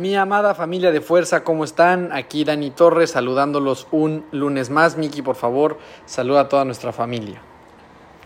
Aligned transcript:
Mi 0.00 0.16
amada 0.16 0.54
familia 0.54 0.92
de 0.92 1.02
fuerza, 1.02 1.44
¿cómo 1.44 1.62
están? 1.62 2.10
Aquí 2.10 2.42
Dani 2.42 2.70
Torres 2.70 3.10
saludándolos 3.10 3.86
un 3.90 4.24
lunes 4.32 4.70
más. 4.70 4.96
Miki, 4.96 5.20
por 5.20 5.36
favor, 5.36 5.78
saluda 6.06 6.40
a 6.40 6.48
toda 6.48 6.64
nuestra 6.64 6.90
familia. 6.90 7.42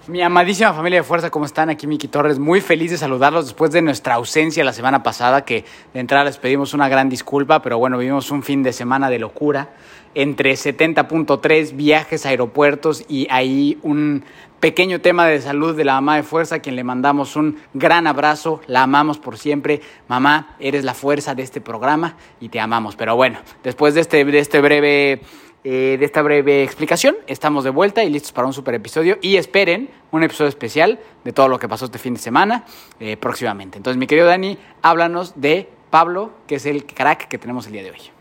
Mi 0.06 0.23
amadísima 0.23 0.73
familia 0.73 1.00
de 1.00 1.02
fuerza, 1.02 1.30
¿cómo 1.30 1.47
están? 1.47 1.70
Aquí 1.70 1.88
Miki 1.88 2.06
Torres, 2.06 2.38
muy 2.38 2.60
feliz 2.60 2.92
de 2.92 2.97
saludarlos 2.97 3.47
después 3.47 3.73
de 3.73 3.83
nuestra 3.83 4.14
ausencia 4.14 4.62
la 4.62 4.73
semana 4.73 5.02
pasada, 5.02 5.45
que 5.45 5.64
de 5.92 5.98
entrada 5.98 6.23
les 6.23 6.38
pedimos 6.38 6.74
una 6.74 6.88
gran 6.88 7.09
disculpa, 7.09 7.60
pero 7.60 7.77
bueno, 7.77 7.98
vivimos 7.98 8.30
un 8.30 8.45
fin 8.45 8.62
de 8.62 8.72
semana 8.72 9.11
de 9.11 9.19
locura, 9.19 9.70
entre 10.14 10.52
70.3 10.52 11.77
viajes 11.77 12.27
a 12.27 12.30
aeropuertos 12.30 13.05
y 13.08 13.27
ahí 13.30 13.78
un 13.83 14.25
pequeño 14.61 15.00
tema 15.00 15.27
de 15.27 15.41
salud 15.41 15.77
de 15.77 15.84
la 15.84 15.94
mamá 15.94 16.16
de 16.16 16.22
fuerza, 16.22 16.56
a 16.56 16.58
quien 16.61 16.77
le 16.77 16.84
mandamos 16.84 17.36
un 17.36 17.58
gran 17.75 18.06
abrazo, 18.06 18.61
la 18.66 18.83
amamos 18.83 19.19
por 19.19 19.36
siempre. 19.36 19.80
Mamá, 20.08 20.56
eres 20.58 20.84
la 20.84 20.94
fuerza 20.94 21.34
de 21.34 21.42
este 21.42 21.61
programa 21.61 22.16
y 22.41 22.48
te 22.48 22.61
amamos. 22.61 22.97
Pero 22.97 23.14
bueno, 23.14 23.41
después 23.62 23.94
de 23.94 24.00
este, 24.00 24.25
de 24.25 24.38
este 24.38 24.61
breve 24.61 25.20
eh, 25.66 25.97
de 25.98 26.05
esta 26.05 26.20
breve 26.20 26.62
explicación. 26.62 27.16
Estamos 27.27 27.64
de 27.64 27.70
vuelta 27.70 28.05
y 28.05 28.10
listos 28.10 28.33
para 28.33 28.47
un 28.47 28.53
super 28.53 28.75
episodio. 28.75 29.16
Y 29.22 29.36
esperen 29.36 29.88
un 30.10 30.22
episodio 30.22 30.50
especial 30.50 31.00
de 31.25 31.33
todo 31.33 31.48
lo 31.48 31.58
que 31.58 31.69
pasó 31.69 31.86
este 31.86 31.98
fin 31.98 32.12
de 32.12 32.20
semana 32.20 32.66
eh, 33.00 33.16
próximamente. 33.16 33.78
Entonces, 33.78 33.98
mi 33.98 34.06
querido 34.06 34.27
Dani, 34.27 34.58
háblanos 34.83 35.41
de 35.41 35.70
Pablo, 35.88 36.33
que 36.47 36.56
es 36.56 36.66
el 36.66 36.84
crack 36.84 37.28
que 37.28 37.38
tenemos 37.38 37.66
el 37.66 37.72
día 37.72 37.83
de 37.83 37.92
hoy. 37.92 38.13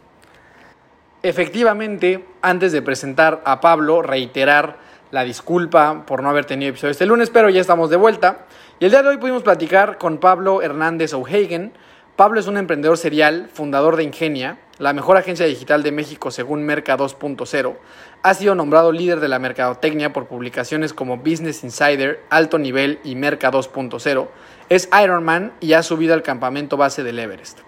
Efectivamente, 1.26 2.26
antes 2.42 2.74
de 2.74 2.82
presentar 2.82 3.42
a 3.46 3.62
Pablo, 3.62 4.02
reiterar 4.02 4.78
la 5.10 5.24
disculpa 5.24 6.06
por 6.06 6.22
no 6.22 6.30
haber 6.30 6.44
tenido 6.44 6.72
episodio 6.72 6.92
este 6.92 7.06
lunes, 7.06 7.30
pero 7.30 7.50
ya 7.50 7.62
estamos 7.62 7.90
de 7.90 7.96
vuelta. 7.96 8.40
Y 8.82 8.84
el 8.84 8.92
día 8.92 9.04
de 9.04 9.08
hoy 9.08 9.18
pudimos 9.18 9.42
platicar 9.42 9.98
con 9.98 10.18
Pablo 10.18 10.62
Hernández 10.62 11.14
O'Hagan. 11.14 11.72
Pablo 12.18 12.42
es 12.42 12.48
un 12.48 12.58
emprendedor 12.58 12.98
serial, 12.98 13.50
fundador 13.54 13.96
de 13.96 14.04
Ingenia, 14.04 14.58
la 14.80 14.92
mejor 14.92 15.16
agencia 15.16 15.46
digital 15.46 15.82
de 15.82 15.94
México 15.94 16.30
según 16.30 16.66
Merca 16.66 16.98
2.0. 16.98 17.76
Ha 18.22 18.34
sido 18.34 18.54
nombrado 18.54 18.92
líder 18.92 19.22
de 19.22 19.30
la 19.30 19.40
mercadotecnia 19.40 20.12
por 20.12 20.28
publicaciones 20.28 20.94
como 20.94 21.20
Business 21.20 21.64
Insider, 21.64 22.22
Alto 22.32 22.60
Nivel 22.60 23.00
y 23.06 23.16
Merca 23.16 23.50
2.0. 23.50 24.28
Es 24.68 24.90
Ironman 25.02 25.54
y 25.62 25.72
ha 25.72 25.84
subido 25.84 26.14
al 26.16 26.22
campamento 26.22 26.76
base 26.76 27.02
del 27.02 27.20
Everest. 27.20 27.60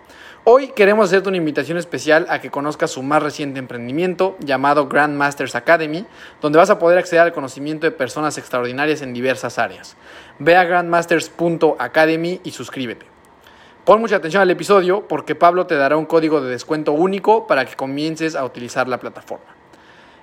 Hoy 0.47 0.67
queremos 0.67 1.07
hacerte 1.07 1.29
una 1.29 1.39
invitación 1.39 1.79
especial 1.79 2.27
a 2.29 2.39
que 2.39 2.51
conozcas 2.51 2.91
su 2.91 3.01
más 3.01 3.23
reciente 3.23 3.57
emprendimiento 3.57 4.37
llamado 4.39 4.87
Grandmasters 4.87 5.55
Academy, 5.55 6.05
donde 6.39 6.59
vas 6.59 6.69
a 6.69 6.77
poder 6.77 6.99
acceder 6.99 7.21
al 7.23 7.33
conocimiento 7.33 7.87
de 7.87 7.91
personas 7.91 8.37
extraordinarias 8.37 9.01
en 9.01 9.11
diversas 9.11 9.57
áreas. 9.57 9.97
Ve 10.37 10.55
a 10.55 10.63
grandmasters.academy 10.63 12.41
y 12.43 12.51
suscríbete. 12.51 13.07
Pon 13.85 13.99
mucha 13.99 14.17
atención 14.17 14.43
al 14.43 14.51
episodio 14.51 15.07
porque 15.07 15.33
Pablo 15.33 15.65
te 15.65 15.73
dará 15.73 15.97
un 15.97 16.05
código 16.05 16.39
de 16.41 16.51
descuento 16.51 16.91
único 16.91 17.47
para 17.47 17.65
que 17.65 17.75
comiences 17.75 18.35
a 18.35 18.45
utilizar 18.45 18.87
la 18.87 18.99
plataforma. 18.99 19.47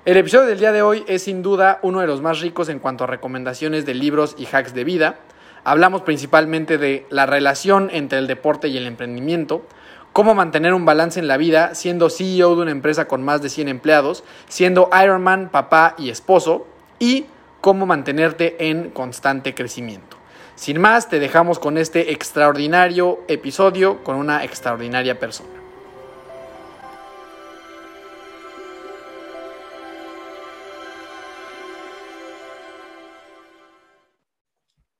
El 0.04 0.16
episodio 0.18 0.46
del 0.46 0.60
día 0.60 0.70
de 0.70 0.82
hoy 0.82 1.04
es 1.08 1.24
sin 1.24 1.42
duda 1.42 1.80
uno 1.82 1.98
de 1.98 2.06
los 2.06 2.20
más 2.20 2.38
ricos 2.38 2.68
en 2.68 2.78
cuanto 2.78 3.02
a 3.02 3.08
recomendaciones 3.08 3.86
de 3.86 3.94
libros 3.94 4.36
y 4.38 4.46
hacks 4.46 4.72
de 4.72 4.84
vida. 4.84 5.18
Hablamos 5.64 6.02
principalmente 6.02 6.78
de 6.78 7.06
la 7.10 7.26
relación 7.26 7.90
entre 7.92 8.20
el 8.20 8.28
deporte 8.28 8.68
y 8.68 8.76
el 8.76 8.86
emprendimiento, 8.86 9.66
cómo 10.12 10.34
mantener 10.34 10.74
un 10.74 10.84
balance 10.84 11.18
en 11.18 11.28
la 11.28 11.36
vida 11.36 11.74
siendo 11.74 12.10
CEO 12.10 12.54
de 12.56 12.62
una 12.62 12.70
empresa 12.70 13.06
con 13.06 13.22
más 13.22 13.42
de 13.42 13.48
100 13.48 13.68
empleados, 13.68 14.24
siendo 14.48 14.90
Ironman, 15.02 15.48
papá 15.50 15.94
y 15.98 16.10
esposo, 16.10 16.66
y 16.98 17.26
cómo 17.60 17.86
mantenerte 17.86 18.68
en 18.68 18.90
constante 18.90 19.54
crecimiento. 19.54 20.16
Sin 20.54 20.80
más, 20.80 21.08
te 21.08 21.18
dejamos 21.18 21.58
con 21.58 21.78
este 21.78 22.12
extraordinario 22.12 23.20
episodio 23.26 24.04
con 24.04 24.16
una 24.16 24.44
extraordinaria 24.44 25.18
persona. 25.18 25.48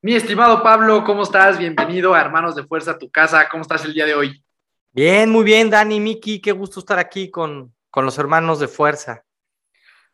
Mi 0.05 0.17
estimado 0.17 0.65
Pablo, 0.65 1.05
¿cómo 1.05 1.23
estás? 1.23 1.59
Bienvenido 1.59 2.13
a 2.13 2.21
Hermanos 2.21 2.57
de 2.57 2.65
Fuerza, 2.65 2.99
tu 2.99 3.09
casa. 3.09 3.49
¿Cómo 3.49 3.63
estás 3.63 3.85
el 3.85 3.93
día 3.93 4.05
de 4.05 4.17
hoy? 4.17 4.43
Bien, 4.95 5.31
muy 5.31 5.43
bien, 5.43 5.71
Dani, 5.71 6.01
Miki, 6.01 6.39
qué 6.39 6.53
gusto 6.53 6.81
estar 6.81 6.99
aquí 6.99 7.31
con, 7.31 7.75
con 7.89 8.05
los 8.05 8.19
hermanos 8.19 8.61
de 8.61 8.69
fuerza. 8.69 9.25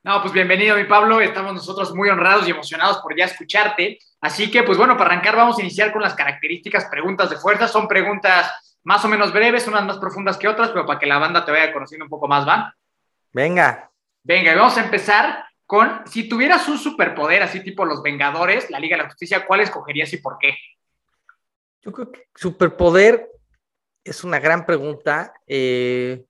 No, 0.04 0.22
pues 0.22 0.32
bienvenido, 0.32 0.76
mi 0.76 0.84
Pablo. 0.84 1.20
Estamos 1.20 1.52
nosotros 1.52 1.92
muy 1.96 2.08
honrados 2.08 2.46
y 2.46 2.52
emocionados 2.52 2.98
por 2.98 3.16
ya 3.18 3.24
escucharte. 3.24 3.98
Así 4.20 4.52
que, 4.52 4.62
pues 4.62 4.78
bueno, 4.78 4.96
para 4.96 5.10
arrancar 5.10 5.34
vamos 5.34 5.58
a 5.58 5.62
iniciar 5.62 5.92
con 5.92 6.00
las 6.00 6.14
características, 6.14 6.84
preguntas 6.84 7.28
de 7.28 7.36
fuerza. 7.36 7.66
Son 7.66 7.88
preguntas 7.88 8.52
más 8.84 9.04
o 9.04 9.08
menos 9.08 9.32
breves, 9.32 9.66
unas 9.66 9.84
más 9.84 9.98
profundas 9.98 10.36
que 10.36 10.46
otras, 10.46 10.68
pero 10.70 10.86
para 10.86 11.00
que 11.00 11.06
la 11.06 11.18
banda 11.18 11.44
te 11.44 11.50
vaya 11.50 11.72
conociendo 11.72 12.04
un 12.04 12.10
poco 12.10 12.28
más, 12.28 12.46
¿va? 12.46 12.72
Venga. 13.32 13.90
Venga, 14.22 14.54
vamos 14.54 14.78
a 14.78 14.84
empezar 14.84 15.44
con, 15.66 16.02
si 16.06 16.28
tuvieras 16.28 16.68
un 16.68 16.78
superpoder 16.78 17.42
así 17.42 17.64
tipo 17.64 17.84
los 17.84 18.00
Vengadores, 18.00 18.70
la 18.70 18.78
Liga 18.78 18.96
de 18.96 19.02
la 19.02 19.08
Justicia, 19.08 19.44
¿cuál 19.44 19.60
escogerías 19.60 20.12
y 20.12 20.18
por 20.18 20.38
qué? 20.38 20.56
Yo 21.82 21.90
creo 21.90 22.12
que 22.12 22.28
superpoder 22.36 23.28
es 24.08 24.24
una 24.24 24.38
gran 24.38 24.66
pregunta. 24.66 25.32
Eh, 25.46 26.24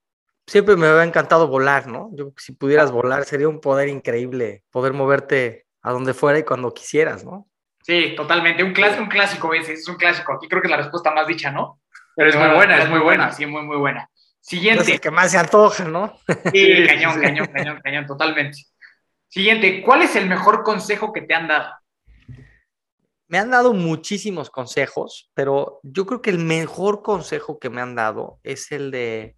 siempre 0.47 0.77
me 0.77 0.87
había 0.87 1.05
encantado 1.05 1.49
volar, 1.49 1.87
¿no? 1.87 2.11
Yo 2.13 2.33
si 2.37 2.53
pudieras 2.53 2.91
volar 2.91 3.25
sería 3.25 3.49
un 3.49 3.61
poder 3.61 3.89
increíble, 3.89 4.65
poder 4.71 4.93
moverte 4.93 5.67
a 5.83 5.93
donde 5.93 6.15
fuera 6.15 6.39
y 6.39 6.45
cuando 6.45 6.73
quisieras, 6.75 7.25
¿no? 7.25 7.49
Sí, 7.83 8.15
totalmente. 8.17 8.63
Un 8.63 8.73
clásico, 8.73 9.03
un 9.03 9.09
clásico 9.09 9.55
ese, 9.55 9.73
es 9.75 9.89
un 9.89 9.97
clásico. 9.97 10.35
Aquí 10.35 10.49
creo 10.49 10.61
que 10.61 10.69
es 10.69 10.71
la 10.71 10.77
respuesta 10.77 11.11
más 11.11 11.27
dicha, 11.27 11.51
¿no? 11.51 11.81
Pero 12.15 12.31
es 12.31 12.37
muy 12.37 12.49
buena, 12.49 12.83
es 12.83 12.91
muy 12.91 12.99
buena, 12.99 13.33
sí, 13.33 13.47
muy, 13.47 13.63
muy 13.63 13.77
buena. 13.77 14.11
Siguiente. 14.41 14.83
Es 14.83 14.89
el 14.89 15.01
que 15.01 15.11
más 15.11 15.31
se 15.31 15.39
antoja, 15.39 15.85
¿no? 15.85 16.19
Sí, 16.53 16.87
cañón, 16.87 17.21
cañón, 17.21 17.47
cañón, 17.47 17.81
cañón, 17.83 18.07
totalmente. 18.07 18.59
Siguiente, 19.29 19.83
¿cuál 19.83 20.03
es 20.03 20.17
el 20.17 20.27
mejor 20.27 20.63
consejo 20.63 21.13
que 21.13 21.23
te 21.23 21.35
han 21.35 21.49
dado? 21.49 21.71
Me 23.29 23.39
han 23.39 23.51
dado 23.51 23.75
muchísimos 23.75 24.51
consejos, 24.51 25.31
pero 25.35 25.81
yo 25.83 26.07
creo 26.07 26.23
que 26.23 26.31
el 26.31 26.39
mejor 26.39 27.03
consejo 27.03 27.59
que 27.59 27.69
me 27.69 27.83
han 27.83 27.95
dado 27.95 28.41
es 28.43 28.73
el 28.73 28.91
de 28.91 29.37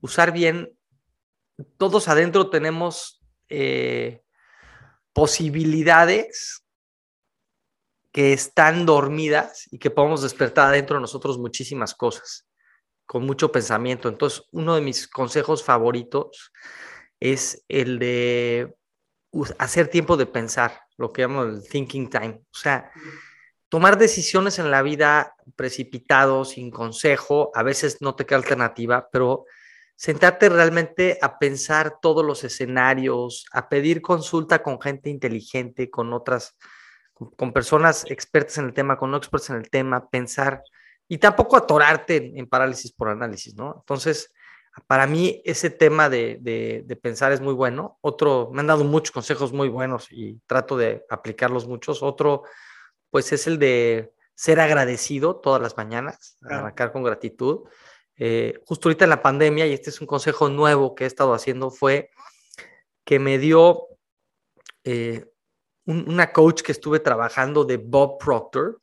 usar 0.00 0.32
bien. 0.32 0.74
Todos 1.76 2.08
adentro 2.08 2.48
tenemos 2.48 3.22
eh, 3.50 4.22
posibilidades 5.12 6.64
que 8.12 8.32
están 8.32 8.86
dormidas 8.86 9.68
y 9.70 9.78
que 9.78 9.90
podemos 9.90 10.22
despertar 10.22 10.68
adentro 10.68 10.96
de 10.96 11.02
nosotros 11.02 11.38
muchísimas 11.38 11.94
cosas, 11.94 12.48
con 13.06 13.26
mucho 13.26 13.52
pensamiento. 13.52 14.08
Entonces, 14.08 14.44
uno 14.52 14.74
de 14.74 14.80
mis 14.80 15.06
consejos 15.06 15.62
favoritos 15.62 16.50
es 17.20 17.64
el 17.68 17.98
de 17.98 18.74
hacer 19.58 19.88
tiempo 19.88 20.16
de 20.16 20.26
pensar, 20.26 20.80
lo 20.96 21.12
que 21.12 21.22
llamo 21.22 21.42
el 21.42 21.66
thinking 21.68 22.08
time. 22.08 22.40
O 22.52 22.56
sea, 22.56 22.90
tomar 23.68 23.98
decisiones 23.98 24.58
en 24.58 24.70
la 24.70 24.82
vida 24.82 25.34
precipitado, 25.56 26.44
sin 26.44 26.70
consejo, 26.70 27.50
a 27.54 27.62
veces 27.62 27.98
no 28.00 28.14
te 28.14 28.26
queda 28.26 28.38
alternativa, 28.38 29.08
pero 29.12 29.44
sentarte 29.96 30.48
realmente 30.48 31.18
a 31.20 31.38
pensar 31.38 31.98
todos 32.00 32.24
los 32.24 32.44
escenarios, 32.44 33.46
a 33.52 33.68
pedir 33.68 34.00
consulta 34.00 34.62
con 34.62 34.80
gente 34.80 35.10
inteligente, 35.10 35.90
con 35.90 36.12
otras, 36.12 36.56
con 37.14 37.52
personas 37.52 38.04
expertas 38.08 38.58
en 38.58 38.66
el 38.66 38.74
tema, 38.74 38.96
con 38.96 39.10
no 39.10 39.16
expertas 39.16 39.50
en 39.50 39.56
el 39.56 39.70
tema, 39.70 40.08
pensar 40.08 40.62
y 41.08 41.18
tampoco 41.18 41.56
atorarte 41.56 42.32
en, 42.38 42.46
parálisis 42.46 42.92
por 42.92 43.08
análisis, 43.08 43.56
¿no? 43.56 43.76
Entonces, 43.80 44.32
para 44.86 45.06
mí 45.06 45.42
ese 45.44 45.70
tema 45.70 46.08
de, 46.08 46.38
de, 46.40 46.82
de, 46.86 46.96
pensar 46.96 47.32
es 47.32 47.40
muy 47.40 47.54
bueno. 47.54 47.98
Otro, 48.00 48.50
me 48.52 48.60
han 48.60 48.66
dado 48.66 48.84
muchos 48.84 49.10
consejos 49.10 49.52
muy 49.52 49.68
buenos 49.68 50.08
y 50.10 50.40
trato 50.46 50.76
de 50.76 51.04
aplicarlos 51.08 51.66
muchos. 51.66 52.02
Otro, 52.02 52.44
pues 53.10 53.32
es 53.32 53.46
el 53.46 53.58
de 53.58 54.12
ser 54.34 54.60
agradecido 54.60 55.36
todas 55.36 55.60
las 55.60 55.76
mañanas, 55.76 56.38
arrancar 56.42 56.92
con 56.92 57.02
gratitud. 57.02 57.68
Eh, 58.16 58.60
justo 58.66 58.88
ahorita 58.88 59.04
en 59.04 59.10
la 59.10 59.22
pandemia, 59.22 59.66
y 59.66 59.72
este 59.72 59.90
es 59.90 60.00
un 60.00 60.06
consejo 60.06 60.48
nuevo 60.48 60.94
que 60.94 61.04
he 61.04 61.06
estado 61.06 61.34
haciendo, 61.34 61.70
fue 61.70 62.10
que 63.04 63.18
me 63.18 63.38
dio 63.38 63.88
eh, 64.84 65.24
una 65.86 66.32
coach 66.32 66.62
que 66.62 66.72
estuve 66.72 67.00
trabajando 67.00 67.64
de 67.64 67.78
Bob 67.78 68.18
Proctor 68.18 68.80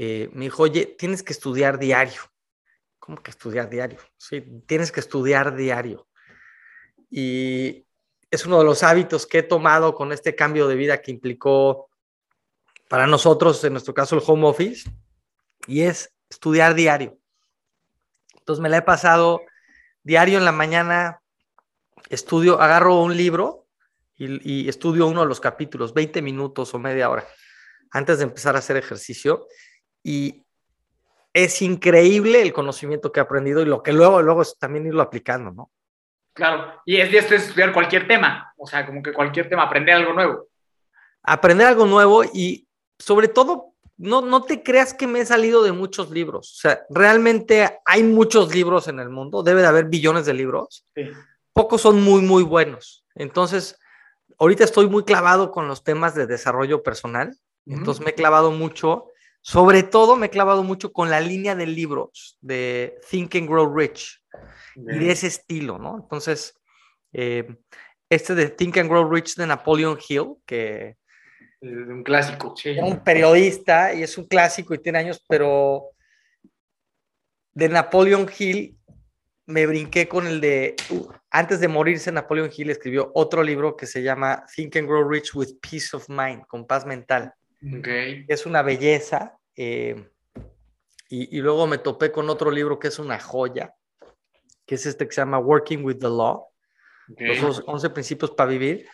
eh, 0.00 0.30
me 0.32 0.44
dijo, 0.44 0.62
oye, 0.62 0.86
tienes 0.96 1.24
que 1.24 1.32
estudiar 1.32 1.76
diario. 1.76 2.20
¿Cómo 2.98 3.22
que 3.22 3.30
estudiar 3.30 3.70
diario? 3.70 3.98
Sí, 4.16 4.44
tienes 4.66 4.92
que 4.92 5.00
estudiar 5.00 5.56
diario. 5.56 6.08
Y 7.10 7.86
es 8.30 8.44
uno 8.44 8.58
de 8.58 8.64
los 8.64 8.82
hábitos 8.82 9.26
que 9.26 9.38
he 9.38 9.42
tomado 9.42 9.94
con 9.94 10.12
este 10.12 10.34
cambio 10.34 10.68
de 10.68 10.76
vida 10.76 11.00
que 11.00 11.10
implicó 11.10 11.88
para 12.88 13.06
nosotros, 13.06 13.62
en 13.64 13.72
nuestro 13.72 13.94
caso, 13.94 14.16
el 14.16 14.22
home 14.26 14.46
office, 14.46 14.90
y 15.66 15.82
es 15.82 16.14
estudiar 16.28 16.74
diario. 16.74 17.18
Entonces 18.38 18.62
me 18.62 18.68
la 18.68 18.78
he 18.78 18.82
pasado 18.82 19.42
diario 20.02 20.38
en 20.38 20.44
la 20.44 20.52
mañana, 20.52 21.20
estudio, 22.08 22.60
agarro 22.60 23.02
un 23.02 23.16
libro 23.16 23.66
y, 24.16 24.64
y, 24.64 24.68
estudio 24.68 25.06
uno 25.06 25.20
de 25.20 25.26
los 25.26 25.40
capítulos, 25.40 25.92
20 25.92 26.22
minutos 26.22 26.72
o 26.74 26.78
media 26.78 27.10
hora, 27.10 27.26
antes 27.90 28.18
de 28.18 28.24
empezar 28.24 28.56
a 28.56 28.60
hacer 28.60 28.76
ejercicio. 28.76 29.46
Y 30.02 30.46
es 31.32 31.62
increíble 31.62 32.42
el 32.42 32.52
conocimiento 32.52 33.12
que 33.12 33.20
he 33.20 33.22
aprendido 33.22 33.62
y 33.62 33.66
lo 33.66 33.82
que 33.82 33.92
luego, 33.92 34.22
luego 34.22 34.42
es 34.42 34.58
también 34.58 34.86
irlo 34.86 35.02
aplicando, 35.02 35.50
¿no? 35.50 35.70
Claro, 36.32 36.80
y 36.84 36.96
es, 36.98 37.12
esto 37.12 37.34
es 37.34 37.48
estudiar 37.48 37.72
cualquier 37.72 38.06
tema, 38.06 38.52
o 38.56 38.66
sea, 38.66 38.86
como 38.86 39.02
que 39.02 39.12
cualquier 39.12 39.48
tema, 39.48 39.64
aprender 39.64 39.96
algo 39.96 40.12
nuevo. 40.12 40.46
Aprender 41.22 41.66
algo 41.66 41.84
nuevo 41.84 42.22
y 42.24 42.68
sobre 42.98 43.28
todo, 43.28 43.74
no, 43.96 44.20
no 44.22 44.44
te 44.44 44.62
creas 44.62 44.94
que 44.94 45.08
me 45.08 45.20
he 45.20 45.26
salido 45.26 45.64
de 45.64 45.72
muchos 45.72 46.10
libros. 46.10 46.54
O 46.56 46.60
sea, 46.60 46.86
realmente 46.90 47.80
hay 47.84 48.04
muchos 48.04 48.54
libros 48.54 48.86
en 48.86 49.00
el 49.00 49.08
mundo, 49.08 49.42
debe 49.42 49.62
de 49.62 49.66
haber 49.66 49.86
billones 49.86 50.26
de 50.26 50.34
libros. 50.34 50.84
Sí. 50.94 51.10
Pocos 51.52 51.80
son 51.80 52.00
muy, 52.02 52.22
muy 52.22 52.44
buenos. 52.44 53.04
Entonces, 53.16 53.76
ahorita 54.38 54.62
estoy 54.62 54.88
muy 54.88 55.02
clavado 55.02 55.50
con 55.50 55.66
los 55.66 55.82
temas 55.82 56.14
de 56.14 56.28
desarrollo 56.28 56.84
personal. 56.84 57.36
Entonces, 57.66 58.04
me 58.04 58.12
he 58.12 58.14
clavado 58.14 58.52
mucho. 58.52 59.08
Sobre 59.40 59.82
todo, 59.82 60.16
me 60.16 60.26
he 60.26 60.30
clavado 60.30 60.62
mucho 60.62 60.92
con 60.92 61.10
la 61.10 61.20
línea 61.20 61.54
de 61.54 61.66
libros 61.66 62.38
de 62.40 62.98
Think 63.08 63.36
and 63.36 63.48
Grow 63.48 63.74
Rich 63.74 64.22
y 64.76 64.98
de 64.98 65.10
ese 65.10 65.28
estilo, 65.28 65.78
¿no? 65.78 65.98
Entonces, 66.02 66.54
eh, 67.12 67.56
este 68.10 68.34
de 68.34 68.50
Think 68.50 68.78
and 68.78 68.90
Grow 68.90 69.10
Rich 69.10 69.36
de 69.36 69.46
Napoleon 69.46 69.98
Hill, 70.06 70.36
que... 70.44 70.96
un 71.62 72.02
clásico, 72.02 72.54
sí. 72.56 72.70
Es 72.70 72.82
un 72.82 73.02
periodista 73.02 73.94
y 73.94 74.02
es 74.02 74.18
un 74.18 74.26
clásico 74.26 74.74
y 74.74 74.78
tiene 74.78 74.98
años, 74.98 75.24
pero 75.28 75.90
de 77.52 77.68
Napoleon 77.68 78.28
Hill 78.38 78.78
me 79.46 79.66
brinqué 79.66 80.06
con 80.08 80.26
el 80.26 80.40
de, 80.42 80.76
antes 81.30 81.58
de 81.60 81.68
morirse, 81.68 82.12
Napoleon 82.12 82.50
Hill 82.54 82.70
escribió 82.70 83.10
otro 83.14 83.42
libro 83.42 83.76
que 83.76 83.86
se 83.86 84.02
llama 84.02 84.44
Think 84.54 84.76
and 84.76 84.86
Grow 84.86 85.08
Rich 85.08 85.34
with 85.34 85.58
Peace 85.60 85.96
of 85.96 86.08
Mind, 86.08 86.46
con 86.46 86.66
paz 86.66 86.84
mental. 86.84 87.32
Okay. 87.78 88.24
Es 88.28 88.46
una 88.46 88.62
belleza. 88.62 89.38
Eh, 89.56 90.10
y, 91.08 91.36
y, 91.36 91.40
luego 91.40 91.66
me 91.66 91.78
topé 91.78 92.12
con 92.12 92.28
otro 92.30 92.50
libro 92.50 92.78
que 92.78 92.88
es 92.88 92.98
una 92.98 93.18
joya, 93.18 93.74
que 94.66 94.74
es 94.74 94.86
este 94.86 95.06
que 95.06 95.14
se 95.14 95.20
llama 95.20 95.38
Working 95.38 95.84
with 95.84 95.98
the 95.98 96.06
Law, 96.06 96.46
okay. 97.10 97.40
los 97.40 97.62
11 97.66 97.90
principios 97.90 98.30
para 98.30 98.50
vivir. 98.50 98.86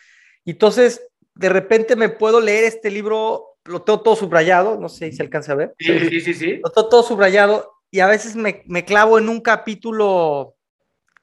Y 0.43 0.51
entonces, 0.51 1.07
de 1.33 1.49
repente 1.49 1.95
me 1.95 2.09
puedo 2.09 2.39
leer 2.39 2.63
este 2.63 2.89
libro, 2.89 3.57
lo 3.65 3.81
tengo 3.83 4.01
todo 4.01 4.15
subrayado, 4.15 4.79
no 4.79 4.89
sé 4.89 5.11
si 5.11 5.17
se 5.17 5.23
alcanza 5.23 5.51
a 5.51 5.55
ver. 5.55 5.75
Sí, 5.77 5.99
sí, 6.09 6.21
sí, 6.21 6.33
sí. 6.33 6.59
Lo 6.63 6.71
tengo 6.71 6.89
todo 6.89 7.03
subrayado 7.03 7.73
y 7.91 7.99
a 7.99 8.07
veces 8.07 8.35
me, 8.35 8.63
me 8.65 8.85
clavo 8.85 9.19
en 9.19 9.29
un 9.29 9.41
capítulo, 9.41 10.55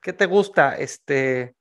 ¿qué 0.02 0.12
te 0.12 0.26
gusta? 0.26 0.76
Este, 0.76 1.56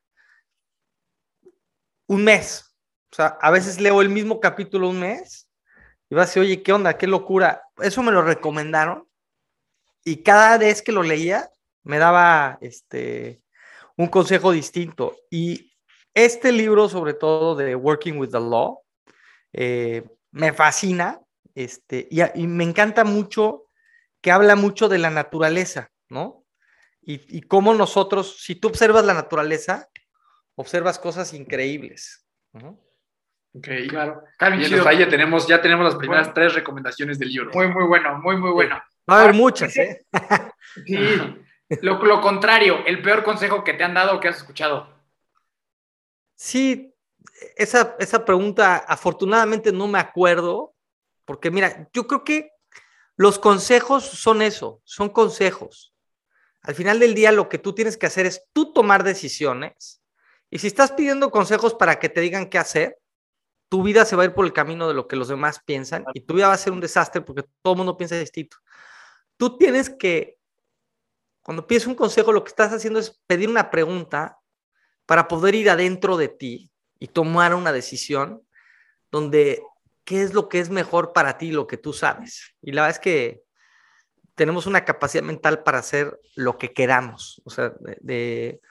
un 2.07 2.23
mes. 2.23 2.75
O 3.11 3.15
sea, 3.15 3.37
a 3.41 3.49
veces 3.49 3.79
leo 3.79 4.01
el 4.01 4.09
mismo 4.09 4.39
capítulo 4.39 4.89
un 4.89 4.99
mes 4.99 5.47
y 6.11 6.15
vas 6.15 6.23
a 6.23 6.27
decir, 6.27 6.41
oye, 6.41 6.61
¿qué 6.61 6.73
onda? 6.73 6.97
¿Qué 6.97 7.07
locura? 7.07 7.63
Eso 7.77 8.03
me 8.03 8.11
lo 8.11 8.21
recomendaron 8.21 9.07
y 10.03 10.17
cada 10.23 10.57
vez 10.57 10.81
que 10.81 10.91
lo 10.91 11.03
leía 11.03 11.49
me 11.83 11.99
daba 11.99 12.57
este, 12.59 13.41
un 13.95 14.07
consejo 14.07 14.51
distinto. 14.51 15.15
Y 15.29 15.73
este 16.13 16.51
libro, 16.51 16.89
sobre 16.89 17.13
todo 17.13 17.55
de 17.55 17.75
Working 17.75 18.17
with 18.17 18.31
the 18.31 18.41
Law, 18.41 18.81
eh, 19.53 20.03
me 20.31 20.51
fascina 20.51 21.21
este, 21.55 22.09
y, 22.11 22.45
me 22.45 22.65
encanta 22.65 23.05
mucho 23.05 23.67
que 24.19 24.31
habla 24.31 24.57
mucho 24.57 24.89
de 24.89 24.97
la 24.97 25.11
naturaleza, 25.11 25.91
¿no? 26.09 26.45
Y, 27.01 27.37
y 27.37 27.41
cómo 27.43 27.73
nosotros, 27.73 28.35
si 28.41 28.55
tú 28.55 28.67
observas 28.67 29.05
la 29.05 29.13
naturaleza, 29.13 29.89
observas 30.55 30.99
cosas 30.99 31.33
increíbles. 31.33 32.27
¿no? 32.51 32.77
Ok, 33.53 33.67
claro. 33.89 34.23
Bien, 34.39 34.79
o 34.79 34.83
sea, 34.83 34.93
ya 34.93 35.09
tenemos, 35.09 35.47
ya 35.47 35.61
tenemos 35.61 35.85
las 35.85 35.95
primeras 35.95 36.27
bueno. 36.27 36.33
tres 36.33 36.53
recomendaciones 36.53 37.19
del 37.19 37.29
libro. 37.29 37.51
Muy, 37.53 37.67
muy 37.67 37.83
bueno, 37.85 38.17
muy, 38.19 38.37
muy 38.37 38.51
bueno. 38.51 38.81
Va 39.09 39.17
a 39.17 39.23
haber 39.23 39.33
muchas, 39.33 39.75
¿eh? 39.77 40.05
Sí. 40.85 40.97
Lo, 41.81 42.03
lo, 42.03 42.21
contrario, 42.21 42.83
el 42.85 43.01
peor 43.01 43.23
consejo 43.23 43.63
que 43.63 43.73
te 43.73 43.83
han 43.83 43.93
dado 43.93 44.15
o 44.15 44.19
que 44.19 44.29
has 44.29 44.37
escuchado. 44.37 44.89
Sí, 46.35 46.93
esa, 47.55 47.95
esa 47.99 48.23
pregunta 48.23 48.77
afortunadamente 48.77 49.71
no 49.71 49.87
me 49.87 49.99
acuerdo, 49.99 50.73
porque 51.25 51.51
mira, 51.51 51.89
yo 51.93 52.07
creo 52.07 52.23
que 52.23 52.51
los 53.15 53.37
consejos 53.39 54.03
son 54.03 54.41
eso, 54.41 54.81
son 54.83 55.09
consejos. 55.09 55.93
Al 56.61 56.75
final 56.75 56.99
del 56.99 57.13
día 57.13 57.31
lo 57.31 57.49
que 57.49 57.57
tú 57.57 57.73
tienes 57.73 57.97
que 57.97 58.05
hacer 58.05 58.25
es 58.25 58.43
tú 58.53 58.73
tomar 58.73 59.03
decisiones 59.03 60.01
y 60.49 60.59
si 60.59 60.67
estás 60.67 60.91
pidiendo 60.91 61.31
consejos 61.31 61.73
para 61.73 61.99
que 61.99 62.09
te 62.09 62.21
digan 62.21 62.49
qué 62.49 62.57
hacer, 62.57 62.97
tu 63.71 63.83
vida 63.83 64.03
se 64.03 64.17
va 64.17 64.23
a 64.23 64.25
ir 64.25 64.33
por 64.33 64.43
el 64.43 64.51
camino 64.51 64.85
de 64.89 64.93
lo 64.93 65.07
que 65.07 65.15
los 65.15 65.29
demás 65.29 65.61
piensan 65.63 66.03
y 66.13 66.19
tu 66.19 66.33
vida 66.33 66.49
va 66.49 66.55
a 66.55 66.57
ser 66.57 66.73
un 66.73 66.81
desastre 66.81 67.21
porque 67.21 67.45
todo 67.61 67.73
el 67.73 67.77
mundo 67.77 67.95
piensa 67.95 68.17
distinto. 68.19 68.57
Tú 69.37 69.57
tienes 69.57 69.89
que 69.89 70.37
cuando 71.41 71.65
pides 71.65 71.87
un 71.87 71.95
consejo, 71.95 72.33
lo 72.33 72.43
que 72.43 72.49
estás 72.49 72.73
haciendo 72.73 72.99
es 72.99 73.21
pedir 73.27 73.47
una 73.47 73.71
pregunta 73.71 74.39
para 75.05 75.29
poder 75.29 75.55
ir 75.55 75.69
adentro 75.69 76.17
de 76.17 76.27
ti 76.27 76.69
y 76.99 77.07
tomar 77.07 77.55
una 77.55 77.71
decisión 77.71 78.45
donde 79.09 79.63
qué 80.03 80.21
es 80.21 80.33
lo 80.33 80.49
que 80.49 80.59
es 80.59 80.69
mejor 80.69 81.13
para 81.13 81.37
ti, 81.37 81.51
lo 81.51 81.65
que 81.65 81.77
tú 81.77 81.93
sabes. 81.93 82.53
Y 82.61 82.73
la 82.73 82.81
verdad 82.81 82.97
es 82.97 83.01
que 83.01 83.43
tenemos 84.35 84.67
una 84.67 84.83
capacidad 84.83 85.23
mental 85.23 85.63
para 85.63 85.79
hacer 85.79 86.19
lo 86.35 86.57
que 86.57 86.73
queramos. 86.73 87.41
O 87.45 87.49
sea, 87.49 87.69
de, 87.79 87.97
de, 88.01 88.61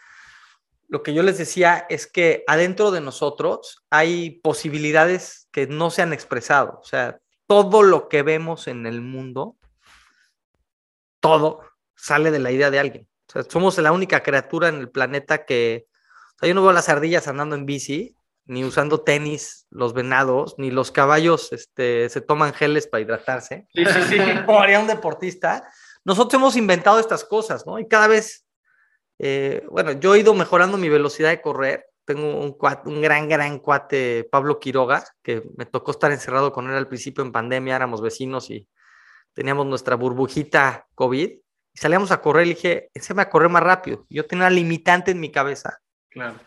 lo 0.91 1.05
que 1.05 1.15
yo 1.15 1.23
les 1.23 1.39
decía 1.39 1.87
es 1.89 2.09
que 2.09 2.43
adentro 2.49 2.91
de 2.91 3.01
nosotros 3.01 3.85
hay 3.91 4.41
posibilidades 4.41 5.49
que 5.53 5.69
no 5.69 5.91
se 5.91 6.03
han 6.03 6.13
expresado. 6.13 6.81
O 6.83 6.85
sea, 6.85 7.21
todo 7.47 7.85
lo 7.85 8.09
que 8.09 8.25
vemos 8.25 8.67
en 8.67 8.87
el 8.87 9.01
mundo, 9.01 9.57
todo 11.21 11.61
sale 11.95 12.33
de 12.33 12.41
la 12.41 12.51
idea 12.51 12.73
de 12.73 12.81
alguien. 12.81 13.09
O 13.29 13.33
sea, 13.33 13.45
somos 13.45 13.79
la 13.79 13.93
única 13.93 14.25
criatura 14.25 14.69
en 14.69 14.77
el 14.77 14.91
planeta 14.91 15.45
que, 15.45 15.87
o 16.35 16.39
sea, 16.41 16.49
yo 16.49 16.55
no 16.57 16.63
veo 16.63 16.73
las 16.73 16.89
ardillas 16.89 17.29
andando 17.29 17.55
en 17.55 17.67
bici, 17.67 18.17
ni 18.47 18.65
usando 18.65 19.03
tenis, 19.03 19.69
los 19.71 19.95
venados, 19.95 20.57
ni 20.59 20.73
los 20.73 20.91
caballos 20.91 21.53
este, 21.53 22.09
se 22.09 22.21
toman 22.21 22.53
geles 22.53 22.89
para 22.89 23.03
hidratarse. 23.03 23.69
Sí, 23.73 23.85
sí, 23.87 24.03
sí. 24.09 24.19
Como 24.45 24.59
haría 24.59 24.81
un 24.81 24.89
deportista. 24.89 25.71
Nosotros 26.05 26.35
hemos 26.35 26.57
inventado 26.57 26.99
estas 26.99 27.23
cosas, 27.25 27.65
¿no? 27.65 27.79
Y 27.79 27.87
cada 27.87 28.09
vez, 28.09 28.45
eh, 29.23 29.67
bueno, 29.71 29.93
yo 29.93 30.15
he 30.15 30.21
ido 30.21 30.33
mejorando 30.33 30.79
mi 30.79 30.89
velocidad 30.89 31.29
de 31.29 31.43
correr. 31.43 31.87
Tengo 32.07 32.41
un, 32.41 32.57
un 32.87 33.03
gran, 33.03 33.29
gran 33.29 33.59
cuate, 33.59 34.27
Pablo 34.33 34.59
Quiroga, 34.59 35.05
que 35.23 35.43
me 35.59 35.67
tocó 35.67 35.91
estar 35.91 36.11
encerrado 36.11 36.53
con 36.53 36.71
él 36.71 36.75
al 36.75 36.89
principio 36.89 37.23
en 37.23 37.31
pandemia, 37.31 37.77
éramos 37.77 38.01
vecinos 38.01 38.49
y 38.49 38.67
teníamos 39.35 39.67
nuestra 39.67 39.95
burbujita 39.95 40.89
COVID 40.95 41.31
y 41.73 41.79
salíamos 41.79 42.11
a 42.13 42.23
correr, 42.23 42.47
le 42.47 42.55
dije, 42.55 42.91
enséñame 42.95 43.23
a 43.23 43.31
correr 43.31 43.51
más 43.51 43.63
rápido. 43.63 44.07
Yo 44.09 44.27
tenía 44.27 44.47
una 44.47 44.51
limitante 44.51 45.11
en 45.11 45.21
mi 45.21 45.31
cabeza. 45.31 45.81
Claro. 46.09 46.41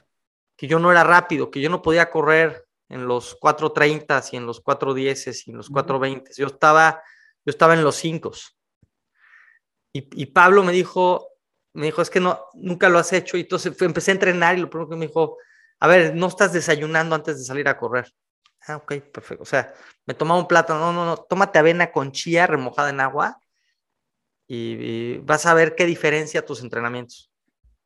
Que 0.57 0.67
yo 0.67 0.79
no 0.79 0.91
era 0.91 1.03
rápido, 1.03 1.51
que 1.51 1.61
yo 1.61 1.69
no 1.69 1.83
podía 1.83 2.09
correr 2.09 2.65
en 2.89 3.05
los 3.07 3.39
4.30 3.39 4.29
y 4.31 4.37
en 4.37 4.47
los 4.47 4.63
4.10 4.63 5.43
y 5.45 5.51
en 5.51 5.57
los 5.57 5.71
4.20. 5.71 6.35
Yo 6.35 6.47
estaba, 6.47 7.03
yo 7.45 7.51
estaba 7.51 7.75
en 7.75 7.83
los 7.83 7.95
5. 7.97 8.31
Y, 9.93 10.23
y, 10.23 10.25
Pablo 10.25 10.63
me 10.63 10.71
dijo, 10.71 11.32
me 11.73 11.87
dijo, 11.87 12.01
es 12.01 12.09
que 12.09 12.19
no, 12.19 12.39
nunca 12.53 12.89
lo 12.89 12.99
has 12.99 13.11
hecho. 13.13 13.37
Y 13.37 13.41
entonces 13.41 13.79
empecé 13.81 14.11
a 14.11 14.13
entrenar 14.13 14.57
y 14.57 14.61
lo 14.61 14.69
primero 14.69 14.89
que 14.89 14.95
me 14.95 15.07
dijo, 15.07 15.37
a 15.79 15.87
ver, 15.87 16.15
no 16.15 16.27
estás 16.27 16.53
desayunando 16.53 17.15
antes 17.15 17.37
de 17.37 17.43
salir 17.43 17.67
a 17.67 17.77
correr. 17.77 18.13
Ah, 18.67 18.77
ok, 18.77 18.93
perfecto. 19.11 19.43
O 19.43 19.45
sea, 19.45 19.73
me 20.05 20.13
tomaba 20.13 20.39
un 20.39 20.47
plátano, 20.47 20.79
no, 20.79 20.93
no, 20.93 21.05
no, 21.05 21.17
tómate 21.17 21.59
avena 21.59 21.91
con 21.91 22.11
chía 22.11 22.47
remojada 22.47 22.89
en 22.89 23.01
agua 23.01 23.39
y, 24.47 25.17
vas 25.19 25.45
a 25.45 25.53
ver 25.53 25.75
qué 25.75 25.85
diferencia 25.85 26.45
tus 26.45 26.61
entrenamientos. 26.61 27.31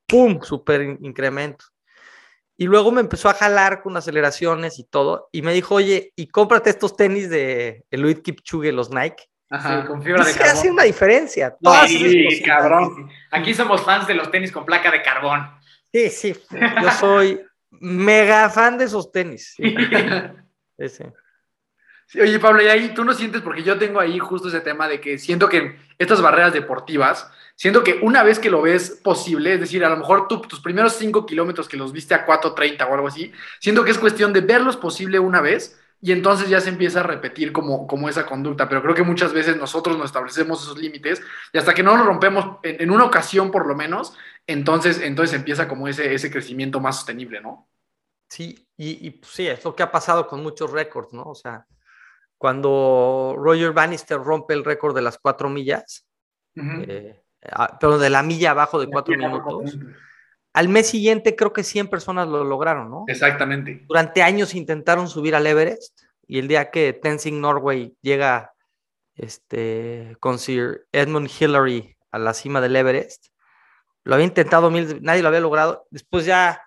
¡Pum! 0.05 0.41
Super 0.41 0.81
incremento. 0.81 1.65
Y 2.57 2.65
luego 2.65 2.91
me 2.91 3.01
empezó 3.01 3.29
a 3.29 3.33
jalar 3.33 3.81
con 3.81 3.95
aceleraciones 3.97 4.79
y 4.79 4.83
todo. 4.83 5.29
Y 5.31 5.41
me 5.41 5.53
dijo, 5.53 5.75
oye, 5.75 6.13
y 6.15 6.27
cómprate 6.27 6.69
estos 6.71 6.95
tenis 6.95 7.29
de 7.29 7.85
Eluid 7.91 8.19
Kipchuge, 8.21 8.71
los 8.71 8.89
Nike. 8.89 9.29
Ajá, 9.49 9.81
sí, 9.81 9.87
con 9.87 10.01
fibra 10.03 10.25
de 10.25 10.33
carbón. 10.33 10.51
hace 10.51 10.71
una 10.71 10.83
diferencia. 10.83 11.55
No, 11.61 11.87
sí, 11.87 12.27
esas 12.27 12.45
cabrón. 12.45 13.09
Aquí 13.31 13.53
somos 13.53 13.81
fans 13.83 14.07
de 14.07 14.13
los 14.13 14.29
tenis 14.29 14.51
con 14.51 14.65
placa 14.65 14.91
de 14.91 15.01
carbón. 15.01 15.49
Sí, 15.91 16.09
sí. 16.09 16.35
Yo 16.81 16.91
soy 16.91 17.41
mega 17.71 18.49
fan 18.49 18.77
de 18.77 18.85
esos 18.85 19.11
tenis. 19.11 19.55
Sí. 20.79 20.85
Sí, 20.89 21.03
sí. 22.05 22.19
oye, 22.21 22.39
Pablo, 22.39 22.61
y 22.61 22.67
ahí 22.67 22.93
tú 22.93 23.03
no 23.03 23.11
sientes, 23.13 23.41
porque 23.41 23.63
yo 23.63 23.79
tengo 23.79 23.99
ahí 23.99 24.19
justo 24.19 24.47
ese 24.47 24.61
tema 24.61 24.87
de 24.87 25.01
que 25.01 25.17
siento 25.17 25.49
que 25.49 25.75
estas 25.97 26.21
barreras 26.21 26.53
deportivas, 26.53 27.31
siento 27.55 27.83
que 27.83 27.97
una 28.03 28.21
vez 28.21 28.37
que 28.37 28.51
lo 28.51 28.61
ves 28.61 29.01
posible, 29.03 29.55
es 29.55 29.59
decir, 29.59 29.83
a 29.83 29.89
lo 29.89 29.97
mejor 29.97 30.27
tú, 30.27 30.41
tus 30.41 30.59
primeros 30.59 30.93
cinco 30.93 31.25
kilómetros 31.25 31.67
que 31.67 31.77
los 31.77 31.91
viste 31.93 32.13
a 32.13 32.27
4.30 32.27 32.87
o 32.87 32.93
algo 32.93 33.07
así, 33.07 33.33
siento 33.59 33.83
que 33.83 33.89
es 33.89 33.97
cuestión 33.97 34.33
de 34.33 34.41
verlos 34.41 34.77
posible 34.77 35.17
una 35.17 35.41
vez 35.41 35.79
y 35.99 36.11
entonces 36.11 36.47
ya 36.49 36.61
se 36.61 36.69
empieza 36.69 36.99
a 36.99 37.03
repetir 37.03 37.51
como, 37.51 37.87
como 37.87 38.07
esa 38.07 38.25
conducta. 38.25 38.69
Pero 38.69 38.81
creo 38.83 38.95
que 38.95 39.03
muchas 39.03 39.33
veces 39.33 39.57
nosotros 39.57 39.97
nos 39.97 40.07
establecemos 40.07 40.61
esos 40.61 40.77
límites 40.77 41.21
y 41.51 41.57
hasta 41.57 41.73
que 41.73 41.83
no 41.83 41.97
los 41.97 42.05
rompemos 42.05 42.57
en, 42.63 42.81
en 42.81 42.91
una 42.91 43.05
ocasión 43.05 43.51
por 43.51 43.65
lo 43.67 43.75
menos, 43.75 44.15
entonces, 44.45 45.01
entonces 45.01 45.35
empieza 45.35 45.67
como 45.67 45.87
ese, 45.87 46.13
ese 46.13 46.31
crecimiento 46.31 46.79
más 46.79 46.97
sostenible, 46.97 47.41
¿no? 47.41 47.67
Sí, 48.29 48.67
y, 48.77 49.07
y 49.07 49.11
pues, 49.11 49.31
sí, 49.31 49.47
es 49.47 49.63
lo 49.63 49.75
que 49.75 49.83
ha 49.83 49.91
pasado 49.91 50.27
con 50.27 50.43
muchos 50.43 50.71
récords, 50.71 51.13
¿no? 51.13 51.23
O 51.23 51.35
sea, 51.35 51.65
cuando 52.37 53.35
Roger 53.37 53.71
Bannister 53.71 54.19
rompe 54.19 54.53
el 54.53 54.63
récord 54.63 54.95
de 54.95 55.01
las 55.01 55.17
cuatro 55.17 55.49
millas, 55.49 56.07
uh 56.55 56.61
-huh. 56.61 56.85
eh, 56.87 57.23
pero 57.79 57.97
de 57.97 58.09
la 58.09 58.23
milla 58.23 58.51
abajo 58.51 58.79
de 58.79 58.87
cuatro 58.87 59.15
minutos, 59.17 59.77
al 60.57 60.69
mes 60.69 60.87
siguiente 60.89 61.35
creo 61.35 61.53
que 61.53 61.63
100 61.63 61.87
personas 61.87 62.27
lo 62.27 62.43
lograron, 62.43 62.89
¿no? 62.89 63.03
Exactamente. 63.07 63.85
Durante 63.87 64.23
años 64.23 64.55
intentaron 64.55 65.07
subir 65.07 65.35
al 65.35 65.45
Everest 65.45 66.01
y 66.25 66.39
el 66.39 66.47
día 66.47 66.71
que 66.71 66.93
Tenzing 66.93 67.39
Norway 67.39 67.95
llega 68.01 68.53
este, 69.13 70.17
con 70.19 70.39
Sir 70.39 70.87
Edmund 70.91 71.29
Hillary 71.29 71.95
a 72.09 72.17
la 72.17 72.33
cima 72.33 72.59
del 72.59 72.75
Everest, 72.75 73.27
lo 74.03 74.15
había 74.15 74.25
intentado 74.25 74.71
mil, 74.71 74.99
nadie 75.03 75.21
lo 75.21 75.27
había 75.27 75.41
logrado. 75.41 75.85
Después 75.91 76.25
ya 76.25 76.59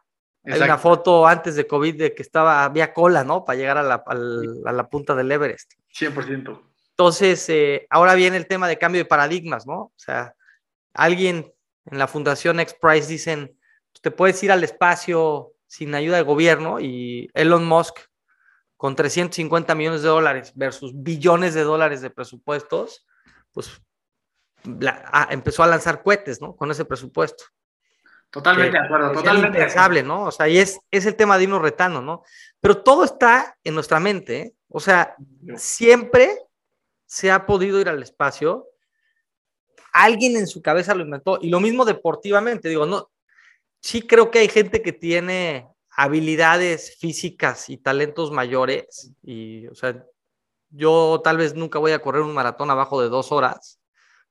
Exacto. 0.44 0.62
hay 0.62 0.70
una 0.70 0.78
foto 0.78 1.26
antes 1.26 1.56
de 1.56 1.66
COVID 1.66 1.98
de 1.98 2.14
que 2.14 2.22
estaba, 2.22 2.64
había 2.64 2.94
cola, 2.94 3.24
¿no? 3.24 3.44
Para 3.44 3.58
llegar 3.58 3.76
a 3.76 3.82
la, 3.82 4.04
a 4.06 4.14
la, 4.14 4.70
a 4.70 4.72
la 4.72 4.88
punta 4.88 5.16
del 5.16 5.32
Everest. 5.32 5.72
100%. 5.92 6.62
Entonces, 6.90 7.48
eh, 7.48 7.88
ahora 7.90 8.14
viene 8.14 8.36
el 8.36 8.46
tema 8.46 8.68
de 8.68 8.78
cambio 8.78 9.00
de 9.00 9.06
paradigmas, 9.06 9.66
¿no? 9.66 9.74
O 9.74 9.92
sea, 9.96 10.36
alguien 10.94 11.52
en 11.86 11.98
la 11.98 12.06
Fundación 12.06 12.60
X 12.60 12.76
Prize 12.80 13.08
dicen, 13.08 13.56
te 14.00 14.10
puedes 14.10 14.42
ir 14.42 14.52
al 14.52 14.64
espacio 14.64 15.52
sin 15.66 15.94
ayuda 15.94 16.16
del 16.16 16.24
gobierno 16.24 16.80
y 16.80 17.30
Elon 17.34 17.66
Musk 17.66 17.98
con 18.76 18.96
350 18.96 19.74
millones 19.74 20.02
de 20.02 20.08
dólares 20.08 20.52
versus 20.54 20.92
billones 20.94 21.54
de 21.54 21.62
dólares 21.62 22.00
de 22.00 22.10
presupuestos, 22.10 23.06
pues 23.52 23.80
la, 24.64 25.04
ah, 25.12 25.28
empezó 25.30 25.62
a 25.62 25.66
lanzar 25.66 26.02
cohetes, 26.02 26.40
¿no? 26.40 26.56
Con 26.56 26.70
ese 26.70 26.84
presupuesto. 26.84 27.44
Totalmente 28.30 28.78
de 28.78 28.84
acuerdo, 28.84 29.12
totalmente. 29.12 29.58
Es 29.58 29.64
impensable, 29.64 30.02
¿no? 30.02 30.24
O 30.24 30.30
sea, 30.30 30.48
y 30.48 30.58
es, 30.58 30.80
es 30.90 31.04
el 31.04 31.16
tema 31.16 31.36
de 31.36 31.44
irnos 31.44 31.60
retando, 31.60 32.00
¿no? 32.00 32.22
Pero 32.60 32.82
todo 32.82 33.04
está 33.04 33.56
en 33.64 33.74
nuestra 33.74 34.00
mente, 34.00 34.40
¿eh? 34.40 34.54
O 34.68 34.80
sea, 34.80 35.16
siempre 35.56 36.38
se 37.06 37.30
ha 37.30 37.44
podido 37.44 37.80
ir 37.80 37.88
al 37.88 38.02
espacio. 38.02 38.68
Alguien 39.92 40.36
en 40.36 40.46
su 40.46 40.62
cabeza 40.62 40.94
lo 40.94 41.02
inventó. 41.02 41.38
Y 41.42 41.50
lo 41.50 41.58
mismo 41.58 41.84
deportivamente, 41.84 42.68
digo, 42.68 42.86
no, 42.86 43.10
sí 43.80 44.02
creo 44.02 44.30
que 44.30 44.40
hay 44.40 44.48
gente 44.48 44.82
que 44.82 44.92
tiene 44.92 45.68
habilidades 45.90 46.96
físicas 46.98 47.68
y 47.68 47.76
talentos 47.76 48.30
mayores. 48.30 49.12
Y, 49.22 49.66
o 49.66 49.74
sea, 49.74 50.04
yo 50.70 51.20
tal 51.22 51.36
vez 51.36 51.54
nunca 51.54 51.78
voy 51.78 51.92
a 51.92 52.00
correr 52.00 52.22
un 52.22 52.34
maratón 52.34 52.70
abajo 52.70 53.02
de 53.02 53.08
dos 53.08 53.32
horas 53.32 53.80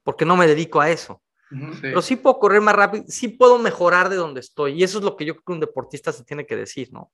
porque 0.03 0.25
no 0.25 0.35
me 0.35 0.47
dedico 0.47 0.81
a 0.81 0.89
eso. 0.89 1.21
Sí. 1.49 1.79
Pero 1.81 2.01
sí 2.01 2.15
puedo 2.15 2.39
correr 2.39 2.61
más 2.61 2.75
rápido, 2.75 3.03
sí 3.07 3.27
puedo 3.27 3.57
mejorar 3.57 4.09
de 4.09 4.15
donde 4.15 4.39
estoy. 4.39 4.73
Y 4.73 4.83
eso 4.83 4.99
es 4.99 5.03
lo 5.03 5.15
que 5.15 5.25
yo 5.25 5.33
creo 5.35 5.43
que 5.45 5.53
un 5.53 5.59
deportista 5.59 6.11
se 6.11 6.23
tiene 6.23 6.45
que 6.45 6.55
decir, 6.55 6.89
¿no? 6.91 7.11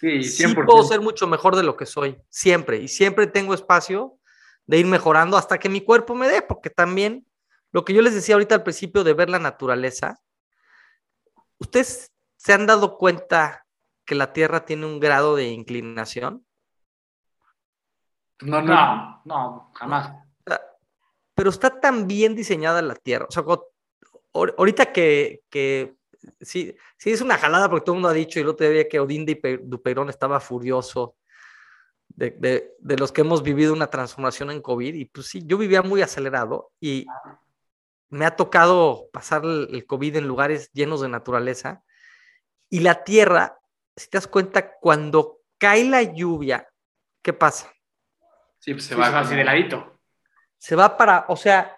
Sí, 0.00 0.06
100%. 0.06 0.22
sí 0.22 0.54
puedo 0.54 0.82
ser 0.84 1.00
mucho 1.00 1.26
mejor 1.26 1.56
de 1.56 1.62
lo 1.62 1.76
que 1.76 1.86
soy, 1.86 2.18
siempre. 2.28 2.78
Y 2.78 2.88
siempre 2.88 3.26
tengo 3.26 3.54
espacio 3.54 4.18
de 4.66 4.78
ir 4.78 4.86
mejorando 4.86 5.36
hasta 5.36 5.58
que 5.58 5.68
mi 5.68 5.80
cuerpo 5.80 6.14
me 6.14 6.28
dé, 6.28 6.42
porque 6.42 6.70
también 6.70 7.26
lo 7.72 7.84
que 7.84 7.94
yo 7.94 8.02
les 8.02 8.14
decía 8.14 8.34
ahorita 8.34 8.56
al 8.56 8.62
principio 8.62 9.04
de 9.04 9.14
ver 9.14 9.30
la 9.30 9.38
naturaleza, 9.38 10.20
¿ustedes 11.58 12.12
se 12.36 12.52
han 12.52 12.66
dado 12.66 12.96
cuenta 12.98 13.66
que 14.04 14.14
la 14.14 14.32
Tierra 14.32 14.64
tiene 14.64 14.86
un 14.86 15.00
grado 15.00 15.36
de 15.36 15.48
inclinación? 15.48 16.46
No, 18.42 18.62
no, 18.62 19.22
no, 19.24 19.70
jamás. 19.74 20.12
Pero 21.34 21.50
está 21.50 21.80
tan 21.80 22.06
bien 22.06 22.34
diseñada 22.34 22.80
la 22.82 22.94
Tierra. 22.94 23.26
O 23.28 23.32
sea, 23.32 23.44
ahorita 24.32 24.92
que, 24.92 25.42
que 25.50 25.96
sí, 26.40 26.74
sí 26.98 27.10
es 27.10 27.20
una 27.20 27.38
jalada 27.38 27.68
porque 27.68 27.84
todo 27.84 27.94
el 27.94 28.00
mundo 28.00 28.08
ha 28.08 28.14
dicho 28.14 28.38
y 28.38 28.42
el 28.42 28.48
otro 28.48 28.68
día 28.68 28.88
que 28.88 29.00
Odín 29.00 29.26
Dupeirón 29.62 30.08
estaba 30.08 30.40
furioso 30.40 31.16
de, 32.08 32.30
de, 32.30 32.74
de, 32.78 32.96
los 32.96 33.12
que 33.12 33.20
hemos 33.22 33.42
vivido 33.42 33.72
una 33.72 33.88
transformación 33.88 34.50
en 34.50 34.62
COVID 34.62 34.94
y 34.94 35.04
pues 35.06 35.26
sí, 35.26 35.42
yo 35.44 35.58
vivía 35.58 35.82
muy 35.82 36.02
acelerado 36.02 36.70
y 36.80 37.06
me 38.08 38.24
ha 38.24 38.36
tocado 38.36 39.08
pasar 39.12 39.44
el, 39.44 39.84
COVID 39.86 40.16
en 40.16 40.28
lugares 40.28 40.70
llenos 40.72 41.00
de 41.00 41.08
naturaleza 41.08 41.82
y 42.68 42.80
la 42.80 43.04
tierra, 43.04 43.58
si 43.96 44.08
te 44.08 44.18
das 44.18 44.26
cuenta, 44.26 44.72
cuando 44.80 45.40
cae 45.58 45.84
la 45.84 46.02
lluvia, 46.02 46.68
¿qué 47.22 47.32
pasa? 47.32 47.72
Sí, 48.58 48.72
pues 48.72 48.84
se 48.84 48.94
va 48.94 49.18
así 49.18 49.34
de 49.34 49.44
ladito. 49.44 50.00
Se 50.58 50.74
va 50.74 50.96
para, 50.96 51.26
o 51.28 51.36
sea, 51.36 51.76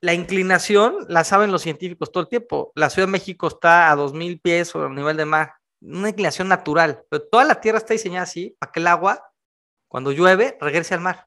la 0.00 0.14
inclinación 0.14 1.06
la 1.08 1.24
saben 1.24 1.50
los 1.50 1.62
científicos 1.62 2.12
todo 2.12 2.22
el 2.22 2.28
tiempo. 2.28 2.72
La 2.74 2.90
Ciudad 2.90 3.08
de 3.08 3.12
México 3.12 3.48
está 3.48 3.90
a 3.90 3.96
2.000 3.96 4.40
pies 4.40 4.68
sobre 4.68 4.88
el 4.88 4.94
nivel 4.94 5.16
de 5.16 5.24
mar, 5.24 5.54
una 5.80 6.10
inclinación 6.10 6.48
natural, 6.48 7.04
pero 7.08 7.26
toda 7.26 7.44
la 7.44 7.60
Tierra 7.60 7.78
está 7.78 7.94
diseñada 7.94 8.24
así 8.24 8.56
para 8.58 8.70
que 8.70 8.80
el 8.80 8.86
agua, 8.86 9.30
cuando 9.88 10.12
llueve, 10.12 10.56
regrese 10.60 10.94
al 10.94 11.00
mar. 11.00 11.26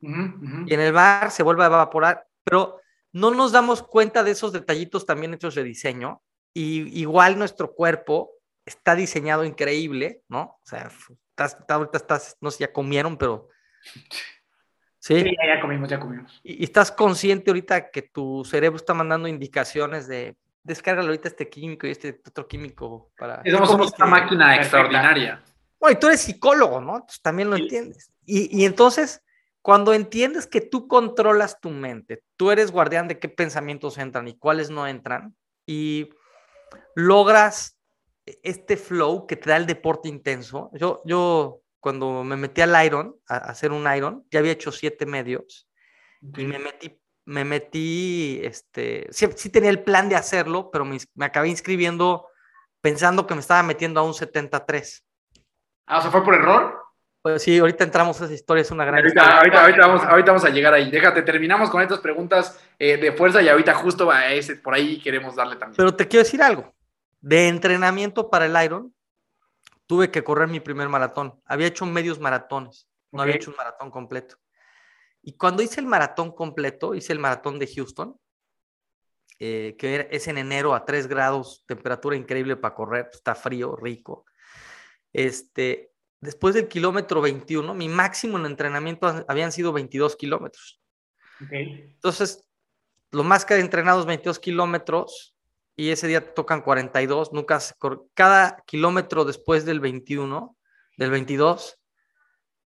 Uh 0.00 0.08
-huh. 0.08 0.64
Y 0.66 0.74
en 0.74 0.80
el 0.80 0.92
mar 0.92 1.30
se 1.30 1.42
vuelve 1.42 1.62
a 1.62 1.66
evaporar, 1.66 2.26
pero 2.44 2.81
no 3.12 3.30
nos 3.30 3.52
damos 3.52 3.82
cuenta 3.82 4.24
de 4.24 4.32
esos 4.32 4.52
detallitos 4.52 5.06
también 5.06 5.34
hechos 5.34 5.54
de 5.54 5.64
diseño. 5.64 6.22
Y 6.54 7.00
igual 7.00 7.38
nuestro 7.38 7.72
cuerpo 7.72 8.32
está 8.66 8.94
diseñado 8.94 9.44
increíble, 9.44 10.22
¿no? 10.28 10.58
O 10.62 10.66
sea, 10.66 10.90
estás, 11.30 11.56
ahorita 11.68 11.96
estás, 11.96 12.36
no 12.40 12.50
sé, 12.50 12.60
ya 12.60 12.72
comieron, 12.72 13.16
pero 13.16 13.48
Sí, 14.98 15.20
sí 15.20 15.36
ya, 15.42 15.56
ya, 15.56 15.60
comimos, 15.60 15.88
ya 15.88 15.98
comimos. 15.98 16.40
Y, 16.44 16.60
y, 16.60 16.64
estás 16.64 16.92
consciente 16.92 17.50
ahorita 17.50 17.90
que 17.90 18.02
tu 18.02 18.44
cerebro 18.44 18.76
está 18.76 18.94
mandando 18.94 19.26
indicaciones 19.26 20.06
de 20.06 20.36
descárgalo 20.62 21.08
ahorita 21.08 21.28
este 21.28 21.48
químico 21.48 21.86
y 21.86 21.90
este 21.90 22.20
otro 22.26 22.46
químico 22.46 23.10
para. 23.18 23.42
Somos, 23.50 23.68
somos 23.68 23.92
una 23.98 24.06
máquina 24.06 24.46
Perfecta. 24.46 24.62
extraordinaria. 24.62 25.42
Bueno, 25.80 25.96
y 25.96 26.00
tú 26.00 26.06
eres 26.06 26.20
psicólogo, 26.20 26.80
¿no? 26.80 27.04
Pues 27.04 27.20
también 27.20 27.50
lo 27.50 27.56
sí. 27.56 27.62
entiendes. 27.62 28.12
Y, 28.24 28.60
y 28.60 28.64
entonces, 28.64 29.20
cuando 29.62 29.94
entiendes 29.94 30.48
que 30.48 30.60
tú 30.60 30.88
controlas 30.88 31.60
tu 31.60 31.70
mente, 31.70 32.24
tú 32.36 32.50
eres 32.50 32.72
guardián 32.72 33.06
de 33.06 33.20
qué 33.20 33.28
pensamientos 33.28 33.96
entran 33.96 34.26
y 34.26 34.36
cuáles 34.36 34.70
no 34.70 34.88
entran, 34.88 35.36
y 35.64 36.10
logras 36.96 37.78
este 38.26 38.76
flow 38.76 39.26
que 39.26 39.36
te 39.36 39.50
da 39.50 39.56
el 39.56 39.66
deporte 39.66 40.08
intenso. 40.08 40.70
Yo, 40.74 41.00
yo 41.04 41.60
cuando 41.78 42.24
me 42.24 42.36
metí 42.36 42.60
al 42.60 42.84
Iron, 42.84 43.16
a, 43.28 43.36
hacer 43.36 43.70
un 43.70 43.92
Iron, 43.94 44.26
ya 44.30 44.40
había 44.40 44.52
hecho 44.52 44.72
siete 44.72 45.06
medios 45.06 45.68
okay. 46.28 46.44
y 46.44 46.46
me 46.48 46.58
metí, 46.58 47.00
me 47.24 47.44
metí, 47.44 48.40
este, 48.42 49.06
sí, 49.10 49.28
sí, 49.36 49.48
tenía 49.48 49.70
el 49.70 49.84
plan 49.84 50.08
de 50.08 50.16
hacerlo, 50.16 50.70
pero 50.72 50.84
me, 50.84 50.98
me, 51.14 51.24
acabé 51.24 51.48
inscribiendo 51.48 52.26
pensando 52.80 53.28
que 53.28 53.34
me 53.34 53.40
estaba 53.40 53.62
metiendo 53.62 54.00
a 54.00 54.02
un 54.02 54.14
73. 54.14 55.04
Ah, 55.86 55.98
o 55.98 56.02
sea, 56.02 56.10
¿fue 56.10 56.24
por 56.24 56.34
error? 56.34 56.81
Pues 57.22 57.42
sí, 57.42 57.56
ahorita 57.56 57.84
entramos 57.84 58.20
a 58.20 58.24
esa 58.24 58.34
historia, 58.34 58.62
es 58.62 58.70
una 58.72 58.84
gran 58.84 58.96
ahorita, 58.96 59.20
historia. 59.20 59.38
Ahorita, 59.38 59.62
ahorita, 59.62 59.86
vamos, 59.86 60.02
ahorita 60.02 60.32
vamos 60.32 60.44
a 60.44 60.50
llegar 60.50 60.74
ahí. 60.74 60.90
Déjate, 60.90 61.22
terminamos 61.22 61.70
con 61.70 61.80
estas 61.80 62.00
preguntas 62.00 62.60
eh, 62.80 62.96
de 62.96 63.12
fuerza 63.12 63.40
y 63.40 63.48
ahorita 63.48 63.74
justo 63.74 64.10
a 64.10 64.32
ese, 64.32 64.56
por 64.56 64.74
ahí 64.74 65.00
queremos 65.00 65.36
darle 65.36 65.54
también. 65.54 65.76
Pero 65.76 65.94
te 65.94 66.08
quiero 66.08 66.24
decir 66.24 66.42
algo. 66.42 66.74
De 67.20 67.46
entrenamiento 67.46 68.28
para 68.28 68.46
el 68.46 68.64
Iron, 68.64 68.92
tuve 69.86 70.10
que 70.10 70.24
correr 70.24 70.48
mi 70.48 70.58
primer 70.58 70.88
maratón. 70.88 71.40
Había 71.44 71.68
hecho 71.68 71.86
medios 71.86 72.18
maratones, 72.18 72.88
no 73.12 73.20
okay. 73.20 73.22
había 73.22 73.36
hecho 73.36 73.50
un 73.50 73.56
maratón 73.56 73.92
completo. 73.92 74.36
Y 75.22 75.36
cuando 75.36 75.62
hice 75.62 75.80
el 75.80 75.86
maratón 75.86 76.32
completo, 76.32 76.96
hice 76.96 77.12
el 77.12 77.20
maratón 77.20 77.60
de 77.60 77.72
Houston, 77.72 78.18
eh, 79.38 79.76
que 79.78 80.08
es 80.10 80.26
en 80.26 80.38
enero 80.38 80.74
a 80.74 80.84
3 80.84 81.06
grados, 81.06 81.64
temperatura 81.68 82.16
increíble 82.16 82.56
para 82.56 82.74
correr, 82.74 83.10
está 83.12 83.36
frío, 83.36 83.76
rico. 83.76 84.24
Este, 85.12 85.91
después 86.22 86.54
del 86.54 86.68
kilómetro 86.68 87.20
21, 87.20 87.74
mi 87.74 87.88
máximo 87.88 88.38
en 88.38 88.46
entrenamiento 88.46 89.24
habían 89.28 89.52
sido 89.52 89.72
22 89.72 90.16
kilómetros. 90.16 90.80
Okay. 91.44 91.92
Entonces, 91.94 92.48
lo 93.10 93.24
más 93.24 93.44
que 93.44 93.54
he 93.54 93.60
entrenado 93.60 94.00
es 94.00 94.06
22 94.06 94.38
kilómetros 94.38 95.36
y 95.76 95.90
ese 95.90 96.06
día 96.06 96.32
tocan 96.32 96.62
42, 96.62 97.32
nunca 97.32 97.60
se 97.60 97.74
cada 98.14 98.62
kilómetro 98.66 99.24
después 99.24 99.64
del 99.64 99.80
21, 99.80 100.56
del 100.96 101.10
22, 101.10 101.78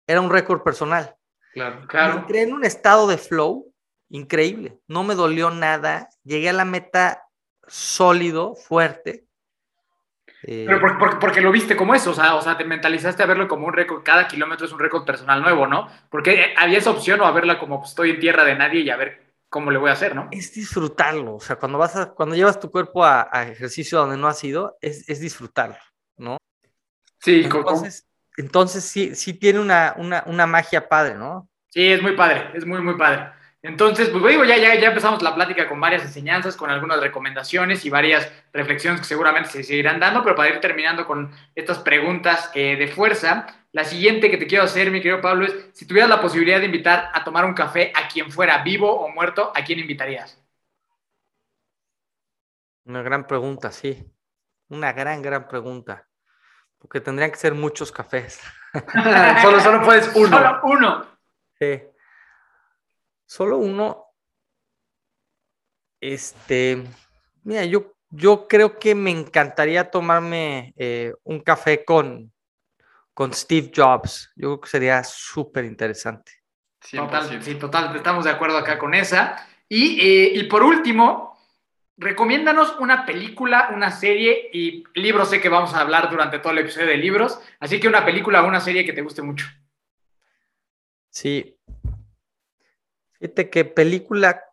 era 0.05 0.21
un 0.21 0.29
récord 0.29 0.61
personal. 0.61 1.15
Claro, 1.53 1.87
claro. 1.87 2.19
entré 2.19 2.41
en 2.41 2.53
un 2.53 2.65
estado 2.65 3.07
de 3.07 3.17
flow 3.17 3.73
increíble, 4.09 4.77
no 4.87 5.03
me 5.03 5.15
dolió 5.15 5.49
nada, 5.49 6.09
llegué 6.23 6.49
a 6.49 6.53
la 6.53 6.65
meta 6.65 7.23
sólido, 7.67 8.55
fuerte. 8.55 9.24
Eh, 10.47 10.65
Pero 10.67 10.79
por- 10.79 10.97
por- 10.99 11.19
porque 11.19 11.41
lo 11.41 11.51
viste 11.51 11.75
como 11.75 11.95
eso, 11.95 12.11
o 12.11 12.13
sea, 12.13 12.35
o 12.35 12.41
sea, 12.41 12.57
te 12.57 12.65
mentalizaste 12.65 13.23
a 13.23 13.25
verlo 13.25 13.47
como 13.47 13.67
un 13.67 13.73
récord, 13.73 14.03
cada 14.03 14.27
kilómetro 14.27 14.65
es 14.65 14.71
un 14.73 14.79
récord 14.79 15.03
personal 15.05 15.41
nuevo, 15.41 15.65
¿no? 15.67 15.87
Porque 16.09 16.53
había 16.57 16.77
esa 16.77 16.91
opción 16.91 17.19
o 17.21 17.25
a 17.25 17.31
verla 17.31 17.57
como 17.59 17.79
pues, 17.79 17.89
estoy 17.91 18.11
en 18.11 18.19
tierra 18.19 18.43
de 18.43 18.55
nadie 18.55 18.81
y 18.81 18.89
a 18.89 18.97
ver 18.97 19.23
cómo 19.49 19.71
le 19.71 19.77
voy 19.79 19.89
a 19.89 19.93
hacer, 19.93 20.15
¿no? 20.15 20.29
es 20.31 20.53
disfrutarlo, 20.53 21.35
o 21.35 21.39
sea, 21.39 21.55
cuando 21.55 21.77
vas 21.77 21.95
a, 21.95 22.11
cuando 22.13 22.35
llevas 22.35 22.59
tu 22.59 22.69
cuerpo 22.69 23.03
a, 23.05 23.27
a 23.31 23.43
ejercicio 23.43 23.99
donde 23.99 24.17
no 24.17 24.27
has 24.27 24.43
ido, 24.43 24.77
es, 24.81 25.07
es 25.09 25.19
disfrutarlo, 25.19 25.77
¿no? 26.17 26.37
Sí, 27.19 27.41
Entonces, 27.43 28.05
entonces 28.37 28.83
sí, 28.83 29.15
sí 29.15 29.33
tiene 29.33 29.59
una, 29.59 29.93
una, 29.97 30.23
una 30.27 30.45
magia 30.45 30.87
padre, 30.87 31.15
¿no? 31.15 31.49
Sí, 31.69 31.87
es 31.87 32.01
muy 32.01 32.15
padre, 32.15 32.51
es 32.53 32.65
muy, 32.65 32.81
muy 32.81 32.97
padre. 32.97 33.31
Entonces, 33.65 34.09
pues 34.09 34.23
digo, 34.23 34.43
ya, 34.43 34.57
ya, 34.57 34.75
ya 34.75 34.89
empezamos 34.89 35.23
la 35.23 35.33
plática 35.33 35.67
con 35.67 35.81
varias 35.81 36.03
enseñanzas, 36.03 36.55
con 36.55 36.69
algunas 36.69 36.99
recomendaciones 36.99 37.83
y 37.83 37.89
varias 37.89 38.31
reflexiones 38.53 39.01
que 39.01 39.07
seguramente 39.07 39.49
se 39.49 39.63
seguirán 39.63 39.99
dando, 39.99 40.21
pero 40.23 40.35
para 40.35 40.49
ir 40.49 40.59
terminando 40.59 41.07
con 41.07 41.31
estas 41.55 41.79
preguntas 41.79 42.51
eh, 42.53 42.75
de 42.75 42.87
fuerza, 42.87 43.47
la 43.71 43.83
siguiente 43.83 44.29
que 44.29 44.37
te 44.37 44.45
quiero 44.45 44.65
hacer, 44.65 44.91
mi 44.91 44.99
querido 44.99 45.19
Pablo, 45.19 45.47
es, 45.47 45.69
si 45.73 45.87
tuvieras 45.87 46.11
la 46.11 46.21
posibilidad 46.21 46.59
de 46.59 46.67
invitar 46.67 47.09
a 47.11 47.23
tomar 47.23 47.43
un 47.43 47.55
café 47.55 47.91
a 47.95 48.07
quien 48.07 48.31
fuera, 48.31 48.61
vivo 48.61 48.91
o 48.91 49.09
muerto, 49.09 49.51
¿a 49.55 49.63
quién 49.63 49.79
invitarías? 49.79 50.39
Una 52.83 53.01
gran 53.01 53.25
pregunta, 53.25 53.71
sí. 53.71 54.05
Una 54.69 54.93
gran, 54.93 55.23
gran 55.23 55.47
pregunta. 55.47 56.07
Porque 56.77 57.01
tendrían 57.01 57.31
que 57.31 57.37
ser 57.37 57.55
muchos 57.55 57.91
cafés. 57.91 58.39
solo, 59.41 59.59
solo 59.59 59.81
puedes 59.81 60.11
uno. 60.15 60.37
Solo 60.37 60.59
uno. 60.65 61.05
Sí. 61.57 61.81
Solo 63.25 63.57
uno. 63.57 64.05
Este, 65.99 66.83
mira, 67.43 67.65
yo, 67.65 67.95
yo 68.09 68.47
creo 68.47 68.77
que 68.77 68.93
me 68.93 69.11
encantaría 69.11 69.89
tomarme 69.89 70.73
eh, 70.77 71.13
un 71.23 71.39
café 71.39 71.83
con, 71.83 72.31
con 73.13 73.33
Steve 73.33 73.71
Jobs. 73.75 74.31
Yo 74.35 74.49
creo 74.49 74.61
que 74.61 74.69
sería 74.69 75.03
súper 75.03 75.65
interesante. 75.65 76.31
Total, 76.91 77.41
sí, 77.41 77.55
total, 77.55 77.95
estamos 77.95 78.25
de 78.25 78.31
acuerdo 78.31 78.57
acá 78.57 78.77
con 78.77 78.93
esa. 78.93 79.47
Y, 79.67 79.99
eh, 79.99 80.31
y 80.35 80.43
por 80.43 80.61
último, 80.61 81.35
recomiéndanos 81.97 82.75
una 82.79 83.05
película, 83.05 83.71
una 83.73 83.89
serie 83.89 84.49
y 84.53 84.83
libros. 84.93 85.29
Sé 85.29 85.41
que 85.41 85.49
vamos 85.49 85.73
a 85.73 85.81
hablar 85.81 86.09
durante 86.11 86.39
todo 86.39 86.53
el 86.53 86.59
episodio 86.59 86.87
de 86.87 86.97
libros, 86.97 87.39
así 87.59 87.79
que 87.79 87.87
una 87.87 88.05
película 88.05 88.43
o 88.43 88.47
una 88.47 88.61
serie 88.61 88.85
que 88.85 88.93
te 88.93 89.01
guste 89.01 89.23
mucho. 89.23 89.47
Sí. 91.09 91.54
Fíjate 93.25 93.49
que 93.49 93.65
película. 93.65 94.43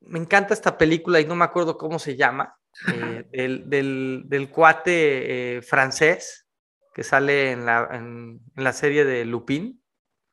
Me 0.00 0.18
encanta 0.18 0.54
esta 0.54 0.76
película 0.78 1.20
y 1.20 1.24
no 1.26 1.34
me 1.34 1.44
acuerdo 1.44 1.76
cómo 1.78 1.98
se 1.98 2.16
llama. 2.16 2.54
eh, 2.92 3.24
del, 3.32 3.68
del- 3.68 4.22
del 4.26 4.50
cuate 4.50 5.56
eh, 5.56 5.62
francés 5.62 6.46
que 6.94 7.02
sale 7.02 7.50
en 7.52 7.64
la, 7.66 7.88
en, 7.92 8.40
en 8.56 8.64
la 8.64 8.72
serie 8.72 9.04
de 9.04 9.24
Lupin 9.24 9.82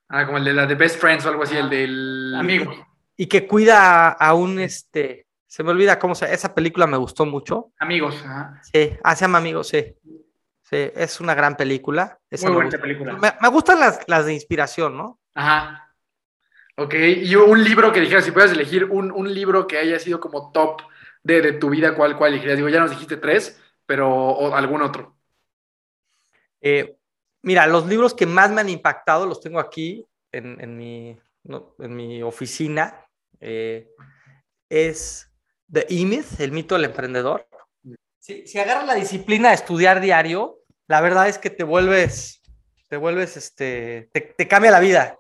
Ah, 0.10 0.26
como 0.28 0.38
el 0.38 0.44
de 0.46 0.54
la 0.54 0.68
de 0.68 0.76
Best 0.76 1.00
Friends 1.00 1.26
o 1.26 1.30
algo 1.30 1.42
así, 1.44 1.58
el 1.58 1.68
del... 1.70 2.36
Amigo. 2.38 2.72
y 3.18 3.26
que 3.26 3.48
cuida 3.48 4.10
a, 4.10 4.12
a 4.12 4.34
un 4.36 4.60
este. 4.60 5.26
Se 5.48 5.64
me 5.64 5.72
olvida 5.72 5.98
cómo 5.98 6.14
se. 6.14 6.32
Esa 6.32 6.54
película 6.54 6.86
me 6.86 6.98
gustó 6.98 7.26
mucho. 7.26 7.72
Amigos. 7.80 8.16
ajá. 8.24 8.62
Sí, 8.72 8.96
ah, 9.04 9.16
se 9.16 9.22
llama 9.26 9.40
Amigos, 9.40 9.70
sí. 9.70 9.96
Sí, 10.62 10.92
es 10.96 11.20
una 11.22 11.34
gran 11.34 11.56
película. 11.58 12.20
Esa 12.30 12.46
Muy 12.48 12.52
me 12.52 12.56
buena 12.58 12.68
gusta. 12.70 12.82
película. 12.82 13.14
Me, 13.14 13.34
me 13.42 13.48
gustan 13.50 13.80
las, 13.80 14.02
las 14.08 14.26
de 14.28 14.34
inspiración, 14.34 14.96
¿no? 14.98 15.20
Ajá. 15.34 15.85
Ok, 16.78 16.94
y 16.94 17.36
un 17.36 17.64
libro 17.64 17.94
que 17.94 18.02
dijeras, 18.02 18.26
si 18.26 18.32
puedes 18.32 18.52
elegir 18.52 18.86
un, 18.86 19.12
un 19.12 19.34
libro 19.34 19.66
que 19.66 19.78
haya 19.78 19.98
sido 19.98 20.20
como 20.20 20.52
top 20.52 20.82
de, 21.24 21.42
de 21.42 21.54
tu 21.54 21.70
vida, 21.70 21.96
¿cuál, 21.96 22.18
cuál 22.18 22.32
elegirías? 22.32 22.58
Digo, 22.58 22.68
ya 22.68 22.82
nos 22.82 22.92
dijiste 22.92 23.16
tres, 23.16 23.62
pero 23.86 24.14
o 24.14 24.54
algún 24.54 24.82
otro. 24.82 25.16
Eh, 26.60 26.98
mira, 27.44 27.66
los 27.68 27.88
libros 27.88 28.14
que 28.14 28.26
más 28.26 28.52
me 28.52 28.60
han 28.60 28.70
impactado 28.70 29.26
los 29.26 29.40
tengo 29.40 29.60
aquí 29.60 30.06
en, 30.34 30.60
en 30.60 30.76
mi, 30.76 31.18
no, 31.44 31.76
en 31.80 31.96
mi 31.96 32.22
oficina. 32.22 33.06
Eh, 33.40 33.88
es 34.68 35.32
The 35.72 35.86
E-Myth, 35.90 36.40
el 36.40 36.52
mito 36.52 36.76
del 36.76 36.86
emprendedor. 36.86 37.48
Si, 38.20 38.48
si 38.48 38.60
agarras 38.60 38.86
la 38.86 38.96
disciplina 38.96 39.50
de 39.50 39.56
estudiar 39.56 40.02
diario, 40.02 40.60
la 40.88 41.00
verdad 41.00 41.30
es 41.30 41.38
que 41.38 41.50
te 41.50 41.64
vuelves, 41.64 42.42
te 42.90 42.98
vuelves, 42.98 43.38
este, 43.38 44.10
te, 44.12 44.22
te 44.22 44.48
cambia 44.48 44.72
la 44.72 44.80
vida. 44.80 45.18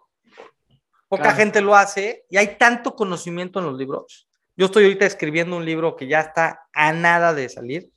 Poca 1.07 1.23
Claro. 1.23 1.37
gente 1.37 1.61
lo 1.61 1.75
hace 1.75 2.25
y 2.29 2.37
hay 2.37 2.57
tanto 2.57 2.95
conocimiento 2.95 3.59
en 3.59 3.65
los 3.65 3.77
libros. 3.77 4.27
Yo 4.57 4.67
estoy 4.67 4.85
ahorita 4.85 5.05
escribiendo 5.05 5.55
un 5.57 5.65
libro 5.65 5.95
que 5.95 6.07
ya 6.07 6.21
está 6.21 6.67
a 6.73 6.93
nada 6.93 7.33
de 7.33 7.49
salir. 7.49 7.89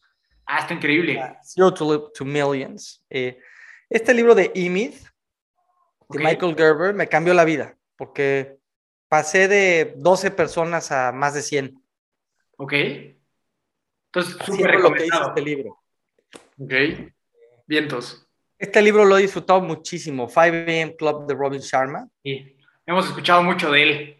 Ah, 0.44 0.60
está 0.60 0.74
increíble. 0.74 1.20
Zero 1.42 1.72
to, 1.72 2.10
to 2.10 2.24
Millions. 2.24 3.04
Eh, 3.10 3.38
este 3.88 4.12
libro 4.14 4.34
de 4.34 4.50
E-Myth, 4.54 4.96
de. 6.08 6.18
Michael 6.24 6.54
Gerber, 6.56 6.94
me 6.94 7.06
cambió 7.08 7.32
la 7.34 7.44
vida, 7.44 7.76
porque 7.96 8.56
pasé 9.08 9.46
de 9.48 9.94
12 9.96 10.30
personas 10.30 10.90
a 10.90 11.12
más 11.12 11.34
de 11.34 11.42
100. 11.42 11.82
Ok. 12.56 12.72
Entonces, 14.06 14.36
súper 14.44 14.70
recomendado. 14.72 15.28
este 15.28 15.42
libro. 15.42 15.78
Ok. 16.58 16.72
Vientos. 17.66 18.26
Este 18.58 18.82
libro 18.82 19.04
lo 19.04 19.16
he 19.18 19.22
disfrutado 19.22 19.60
muchísimo. 19.60 20.28
5 20.28 20.40
AM 20.40 20.96
Club 20.96 21.26
de 21.26 21.34
Robin 21.34 21.60
Sharma. 21.60 22.08
Sí. 22.24 22.57
Hemos 22.88 23.06
escuchado 23.06 23.42
mucho 23.42 23.70
de 23.70 23.82
él. 23.82 24.16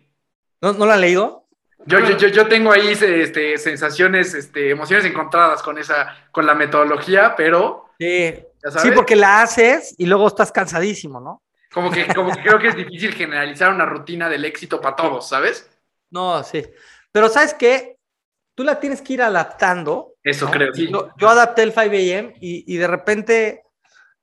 ¿No, 0.60 0.74
¿no 0.74 0.84
lo 0.84 0.92
han 0.92 1.00
leído? 1.00 1.46
Yo, 1.86 2.00
yo, 2.00 2.18
yo, 2.18 2.28
yo 2.28 2.48
tengo 2.48 2.70
ahí 2.70 2.88
este, 2.88 3.56
sensaciones, 3.56 4.34
este, 4.34 4.68
emociones 4.68 5.06
encontradas 5.06 5.62
con 5.62 5.78
esa, 5.78 6.14
con 6.30 6.44
la 6.44 6.54
metodología, 6.54 7.34
pero 7.34 7.86
Sí. 7.98 8.44
porque 8.94 9.16
la 9.16 9.40
haces 9.40 9.94
y 9.96 10.04
luego 10.04 10.26
estás 10.28 10.52
cansadísimo, 10.52 11.18
¿no? 11.18 11.42
como 11.72 11.90
que, 11.90 12.12
como 12.14 12.30
que 12.30 12.42
creo 12.42 12.58
que 12.58 12.68
es 12.68 12.76
difícil 12.76 13.14
generalizar 13.14 13.72
una 13.72 13.86
rutina 13.86 14.28
del 14.28 14.44
éxito 14.44 14.82
para 14.82 14.96
todos, 14.96 15.26
¿sabes? 15.28 15.70
No, 16.10 16.42
sí. 16.44 16.62
Pero 17.10 17.30
¿sabes 17.30 17.54
qué? 17.54 17.96
Tú 18.54 18.64
la 18.64 18.78
tienes 18.78 19.00
que 19.00 19.14
ir 19.14 19.22
adaptando. 19.22 20.14
Eso 20.22 20.44
¿no? 20.44 20.50
creo, 20.50 20.74
sí. 20.74 20.90
Yo, 20.90 21.08
yo 21.16 21.28
adapté 21.30 21.62
el 21.62 21.72
5 21.72 21.80
AM 21.82 22.34
y, 22.38 22.64
y 22.66 22.76
de 22.76 22.86
repente 22.86 23.62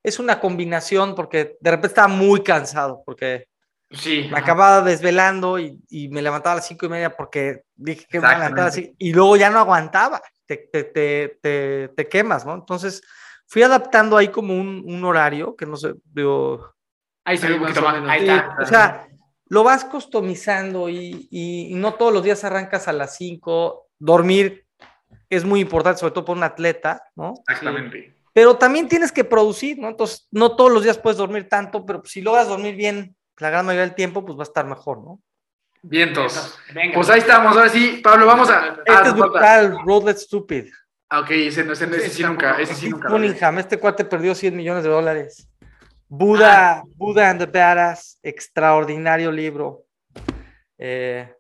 es 0.03 0.19
una 0.19 0.39
combinación 0.39 1.15
porque 1.15 1.57
de 1.59 1.71
repente 1.71 1.87
estaba 1.87 2.07
muy 2.09 2.43
cansado 2.43 3.01
porque 3.05 3.47
Sí. 3.91 4.27
me 4.31 4.39
acababa 4.39 4.81
desvelando 4.81 5.59
y, 5.59 5.79
y 5.89 6.09
me 6.09 6.21
levantaba 6.21 6.53
a 6.53 6.55
las 6.55 6.67
cinco 6.67 6.85
y 6.87 6.89
media 6.89 7.15
porque 7.15 7.63
dije 7.75 8.05
que 8.09 8.19
me 8.19 8.25
iba 8.25 8.29
a 8.29 8.37
levantar 8.39 8.67
Exactamente. 8.67 8.89
así 8.91 8.95
y 9.09 9.13
luego 9.13 9.37
ya 9.37 9.49
no 9.49 9.59
aguantaba, 9.59 10.21
te, 10.45 10.57
te, 10.57 10.83
te, 10.85 11.39
te, 11.41 11.89
te 11.95 12.07
quemas, 12.09 12.45
¿no? 12.45 12.55
Entonces 12.55 13.01
fui 13.47 13.61
adaptando 13.63 14.17
ahí 14.17 14.29
como 14.29 14.53
un, 14.59 14.83
un 14.85 15.03
horario 15.05 15.55
que 15.55 15.65
no 15.65 15.77
sé, 15.77 15.93
digo, 16.05 16.73
Ahí 17.27 17.37
se 17.37 17.47
ve 17.47 17.53
un 17.55 17.61
poquito 17.61 17.79
o 17.79 17.83
más. 17.83 18.09
Ahí 18.09 18.21
está. 18.27 18.57
o 18.61 18.65
sea, 18.65 19.07
lo 19.47 19.63
vas 19.63 19.83
customizando 19.85 20.89
y, 20.89 21.27
y- 21.31 21.67
y 21.71 21.75
no 21.75 21.93
todos 21.95 22.13
los 22.13 22.23
días 22.23 22.43
arrancas 22.43 22.87
a 22.87 22.93
las 22.93 23.15
5. 23.17 23.87
Dormir 23.97 24.65
es 25.29 25.43
muy 25.45 25.59
importante, 25.61 25.99
sobre 25.99 26.13
todo 26.13 26.25
para 26.25 26.37
un 26.37 26.43
atleta, 26.43 27.03
¿no? 27.15 27.33
Exactamente. 27.47 28.15
Pero 28.33 28.57
también 28.57 28.87
tienes 28.87 29.11
que 29.11 29.23
producir, 29.23 29.79
¿no? 29.79 29.87
Entonces, 29.89 30.27
no 30.31 30.55
todos 30.55 30.71
los 30.71 30.83
días 30.83 30.97
puedes 30.97 31.17
dormir 31.17 31.47
tanto, 31.49 31.85
pero 31.85 32.03
si 32.05 32.21
logras 32.21 32.47
dormir 32.47 32.75
bien 32.75 33.14
la 33.39 33.49
gran 33.49 33.65
mayoría 33.65 33.85
del 33.87 33.95
tiempo, 33.95 34.25
pues 34.25 34.37
va 34.37 34.41
a 34.41 34.49
estar 34.49 34.65
mejor, 34.65 34.99
¿no? 35.03 35.21
Vientos. 35.81 36.57
Venga. 36.73 36.95
Pues 36.95 37.09
ahí 37.09 37.19
estamos, 37.19 37.55
ahora 37.55 37.69
sí, 37.69 37.99
Pablo, 38.03 38.25
vamos 38.25 38.49
a. 38.49 38.69
Este 38.69 38.81
ah, 38.91 39.03
es 39.05 39.13
brutal, 39.13 39.77
Roadlet 39.85 40.17
Stupid. 40.17 40.65
Ah, 41.09 41.19
ok, 41.19 41.31
ese, 41.31 41.63
no- 41.63 41.73
ese, 41.73 41.85
no- 41.85 41.95
ese 41.95 42.09
sí 42.09 42.23
nunca, 42.23 42.59
ese 42.59 42.73
sí 42.73 42.89
nunca. 42.89 43.09
Cunningham, 43.09 43.59
este 43.59 43.77
cuate 43.77 44.03
perdió 44.05 44.33
100 44.33 44.55
millones 44.55 44.83
de 44.83 44.89
dólares. 44.89 45.47
Buda, 46.07 46.83
Buda 46.95 47.29
and 47.29 47.39
the 47.39 47.45
Badass, 47.45 48.19
extraordinario 48.23 49.31
libro. 49.31 49.85
Eh, 50.77 51.31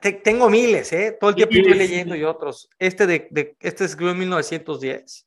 te- 0.00 0.12
tengo 0.12 0.48
miles, 0.50 0.92
¿eh? 0.92 1.16
Todo 1.18 1.30
el 1.30 1.36
tiempo 1.36 1.54
estoy 1.54 1.74
leyendo 1.74 2.14
y 2.14 2.24
otros. 2.24 2.68
Este, 2.78 3.06
de, 3.06 3.28
de- 3.30 3.56
este 3.60 3.84
escribió 3.84 4.12
en 4.12 4.18
1910, 4.20 5.26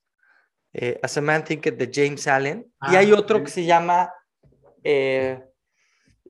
eh, 0.73 0.99
As 1.01 1.17
a 1.17 1.21
Man 1.21 1.43
Thinketh, 1.43 1.77
de 1.77 1.89
James 1.91 2.27
Allen. 2.27 2.65
y 2.91 2.95
Ah, 2.95 2.99
hay 2.99 3.11
otro 3.11 3.37
ok. 3.37 3.45
que 3.45 3.51
se 3.51 3.65
llama 3.65 4.11
eh, 4.83 5.41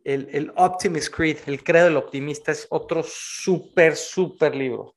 el, 0.07 0.29
el 0.31 0.53
Optimist 0.55 1.13
Creed, 1.13 1.37
el 1.47 1.63
credo 1.63 1.85
del 1.85 1.97
optimista. 1.97 2.51
Es 2.51 2.65
otro 2.69 3.03
súper, 3.05 3.97
súper 3.97 4.55
libro. 4.55 4.95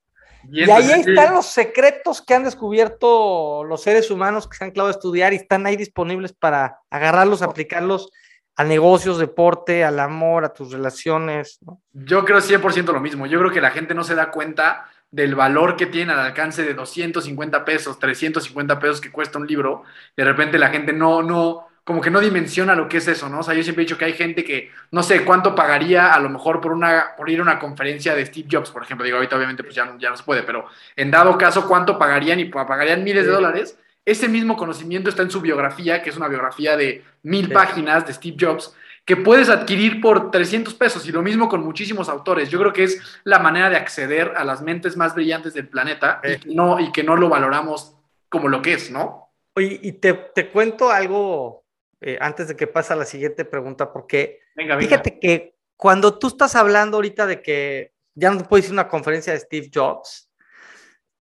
Y 0.48 0.70
ahí 0.70 0.84
sí. 0.84 1.10
están 1.10 1.34
los 1.34 1.46
secretos 1.46 2.22
que 2.22 2.32
han 2.32 2.44
descubierto 2.44 3.64
los 3.64 3.82
seres 3.82 4.10
humanos 4.10 4.48
que 4.48 4.56
se 4.56 4.64
han 4.64 4.70
clavado 4.70 4.94
a 4.94 4.96
estudiar 4.96 5.32
y 5.32 5.36
están 5.36 5.66
ahí 5.66 5.76
disponibles 5.76 6.32
para 6.32 6.78
agarrarlos, 6.88 7.42
aplicarlos 7.42 8.10
a 8.54 8.64
negocios, 8.64 9.18
deporte, 9.18 9.84
al 9.84 9.98
amor, 9.98 10.44
a 10.44 10.52
tus 10.52 10.72
relaciones. 10.72 11.58
¿no? 11.66 11.82
Yo 11.92 12.24
creo 12.24 12.38
100% 12.38 12.92
lo 12.92 13.00
mismo. 13.00 13.26
Yo 13.26 13.40
creo 13.40 13.50
que 13.50 13.60
la 13.60 13.70
gente 13.70 13.94
no 13.94 14.04
se 14.04 14.14
da 14.14 14.30
cuenta 14.30 14.88
del 15.10 15.34
valor 15.34 15.76
que 15.76 15.86
tiene 15.86 16.12
al 16.12 16.20
alcance 16.20 16.62
de 16.62 16.72
250 16.72 17.64
pesos, 17.64 17.98
350 17.98 18.78
pesos 18.78 19.00
que 19.00 19.10
cuesta 19.10 19.38
un 19.38 19.46
libro. 19.48 19.82
De 20.16 20.24
repente 20.24 20.56
la 20.56 20.68
gente 20.68 20.92
no, 20.92 21.22
no, 21.22 21.66
como 21.90 22.02
que 22.02 22.10
no 22.12 22.20
dimensiona 22.20 22.76
lo 22.76 22.88
que 22.88 22.98
es 22.98 23.08
eso, 23.08 23.28
¿no? 23.28 23.40
O 23.40 23.42
sea, 23.42 23.52
yo 23.52 23.64
siempre 23.64 23.82
he 23.82 23.84
dicho 23.84 23.98
que 23.98 24.04
hay 24.04 24.12
gente 24.12 24.44
que 24.44 24.70
no 24.92 25.02
sé 25.02 25.24
cuánto 25.24 25.56
pagaría 25.56 26.14
a 26.14 26.20
lo 26.20 26.30
mejor 26.30 26.60
por, 26.60 26.70
una, 26.70 27.16
por 27.16 27.28
ir 27.28 27.40
a 27.40 27.42
una 27.42 27.58
conferencia 27.58 28.14
de 28.14 28.24
Steve 28.24 28.46
Jobs, 28.48 28.70
por 28.70 28.84
ejemplo. 28.84 29.04
Digo, 29.04 29.16
ahorita 29.16 29.34
obviamente 29.34 29.64
pues 29.64 29.74
ya, 29.74 29.92
ya 29.98 30.10
no 30.10 30.16
se 30.16 30.22
puede, 30.22 30.44
pero 30.44 30.66
en 30.94 31.10
dado 31.10 31.36
caso, 31.36 31.66
¿cuánto 31.66 31.98
pagarían? 31.98 32.38
Y 32.38 32.44
pagarían 32.44 33.02
miles 33.02 33.26
de 33.26 33.32
dólares. 33.32 33.76
Ese 34.04 34.28
mismo 34.28 34.56
conocimiento 34.56 35.10
está 35.10 35.22
en 35.22 35.32
su 35.32 35.40
biografía, 35.40 36.00
que 36.00 36.10
es 36.10 36.16
una 36.16 36.28
biografía 36.28 36.76
de 36.76 37.02
mil 37.24 37.50
páginas 37.50 38.06
de 38.06 38.12
Steve 38.12 38.36
Jobs, 38.38 38.72
que 39.04 39.16
puedes 39.16 39.48
adquirir 39.48 40.00
por 40.00 40.30
300 40.30 40.72
pesos 40.74 41.08
y 41.08 41.10
lo 41.10 41.22
mismo 41.22 41.48
con 41.48 41.64
muchísimos 41.64 42.08
autores. 42.08 42.50
Yo 42.50 42.60
creo 42.60 42.72
que 42.72 42.84
es 42.84 43.02
la 43.24 43.40
manera 43.40 43.68
de 43.68 43.74
acceder 43.74 44.34
a 44.36 44.44
las 44.44 44.62
mentes 44.62 44.96
más 44.96 45.12
brillantes 45.12 45.54
del 45.54 45.66
planeta 45.66 46.20
y, 46.22 46.38
que 46.38 46.54
no, 46.54 46.78
y 46.78 46.92
que 46.92 47.02
no 47.02 47.16
lo 47.16 47.28
valoramos 47.28 47.96
como 48.28 48.46
lo 48.46 48.62
que 48.62 48.74
es, 48.74 48.92
¿no? 48.92 49.32
Oye, 49.56 49.80
y 49.82 49.90
te, 49.94 50.12
te 50.12 50.50
cuento 50.50 50.92
algo 50.92 51.59
eh, 52.00 52.18
antes 52.20 52.48
de 52.48 52.56
que 52.56 52.66
pase 52.66 52.92
a 52.92 52.96
la 52.96 53.04
siguiente 53.04 53.44
pregunta, 53.44 53.92
porque 53.92 54.40
fíjate 54.78 55.18
que 55.18 55.54
cuando 55.76 56.18
tú 56.18 56.28
estás 56.28 56.54
hablando 56.54 56.96
ahorita 56.96 57.26
de 57.26 57.42
que 57.42 57.92
ya 58.14 58.30
no 58.30 58.42
puedes 58.48 58.66
ir 58.66 58.72
a 58.72 58.74
una 58.74 58.88
conferencia 58.88 59.32
de 59.32 59.40
Steve 59.40 59.70
Jobs, 59.72 60.30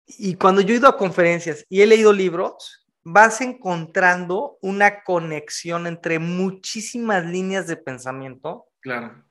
y 0.06 0.34
cuando 0.34 0.60
yo 0.60 0.74
he 0.74 0.78
ido 0.78 0.88
a 0.88 0.96
conferencias 0.96 1.64
y 1.68 1.82
he 1.82 1.86
leído 1.86 2.12
libros, 2.12 2.86
vas 3.02 3.40
encontrando 3.40 4.58
una 4.60 5.02
conexión 5.02 5.86
entre 5.86 6.18
muchísimas 6.18 7.24
líneas 7.24 7.66
de 7.66 7.76
pensamiento. 7.76 8.68
Claro. 8.80 9.24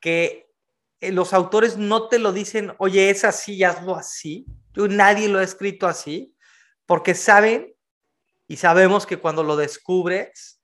Que 0.00 0.48
eh, 1.00 1.12
los 1.12 1.32
autores 1.32 1.76
no 1.76 2.08
te 2.08 2.18
lo 2.18 2.32
dicen, 2.32 2.72
oye, 2.78 3.10
es 3.10 3.24
así, 3.24 3.62
hazlo 3.62 3.94
así. 3.94 4.46
Yo, 4.72 4.88
nadie 4.88 5.28
lo 5.28 5.38
ha 5.38 5.42
escrito 5.42 5.86
así, 5.86 6.34
porque 6.86 7.14
saben 7.14 7.74
y 8.48 8.56
sabemos 8.56 9.06
que 9.06 9.18
cuando 9.18 9.42
lo 9.42 9.56
descubres, 9.56 10.61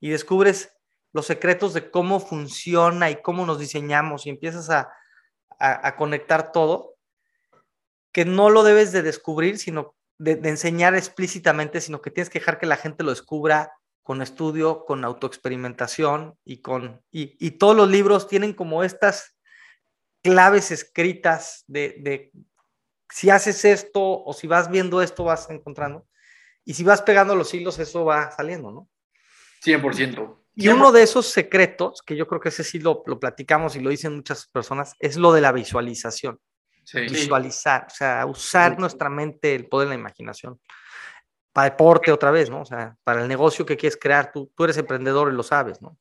y 0.00 0.10
descubres 0.10 0.76
los 1.12 1.26
secretos 1.26 1.72
de 1.72 1.90
cómo 1.90 2.20
funciona 2.20 3.10
y 3.10 3.22
cómo 3.22 3.46
nos 3.46 3.58
diseñamos 3.58 4.26
y 4.26 4.30
empiezas 4.30 4.70
a, 4.70 4.92
conectar 5.96 6.52
todo, 6.52 6.96
que 8.12 8.26
no 8.26 8.50
lo 8.50 8.62
debes 8.62 8.92
de 8.92 9.00
descubrir, 9.00 9.58
sino 9.58 9.96
de, 10.18 10.32
enseñar 10.44 10.94
explícitamente, 10.94 11.80
sino 11.80 12.02
que 12.02 12.10
tienes 12.10 12.28
que 12.28 12.40
dejar 12.40 12.58
que 12.58 12.66
la 12.66 12.76
gente 12.76 13.02
lo 13.02 13.10
descubra 13.10 13.72
con 14.02 14.20
estudio, 14.20 14.84
con 14.84 15.04
autoexperimentación 15.04 16.38
y 16.44 16.60
con... 16.60 17.02
Y, 17.10 17.50
todos 17.52 17.74
los 17.74 17.88
libros 17.88 18.28
tienen 18.28 18.52
como 18.52 18.84
estas 18.84 19.34
claves 20.22 20.70
escritas 20.70 21.64
de, 21.66 21.96
de 22.00 22.32
si 23.08 23.30
haces 23.30 23.64
esto 23.64 24.22
o 24.22 24.34
si 24.34 24.46
vas 24.46 24.70
viendo 24.70 25.00
esto 25.00 25.24
vas 25.24 25.48
encontrando. 25.48 26.06
Y 26.66 26.74
si 26.74 26.84
vas 26.84 27.00
pegando 27.00 27.34
los 27.34 27.54
hilos, 27.54 27.78
eso 27.78 28.04
va 28.04 28.30
saliendo, 28.32 28.70
¿no? 28.70 28.88
100%. 29.64 30.36
Y 30.58 30.68
uno 30.68 30.90
de 30.90 31.02
esos 31.02 31.26
secretos, 31.26 32.00
que 32.02 32.16
yo 32.16 32.26
creo 32.26 32.40
que 32.40 32.48
ese 32.48 32.64
sí 32.64 32.78
lo, 32.78 33.02
lo 33.06 33.20
platicamos 33.20 33.76
y 33.76 33.80
lo 33.80 33.90
dicen 33.90 34.16
muchas 34.16 34.46
personas, 34.46 34.94
es 34.98 35.16
lo 35.16 35.32
de 35.32 35.42
la 35.42 35.52
visualización. 35.52 36.40
Visualizar, 36.94 37.86
o 37.90 37.94
sea, 37.94 38.26
usar 38.26 38.78
nuestra 38.78 39.10
mente, 39.10 39.54
el 39.54 39.66
poder 39.66 39.88
de 39.88 39.96
la 39.96 40.00
imaginación. 40.00 40.58
Para 41.52 41.70
deporte 41.70 42.12
otra 42.12 42.30
vez, 42.30 42.48
¿no? 42.48 42.62
O 42.62 42.64
sea, 42.64 42.96
para 43.04 43.22
el 43.22 43.28
negocio 43.28 43.66
que 43.66 43.76
quieres 43.76 43.98
crear, 44.00 44.32
tú, 44.32 44.50
tú 44.56 44.64
eres 44.64 44.78
emprendedor 44.78 45.30
y 45.30 45.36
lo 45.36 45.42
sabes, 45.42 45.82
¿no? 45.82 45.98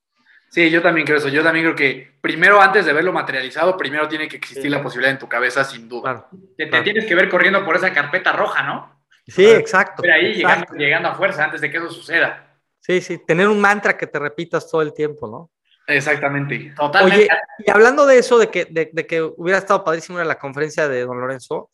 Sí, 0.50 0.70
yo 0.70 0.82
también 0.82 1.06
creo 1.06 1.18
eso. 1.18 1.28
Yo 1.28 1.44
también 1.44 1.66
creo 1.66 1.76
que 1.76 2.18
primero, 2.22 2.62
antes 2.62 2.86
de 2.86 2.94
verlo 2.94 3.12
materializado, 3.12 3.76
primero 3.76 4.08
tiene 4.08 4.30
que 4.30 4.38
existir 4.38 4.72
la 4.72 4.82
posibilidad 4.82 5.12
en 5.12 5.20
tu 5.20 5.28
cabeza, 5.28 5.66
sin 5.66 5.90
duda. 5.90 6.30
te, 6.56 6.68
tienes 6.68 7.06
que 7.06 7.16
ver 7.16 7.28
corriendo 7.28 7.66
por 7.66 7.76
esa 7.76 7.92
carpeta 7.92 8.32
roja, 8.32 8.64
¿no? 8.64 9.04
Sí, 9.28 9.46
exacto. 9.46 10.02
Pero 10.02 10.14
ahí 10.14 10.42
llegando 10.78 11.10
a 11.10 11.16
fuerza 11.16 11.44
antes 11.44 11.60
de 11.60 11.70
que 11.70 11.78
eso 11.78 11.90
suceda. 11.90 12.45
Sí, 12.86 13.02
sí, 13.02 13.18
tener 13.18 13.48
un 13.48 13.60
mantra 13.60 13.98
que 13.98 14.06
te 14.06 14.20
repitas 14.20 14.70
todo 14.70 14.84
el 14.84 14.94
tiempo, 14.94 15.28
¿no? 15.28 15.50
Exactamente. 15.88 16.72
Totalmente. 16.76 17.24
Oye, 17.24 17.30
y 17.66 17.72
hablando 17.72 18.06
de 18.06 18.20
eso, 18.20 18.38
de 18.38 18.50
que, 18.50 18.66
de, 18.66 19.08
que 19.08 19.22
hubiera 19.22 19.58
estado 19.58 19.84
padrísimo 19.84 20.20
en 20.20 20.28
la 20.28 20.38
conferencia 20.38 20.88
de 20.88 21.06
Don 21.06 21.20
Lorenzo, 21.20 21.72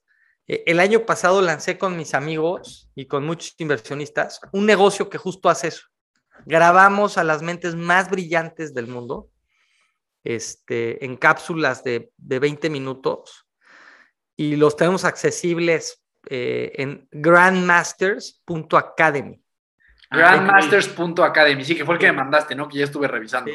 eh, 0.47 0.63
el 0.65 0.79
año 0.79 1.05
pasado 1.05 1.41
lancé 1.41 1.77
con 1.77 1.97
mis 1.97 2.13
amigos 2.13 2.89
y 2.95 3.07
con 3.07 3.25
muchos 3.25 3.55
inversionistas 3.57 4.39
un 4.53 4.65
negocio 4.65 5.09
que 5.09 5.17
justo 5.17 5.49
hace 5.49 5.67
eso. 5.67 5.87
Grabamos 6.45 7.17
a 7.17 7.25
las 7.25 7.41
mentes 7.41 7.75
más 7.75 8.09
brillantes 8.09 8.73
del 8.73 8.87
mundo 8.87 9.27
este, 10.23 11.03
en 11.03 11.17
cápsulas 11.17 11.83
de, 11.83 12.13
de 12.15 12.39
20 12.39 12.69
minutos 12.69 13.45
y 14.37 14.55
los 14.55 14.77
tenemos 14.77 15.03
accesibles 15.03 16.01
eh, 16.29 16.71
en 16.75 17.09
grandmasters.academy. 17.11 19.40
Grandmasters.academy, 20.11 21.63
sí, 21.63 21.75
que 21.75 21.85
fue 21.85 21.95
el 21.95 21.99
que 21.99 22.07
me 22.07 22.17
mandaste, 22.17 22.53
¿no? 22.53 22.67
Que 22.67 22.79
ya 22.79 22.83
estuve 22.83 23.07
revisando. 23.07 23.51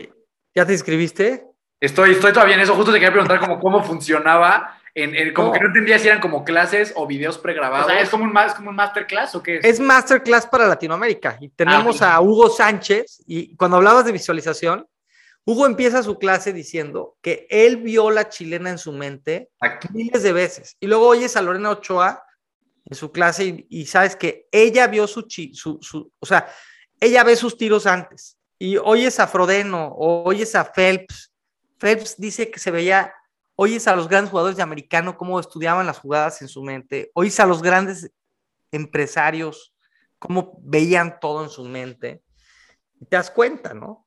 ¿Ya 0.55 0.65
te 0.65 0.73
inscribiste? 0.73 1.45
Estoy, 1.79 2.13
estoy 2.13 2.33
todavía 2.33 2.55
en 2.55 2.63
eso. 2.63 2.75
Justo 2.75 2.93
te 2.93 2.99
quería 2.99 3.13
preguntar 3.13 3.39
cómo, 3.39 3.61
cómo 3.61 3.83
funcionaba. 3.83 4.79
En, 4.95 5.35
como 5.35 5.53
que 5.53 5.61
no 5.61 5.67
entendía 5.67 5.99
si 5.99 6.09
eran 6.09 6.21
como 6.21 6.43
clases 6.43 6.95
o 6.97 7.07
videos 7.07 7.37
pregrabados. 7.37 7.93
¿es 7.93 8.09
como 8.09 8.25
un, 8.25 8.33
como 8.57 8.71
un 8.71 8.77
masterclass 8.77 9.35
o 9.35 9.43
qué 9.43 9.59
es? 9.59 9.65
Es 9.67 9.79
masterclass 9.79 10.47
para 10.47 10.67
Latinoamérica. 10.67 11.37
Y 11.39 11.51
tenemos 11.51 12.01
ah, 12.01 12.15
a 12.15 12.21
Hugo 12.23 12.49
Sánchez. 12.49 13.23
Y 13.27 13.55
cuando 13.57 13.77
hablabas 13.77 14.07
de 14.07 14.13
visualización, 14.13 14.89
Hugo 15.45 15.67
empieza 15.67 16.03
su 16.03 16.19
clase 16.19 16.55
diciendo 16.55 17.19
que 17.21 17.47
él 17.51 17.77
vio 17.77 18.11
la 18.11 18.31
chilena 18.31 18.71
en 18.71 18.79
su 18.79 18.93
mente 18.93 19.51
miles 19.93 20.23
de 20.23 20.33
veces. 20.33 20.77
Y 20.81 20.87
luego 20.87 21.07
oyes 21.07 21.37
a 21.37 21.43
Lorena 21.43 21.71
Ochoa 21.71 22.26
en 22.87 22.97
su 22.97 23.11
clase 23.11 23.67
y, 23.69 23.87
sabes 23.87 24.17
que 24.17 24.49
ella 24.53 24.87
vio 24.87 25.07
su, 25.07 25.27
su, 25.53 25.79
su, 25.83 26.13
o 26.19 26.27
sea, 26.27 26.49
ella 27.01 27.25
ve 27.25 27.37
sus 27.37 27.59
tiros 27.59 27.87
antes 27.87 28.39
y 28.59 28.77
oyes 28.79 29.21
a 29.21 29.27
Frodeno 29.27 29.93
oyes 29.95 30.55
a 30.55 30.73
Phelps. 30.73 31.33
Phelps 31.79 32.17
dice 32.17 32.51
que 32.51 32.59
se 32.59 32.71
veía, 32.71 33.13
oyes 33.57 33.87
a 33.89 33.97
los 33.97 34.09
grandes 34.09 34.31
jugadores 34.31 34.57
de 34.57 34.63
americano 34.63 35.17
cómo 35.17 35.39
estudiaban 35.39 35.87
las 35.87 35.99
jugadas 35.99 36.41
en 36.43 36.49
su 36.49 36.63
mente, 36.63 37.11
oyes 37.15 37.39
a 37.41 37.47
los 37.47 37.61
grandes 37.61 38.11
empresarios 38.71 39.75
cómo 40.19 40.59
veían 40.63 41.19
todo 41.21 41.45
en 41.45 41.51
su 41.51 41.65
mente 41.65 42.23
y 43.01 43.05
te 43.05 43.17
das 43.17 43.31
cuenta, 43.31 43.75
¿no? 43.75 44.07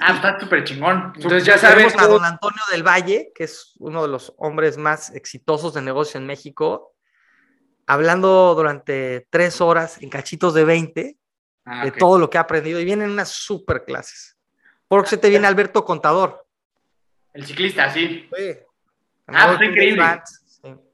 Ah, 0.00 0.14
está 0.14 0.38
súper 0.38 0.64
chingón. 0.64 1.12
Entonces 1.16 1.44
ya 1.44 1.58
sabemos 1.58 1.94
a 1.98 2.06
don 2.06 2.24
Antonio 2.24 2.62
del 2.70 2.86
Valle, 2.86 3.32
que 3.34 3.44
es 3.44 3.74
uno 3.78 4.02
de 4.02 4.08
los 4.08 4.32
hombres 4.38 4.76
más 4.76 5.10
exitosos 5.10 5.74
de 5.74 5.82
negocio 5.82 6.18
en 6.18 6.26
México, 6.26 6.94
hablando 7.88 8.54
durante 8.54 9.26
tres 9.30 9.60
horas 9.60 10.00
en 10.00 10.10
cachitos 10.10 10.54
de 10.54 10.64
20 10.64 11.16
ah, 11.64 11.84
de 11.84 11.90
todo 11.90 12.16
lo 12.18 12.30
que 12.30 12.38
ha 12.38 12.42
aprendido 12.42 12.78
y 12.78 12.84
vienen 12.84 13.10
unas 13.10 13.30
super 13.30 13.84
clases. 13.84 14.36
Por 14.86 15.08
se 15.08 15.16
te 15.16 15.30
viene 15.30 15.46
Alberto 15.46 15.84
Contador. 15.84 16.46
El 17.32 17.46
ciclista, 17.46 17.90
sí. 17.90 18.28
ah, 19.26 19.52
está 19.52 19.64
increíble. 19.64 20.04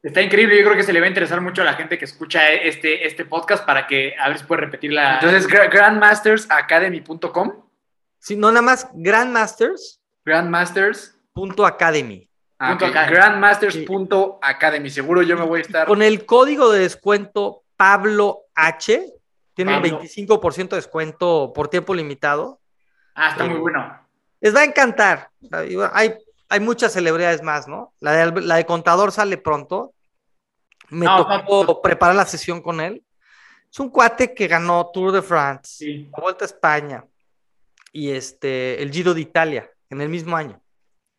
Está 0.02 0.22
increíble. 0.22 0.56
Yo 0.56 0.64
creo 0.64 0.76
que 0.76 0.84
se 0.84 0.92
le 0.92 1.00
va 1.00 1.06
a 1.06 1.08
interesar 1.08 1.40
mucho 1.40 1.62
a 1.62 1.64
la 1.64 1.72
gente 1.74 1.98
que 1.98 2.04
escucha 2.04 2.52
este, 2.52 3.06
este 3.06 3.24
podcast 3.24 3.64
para 3.64 3.86
que 3.86 4.14
a 4.18 4.28
ver 4.28 4.38
si 4.38 4.44
puede 4.44 4.60
repetir 4.62 4.92
la. 4.92 5.14
Entonces, 5.14 5.46
grandmastersacademy.com. 5.48 7.64
Sí, 8.18 8.36
no 8.36 8.50
nada 8.50 8.60
más 8.62 8.88
Grandmasters. 8.94 10.02
Grandmasters.academy. 10.24 12.28
Ah, 12.58 12.74
Grandmasters.academy. 12.74 14.90
Seguro 14.90 15.22
yo 15.22 15.36
me 15.36 15.44
voy 15.44 15.58
a 15.58 15.62
estar. 15.62 15.86
Con 15.86 16.02
el 16.02 16.24
código 16.24 16.70
de 16.70 16.80
descuento 16.80 17.62
Pablo 17.76 18.44
H, 18.54 19.12
tienen 19.54 19.82
25% 19.82 20.70
de 20.70 20.76
descuento 20.76 21.52
por 21.54 21.68
tiempo 21.68 21.94
limitado. 21.94 22.60
Ah, 23.14 23.30
está 23.30 23.44
muy 23.44 23.58
bueno. 23.58 24.00
Les 24.40 24.54
va 24.54 24.60
a 24.60 24.64
encantar. 24.64 25.30
Hay, 25.92 26.14
hay 26.48 26.60
muchas 26.60 26.92
celebridades 26.92 27.42
más, 27.42 27.66
¿no? 27.66 27.92
La 28.00 28.12
de, 28.12 28.40
la 28.42 28.56
de 28.56 28.66
contador 28.66 29.12
sale 29.12 29.36
pronto. 29.36 29.92
Me 30.90 31.06
tocó 31.06 31.82
preparar 31.82 32.14
la 32.14 32.26
sesión 32.26 32.60
con 32.60 32.80
él. 32.80 33.02
Es 33.70 33.80
un 33.80 33.88
cuate 33.88 34.34
que 34.34 34.46
ganó 34.46 34.90
Tour 34.92 35.10
de 35.10 35.22
France, 35.22 36.08
la 36.12 36.22
Vuelta 36.22 36.44
a 36.44 36.46
España 36.46 37.04
y 37.90 38.10
este, 38.10 38.80
el 38.80 38.92
Giro 38.92 39.14
de 39.14 39.20
Italia 39.20 39.68
en 39.90 40.00
el 40.00 40.08
mismo 40.08 40.36
año. 40.36 40.60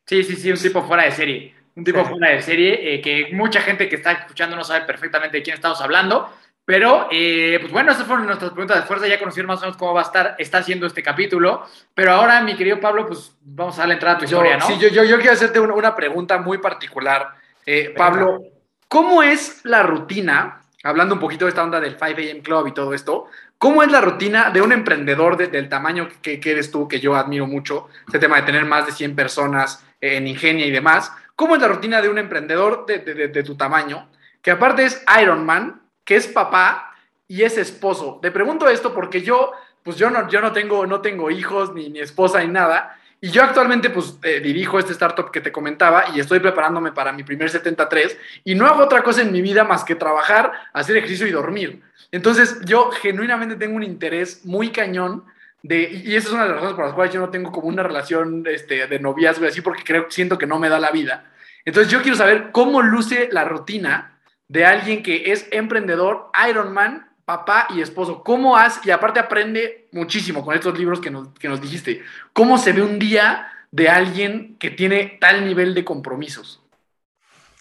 Sí, 0.05 0.23
sí, 0.23 0.35
sí, 0.35 0.51
un 0.51 0.57
tipo 0.57 0.83
fuera 0.83 1.03
de 1.03 1.11
serie. 1.11 1.55
Un 1.75 1.83
tipo 1.83 2.05
fuera 2.05 2.29
de 2.29 2.41
serie 2.41 2.93
eh, 2.93 3.01
que 3.01 3.29
mucha 3.33 3.61
gente 3.61 3.89
que 3.89 3.95
está 3.95 4.11
escuchando 4.11 4.55
no 4.55 4.63
sabe 4.63 4.85
perfectamente 4.85 5.37
de 5.37 5.43
quién 5.43 5.55
estamos 5.55 5.81
hablando. 5.81 6.31
Pero, 6.63 7.07
eh, 7.11 7.57
pues 7.59 7.71
bueno, 7.71 7.91
esas 7.91 8.07
fueron 8.07 8.25
nuestras 8.25 8.51
preguntas 8.51 8.77
de 8.77 8.83
fuerza. 8.83 9.07
Ya 9.07 9.19
conocieron 9.19 9.47
más 9.47 9.59
o 9.59 9.61
menos 9.61 9.77
cómo 9.77 9.93
va 9.93 10.01
a 10.01 10.05
estar, 10.05 10.35
está 10.39 10.59
haciendo 10.59 10.87
este 10.87 11.03
capítulo. 11.03 11.65
Pero 11.93 12.13
ahora, 12.13 12.41
mi 12.41 12.55
querido 12.55 12.79
Pablo, 12.79 13.05
pues 13.07 13.35
vamos 13.41 13.75
a 13.77 13.81
darle 13.81 13.95
entrada 13.95 14.15
a 14.15 14.19
tu 14.19 14.25
historia, 14.25 14.57
¿no? 14.57 14.65
Sí, 14.65 14.77
yo, 14.79 14.87
yo, 14.89 15.03
yo 15.03 15.17
quiero 15.17 15.33
hacerte 15.33 15.59
una, 15.59 15.95
pregunta 15.95 16.37
muy 16.39 16.59
particular. 16.59 17.29
Eh, 17.65 17.93
Pablo, 17.95 18.41
¿cómo 18.87 19.21
es 19.21 19.61
la 19.63 19.83
rutina, 19.83 20.61
hablando 20.83 21.15
un 21.15 21.19
poquito 21.19 21.45
de 21.45 21.49
esta 21.49 21.63
onda 21.63 21.79
del 21.79 21.97
5 21.99 22.05
AM 22.05 22.41
Club 22.41 22.67
y 22.67 22.73
todo 22.73 22.93
esto, 22.93 23.27
¿Cómo 23.57 23.81
es 23.83 23.91
la 23.91 24.01
rutina 24.01 24.49
de 24.49 24.61
un 24.61 24.71
emprendedor 24.73 25.37
del 25.37 25.69
tamaño 25.69 26.09
que, 26.21 26.39
eres 26.43 26.71
tú, 26.71 26.87
que 26.87 26.99
yo 26.99 27.15
admiro 27.15 27.47
mucho, 27.47 27.87
ese 28.07 28.19
tema 28.19 28.35
de 28.35 28.43
tener 28.43 28.65
más 28.65 28.85
de 28.85 28.91
100 28.91 29.15
personas 29.15 29.83
en 30.05 30.27
Ingenia 30.27 30.65
y 30.65 30.71
demás? 30.71 31.11
¿Cómo 31.35 31.55
es 31.55 31.61
la 31.61 31.67
rutina 31.67 32.01
de 32.01 32.09
un 32.09 32.17
emprendedor 32.17 32.85
de, 32.85 33.43
tu 33.43 33.55
tamaño, 33.55 34.09
que 34.41 34.51
aparte 34.51 34.85
es 34.85 35.03
Iron 35.21 35.45
Man, 35.45 35.81
que 36.03 36.15
es 36.15 36.27
papá 36.27 36.95
y 37.27 37.43
es 37.43 37.57
esposo? 37.57 38.19
Te 38.21 38.31
pregunto 38.31 38.69
esto 38.69 38.93
porque 38.93 39.21
yo 39.21 39.51
pues 39.83 39.97
yo 39.97 40.09
no, 40.09 40.27
yo 40.29 40.41
no 40.41 40.51
tengo, 40.51 40.87
no 40.87 41.01
tengo 41.01 41.29
hijos, 41.29 41.73
ni, 41.75 41.89
ni 41.89 41.99
esposa, 41.99 42.41
ni 42.41 42.47
nada. 42.47 42.97
Y 43.21 43.29
yo 43.29 43.43
actualmente 43.43 43.89
pues 43.89 44.17
eh, 44.23 44.39
dirijo 44.39 44.77
este 44.77 44.93
startup 44.93 45.31
que 45.31 45.41
te 45.41 45.51
comentaba 45.51 46.05
y 46.13 46.19
estoy 46.19 46.39
preparándome 46.39 46.91
para 46.91 47.11
mi 47.11 47.23
primer 47.23 47.49
73 47.49 48.17
y 48.43 48.55
no 48.55 48.65
hago 48.65 48.83
otra 48.83 49.03
cosa 49.03 49.21
en 49.21 49.31
mi 49.31 49.41
vida 49.41 49.63
más 49.63 49.83
que 49.83 49.95
trabajar, 49.95 50.51
hacer 50.73 50.97
ejercicio 50.97 51.27
y 51.27 51.31
dormir. 51.31 51.81
Entonces 52.11 52.61
yo 52.65 52.91
genuinamente 52.91 53.55
tengo 53.55 53.75
un 53.75 53.83
interés 53.83 54.45
muy 54.45 54.71
cañón 54.71 55.23
y 55.67 56.15
esa 56.15 56.27
es 56.27 56.33
una 56.33 56.43
de 56.43 56.49
las 56.49 56.55
razones 56.57 56.75
por 56.75 56.85
las 56.85 56.93
cuales 56.93 57.13
yo 57.13 57.19
no 57.19 57.29
tengo 57.29 57.51
como 57.51 57.67
una 57.67 57.83
relación 57.83 58.43
este, 58.47 58.87
de 58.87 58.99
noviazgo 58.99 59.47
así 59.47 59.61
porque 59.61 59.83
creo, 59.83 60.05
siento 60.09 60.37
que 60.37 60.47
no 60.47 60.59
me 60.59 60.69
da 60.69 60.79
la 60.79 60.91
vida. 60.91 61.31
Entonces 61.65 61.91
yo 61.91 62.01
quiero 62.01 62.17
saber 62.17 62.51
cómo 62.51 62.81
luce 62.81 63.29
la 63.31 63.43
rutina 63.43 64.19
de 64.47 64.65
alguien 64.65 65.01
que 65.01 65.31
es 65.31 65.47
emprendedor, 65.51 66.29
Ironman, 66.47 67.09
papá 67.25 67.67
y 67.69 67.81
esposo. 67.81 68.23
¿Cómo 68.23 68.55
has, 68.55 68.85
y 68.85 68.91
aparte 68.91 69.19
aprende 69.19 69.87
muchísimo 69.91 70.45
con 70.45 70.55
estos 70.55 70.77
libros 70.77 70.99
que 70.99 71.09
nos, 71.09 71.29
que 71.39 71.49
nos 71.49 71.59
dijiste, 71.59 72.03
cómo 72.33 72.57
se 72.57 72.71
ve 72.71 72.83
un 72.83 72.99
día 72.99 73.51
de 73.71 73.89
alguien 73.89 74.55
que 74.59 74.69
tiene 74.69 75.17
tal 75.19 75.45
nivel 75.45 75.73
de 75.73 75.83
compromisos? 75.83 76.61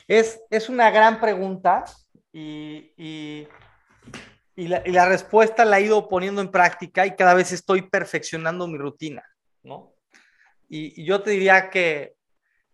Es, 0.07 0.41
es 0.51 0.69
una 0.69 0.91
gran 0.91 1.19
pregunta 1.19 1.85
y, 2.33 3.47
y, 4.57 4.69
la, 4.69 4.83
y, 4.85 4.93
la, 4.93 5.09
respuesta 5.09 5.65
la 5.65 5.79
he 5.79 5.83
ido 5.83 6.09
poniendo 6.09 6.41
en 6.41 6.51
práctica 6.51 7.07
y 7.07 7.17
cada 7.17 7.35
vez 7.35 7.53
estoy 7.53 7.83
perfeccionando 7.83 8.67
mi 8.67 8.79
rutina, 8.79 9.25
¿no? 9.63 9.93
Y, 10.69 11.03
y 11.03 11.05
yo 11.05 11.23
te 11.23 11.31
diría 11.31 11.71
que 11.71 12.15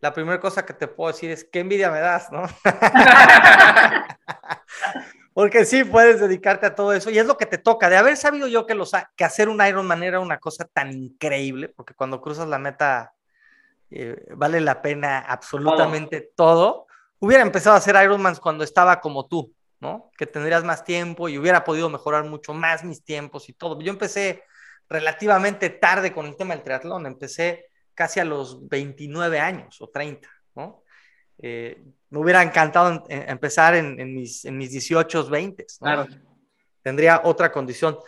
la 0.01 0.13
primera 0.13 0.41
cosa 0.41 0.65
que 0.65 0.73
te 0.73 0.89
puedo 0.89 1.13
decir 1.13 1.31
es, 1.31 1.45
qué 1.45 1.61
envidia 1.61 1.91
me 1.91 2.01
das, 2.01 2.31
¿no? 2.33 2.43
Porque 5.35 5.65
sí, 5.65 5.85
puedes 5.85 6.21
dedicarte 6.21 6.67
a 6.67 6.75
todo 6.75 6.93
eso 6.93 7.11
y 7.11 7.19
es 7.19 7.27
lo 7.27 7.37
que 7.37 7.47
te 7.47 7.59
toca. 7.59 7.89
De 7.89 7.97
haber 7.97 8.17
sabido 8.17 8.49
yo 8.49 8.67
que, 8.67 8.75
los, 8.75 8.93
que 9.17 9.25
hacer 9.25 9.49
un 9.49 9.65
Ironman 9.65 10.03
era 10.03 10.21
una 10.21 10.39
cosa 10.39 10.65
tan 10.65 10.93
increíble, 10.93 11.69
porque 11.69 11.95
cuando 11.95 12.21
cruzas 12.21 12.49
la 12.49 12.59
meta 12.59 13.15
eh, 13.91 14.27
vale 14.35 14.61
la 14.61 14.83
pena 14.83 15.21
absolutamente 15.21 16.33
todo. 16.35 16.73
todo. 16.73 16.87
Hubiera 17.21 17.43
empezado 17.43 17.75
a 17.75 17.79
hacer 17.79 17.97
Ironmans 18.03 18.41
cuando 18.41 18.65
estaba 18.65 19.01
como 19.01 19.27
tú, 19.27 19.53
¿no? 19.81 20.11
Que 20.17 20.27
tendrías 20.27 20.63
más 20.65 20.85
tiempo 20.85 21.29
y 21.29 21.39
hubiera 21.39 21.65
podido 21.65 21.89
mejorar 21.89 22.25
mucho 22.25 22.55
más 22.55 22.85
mis 22.85 23.03
tiempos 23.03 23.49
y 23.49 23.55
todo. 23.55 23.81
Yo 23.81 23.91
empecé 23.91 24.45
relativamente 24.89 25.71
tarde 25.71 26.13
con 26.13 26.27
el 26.27 26.37
tema 26.37 26.55
del 26.55 26.63
triatlón, 26.63 27.07
empecé 27.07 27.67
casi 27.95 28.21
a 28.21 28.25
los 28.25 28.69
29 28.69 29.41
años 29.41 29.81
o 29.81 29.89
30, 29.89 30.29
¿no? 30.55 30.85
Eh, 31.39 31.83
me 32.11 32.19
hubiera 32.19 32.43
encantado 32.43 33.05
en, 33.09 33.29
empezar 33.29 33.75
en, 33.75 33.99
en, 33.99 34.15
mis, 34.15 34.45
en 34.45 34.59
mis 34.59 34.71
18, 34.71 35.29
20. 35.29 35.63
¿no? 35.63 35.85
Claro. 35.87 36.07
Tendría 36.83 37.23
otra 37.25 37.51
condición. 37.51 37.99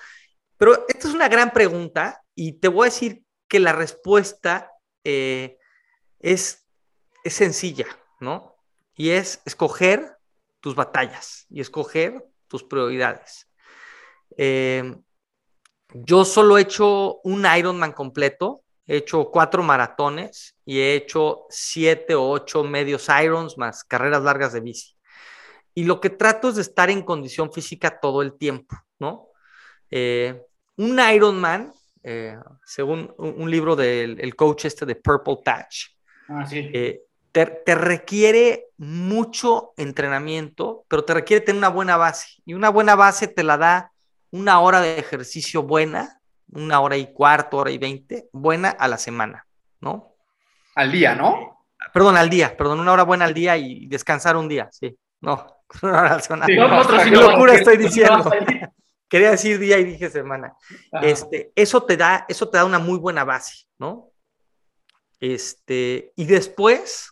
Pero 0.56 0.86
esta 0.88 1.08
es 1.08 1.14
una 1.14 1.28
gran 1.28 1.52
pregunta 1.52 2.22
y 2.34 2.52
te 2.52 2.68
voy 2.68 2.86
a 2.86 2.90
decir 2.90 3.22
que 3.48 3.60
la 3.60 3.72
respuesta 3.72 4.70
eh, 5.04 5.58
es, 6.20 6.66
es 7.24 7.34
sencilla, 7.34 7.86
¿no? 8.20 8.56
Y 8.94 9.10
es 9.10 9.40
escoger 9.44 10.16
tus 10.62 10.74
batallas 10.74 11.44
y 11.50 11.60
escoger 11.60 12.24
tus 12.48 12.64
prioridades. 12.64 13.46
Eh, 14.38 14.96
yo 15.92 16.24
solo 16.24 16.56
he 16.56 16.62
hecho 16.62 17.20
un 17.24 17.44
Ironman 17.44 17.92
completo 17.92 18.62
he 18.86 18.96
hecho 18.96 19.30
cuatro 19.30 19.62
maratones 19.62 20.56
y 20.64 20.80
he 20.80 20.94
hecho 20.94 21.46
siete 21.48 22.14
o 22.14 22.28
ocho 22.28 22.64
medios 22.64 23.08
irons 23.08 23.56
más 23.56 23.84
carreras 23.84 24.22
largas 24.22 24.52
de 24.52 24.60
bici. 24.60 24.96
Y 25.74 25.84
lo 25.84 26.00
que 26.00 26.10
trato 26.10 26.48
es 26.48 26.56
de 26.56 26.62
estar 26.62 26.90
en 26.90 27.02
condición 27.02 27.52
física 27.52 27.98
todo 28.00 28.20
el 28.22 28.36
tiempo, 28.36 28.76
¿no? 28.98 29.28
Eh, 29.90 30.42
un 30.76 30.98
Ironman, 31.00 31.72
eh, 32.02 32.36
según 32.64 33.14
un, 33.16 33.40
un, 33.40 33.50
libro 33.50 33.76
del 33.76 34.20
el 34.20 34.34
coach 34.34 34.66
este 34.66 34.84
de 34.84 34.96
Purple 34.96 35.38
Patch, 35.44 35.86
ah, 36.28 36.44
sí. 36.46 36.70
eh, 36.72 37.02
te, 37.32 37.46
te, 37.46 37.74
requiere 37.74 38.66
mucho 38.76 39.72
entrenamiento, 39.76 40.84
pero 40.88 41.04
te 41.04 41.14
requiere 41.14 41.44
tener 41.44 41.58
una 41.58 41.68
buena 41.68 41.96
base. 41.96 42.42
Y 42.44 42.54
una 42.54 42.68
buena 42.68 42.94
base 42.94 43.28
te 43.28 43.42
la 43.42 43.56
da 43.56 43.92
una 44.30 44.60
hora 44.60 44.80
de 44.80 44.98
ejercicio 44.98 45.62
buena, 45.62 46.20
una 46.52 46.80
hora 46.80 46.96
y 46.96 47.12
cuarto, 47.12 47.58
hora 47.58 47.70
y 47.70 47.78
veinte, 47.78 48.28
buena 48.32 48.70
a 48.70 48.88
la 48.88 48.98
semana, 48.98 49.46
¿no? 49.80 50.14
Al 50.74 50.92
día, 50.92 51.14
¿no? 51.14 51.66
Perdón, 51.92 52.16
al 52.16 52.30
día, 52.30 52.56
perdón, 52.56 52.80
una 52.80 52.92
hora 52.92 53.02
buena 53.02 53.24
al 53.24 53.34
día 53.34 53.56
y 53.56 53.86
descansar 53.86 54.36
un 54.36 54.48
día, 54.48 54.68
sí. 54.72 54.96
No, 55.20 55.62
una 55.82 56.00
hora 56.00 56.10
a 56.12 56.16
la 56.16 56.20
semana. 56.20 56.46
Sí, 56.46 56.54
¿Qué 57.10 57.10
locura 57.10 57.54
estoy 57.54 57.76
diciendo? 57.76 58.30
Quería 59.08 59.32
decir 59.32 59.58
día 59.58 59.78
y 59.78 59.84
dije 59.84 60.08
semana. 60.08 60.54
Este, 61.02 61.52
eso 61.54 61.82
te 61.82 61.98
da, 61.98 62.24
eso 62.28 62.48
te 62.48 62.56
da 62.56 62.64
una 62.64 62.78
muy 62.78 62.98
buena 62.98 63.24
base, 63.24 63.66
¿no? 63.78 64.10
Este, 65.20 66.12
y 66.16 66.24
después, 66.24 67.11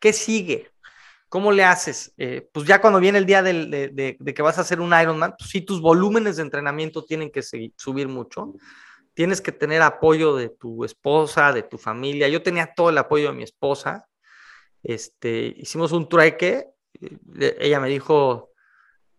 ¿qué 0.00 0.12
sigue? 0.12 0.70
¿Cómo 1.28 1.52
le 1.52 1.62
haces? 1.62 2.12
Eh, 2.16 2.48
pues 2.52 2.66
ya 2.66 2.80
cuando 2.80 2.98
viene 2.98 3.18
el 3.18 3.26
día 3.26 3.40
de, 3.40 4.16
de, 4.18 4.34
que 4.34 4.42
vas 4.42 4.58
a 4.58 4.62
hacer 4.62 4.80
un 4.80 4.92
Ironman, 4.92 5.36
pues 5.38 5.48
sí, 5.48 5.60
tus 5.60 5.80
volúmenes 5.80 6.36
de 6.36 6.42
entrenamiento 6.42 7.04
tienen 7.04 7.30
que 7.30 7.42
subir 7.76 8.08
mucho. 8.08 8.54
Tienes 9.14 9.40
que 9.40 9.52
tener 9.52 9.80
apoyo 9.82 10.34
de 10.34 10.48
tu 10.48 10.84
esposa, 10.84 11.52
de 11.52 11.62
tu 11.62 11.78
familia. 11.78 12.26
Yo 12.26 12.42
tenía 12.42 12.74
todo 12.74 12.90
el 12.90 12.98
apoyo 12.98 13.28
de 13.28 13.36
mi 13.36 13.44
esposa. 13.44 14.08
Este, 14.82 15.54
hicimos 15.56 15.92
un 15.92 16.08
trueque. 16.08 16.66
Ella 17.60 17.78
me 17.78 17.88
dijo, 17.88 18.50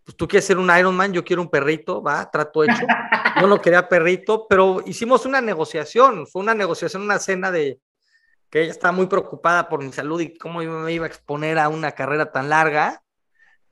pues 0.04 0.14
tú 0.14 0.28
quieres 0.28 0.44
ser 0.44 0.58
un 0.58 0.70
Ironman, 0.76 1.14
yo 1.14 1.24
quiero 1.24 1.40
un 1.40 1.48
perrito, 1.48 2.02
va, 2.02 2.30
trato 2.30 2.64
hecho. 2.64 2.84
Yo 3.40 3.46
no 3.46 3.60
quería 3.60 3.88
perrito, 3.88 4.46
pero 4.48 4.82
hicimos 4.84 5.24
una 5.24 5.40
negociación. 5.40 6.26
Fue 6.26 6.42
una 6.42 6.54
negociación, 6.54 7.02
una 7.02 7.18
cena 7.18 7.50
de, 7.50 7.80
que 8.52 8.60
ella 8.60 8.70
estaba 8.70 8.92
muy 8.92 9.06
preocupada 9.06 9.66
por 9.66 9.82
mi 9.82 9.90
salud 9.92 10.20
y 10.20 10.36
cómo 10.36 10.58
me 10.58 10.92
iba 10.92 11.06
a 11.06 11.08
exponer 11.08 11.58
a 11.58 11.70
una 11.70 11.92
carrera 11.92 12.30
tan 12.30 12.50
larga. 12.50 13.02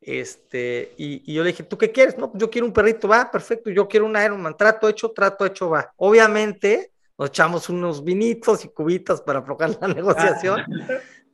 Este, 0.01 0.95
y, 0.97 1.31
yo 1.31 1.43
le 1.43 1.51
dije, 1.51 1.65
¿tú 1.65 1.77
qué 1.77 1.93
quieres? 1.93 2.17
No, 2.17 2.33
yo 2.35 2.49
quiero 2.49 2.67
un 2.67 2.73
perrito, 2.73 3.07
va, 3.07 3.31
perfecto, 3.31 3.69
yo 3.69 3.87
quiero 3.87 4.07
un 4.07 4.17
Ironman, 4.17 4.57
trato 4.57 4.89
hecho, 4.89 5.11
trato 5.11 5.45
hecho, 5.45 5.69
va. 5.69 5.93
Obviamente, 5.97 6.95
nos 7.19 7.29
echamos 7.29 7.69
unos 7.69 8.03
vinitos 8.03 8.65
y 8.65 8.71
cubitas 8.71 9.21
para 9.21 9.45
provocar 9.45 9.77
la 9.79 9.89
negociación, 9.95 10.65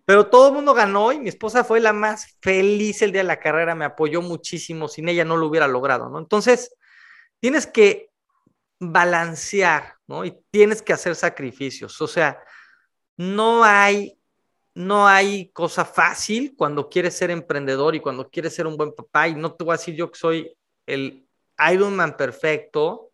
pero 0.04 0.26
todo 0.26 0.48
el 0.48 0.54
mundo 0.54 0.74
ganó 0.74 1.12
y 1.12 1.20
mi 1.20 1.28
esposa 1.28 1.62
fue 1.62 1.78
la 1.78 1.92
más 1.92 2.36
feliz 2.40 3.00
el 3.02 3.12
día 3.12 3.20
de 3.20 3.28
la 3.28 3.38
carrera, 3.38 3.76
me 3.76 3.84
apoyó 3.84 4.22
muchísimo, 4.22 4.88
sin 4.88 5.08
ella 5.08 5.24
no 5.24 5.36
lo 5.36 5.46
hubiera 5.46 5.68
logrado, 5.68 6.08
¿no? 6.08 6.18
Entonces, 6.18 6.74
tienes 7.38 7.68
que 7.68 8.10
balancear, 8.80 9.94
¿no? 10.08 10.24
Y 10.24 10.36
tienes 10.50 10.82
que 10.82 10.92
hacer 10.92 11.14
sacrificios, 11.14 12.00
o 12.02 12.08
sea, 12.08 12.42
no 13.16 13.64
hay, 13.64 14.18
no 14.74 15.06
hay 15.06 15.50
cosa 15.50 15.84
fácil 15.84 16.54
cuando 16.56 16.88
quieres 16.88 17.16
ser 17.16 17.30
emprendedor 17.30 17.94
y 17.94 18.00
cuando 18.00 18.28
quieres 18.28 18.54
ser 18.54 18.66
un 18.66 18.76
buen 18.76 18.94
papá. 18.94 19.28
Y 19.28 19.34
no 19.34 19.52
te 19.52 19.64
voy 19.64 19.74
a 19.74 19.78
decir 19.78 19.94
yo 19.94 20.10
que 20.10 20.18
soy 20.18 20.52
el 20.86 21.26
Ironman 21.72 22.16
perfecto. 22.16 23.12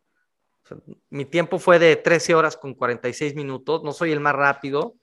O 0.65 0.67
sea, 0.67 0.77
mi 1.11 1.25
tiempo 1.25 1.59
fue 1.59 1.79
de 1.79 1.97
13 1.97 2.35
horas 2.35 2.57
con 2.57 2.75
46 2.75 3.35
minutos. 3.35 3.83
No 3.83 3.93
soy 3.93 4.13
el 4.13 4.21
más 4.21 4.35
rápido. 4.35 4.97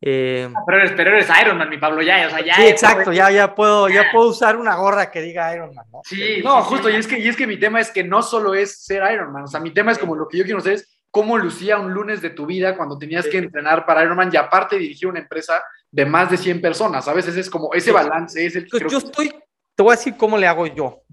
Eh, 0.00 0.48
pero, 0.66 0.78
eres, 0.78 0.92
pero 0.92 1.10
eres 1.10 1.28
Ironman, 1.40 1.70
mi 1.70 1.78
Pablo, 1.78 2.02
ya, 2.02 2.26
o 2.26 2.30
sea, 2.30 2.44
ya. 2.44 2.54
Sí, 2.54 2.66
exacto, 2.66 3.12
ya, 3.12 3.30
ya, 3.30 3.54
puedo, 3.54 3.88
ya 3.88 4.04
puedo 4.12 4.28
usar 4.28 4.56
una 4.56 4.76
gorra 4.76 5.10
que 5.10 5.22
diga 5.22 5.54
Ironman, 5.54 5.86
¿no? 5.90 6.02
Sí, 6.04 6.42
no, 6.44 6.62
sí, 6.62 6.68
justo, 6.68 6.88
sí. 6.88 6.94
Y, 6.94 6.96
es 6.98 7.06
que, 7.06 7.18
y 7.18 7.28
es 7.28 7.36
que 7.36 7.46
mi 7.46 7.58
tema 7.58 7.80
es 7.80 7.90
que 7.90 8.04
no 8.04 8.22
solo 8.22 8.54
es 8.54 8.84
ser 8.84 9.10
Ironman, 9.10 9.44
o 9.44 9.46
sea, 9.46 9.58
mi 9.58 9.72
tema 9.72 9.92
es 9.92 9.98
como 9.98 10.14
lo 10.14 10.28
que 10.28 10.36
yo 10.36 10.44
quiero 10.44 10.58
hacer 10.58 10.74
es 10.74 10.95
cómo 11.16 11.38
lucía 11.38 11.78
un 11.78 11.94
lunes 11.94 12.20
de 12.20 12.28
tu 12.28 12.44
vida 12.44 12.76
cuando 12.76 12.98
tenías 12.98 13.26
que 13.26 13.38
entrenar 13.38 13.86
para 13.86 14.04
Ironman 14.04 14.28
y 14.30 14.36
aparte 14.36 14.76
dirigir 14.76 15.08
una 15.08 15.20
empresa 15.20 15.64
de 15.90 16.04
más 16.04 16.30
de 16.30 16.36
100 16.36 16.60
personas. 16.60 17.08
A 17.08 17.14
veces 17.14 17.34
es 17.38 17.48
como 17.48 17.72
ese 17.72 17.90
balance. 17.90 18.44
Es 18.44 18.54
el 18.54 18.68
que 18.68 18.86
yo 18.86 18.98
estoy, 18.98 19.30
te 19.74 19.82
voy 19.82 19.94
a 19.94 19.96
decir 19.96 20.14
cómo 20.18 20.36
le 20.36 20.46
hago 20.46 20.66
yo. 20.66 21.04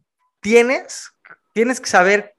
Tienes, 0.42 1.10
tienes 1.54 1.80
que 1.80 1.88
saber 1.88 2.36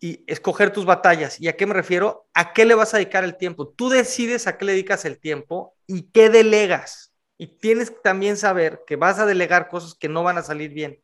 y 0.00 0.24
escoger 0.26 0.72
tus 0.72 0.84
batallas. 0.84 1.40
¿Y 1.40 1.46
a 1.46 1.56
qué 1.56 1.66
me 1.66 1.74
refiero? 1.74 2.26
¿A 2.34 2.52
qué 2.52 2.64
le 2.64 2.74
vas 2.74 2.92
a 2.92 2.96
dedicar 2.96 3.22
el 3.22 3.36
tiempo? 3.36 3.68
Tú 3.68 3.88
decides 3.88 4.48
a 4.48 4.58
qué 4.58 4.64
le 4.64 4.72
dedicas 4.72 5.04
el 5.04 5.20
tiempo 5.20 5.76
y 5.86 6.10
qué 6.10 6.30
delegas. 6.30 7.14
Y 7.38 7.46
tienes 7.46 7.92
que 7.92 8.00
también 8.02 8.36
saber 8.36 8.82
que 8.88 8.96
vas 8.96 9.20
a 9.20 9.26
delegar 9.26 9.68
cosas 9.68 9.94
que 9.94 10.08
no 10.08 10.24
van 10.24 10.38
a 10.38 10.42
salir 10.42 10.72
bien. 10.72 11.00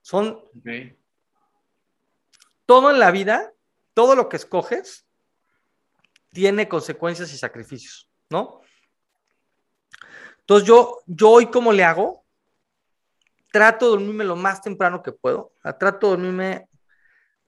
Son 0.00 0.42
okay. 0.58 0.96
todo 2.64 2.90
en 2.90 2.98
la 2.98 3.10
vida, 3.10 3.52
todo 3.92 4.16
lo 4.16 4.30
que 4.30 4.38
escoges 4.38 5.04
tiene 6.38 6.68
consecuencias 6.68 7.34
y 7.34 7.36
sacrificios, 7.36 8.08
¿no? 8.30 8.60
Entonces 10.38 10.68
yo, 10.68 11.00
yo 11.04 11.30
hoy, 11.30 11.46
¿cómo 11.46 11.72
le 11.72 11.82
hago? 11.82 12.24
Trato 13.50 13.86
de 13.86 13.90
dormirme 13.90 14.22
lo 14.22 14.36
más 14.36 14.62
temprano 14.62 15.02
que 15.02 15.10
puedo. 15.10 15.52
Trato 15.80 16.06
de 16.06 16.10
dormirme 16.10 16.68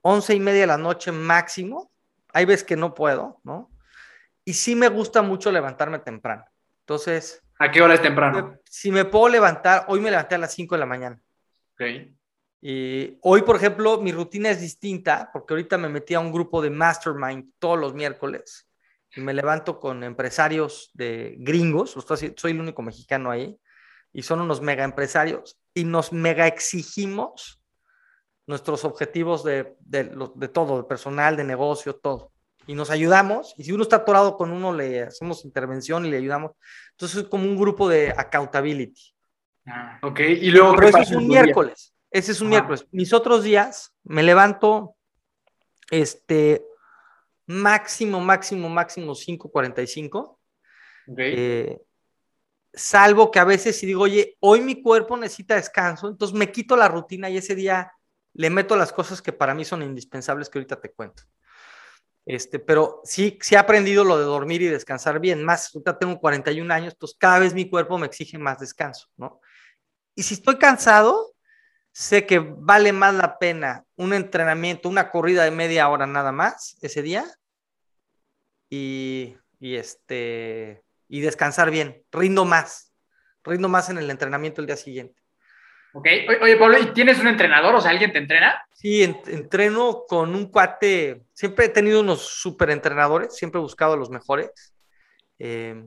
once 0.00 0.34
y 0.34 0.40
media 0.40 0.62
de 0.62 0.66
la 0.66 0.76
noche 0.76 1.12
máximo. 1.12 1.92
Hay 2.32 2.46
veces 2.46 2.64
que 2.64 2.74
no 2.74 2.92
puedo, 2.92 3.40
¿no? 3.44 3.70
Y 4.44 4.54
sí 4.54 4.74
me 4.74 4.88
gusta 4.88 5.22
mucho 5.22 5.52
levantarme 5.52 6.00
temprano. 6.00 6.44
Entonces... 6.80 7.44
¿A 7.60 7.70
qué 7.70 7.82
hora 7.82 7.94
es 7.94 8.02
temprano? 8.02 8.58
Si 8.64 8.90
me 8.90 9.04
puedo 9.04 9.28
levantar, 9.28 9.84
hoy 9.86 10.00
me 10.00 10.10
levanté 10.10 10.34
a 10.34 10.38
las 10.38 10.52
5 10.52 10.74
de 10.74 10.80
la 10.80 10.86
mañana. 10.86 11.20
Ok. 11.74 11.82
Y 12.60 13.18
hoy, 13.22 13.42
por 13.42 13.54
ejemplo, 13.54 14.00
mi 14.00 14.10
rutina 14.10 14.50
es 14.50 14.60
distinta 14.60 15.30
porque 15.32 15.54
ahorita 15.54 15.78
me 15.78 15.88
metí 15.88 16.14
a 16.14 16.18
un 16.18 16.32
grupo 16.32 16.60
de 16.60 16.70
mastermind 16.70 17.52
todos 17.60 17.78
los 17.78 17.94
miércoles 17.94 18.66
me 19.16 19.34
levanto 19.34 19.80
con 19.80 20.04
empresarios 20.04 20.90
de 20.94 21.36
gringos, 21.38 21.96
soy 22.36 22.50
el 22.52 22.60
único 22.60 22.82
mexicano 22.82 23.30
ahí, 23.30 23.58
y 24.12 24.22
son 24.22 24.40
unos 24.40 24.60
mega 24.60 24.84
empresarios 24.84 25.58
y 25.72 25.84
nos 25.84 26.12
mega 26.12 26.46
exigimos 26.46 27.62
nuestros 28.46 28.84
objetivos 28.84 29.44
de, 29.44 29.76
de, 29.80 30.12
de 30.34 30.48
todo, 30.48 30.78
de 30.78 30.88
personal, 30.88 31.36
de 31.36 31.44
negocio, 31.44 31.94
todo. 31.94 32.32
Y 32.66 32.74
nos 32.74 32.90
ayudamos, 32.90 33.54
y 33.56 33.64
si 33.64 33.72
uno 33.72 33.82
está 33.82 33.96
atorado 33.96 34.36
con 34.36 34.50
uno, 34.50 34.72
le 34.72 35.02
hacemos 35.02 35.44
intervención 35.44 36.04
y 36.04 36.10
le 36.10 36.16
ayudamos. 36.16 36.52
Entonces 36.92 37.22
es 37.22 37.28
como 37.28 37.44
un 37.44 37.56
grupo 37.56 37.88
de 37.88 38.10
accountability. 38.10 39.14
Ah, 39.66 39.98
ok, 40.02 40.20
y 40.20 40.50
luego... 40.50 40.74
Pero 40.74 40.88
eso 40.88 40.98
es 40.98 41.10
un 41.12 41.28
miércoles, 41.28 41.94
ese 42.10 42.32
es 42.32 42.40
un 42.40 42.48
miércoles. 42.48 42.86
Mis 42.90 43.12
otros 43.12 43.44
días 43.44 43.94
me 44.02 44.22
levanto, 44.22 44.96
este, 45.90 46.64
máximo, 47.50 48.20
máximo, 48.20 48.68
máximo 48.68 49.14
5.45. 49.14 50.38
Okay. 51.08 51.34
Eh, 51.36 51.80
salvo 52.72 53.30
que 53.30 53.40
a 53.40 53.44
veces 53.44 53.76
si 53.76 53.86
digo, 53.86 54.02
oye, 54.04 54.36
hoy 54.40 54.60
mi 54.60 54.80
cuerpo 54.80 55.16
necesita 55.16 55.56
descanso, 55.56 56.08
entonces 56.08 56.36
me 56.36 56.52
quito 56.52 56.76
la 56.76 56.88
rutina 56.88 57.28
y 57.28 57.36
ese 57.36 57.54
día 57.54 57.92
le 58.34 58.50
meto 58.50 58.76
las 58.76 58.92
cosas 58.92 59.20
que 59.20 59.32
para 59.32 59.54
mí 59.54 59.64
son 59.64 59.82
indispensables 59.82 60.48
que 60.48 60.58
ahorita 60.58 60.80
te 60.80 60.92
cuento. 60.92 61.24
Este, 62.24 62.60
pero 62.60 63.00
sí, 63.02 63.38
sí 63.40 63.56
he 63.56 63.58
aprendido 63.58 64.04
lo 64.04 64.16
de 64.16 64.24
dormir 64.24 64.62
y 64.62 64.66
descansar 64.66 65.18
bien, 65.18 65.42
más, 65.42 65.74
ahorita 65.74 65.98
tengo 65.98 66.20
41 66.20 66.72
años, 66.72 66.92
entonces 66.92 67.16
cada 67.18 67.40
vez 67.40 67.54
mi 67.54 67.68
cuerpo 67.68 67.98
me 67.98 68.06
exige 68.06 68.38
más 68.38 68.60
descanso, 68.60 69.08
¿no? 69.16 69.40
Y 70.14 70.22
si 70.22 70.34
estoy 70.34 70.56
cansado, 70.56 71.34
sé 71.90 72.26
que 72.26 72.38
vale 72.38 72.92
más 72.92 73.14
la 73.14 73.38
pena 73.38 73.84
un 73.96 74.12
entrenamiento, 74.12 74.88
una 74.88 75.10
corrida 75.10 75.42
de 75.42 75.50
media 75.50 75.88
hora 75.88 76.06
nada 76.06 76.30
más 76.30 76.76
ese 76.82 77.02
día 77.02 77.24
y, 78.70 79.36
y 79.58 79.74
este, 79.74 80.82
y 81.08 81.20
descansar 81.20 81.70
bien. 81.70 82.02
Rindo 82.10 82.46
más. 82.46 82.94
Rindo 83.44 83.68
más 83.68 83.90
en 83.90 83.98
el 83.98 84.08
entrenamiento 84.10 84.62
el 84.62 84.66
día 84.66 84.76
siguiente. 84.76 85.20
Ok. 85.92 86.06
Oye, 86.40 86.56
Pablo, 86.56 86.78
¿y 86.78 86.92
tienes 86.92 87.18
un 87.18 87.26
entrenador? 87.26 87.74
O 87.74 87.80
sea, 87.80 87.90
¿alguien 87.90 88.12
te 88.12 88.18
entrena? 88.18 88.64
Sí, 88.72 89.02
entreno 89.02 90.04
con 90.08 90.34
un 90.34 90.46
cuate. 90.46 91.22
Siempre 91.34 91.66
he 91.66 91.68
tenido 91.68 92.00
unos 92.00 92.22
super 92.22 92.70
entrenadores, 92.70 93.36
siempre 93.36 93.58
he 93.58 93.62
buscado 93.62 93.94
a 93.94 93.96
los 93.96 94.08
mejores. 94.08 94.72
Eh, 95.38 95.84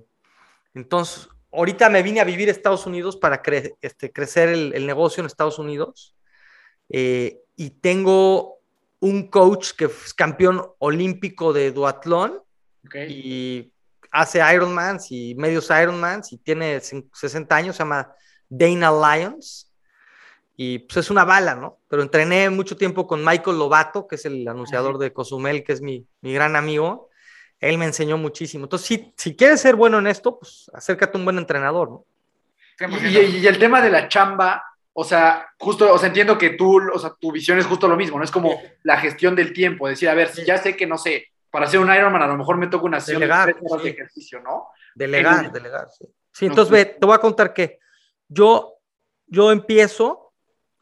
entonces, 0.73 1.29
ahorita 1.51 1.89
me 1.89 2.03
vine 2.03 2.19
a 2.19 2.25
vivir 2.25 2.49
a 2.49 2.51
Estados 2.51 2.85
Unidos 2.85 3.15
para 3.15 3.41
este, 3.81 4.11
crecer 4.11 4.49
el, 4.49 4.85
negocio 4.85 5.21
en 5.21 5.27
Estados 5.27 5.57
Unidos. 5.57 6.15
Eh, 6.89 7.39
y 7.55 7.69
tengo 7.69 8.59
un 8.99 9.29
coach 9.29 9.71
que 9.71 9.85
es 9.85 10.13
campeón 10.13 10.65
olímpico 10.79 11.53
de 11.53 11.71
duatlón. 11.71 12.42
Okay. 12.85 13.11
Y 13.11 13.73
hace 14.11 14.41
Ironmans 14.53 15.11
y 15.11 15.35
medios 15.35 15.69
Ironmans 15.69 16.31
y 16.33 16.37
tiene 16.37 16.79
60 16.79 17.55
años, 17.55 17.75
se 17.75 17.83
llama 17.83 18.13
Dana 18.47 18.91
Lyons. 18.91 19.69
Y 20.55 20.79
pues 20.79 20.97
es 20.97 21.09
una 21.09 21.25
bala, 21.25 21.55
¿no? 21.55 21.79
Pero 21.89 22.03
entrené 22.03 22.49
mucho 22.51 22.77
tiempo 22.77 23.07
con 23.07 23.25
Michael 23.25 23.57
Lobato, 23.57 24.07
que 24.07 24.15
es 24.15 24.25
el 24.25 24.47
anunciador 24.47 24.99
de 24.99 25.11
Cozumel, 25.11 25.63
que 25.63 25.73
es 25.73 25.81
mi, 25.81 26.05
mi 26.21 26.31
gran 26.31 26.55
amigo. 26.55 27.09
Él 27.59 27.79
me 27.79 27.85
enseñó 27.85 28.17
muchísimo. 28.17 28.65
Entonces, 28.65 28.87
si, 28.87 29.13
si 29.17 29.35
quieres 29.35 29.61
ser 29.61 29.75
bueno 29.75 29.97
en 29.97 30.05
esto, 30.05 30.37
pues 30.37 30.69
acércate 30.73 31.17
a 31.17 31.19
un 31.19 31.25
buen 31.25 31.39
entrenador, 31.39 31.89
¿no? 31.89 32.05
Y, 33.03 33.17
y, 33.17 33.47
el 33.47 33.57
tema 33.57 33.81
de 33.81 33.89
la 33.89 34.07
chamba, 34.07 34.63
o 34.93 35.03
sea, 35.03 35.47
justo, 35.57 35.91
o 35.91 35.97
sea, 35.97 36.07
entiendo 36.07 36.37
que 36.37 36.51
tú, 36.51 36.81
o 36.91 36.99
sea, 36.99 37.15
tu 37.19 37.31
visión 37.31 37.57
es 37.57 37.65
justo 37.65 37.87
lo 37.87 37.95
mismo, 37.95 38.17
¿no? 38.17 38.23
Es 38.23 38.31
como 38.31 38.59
la 38.83 38.97
gestión 38.97 39.35
del 39.35 39.53
tiempo, 39.53 39.87
decir, 39.87 40.09
a 40.09 40.13
ver, 40.13 40.29
si 40.29 40.43
ya 40.43 40.57
sé 40.57 40.75
que, 40.75 40.85
no 40.85 40.97
sé, 40.97 41.32
para 41.53 41.67
hacer 41.67 41.79
un 41.79 41.93
Ironman 41.93 42.23
a 42.23 42.25
lo 42.25 42.35
mejor 42.35 42.57
me 42.57 42.65
toca 42.65 42.85
una 42.85 42.99
sesión 42.99 43.19
delegar, 43.19 43.53
de, 43.53 43.89
ejercicio, 43.91 44.41
¿no? 44.41 44.69
Delegar, 44.95 45.51
delegar, 45.51 45.87
sí. 45.87 46.03
Sí, 46.31 46.47
entonces 46.47 46.71
ve, 46.71 46.85
te 46.85 47.05
voy 47.05 47.13
a 47.13 47.19
contar 47.19 47.53
que 47.53 47.77
yo, 48.27 48.79
yo 49.27 49.51
empiezo, 49.51 50.33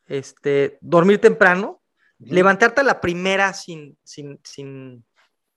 este, 0.07 0.77
dormir 0.79 1.19
temprano, 1.19 1.81
levantarte 2.19 2.79
a 2.79 2.85
la 2.85 3.01
primera 3.01 3.51
sin, 3.51 3.97
sin, 4.01 4.39
sin, 4.45 5.03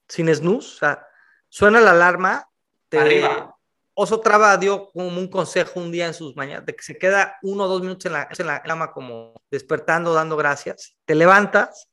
sin 0.08 0.34
snooze, 0.34 0.74
o 0.74 0.78
sea, 0.80 1.06
suena 1.48 1.80
la 1.80 1.92
alarma, 1.92 2.48
te, 2.88 2.98
Arriba. 2.98 3.56
Oso 3.94 4.18
Traba 4.18 4.56
dio 4.56 4.90
como 4.90 5.06
un 5.06 5.28
consejo 5.28 5.78
un 5.78 5.92
día 5.92 6.08
en 6.08 6.14
sus 6.14 6.34
mañanas, 6.34 6.66
de 6.66 6.74
que 6.74 6.82
se 6.82 6.98
queda 6.98 7.38
uno 7.42 7.66
o 7.66 7.68
dos 7.68 7.82
minutos 7.82 8.06
en 8.06 8.14
la, 8.14 8.28
en 8.36 8.46
la 8.48 8.62
cama 8.64 8.90
como 8.90 9.32
despertando, 9.48 10.12
dando 10.12 10.36
gracias, 10.36 10.96
te 11.04 11.14
levantas, 11.14 11.88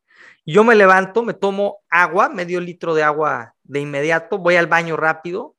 yo 0.45 0.63
me 0.63 0.75
levanto, 0.75 1.23
me 1.23 1.33
tomo 1.33 1.79
agua, 1.89 2.29
medio 2.29 2.59
litro 2.59 2.93
de 2.93 3.03
agua 3.03 3.53
de 3.63 3.79
inmediato, 3.79 4.37
voy 4.37 4.55
al 4.55 4.67
baño 4.67 4.97
rápido, 4.97 5.55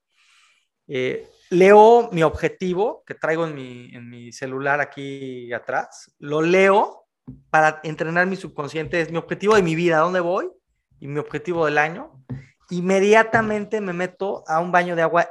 eh, 0.89 1.29
leo 1.51 2.09
mi 2.13 2.23
objetivo 2.23 3.05
que 3.07 3.15
traigo 3.15 3.47
en 3.47 3.55
mi, 3.55 3.95
en 3.95 4.09
mi 4.09 4.33
celular 4.33 4.81
aquí 4.81 5.53
atrás, 5.53 6.15
lo 6.19 6.43
leo 6.43 7.07
para 7.51 7.81
entrenar 7.85 8.27
mi 8.27 8.37
subconsciente, 8.37 9.01
es 9.01 9.11
mi 9.11 9.19
objetivo 9.19 9.55
de 9.55 9.63
mi 9.63 9.75
vida, 9.75 9.99
¿a 9.99 10.03
dónde 10.03 10.21
voy? 10.21 10.51
Y 10.99 11.09
mi 11.09 11.19
objetivo 11.19 11.67
del 11.67 11.79
año. 11.79 12.25
Inmediatamente 12.71 13.81
me 13.81 13.93
meto 13.93 14.45
a 14.47 14.61
un 14.61 14.73
baño 14.73 14.97
de 14.97 15.03
agua 15.03 15.29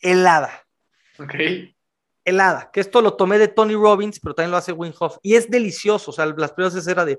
helada. 0.00 0.50
Ok. 1.18 1.34
Helada, 2.24 2.70
que 2.72 2.80
esto 2.80 3.00
lo 3.00 3.14
tomé 3.14 3.38
de 3.38 3.48
Tony 3.48 3.74
Robbins, 3.74 4.20
pero 4.20 4.34
también 4.34 4.50
lo 4.50 4.56
hace 4.56 4.72
Wim 4.72 4.92
Hof, 4.98 5.18
y 5.22 5.34
es 5.34 5.50
delicioso, 5.50 6.10
o 6.10 6.14
sea, 6.14 6.26
las 6.26 6.52
primeras 6.52 6.74
veces 6.74 6.88
era 6.88 7.04
de... 7.04 7.16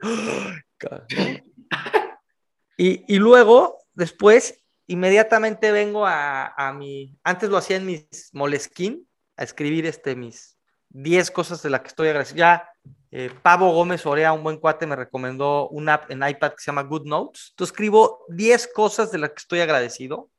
Y, 2.77 3.17
luego, 3.17 3.77
después, 3.93 4.63
inmediatamente 4.87 5.71
vengo 5.71 6.05
a, 6.05 6.47
a, 6.47 6.73
mi, 6.73 7.15
antes 7.23 7.49
lo 7.49 7.57
hacía 7.57 7.77
en 7.77 7.85
mis 7.85 8.29
Moleskine, 8.33 9.03
a 9.37 9.43
escribir 9.43 9.85
este, 9.85 10.15
mis 10.15 10.57
10 10.89 11.31
cosas 11.31 11.61
de 11.61 11.69
las 11.69 11.81
que 11.81 11.87
estoy 11.89 12.07
agradecido. 12.07 12.37
Ya 12.37 12.69
eh, 13.11 13.31
Gómez 13.43 14.05
Orea, 14.05 14.33
un 14.33 14.43
buen 14.43 14.57
cuate, 14.57 14.87
me 14.87 14.95
recomendó 14.95 15.67
una 15.69 15.95
app 15.95 16.11
en 16.11 16.27
iPad 16.27 16.51
que 16.51 16.59
se 16.59 16.71
llama 16.71 16.83
Good 16.83 17.05
Notes. 17.05 17.49
Entonces 17.51 17.73
escribo 17.73 18.25
10 18.29 18.67
cosas 18.73 19.11
de 19.11 19.17
las 19.17 19.31
que 19.31 19.39
estoy 19.39 19.59
agradecido. 19.59 20.29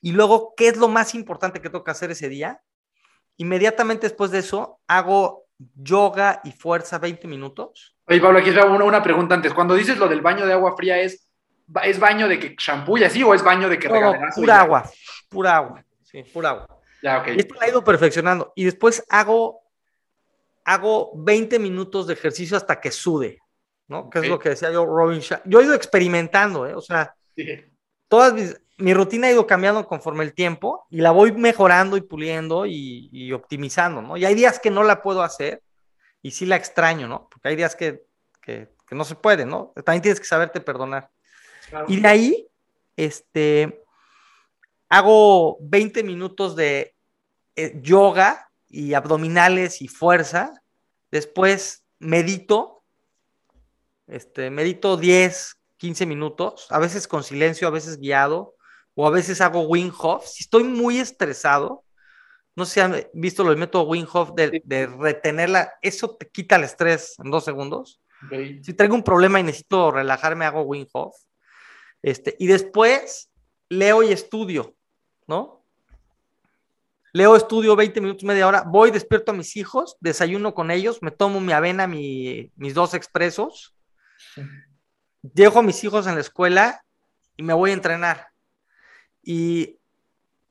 Y 0.00 0.12
luego, 0.12 0.54
¿qué 0.56 0.68
es 0.68 0.76
lo 0.76 0.88
más 0.88 1.14
importante 1.14 1.60
que 1.60 1.70
tengo 1.70 1.84
que 1.84 1.90
hacer 1.90 2.10
ese 2.10 2.28
día? 2.28 2.62
Inmediatamente 3.38 4.06
después 4.06 4.30
de 4.30 4.38
eso, 4.38 4.80
hago 4.86 5.46
yoga 5.74 6.40
y 6.44 6.52
fuerza 6.52 6.98
20 6.98 7.26
minutos. 7.28 7.95
Oye, 8.08 8.20
Pablo, 8.20 8.38
aquí 8.38 8.50
una, 8.50 8.84
una 8.84 9.02
pregunta 9.02 9.34
antes. 9.34 9.52
Cuando 9.52 9.74
dices 9.74 9.98
lo 9.98 10.08
del 10.08 10.20
baño 10.20 10.46
de 10.46 10.52
agua 10.52 10.76
fría, 10.76 10.98
¿es 11.00 11.26
¿Es 11.82 11.98
baño 11.98 12.28
de 12.28 12.38
que 12.38 12.54
shampoo 12.56 12.96
y 12.96 13.04
así 13.04 13.22
o 13.22 13.34
es 13.34 13.42
baño 13.42 13.68
de 13.68 13.78
que 13.78 13.88
no, 13.88 14.00
no, 14.00 14.20
pura 14.34 14.60
agua, 14.60 14.90
pura 15.28 15.56
agua, 15.56 15.84
sí, 16.04 16.22
pura 16.32 16.50
agua. 16.50 16.66
Ya, 17.02 17.18
esto 17.24 17.54
la 17.56 17.66
he 17.66 17.70
ido 17.70 17.82
perfeccionando. 17.82 18.52
Y 18.54 18.64
después 18.64 19.04
hago, 19.08 19.62
hago 20.64 21.10
20 21.16 21.58
minutos 21.58 22.06
de 22.06 22.14
ejercicio 22.14 22.56
hasta 22.56 22.80
que 22.80 22.90
sude, 22.90 23.40
¿no? 23.88 24.00
Okay. 24.00 24.22
Que 24.22 24.26
es 24.26 24.30
lo 24.30 24.38
que 24.38 24.48
decía 24.50 24.70
yo, 24.70 24.86
Robin 24.86 25.18
Shah. 25.18 25.42
Yo 25.44 25.60
he 25.60 25.64
ido 25.64 25.74
experimentando, 25.74 26.66
¿eh? 26.66 26.74
O 26.74 26.80
sea, 26.80 27.14
sí. 27.34 27.64
todas 28.08 28.32
mis, 28.32 28.56
mi 28.78 28.94
rutina 28.94 29.26
ha 29.26 29.32
ido 29.32 29.46
cambiando 29.46 29.86
conforme 29.86 30.22
el 30.22 30.34
tiempo 30.34 30.86
y 30.88 31.00
la 31.00 31.10
voy 31.10 31.32
mejorando 31.32 31.96
y 31.96 32.02
puliendo 32.02 32.64
y, 32.64 33.08
y, 33.12 33.32
optimizando, 33.32 34.02
¿no? 34.02 34.16
Y 34.16 34.24
hay 34.24 34.34
días 34.34 34.60
que 34.60 34.70
no 34.70 34.84
la 34.84 35.02
puedo 35.02 35.22
hacer 35.22 35.62
y 36.26 36.32
sí 36.32 36.44
la 36.44 36.56
extraño, 36.56 37.06
¿no? 37.06 37.28
Porque 37.28 37.50
hay 37.50 37.54
días 37.54 37.76
que, 37.76 38.04
que, 38.42 38.74
que 38.84 38.94
no 38.96 39.04
se 39.04 39.14
puede, 39.14 39.46
¿no? 39.46 39.72
También 39.84 40.02
tienes 40.02 40.18
que 40.18 40.26
saberte 40.26 40.60
perdonar. 40.60 41.08
Claro. 41.68 41.86
Y 41.88 42.00
de 42.00 42.08
ahí, 42.08 42.48
este, 42.96 43.84
hago 44.88 45.56
20 45.60 46.02
minutos 46.02 46.56
de 46.56 46.96
eh, 47.54 47.78
yoga 47.80 48.50
y 48.68 48.94
abdominales 48.94 49.80
y 49.80 49.86
fuerza. 49.86 50.60
Después 51.12 51.84
medito, 52.00 52.82
este, 54.08 54.50
medito 54.50 54.96
10, 54.96 55.58
15 55.76 56.06
minutos, 56.06 56.66
a 56.70 56.80
veces 56.80 57.06
con 57.06 57.22
silencio, 57.22 57.68
a 57.68 57.70
veces 57.70 57.98
guiado, 57.98 58.56
o 58.96 59.06
a 59.06 59.10
veces 59.10 59.40
hago 59.40 59.60
Wim 59.60 59.92
Hof. 59.96 60.26
Si 60.26 60.42
estoy 60.42 60.64
muy 60.64 60.98
estresado, 60.98 61.84
no 62.56 62.64
sé 62.64 62.72
si 62.72 62.80
han 62.80 63.06
visto 63.12 63.48
el 63.48 63.58
método 63.58 63.84
Wim 63.84 64.06
Hof 64.10 64.32
de, 64.34 64.62
de 64.64 64.86
retenerla, 64.86 65.74
eso 65.82 66.16
te 66.16 66.28
quita 66.28 66.56
el 66.56 66.64
estrés 66.64 67.14
en 67.22 67.30
dos 67.30 67.44
segundos. 67.44 68.00
Okay. 68.26 68.64
Si 68.64 68.72
traigo 68.72 68.94
un 68.94 69.02
problema 69.02 69.38
y 69.38 69.42
necesito 69.42 69.90
relajarme, 69.90 70.46
hago 70.46 70.62
Wim 70.62 70.86
Hof. 70.92 71.14
Este, 72.02 72.34
y 72.38 72.46
después 72.46 73.30
leo 73.68 74.02
y 74.02 74.12
estudio, 74.12 74.74
¿no? 75.26 75.64
Leo, 77.12 77.34
estudio 77.34 77.76
20 77.76 78.00
minutos, 78.00 78.24
media 78.24 78.46
hora, 78.46 78.62
voy, 78.66 78.90
despierto 78.90 79.32
a 79.32 79.34
mis 79.34 79.56
hijos, 79.56 79.96
desayuno 80.00 80.54
con 80.54 80.70
ellos, 80.70 81.02
me 81.02 81.10
tomo 81.10 81.40
mi 81.40 81.52
avena, 81.52 81.86
mi, 81.86 82.52
mis 82.56 82.74
dos 82.74 82.92
expresos, 82.92 83.74
dejo 85.22 85.60
a 85.60 85.62
mis 85.62 85.82
hijos 85.82 86.06
en 86.06 86.14
la 86.14 86.20
escuela 86.20 86.82
y 87.36 87.42
me 87.42 87.54
voy 87.54 87.70
a 87.70 87.74
entrenar. 87.74 88.28
Y 89.22 89.78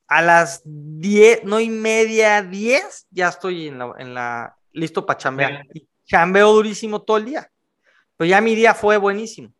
a 0.08 0.22
las 0.22 0.62
10, 0.64 1.44
no 1.44 1.60
y 1.60 1.68
media, 1.68 2.42
10, 2.42 3.06
ya 3.10 3.28
estoy 3.28 3.68
en 3.68 3.78
la, 3.78 3.92
en 3.98 4.14
la 4.14 4.56
listo 4.72 5.04
para 5.04 5.18
chambear. 5.18 5.66
Y 5.72 5.88
chambeo 6.04 6.52
durísimo 6.52 7.02
todo 7.02 7.16
el 7.16 7.26
día. 7.26 7.50
pero 8.16 8.28
ya 8.28 8.40
mi 8.40 8.54
día 8.54 8.74
fue 8.74 8.96
buenísimo. 8.96 9.52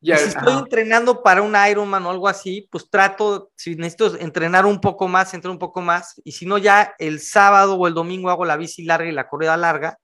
y 0.00 0.14
si 0.16 0.28
estoy 0.28 0.54
entrenando 0.54 1.22
para 1.22 1.42
un 1.42 1.54
Ironman 1.68 2.06
o 2.06 2.10
algo 2.10 2.28
así, 2.28 2.68
pues 2.70 2.88
trato, 2.88 3.50
si 3.56 3.76
necesito 3.76 4.16
entrenar 4.18 4.66
un 4.66 4.80
poco 4.80 5.08
más, 5.08 5.34
entrenar 5.34 5.54
un 5.54 5.58
poco 5.58 5.80
más, 5.80 6.20
y 6.24 6.32
si 6.32 6.46
no, 6.46 6.58
ya 6.58 6.94
el 6.98 7.20
sábado 7.20 7.76
o 7.76 7.86
el 7.86 7.94
domingo 7.94 8.30
hago 8.30 8.44
la 8.44 8.56
bici 8.56 8.84
larga 8.84 9.08
y 9.08 9.12
la 9.12 9.28
corrida 9.28 9.56
larga, 9.56 9.98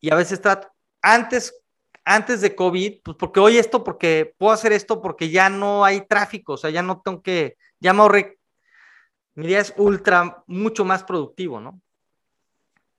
y 0.00 0.10
a 0.10 0.14
veces 0.14 0.40
trato, 0.40 0.68
antes, 1.02 1.54
antes 2.04 2.40
de 2.40 2.54
COVID, 2.54 3.00
pues 3.02 3.16
porque 3.18 3.40
hoy 3.40 3.58
esto, 3.58 3.82
porque 3.82 4.34
puedo 4.38 4.52
hacer 4.52 4.72
esto, 4.72 5.02
porque 5.02 5.30
ya 5.30 5.50
no 5.50 5.84
hay 5.84 6.06
tráfico, 6.06 6.54
o 6.54 6.56
sea, 6.56 6.70
ya 6.70 6.82
no 6.82 7.02
tengo 7.04 7.22
que, 7.22 7.56
ya 7.80 7.92
me 7.92 8.00
ahorré, 8.00 8.35
mi 9.36 9.46
día 9.46 9.60
es 9.60 9.72
ultra, 9.76 10.42
mucho 10.46 10.84
más 10.84 11.04
productivo, 11.04 11.60
¿no? 11.60 11.80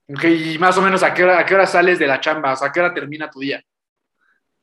Ok, 0.09 0.23
y 0.23 0.57
más 0.57 0.77
o 0.77 0.81
menos, 0.81 1.03
¿a 1.03 1.13
qué, 1.13 1.23
hora, 1.23 1.39
¿a 1.39 1.45
qué 1.45 1.53
hora 1.53 1.67
sales 1.67 1.99
de 1.99 2.07
la 2.07 2.21
chamba? 2.21 2.53
O 2.53 2.55
sea, 2.55 2.69
¿a 2.69 2.71
qué 2.71 2.79
hora 2.79 2.93
termina 2.93 3.29
tu 3.29 3.41
día? 3.41 3.61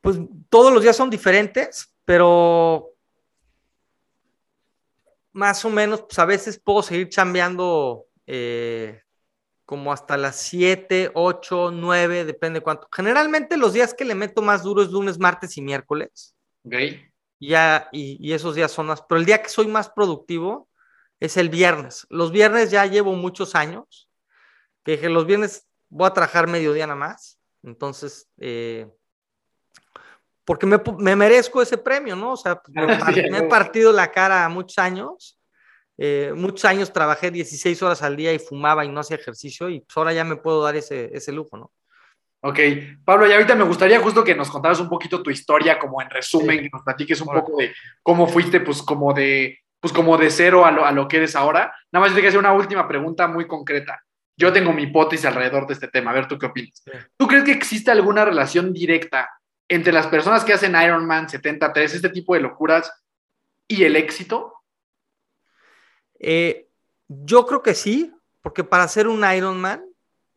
pues 0.05 0.19
todos 0.51 0.71
los 0.71 0.83
días 0.83 0.95
son 0.95 1.09
diferentes, 1.09 1.91
pero 2.05 2.91
más 5.33 5.65
o 5.65 5.71
menos, 5.71 6.03
pues 6.03 6.19
a 6.19 6.27
veces 6.27 6.61
puedo 6.63 6.83
seguir 6.83 7.09
chambeando 7.09 8.05
eh, 8.27 9.01
como 9.65 9.95
hasta 9.95 10.19
las 10.19 10.37
7, 10.37 11.11
8, 11.15 11.71
9, 11.73 12.27
depende 12.27 12.61
cuánto. 12.61 12.87
Generalmente 12.93 13.57
los 13.57 13.73
días 13.73 13.95
que 13.95 14.05
le 14.05 14.15
meto 14.15 14.43
más 14.43 14.63
duro 14.63 14.83
es 14.83 14.91
lunes, 14.91 15.19
martes 15.19 15.57
y 15.57 15.63
miércoles. 15.63 16.37
Ok. 16.67 16.75
Ya, 17.41 17.89
y, 17.91 18.31
esos 18.31 18.55
días 18.55 18.73
son 18.73 18.89
más, 18.89 19.01
pero 19.09 19.19
el 19.19 19.25
día 19.25 19.41
que 19.41 19.49
soy 19.49 19.69
más 19.69 19.89
productivo 19.89 20.69
es 21.25 21.37
el 21.37 21.49
viernes. 21.49 22.07
Los 22.11 22.33
viernes 22.33 22.71
ya 22.71 22.87
llevo 22.87 23.13
muchos 23.15 23.55
años, 23.55 24.09
que 24.85 24.93
dije, 24.93 25.09
los 25.09 25.27
viernes 25.27 25.67
voy 25.89 26.07
a 26.07 26.13
trabajar 26.13 26.47
mediodía 26.49 26.87
nada 26.87 26.99
más. 26.99 27.39
Entonces, 27.63 28.29
eh, 28.39 28.87
porque 30.45 30.67
me, 30.67 31.17
merezco 31.17 31.63
ese 31.63 31.79
premio, 31.79 32.17
¿no? 32.17 32.33
O 32.33 32.37
sea, 32.37 32.61
me, 32.69 33.39
he 33.39 33.43
partido 33.45 33.93
la 33.93 34.11
cara 34.13 34.49
muchos 34.49 34.79
años. 34.79 35.41
Eh, 35.97 36.33
muchos 36.35 36.65
años 36.65 36.93
trabajé 36.93 37.31
16 37.31 37.81
horas 37.83 38.03
al 38.03 38.17
día 38.17 38.33
y 38.33 38.39
fumaba 38.39 38.85
y 38.85 38.89
no 38.89 39.01
hacía 39.01 39.17
ejercicio 39.17 39.69
y 39.69 39.79
pues 39.79 39.97
ahora 39.97 40.13
ya 40.13 40.25
me 40.25 40.35
puedo 40.35 40.61
dar 40.61 40.75
ese, 40.75 41.09
ese 41.15 41.31
lujo, 41.31 41.57
¿no? 41.57 41.73
Ok, 42.41 42.59
Pablo, 43.05 43.27
y 43.27 43.33
ahorita 43.33 43.55
me 43.55 43.65
gustaría 43.65 44.01
justo 44.01 44.23
que 44.23 44.35
nos 44.35 44.51
contaras 44.51 44.79
un 44.81 44.89
poquito 44.89 45.23
tu 45.23 45.31
historia, 45.31 45.79
como 45.79 46.03
en 46.03 46.11
resumen, 46.11 46.61
que 46.61 46.69
nos 46.71 46.83
platiques 46.83 47.19
un 47.23 47.29
poco 47.29 47.57
de 47.57 47.73
cómo 48.03 48.27
fuiste, 48.27 48.61
pues 48.61 48.83
como 48.83 49.15
de, 49.15 49.64
pues 49.85 49.93
como 49.93 50.17
de 50.17 50.31
cero 50.31 50.65
a 50.65 50.71
lo, 50.71 50.87
a 50.87 50.93
lo 50.93 51.07
que 51.07 51.19
eres 51.19 51.37
ahora. 51.37 51.71
Nada 51.93 52.07
más 52.07 52.15
te 52.15 52.23
que 52.23 52.29
hacer 52.29 52.41
una 52.41 52.55
última 52.55 52.89
pregunta 52.89 53.29
muy 53.29 53.47
concreta. 53.47 54.03
Yo 54.35 54.51
tengo 54.51 54.73
mi 54.73 54.85
hipótesis 54.85 55.27
alrededor 55.27 55.67
de 55.67 55.75
este 55.75 55.89
tema, 55.89 56.11
a 56.11 56.15
ver 56.15 56.27
tú 56.27 56.39
qué 56.39 56.47
opinas. 56.47 56.83
¿Tú 57.19 57.27
crees 57.27 57.45
que 57.45 57.53
existe 57.53 57.91
alguna 57.91 58.25
relación 58.25 58.73
directa 58.73 59.29
entre 59.69 59.93
las 59.93 60.07
personas 60.07 60.43
que 60.43 60.55
hacen 60.55 60.75
Ironman 60.75 61.29
73, 61.29 61.97
este 61.97 62.09
tipo 62.09 62.33
de 62.33 62.41
locuras, 62.41 62.91
y 63.69 63.85
el 63.85 63.97
éxito? 63.97 64.55
Eh, 66.19 66.67
yo 67.07 67.45
creo 67.45 67.63
que 67.63 67.75
sí, 67.75 68.11
porque 68.41 68.65
para 68.65 68.85
hacer 68.85 69.07
un 69.07 69.23
Ironman, 69.23 69.85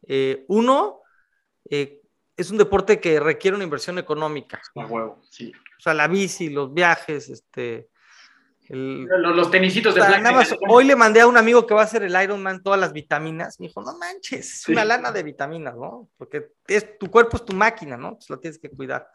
eh, 0.09 0.43
uno, 0.49 0.99
eh, 1.69 2.01
es 2.35 2.51
un 2.51 2.57
deporte 2.57 2.99
que 2.99 3.21
requiere 3.21 3.55
una 3.55 3.63
inversión 3.63 3.97
económica. 3.97 4.61
A 4.75 4.85
huevo, 4.85 5.21
sí. 5.29 5.53
O 5.79 5.81
sea, 5.81 5.93
la 5.93 6.09
bici, 6.09 6.49
los 6.49 6.73
viajes, 6.73 7.29
este, 7.29 7.87
los, 8.69 9.51
tenisitos 9.51 9.95
de 9.95 10.01
Hoy 10.67 10.85
le 10.85 10.95
mandé 10.95 11.21
a 11.21 11.27
un 11.27 11.37
amigo 11.37 11.65
que 11.65 11.73
va 11.73 11.81
a 11.81 11.85
hacer 11.85 12.03
el 12.03 12.21
Ironman 12.21 12.61
todas 12.61 12.79
las 12.79 12.93
vitaminas. 12.93 13.59
Me 13.59 13.67
dijo, 13.67 13.81
no 13.81 13.97
manches, 13.97 14.53
es 14.53 14.69
una 14.69 14.83
lana 14.83 15.11
de 15.11 15.23
vitaminas, 15.23 15.75
¿no? 15.75 16.09
Porque 16.17 16.51
es, 16.67 16.97
tu 16.97 17.09
cuerpo 17.09 17.37
es 17.37 17.45
tu 17.45 17.53
máquina, 17.53 17.97
¿no? 17.97 18.15
Pues 18.15 18.29
lo 18.29 18.39
tienes 18.39 18.59
que 18.59 18.69
cuidar. 18.69 19.09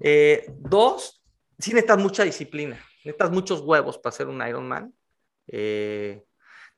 Eh, 0.00 0.46
dos, 0.58 1.22
sí 1.58 1.70
necesitas 1.72 1.98
mucha 1.98 2.24
disciplina. 2.24 2.76
Necesitas 3.04 3.30
muchos 3.30 3.60
huevos 3.60 3.98
para 3.98 4.14
hacer 4.14 4.28
un 4.28 4.46
Ironman. 4.46 4.94
Eh, 5.48 6.24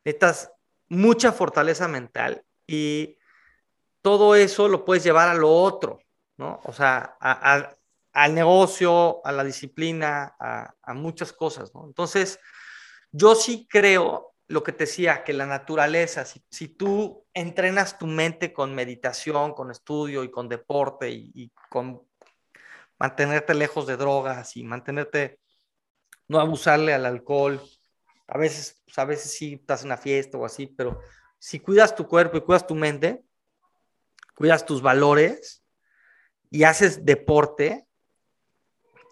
necesitas 0.05 0.51
mucha 0.88 1.32
fortaleza 1.32 1.88
mental 1.88 2.43
y 2.66 3.18
todo 4.03 4.34
eso 4.34 4.68
lo 4.68 4.84
puedes 4.84 5.05
llevar 5.05 5.28
a 5.28 5.34
lo 5.34 5.51
otro, 5.51 6.01
¿no? 6.36 6.61
O 6.64 6.72
sea, 6.72 7.16
a, 7.20 7.76
al 8.12 8.34
negocio, 8.34 9.24
a 9.24 9.32
la 9.32 9.44
disciplina, 9.44 10.36
a, 10.38 10.94
muchas 10.94 11.32
cosas, 11.32 11.74
¿no? 11.74 11.86
Entonces, 11.86 12.38
yo 13.10 13.34
sí 13.34 13.66
creo 13.68 14.34
lo 14.48 14.62
que 14.62 14.72
te 14.72 14.84
decía, 14.84 15.24
que 15.24 15.32
la 15.32 15.46
naturaleza, 15.46 16.24
si, 16.26 16.68
tú 16.68 17.24
entrenas 17.32 17.98
tu 17.98 18.06
mente 18.06 18.52
con 18.52 18.74
meditación, 18.74 19.54
con 19.54 19.70
estudio 19.70 20.24
y 20.24 20.30
con 20.30 20.48
deporte 20.48 21.10
y, 21.10 21.50
con 21.70 22.02
mantenerte 22.98 23.54
lejos 23.54 23.86
de 23.86 23.96
drogas 23.96 24.56
y 24.56 24.62
mantenerte, 24.62 25.40
no 26.28 26.38
abusarle 26.38 26.92
al 26.92 27.06
alcohol, 27.06 27.62
a 28.28 28.38
veces, 28.38 28.82
pues, 28.84 28.98
a 28.98 29.04
veces 29.04 29.32
sí 29.32 29.54
estás 29.54 29.80
en 29.80 29.86
una 29.86 29.96
fiesta 29.96 30.36
o 30.36 30.44
así, 30.44 30.66
pero 30.66 31.00
si 31.38 31.58
cuidas 31.58 31.94
tu 31.94 32.06
cuerpo 32.06 32.36
y 32.36 32.42
cuidas 32.42 32.66
tu 32.66 32.74
mente, 32.74 33.24
cuidas 34.34 34.64
tus 34.66 34.82
valores 34.82 35.64
y 36.50 36.64
haces 36.64 37.04
deporte, 37.04 37.86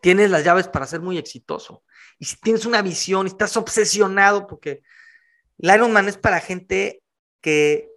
tienes 0.01 0.30
las 0.30 0.44
llaves 0.44 0.68
para 0.68 0.86
ser 0.86 1.01
muy 1.01 1.18
exitoso. 1.18 1.84
Y 2.18 2.26
si 2.26 2.36
tienes 2.36 2.66
una 2.66 2.82
visión, 2.82 3.26
y 3.26 3.30
estás 3.30 3.57
obsesionado, 3.57 4.46
porque 4.46 4.82
el 5.59 5.74
Ironman 5.74 6.09
es 6.09 6.16
para 6.16 6.40
gente 6.40 7.03
que 7.40 7.90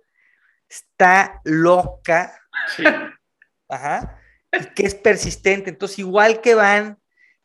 está 0.69 1.41
loca, 1.43 2.39
ajá, 3.67 4.19
y 4.51 4.65
que 4.73 4.85
es 4.85 4.95
persistente. 4.95 5.69
Entonces, 5.69 5.99
igual 5.99 6.41
que 6.41 6.55
van 6.55 6.99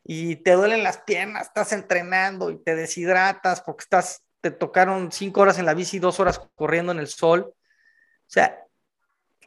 y 0.05 0.37
te 0.37 0.53
duelen 0.53 0.83
las 0.83 0.99
piernas, 0.99 1.49
estás 1.49 1.73
entrenando 1.73 2.51
y 2.51 2.63
te 2.63 2.75
deshidratas 2.75 3.61
porque 3.61 3.83
estás, 3.83 4.25
te 4.41 4.51
tocaron 4.51 5.13
cinco 5.13 5.41
horas 5.41 5.59
en 5.59 5.67
la 5.67 5.75
bici, 5.75 5.99
dos 5.99 6.21
horas 6.21 6.41
corriendo 6.55 6.93
en 6.93 6.99
el 6.99 7.09
sol. 7.09 7.53
O 7.53 8.31
sea, 8.31 8.59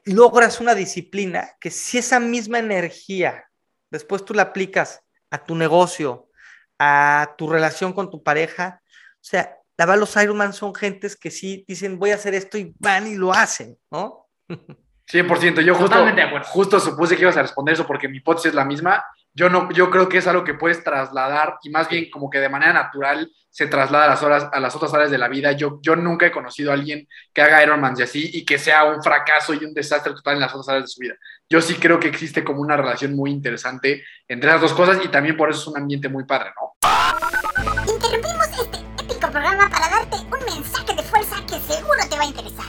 logras 0.06 0.60
una 0.60 0.76
disciplina 0.76 1.56
que 1.60 1.72
si 1.72 1.98
esa 1.98 2.20
misma 2.20 2.60
energía 2.60 3.51
después 3.92 4.26
tú 4.26 4.34
la 4.34 4.44
aplicas 4.44 5.04
a 5.30 5.44
tu 5.44 5.56
negocio, 5.56 6.30
a 6.80 7.36
tu 7.38 7.48
relación 7.48 7.94
con 7.94 8.10
tu 8.10 8.24
pareja. 8.24 8.82
O 9.16 9.24
sea, 9.24 9.58
la 9.78 9.86
verdad, 9.86 10.00
los 10.00 10.16
Ironman 10.16 10.54
son 10.54 10.74
gentes 10.74 11.16
que 11.16 11.32
sí 11.32 11.64
dicen, 11.68 12.00
voy 12.00 12.12
a 12.12 12.16
hacer 12.16 12.34
esto 12.34 12.58
y 12.58 12.74
van 12.80 13.08
y 13.08 13.16
lo 13.16 13.34
hacen, 13.34 13.78
¿no? 13.92 14.28
100%. 15.12 15.62
Yo 15.62 15.76
justo, 15.76 16.06
justo 16.46 16.80
supuse 16.80 17.16
que 17.16 17.24
ibas 17.24 17.38
a 17.38 17.42
responder 17.42 17.74
eso 17.74 17.86
porque 17.86 18.08
mi 18.08 18.18
hipótesis 18.18 18.50
es 18.50 18.56
la 18.56 18.64
misma. 18.64 19.04
Yo, 19.34 19.50
no, 19.50 19.72
yo 19.72 19.90
creo 19.90 20.10
que 20.10 20.18
es 20.18 20.28
algo 20.28 20.44
que 20.44 20.56
puedes 20.56 20.84
trasladar 20.84 21.58
y 21.64 21.70
más 21.70 21.88
bien 21.88 22.10
como 22.12 22.30
que 22.30 22.40
de 22.40 22.50
manera 22.50 22.74
natural 22.74 23.32
se 23.50 23.66
traslada 23.68 24.06
a 24.06 24.08
las, 24.10 24.24
horas, 24.24 24.50
a 24.52 24.60
las 24.60 24.76
otras 24.76 24.94
áreas 24.94 25.10
de 25.10 25.18
la 25.18 25.30
vida. 25.30 25.54
Yo, 25.54 25.80
yo 25.82 25.96
nunca 25.96 26.26
he 26.26 26.32
conocido 26.32 26.72
a 26.72 26.74
alguien 26.74 27.08
que 27.34 27.42
haga 27.42 27.64
Ironman 27.64 27.96
y 27.98 28.02
así 28.02 28.30
y 28.34 28.44
que 28.44 28.58
sea 28.58 28.84
un 28.84 29.02
fracaso 29.02 29.54
y 29.54 29.64
un 29.64 29.74
desastre 29.74 30.14
total 30.14 30.36
en 30.36 30.42
las 30.42 30.52
otras 30.52 30.70
áreas 30.70 30.84
de 30.84 30.88
su 30.90 31.00
vida. 31.00 31.16
Yo 31.50 31.62
sí 31.62 31.76
creo 31.76 31.98
que 31.98 32.10
existe 32.10 32.44
como 32.44 32.62
una 32.62 32.76
relación 32.76 33.16
muy 33.16 33.32
interesante 33.32 34.04
entre 34.28 34.50
las 34.50 34.60
dos 34.60 34.74
cosas 34.74 35.00
y 35.04 35.08
también 35.08 35.38
por 35.38 35.50
eso 35.50 35.62
es 35.62 35.68
un 35.68 35.78
ambiente 35.78 36.10
muy 36.10 36.26
padre, 36.26 36.52
¿no? 36.60 36.76
Interrumpimos 37.90 38.48
este 38.48 38.80
épico 39.02 39.32
programa 39.32 39.70
para 39.70 39.90
darte 39.90 40.18
un 40.18 40.46
mensaje 40.56 40.94
de 40.94 41.04
fuerza 41.04 41.38
que 41.46 41.60
seguro 41.74 42.00
te 42.10 42.18
va 42.18 42.24
a 42.24 42.28
interesar. 42.28 42.66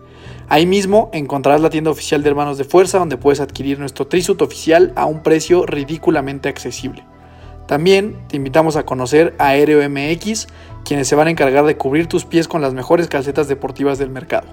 Ahí 0.48 0.66
mismo 0.66 1.10
encontrarás 1.12 1.60
la 1.60 1.70
tienda 1.70 1.92
oficial 1.92 2.24
de 2.24 2.30
Hermanos 2.30 2.58
de 2.58 2.64
Fuerza 2.64 2.98
donde 2.98 3.18
puedes 3.18 3.42
adquirir 3.42 3.78
nuestro 3.78 4.08
trisuit 4.08 4.42
oficial 4.42 4.94
a 4.96 5.06
un 5.06 5.22
precio 5.22 5.66
ridículamente 5.66 6.48
accesible. 6.48 7.04
También 7.68 8.26
te 8.30 8.38
invitamos 8.38 8.78
a 8.78 8.86
conocer 8.86 9.36
Aéreo 9.38 9.82
MX, 9.90 10.48
quienes 10.86 11.08
se 11.08 11.16
van 11.16 11.28
a 11.28 11.32
encargar 11.32 11.66
de 11.66 11.76
cubrir 11.76 12.06
tus 12.08 12.26
pies 12.26 12.48
con 12.48 12.62
las 12.62 12.74
mejores 12.74 13.08
calcetas 13.08 13.48
deportivas 13.48 13.98
del 13.98 14.12
mercado. 14.12 14.48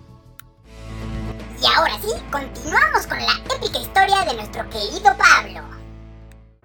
Y 1.62 1.66
ahora 1.74 1.94
sí, 2.02 2.12
continuamos 2.30 3.06
con 3.06 3.18
la 3.18 3.32
épica 3.54 3.78
historia 3.78 4.24
de 4.24 4.34
nuestro 4.34 4.68
querido 4.68 5.14
Pablo. 5.16 5.76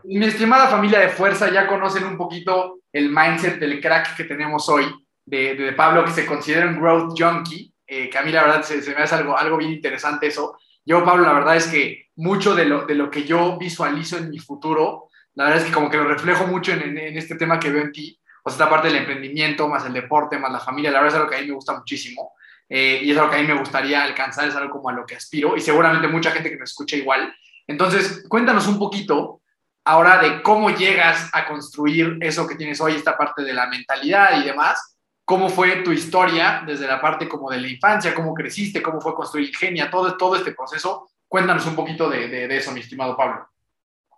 Mi 0.04 0.26
estimada 0.26 0.68
familia 0.68 1.00
de 1.00 1.10
fuerza, 1.10 1.52
ya 1.52 1.68
conocen 1.68 2.06
un 2.06 2.18
poquito 2.18 2.80
el 2.92 3.10
mindset 3.10 3.60
del 3.60 3.80
crack 3.80 4.16
que 4.16 4.24
tenemos 4.24 4.68
hoy, 4.68 4.86
de, 5.26 5.56
de 5.56 5.74
Pablo, 5.74 6.04
que 6.04 6.12
se 6.12 6.26
considera 6.26 6.68
un 6.68 6.80
growth 6.80 7.14
junkie, 7.18 7.71
eh, 7.92 8.10
que 8.10 8.18
a 8.18 8.24
mí 8.24 8.32
la 8.32 8.44
verdad 8.44 8.64
se, 8.64 8.78
me 8.96 9.02
hace 9.02 9.16
algo, 9.16 9.38
algo 9.38 9.58
bien 9.58 9.72
interesante 9.72 10.28
eso. 10.28 10.58
Yo, 10.86 11.04
Pablo, 11.04 11.26
la 11.26 11.34
verdad 11.34 11.58
es 11.58 11.68
que 11.68 12.10
mucho 12.16 12.56
de 12.56 12.66
lo, 12.66 12.86
de 12.86 12.96
lo 12.96 13.12
que 13.12 13.24
yo 13.24 13.58
visualizo 13.58 14.18
en 14.18 14.30
mi 14.30 14.40
futuro, 14.40 15.10
la 15.34 15.46
verdad 15.46 15.60
es 15.60 15.66
que 15.66 15.74
como 15.74 15.90
que 15.90 15.98
lo 15.98 16.06
reflejo 16.06 16.48
mucho 16.48 16.72
en 16.72 16.98
este 17.18 17.36
tema 17.36 17.60
que 17.60 17.72
veo 17.72 17.84
en 17.84 17.92
ti, 17.92 18.20
o 18.44 18.50
sea, 18.50 18.56
esta 18.56 18.70
parte 18.70 18.88
del 18.88 18.98
emprendimiento, 18.98 19.68
más 19.68 19.86
el 19.86 19.94
deporte, 19.94 20.40
más 20.40 20.52
la 20.52 20.60
familia, 20.60 20.92
la 20.92 21.00
verdad 21.00 21.16
es 21.16 21.20
algo 21.20 21.30
que 21.30 21.36
a 21.36 21.42
mí 21.42 21.48
me 21.48 21.54
gusta 21.54 21.78
muchísimo. 21.78 22.34
Eh, 22.68 23.02
y 23.04 23.12
es 23.12 23.18
algo 23.18 23.30
que 23.30 23.36
a 23.36 23.42
mí 23.42 23.48
me 23.48 23.60
gustaría 23.60 24.02
alcanzar, 24.04 24.48
es 24.48 24.56
algo 24.56 24.72
como 24.72 24.90
a 24.90 24.94
lo 24.94 25.06
que 25.06 25.16
aspiro, 25.16 25.58
y 25.58 25.60
seguramente 25.60 26.08
mucha 26.08 26.32
gente 26.32 26.50
que 26.50 26.58
me 26.58 26.64
escucha 26.64 26.96
igual. 26.96 27.36
Entonces, 27.68 28.24
cuéntanos 28.28 28.68
un 28.68 28.80
poquito 28.80 29.42
ahora 29.84 30.20
de 30.20 30.42
cómo 30.42 30.70
llegas 30.70 31.30
a 31.34 31.46
construir 31.46 32.18
eso 32.22 32.48
que 32.48 32.56
tienes 32.56 32.80
hoy, 32.80 32.94
esta 32.94 33.18
parte 33.18 33.44
de 33.44 33.54
la 33.54 33.68
mentalidad 33.68 34.42
y 34.42 34.46
demás. 34.46 34.98
¿Cómo 35.32 35.48
fue 35.48 35.78
tu 35.78 35.94
historia 35.94 36.62
desde 36.68 36.86
la 36.86 37.00
parte 37.00 37.26
como 37.30 37.50
de 37.50 37.58
la 37.58 37.70
infancia? 37.70 38.14
¿Cómo 38.14 38.34
creciste? 38.34 38.82
¿Cómo 38.82 39.00
fue 39.00 39.16
construir 39.16 39.48
Ingenia? 39.48 39.90
Todo, 39.90 40.18
todo 40.18 40.36
este 40.36 40.52
proceso. 40.52 41.10
Cuéntanos 41.26 41.66
un 41.68 41.74
poquito 41.74 42.10
de, 42.10 42.28
de, 42.28 42.58
eso, 42.58 42.74
mi 42.74 42.82
estimado 42.82 43.16
Pablo. 43.16 43.48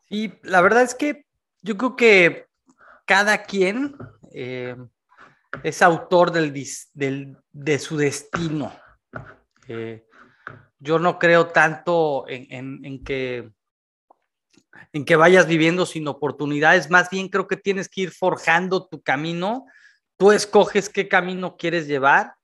Sí, 0.10 0.34
la 0.42 0.60
verdad 0.62 0.82
es 0.82 0.96
que 0.96 1.28
yo 1.62 1.78
creo 1.78 1.96
que 1.96 2.48
cada 3.06 3.44
quien 3.44 3.96
eh, 4.34 4.76
es 5.62 5.84
autor 5.84 6.32
del, 6.32 6.52
del, 6.96 7.38
de 7.52 7.78
su 7.78 7.96
destino. 7.96 8.74
Eh, 9.68 10.08
yo 10.80 10.98
no 10.98 11.20
creo 11.20 11.46
tanto 11.46 12.26
en, 12.28 12.48
en, 12.50 12.86
en, 12.86 13.04
que, 13.04 13.52
en 14.94 15.06
que 15.06 15.16
vayas 15.16 15.46
viviendo 15.46 15.86
sin 15.86 16.08
oportunidades, 16.08 16.90
más 16.90 17.12
bien 17.12 17.30
creo 17.30 17.48
que 17.48 17.58
tienes 17.58 17.88
que 17.88 18.02
ir 18.02 18.12
forjando 18.12 18.88
tu 18.88 19.04
camino, 19.04 19.68
tú 20.18 20.32
escoges 20.32 20.90
qué 20.90 21.08
camino 21.08 21.58
quieres 21.58 21.88
llevar 21.88 22.36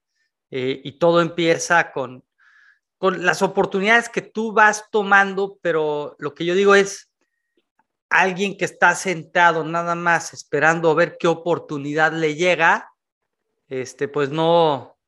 eh, 0.50 0.80
y 0.84 0.98
todo 0.98 1.20
empieza 1.20 1.92
con, 1.92 2.24
con 2.98 3.24
las 3.24 3.42
oportunidades 3.42 4.08
que 4.08 4.22
tú 4.22 4.52
vas 4.52 4.84
tomando, 4.90 5.58
pero 5.62 6.16
lo 6.18 6.34
que 6.34 6.44
yo 6.44 6.54
digo 6.54 6.74
es, 6.74 7.10
alguien 8.10 8.58
que 8.58 8.64
está 8.64 8.94
sentado 8.96 9.64
nada 9.64 9.94
más 9.94 10.34
esperando 10.34 10.90
a 10.90 10.94
ver 10.94 11.16
qué 11.18 11.28
oportunidad 11.28 12.12
le 12.12 12.34
llega, 12.34 12.92
este, 13.68 14.08
pues 14.08 14.30
no, 14.30 14.98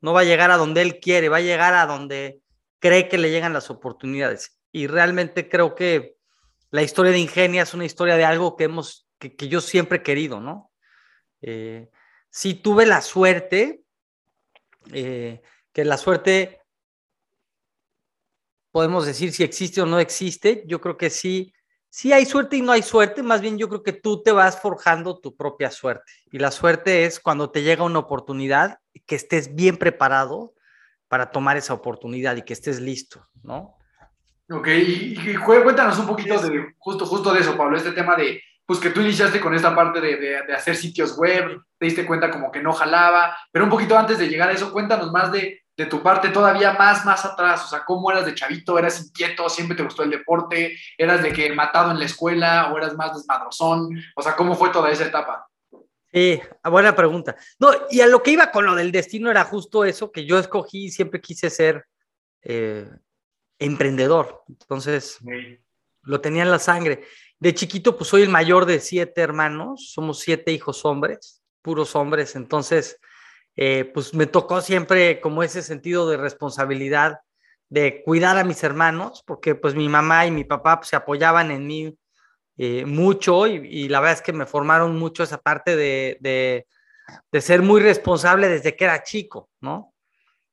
no 0.00 0.12
va 0.12 0.20
a 0.20 0.24
llegar 0.24 0.50
a 0.50 0.56
donde 0.56 0.82
él 0.82 0.98
quiere, 0.98 1.28
va 1.28 1.36
a 1.36 1.40
llegar 1.40 1.74
a 1.74 1.86
donde 1.86 2.42
cree 2.80 3.08
que 3.08 3.16
le 3.16 3.30
llegan 3.30 3.52
las 3.52 3.70
oportunidades. 3.70 4.60
Y 4.72 4.88
realmente 4.88 5.48
creo 5.48 5.74
que 5.74 6.16
la 6.70 6.82
historia 6.82 7.12
de 7.12 7.18
Ingenia 7.18 7.62
es 7.62 7.74
una 7.74 7.84
historia 7.84 8.16
de 8.16 8.24
algo 8.24 8.56
que 8.56 8.64
hemos, 8.64 9.08
que, 9.18 9.48
yo 9.48 9.60
siempre 9.60 9.98
he 9.98 10.02
querido, 10.02 10.40
¿no? 10.40 10.72
Eh, 11.40 11.88
sí 12.38 12.54
tuve 12.54 12.86
la 12.86 13.00
suerte, 13.00 13.82
eh, 14.92 15.42
que 15.72 15.84
la 15.84 15.96
suerte, 15.96 16.60
podemos 18.70 19.06
decir 19.06 19.32
si 19.32 19.42
existe 19.42 19.82
o 19.82 19.86
no 19.86 19.98
existe, 19.98 20.62
yo 20.64 20.80
creo 20.80 20.96
que 20.96 21.10
sí, 21.10 21.52
sí 21.90 22.12
hay 22.12 22.26
suerte 22.26 22.56
y 22.56 22.62
no 22.62 22.70
hay 22.70 22.82
suerte, 22.82 23.24
más 23.24 23.40
bien 23.40 23.58
yo 23.58 23.68
creo 23.68 23.82
que 23.82 23.92
tú 23.92 24.22
te 24.22 24.30
vas 24.30 24.62
forjando 24.62 25.18
tu 25.18 25.34
propia 25.34 25.72
suerte. 25.72 26.12
Y 26.30 26.38
la 26.38 26.52
suerte 26.52 27.06
es 27.06 27.18
cuando 27.18 27.50
te 27.50 27.64
llega 27.64 27.82
una 27.82 27.98
oportunidad, 27.98 28.78
que 29.04 29.16
estés 29.16 29.56
bien 29.56 29.76
preparado 29.76 30.54
para 31.08 31.32
tomar 31.32 31.56
esa 31.56 31.74
oportunidad 31.74 32.36
y 32.36 32.42
que 32.42 32.52
estés 32.52 32.78
listo, 32.78 33.26
¿no? 33.42 33.76
Ok, 34.48 34.68
y, 34.68 35.18
y 35.28 35.34
cuéntanos 35.44 35.98
un 35.98 36.06
poquito 36.06 36.40
de 36.40 36.72
justo, 36.78 37.04
justo 37.04 37.34
de 37.34 37.40
eso, 37.40 37.56
Pablo, 37.56 37.76
este 37.76 37.90
tema 37.90 38.14
de, 38.14 38.40
pues 38.68 38.80
que 38.80 38.90
tú 38.90 39.00
iniciaste 39.00 39.40
con 39.40 39.54
esta 39.54 39.74
parte 39.74 39.98
de, 39.98 40.18
de, 40.18 40.42
de, 40.46 40.54
hacer 40.54 40.76
sitios 40.76 41.16
web, 41.16 41.58
te 41.78 41.86
diste 41.86 42.04
cuenta 42.04 42.30
como 42.30 42.52
que 42.52 42.62
no 42.62 42.74
jalaba, 42.74 43.34
pero 43.50 43.64
un 43.64 43.70
poquito 43.70 43.96
antes 43.96 44.18
de 44.18 44.28
llegar 44.28 44.50
a 44.50 44.52
eso, 44.52 44.70
cuéntanos 44.70 45.10
más 45.10 45.32
de, 45.32 45.62
de 45.74 45.86
tu 45.86 46.02
parte 46.02 46.28
todavía 46.28 46.74
más, 46.74 47.06
más 47.06 47.24
atrás, 47.24 47.64
o 47.64 47.68
sea, 47.68 47.82
¿cómo 47.86 48.10
eras 48.10 48.26
de 48.26 48.34
chavito? 48.34 48.78
¿Eras 48.78 49.00
inquieto? 49.00 49.48
¿Siempre 49.48 49.74
te 49.74 49.84
gustó 49.84 50.02
el 50.02 50.10
deporte? 50.10 50.76
¿Eras 50.98 51.22
de 51.22 51.32
que 51.32 51.50
matado 51.54 51.92
en 51.92 51.98
la 51.98 52.04
escuela 52.04 52.70
o 52.70 52.76
eras 52.76 52.94
más 52.94 53.16
desmadrozón? 53.16 53.88
O 54.14 54.20
sea, 54.20 54.36
¿cómo 54.36 54.54
fue 54.54 54.68
toda 54.68 54.90
esa 54.90 55.06
etapa? 55.06 55.48
Sí, 56.12 56.38
buena 56.64 56.94
pregunta. 56.94 57.36
No, 57.58 57.70
y 57.90 58.02
a 58.02 58.06
lo 58.06 58.22
que 58.22 58.32
iba 58.32 58.50
con 58.50 58.66
lo 58.66 58.74
del 58.74 58.92
destino 58.92 59.30
era 59.30 59.44
justo 59.44 59.86
eso, 59.86 60.12
que 60.12 60.26
yo 60.26 60.38
escogí 60.38 60.84
y 60.84 60.90
siempre 60.90 61.22
quise 61.22 61.48
ser 61.48 61.86
eh, 62.42 62.86
emprendedor. 63.58 64.42
Entonces, 64.46 65.20
sí. 65.24 65.58
lo 66.02 66.20
tenía 66.20 66.42
en 66.42 66.50
la 66.50 66.58
sangre. 66.58 67.04
De 67.40 67.54
chiquito, 67.54 67.96
pues 67.96 68.10
soy 68.10 68.22
el 68.22 68.30
mayor 68.30 68.66
de 68.66 68.80
siete 68.80 69.20
hermanos, 69.20 69.92
somos 69.92 70.18
siete 70.20 70.52
hijos 70.52 70.84
hombres, 70.84 71.42
puros 71.62 71.94
hombres. 71.94 72.34
Entonces, 72.34 72.98
eh, 73.54 73.90
pues 73.94 74.12
me 74.12 74.26
tocó 74.26 74.60
siempre 74.60 75.20
como 75.20 75.42
ese 75.42 75.62
sentido 75.62 76.08
de 76.08 76.16
responsabilidad 76.16 77.20
de 77.68 78.02
cuidar 78.02 78.38
a 78.38 78.44
mis 78.44 78.62
hermanos, 78.64 79.22
porque 79.26 79.54
pues 79.54 79.74
mi 79.74 79.88
mamá 79.88 80.26
y 80.26 80.30
mi 80.30 80.44
papá 80.44 80.78
pues, 80.78 80.88
se 80.88 80.96
apoyaban 80.96 81.50
en 81.50 81.66
mí 81.66 81.98
eh, 82.56 82.84
mucho 82.84 83.46
y, 83.46 83.56
y, 83.66 83.88
la 83.88 84.00
verdad 84.00 84.16
es 84.16 84.22
que 84.22 84.32
me 84.32 84.46
formaron 84.46 84.98
mucho 84.98 85.22
esa 85.22 85.38
parte 85.38 85.76
de, 85.76 86.18
de, 86.20 87.40
ser 87.40 87.62
muy 87.62 87.80
responsable 87.80 88.48
desde 88.48 88.74
que 88.74 88.84
era 88.84 89.02
chico, 89.02 89.48
¿no? 89.60 89.94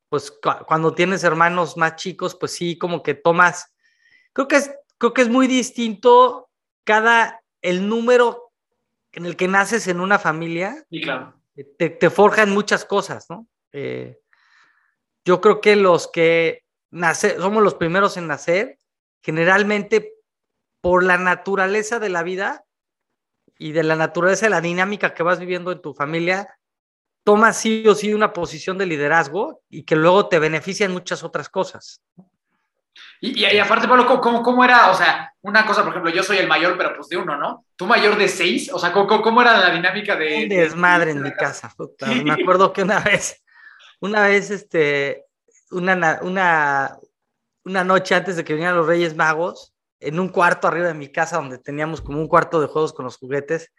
Pues 0.09 0.29
cu 0.29 0.51
cuando 0.67 0.93
tienes 0.93 1.23
hermanos 1.23 1.77
más 1.77 1.95
chicos, 1.95 2.36
pues 2.39 2.51
sí, 2.51 2.77
como 2.77 3.01
que 3.01 3.15
tomas, 3.15 3.73
creo 4.33 4.47
que 4.47 4.61
creo 4.97 5.13
que 5.13 5.23
es 5.23 5.29
muy 5.29 5.47
distinto 5.47 6.49
cada, 6.86 7.43
el 7.61 7.89
número 7.89 8.53
en 9.11 9.25
el 9.25 9.36
que 9.36 9.49
naces 9.49 9.88
en 9.88 9.99
una 9.99 10.19
familia. 10.19 10.86
Sí, 10.89 11.01
claro. 11.01 11.33
Te, 11.77 11.89
te 11.89 12.09
forjan 12.09 12.51
muchas 12.51 12.86
cosas, 12.86 13.29
¿no? 13.29 13.47
Eh, 13.73 14.19
yo 15.25 15.41
creo 15.41 15.59
que 15.59 15.75
los 15.75 16.07
que 16.07 16.63
nace, 16.91 17.38
somos 17.38 17.63
los 17.63 17.75
primeros 17.75 18.15
en 18.15 18.27
nacer, 18.27 18.79
generalmente 19.21 20.13
por 20.81 21.03
la 21.03 21.17
naturaleza 21.17 21.99
de 21.99 22.09
la 22.09 22.23
vida 22.23 22.65
y 23.57 23.71
de 23.71 23.83
la 23.83 23.95
naturaleza 23.95 24.45
de 24.45 24.51
la 24.51 24.61
dinámica 24.61 25.13
que 25.13 25.23
vas 25.23 25.39
viviendo 25.39 25.71
en 25.71 25.81
tu 25.81 25.93
familia, 25.93 26.59
tomas 27.23 27.57
sí 27.57 27.88
o 27.88 27.95
sí 27.95 28.13
una 28.13 28.33
posición 28.33 28.77
de 28.77 28.86
liderazgo 28.86 29.63
y 29.67 29.83
que 29.83 29.95
luego 29.95 30.27
te 30.27 30.39
beneficia 30.39 30.86
en 30.86 30.91
muchas 30.91 31.23
otras 31.23 31.49
cosas. 31.49 32.01
Y, 33.21 33.39
y, 33.39 33.45
y 33.45 33.59
aparte, 33.59 33.87
Pablo, 33.87 34.05
¿cómo, 34.21 34.43
¿cómo, 34.43 34.63
era? 34.63 34.91
O 34.91 34.93
sea, 34.93 35.33
una 35.41 35.65
cosa, 35.65 35.81
por 35.81 35.91
ejemplo, 35.91 36.11
yo 36.11 36.23
soy 36.23 36.37
el 36.37 36.47
mayor, 36.47 36.77
pero 36.77 36.95
pues 36.95 37.09
de 37.09 37.17
uno, 37.17 37.37
¿no? 37.37 37.65
¿Tú 37.75 37.85
mayor 37.85 38.17
de 38.17 38.27
seis? 38.27 38.71
O 38.73 38.79
sea, 38.79 38.91
¿cómo, 38.91 39.21
cómo 39.21 39.41
era 39.41 39.57
la 39.57 39.71
dinámica 39.71 40.15
de...? 40.15 40.43
Un 40.43 40.49
desmadre 40.49 41.11
en 41.11 41.21
mi 41.21 41.31
casa. 41.33 41.73
Puta. 41.75 42.07
Me 42.07 42.31
acuerdo 42.31 42.73
que 42.73 42.83
una 42.83 42.99
vez, 42.99 43.43
una 43.99 44.23
vez, 44.27 44.51
este, 44.51 45.25
una, 45.71 46.19
una, 46.21 46.97
una 47.63 47.83
noche 47.83 48.15
antes 48.15 48.35
de 48.35 48.43
que 48.43 48.53
vinieran 48.53 48.77
los 48.77 48.87
Reyes 48.87 49.15
Magos, 49.15 49.73
en 49.99 50.19
un 50.19 50.29
cuarto 50.29 50.67
arriba 50.67 50.87
de 50.87 50.93
mi 50.93 51.11
casa 51.11 51.37
donde 51.37 51.57
teníamos 51.57 52.01
como 52.01 52.19
un 52.19 52.27
cuarto 52.27 52.61
de 52.61 52.67
juegos 52.67 52.93
con 52.93 53.05
los 53.05 53.17
juguetes, 53.17 53.71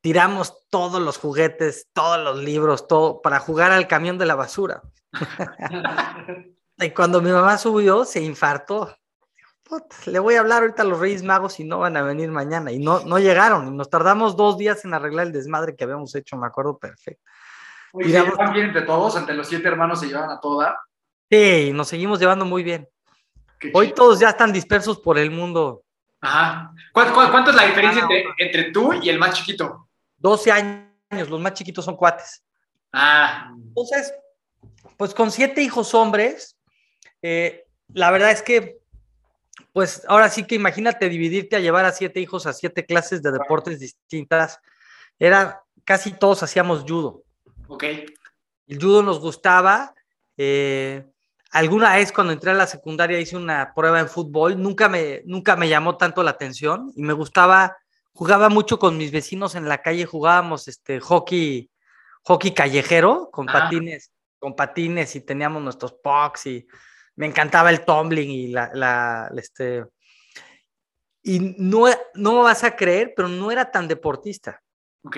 tiramos 0.00 0.66
todos 0.68 1.00
los 1.00 1.18
juguetes, 1.18 1.88
todos 1.92 2.22
los 2.22 2.42
libros, 2.42 2.88
todo 2.88 3.22
para 3.22 3.38
jugar 3.38 3.72
al 3.72 3.86
camión 3.86 4.18
de 4.18 4.26
la 4.26 4.34
basura. 4.34 4.82
y 6.78 6.90
cuando 6.90 7.20
mi 7.20 7.30
mamá 7.30 7.58
subió, 7.58 8.04
se 8.04 8.22
infartó. 8.22 8.96
Puta, 9.62 9.96
le 10.06 10.18
voy 10.18 10.34
a 10.34 10.40
hablar 10.40 10.62
ahorita 10.62 10.82
a 10.82 10.86
los 10.86 10.98
Reyes 10.98 11.22
Magos 11.22 11.60
y 11.60 11.64
no 11.64 11.78
van 11.78 11.96
a 11.96 12.02
venir 12.02 12.30
mañana. 12.30 12.72
Y 12.72 12.78
no, 12.78 13.00
no 13.00 13.18
llegaron. 13.18 13.68
Y 13.68 13.70
nos 13.76 13.88
tardamos 13.88 14.36
dos 14.36 14.58
días 14.58 14.84
en 14.84 14.94
arreglar 14.94 15.26
el 15.28 15.32
desmadre 15.32 15.76
que 15.76 15.84
habíamos 15.84 16.14
hecho, 16.14 16.36
me 16.36 16.46
acuerdo 16.46 16.78
perfecto. 16.78 17.22
Oye, 17.92 18.10
¿se 18.10 18.22
llevan 18.22 18.52
bien 18.52 18.66
entre 18.66 18.82
todos? 18.82 19.16
¿Entre 19.16 19.34
los 19.34 19.48
siete 19.48 19.68
hermanos 19.68 20.00
se 20.00 20.06
llevan 20.06 20.30
a 20.30 20.40
toda? 20.40 20.78
Sí, 21.30 21.70
nos 21.72 21.88
seguimos 21.88 22.18
llevando 22.18 22.44
muy 22.44 22.62
bien. 22.62 22.88
Hoy 23.72 23.92
todos 23.92 24.18
ya 24.18 24.30
están 24.30 24.52
dispersos 24.52 24.98
por 24.98 25.18
el 25.18 25.30
mundo. 25.30 25.84
Ajá. 26.20 26.72
¿Cuánto, 26.92 27.14
cuánto 27.30 27.50
es 27.50 27.56
la 27.56 27.66
diferencia 27.66 28.02
entre, 28.02 28.24
entre, 28.38 28.70
tú 28.72 28.92
y 28.94 29.08
el 29.08 29.18
más 29.18 29.34
chiquito? 29.34 29.88
12 30.18 30.52
años, 30.52 31.28
los 31.28 31.40
más 31.40 31.54
chiquitos 31.54 31.84
son 31.84 31.96
cuates. 31.96 32.44
Ah. 32.92 33.50
Entonces, 33.54 34.12
pues 34.96 35.14
con 35.14 35.30
siete 35.30 35.62
hijos 35.62 35.94
hombres, 35.94 36.56
eh, 37.22 37.66
la 37.94 38.10
verdad 38.10 38.30
es 38.30 38.42
que, 38.42 38.78
pues 39.72 40.02
ahora 40.08 40.28
sí 40.28 40.44
que 40.44 40.54
imagínate 40.54 41.08
dividirte 41.08 41.56
a 41.56 41.60
llevar 41.60 41.84
a 41.84 41.92
siete 41.92 42.20
hijos 42.20 42.46
a 42.46 42.52
siete 42.52 42.84
clases 42.84 43.22
de 43.22 43.32
deportes 43.32 43.80
distintas. 43.80 44.60
Era, 45.18 45.62
casi 45.84 46.12
todos 46.12 46.42
hacíamos 46.42 46.82
judo. 46.82 47.22
Ok. 47.68 47.84
El 48.66 48.80
judo 48.80 49.02
nos 49.02 49.20
gustaba. 49.20 49.94
Eh, 50.36 51.04
Alguna 51.52 51.96
vez 51.96 52.12
cuando 52.12 52.32
entré 52.32 52.50
a 52.50 52.54
la 52.54 52.66
secundaria 52.66 53.20
hice 53.20 53.36
una 53.36 53.74
prueba 53.74 54.00
en 54.00 54.08
fútbol, 54.08 54.60
nunca 54.60 54.88
me, 54.88 55.20
nunca 55.26 55.54
me 55.54 55.68
llamó 55.68 55.98
tanto 55.98 56.22
la 56.22 56.30
atención 56.30 56.90
y 56.96 57.02
me 57.02 57.12
gustaba, 57.12 57.76
jugaba 58.14 58.48
mucho 58.48 58.78
con 58.78 58.96
mis 58.96 59.12
vecinos 59.12 59.54
en 59.54 59.68
la 59.68 59.82
calle, 59.82 60.06
jugábamos 60.06 60.66
este 60.66 60.98
hockey, 60.98 61.70
hockey 62.22 62.54
callejero 62.54 63.28
con 63.30 63.50
ah. 63.50 63.52
patines, 63.52 64.12
con 64.38 64.56
patines 64.56 65.14
y 65.14 65.20
teníamos 65.20 65.62
nuestros 65.62 65.92
pucks 65.92 66.46
y 66.46 66.66
me 67.16 67.26
encantaba 67.26 67.70
el 67.70 67.84
tumbling 67.84 68.30
y 68.30 68.48
la, 68.48 68.70
la 68.74 69.30
este, 69.36 69.84
y 71.22 71.54
no, 71.58 71.86
no 72.14 72.32
me 72.32 72.42
vas 72.42 72.64
a 72.64 72.74
creer, 72.74 73.12
pero 73.14 73.28
no 73.28 73.50
era 73.50 73.70
tan 73.70 73.86
deportista. 73.86 74.60
Ok. 75.04 75.16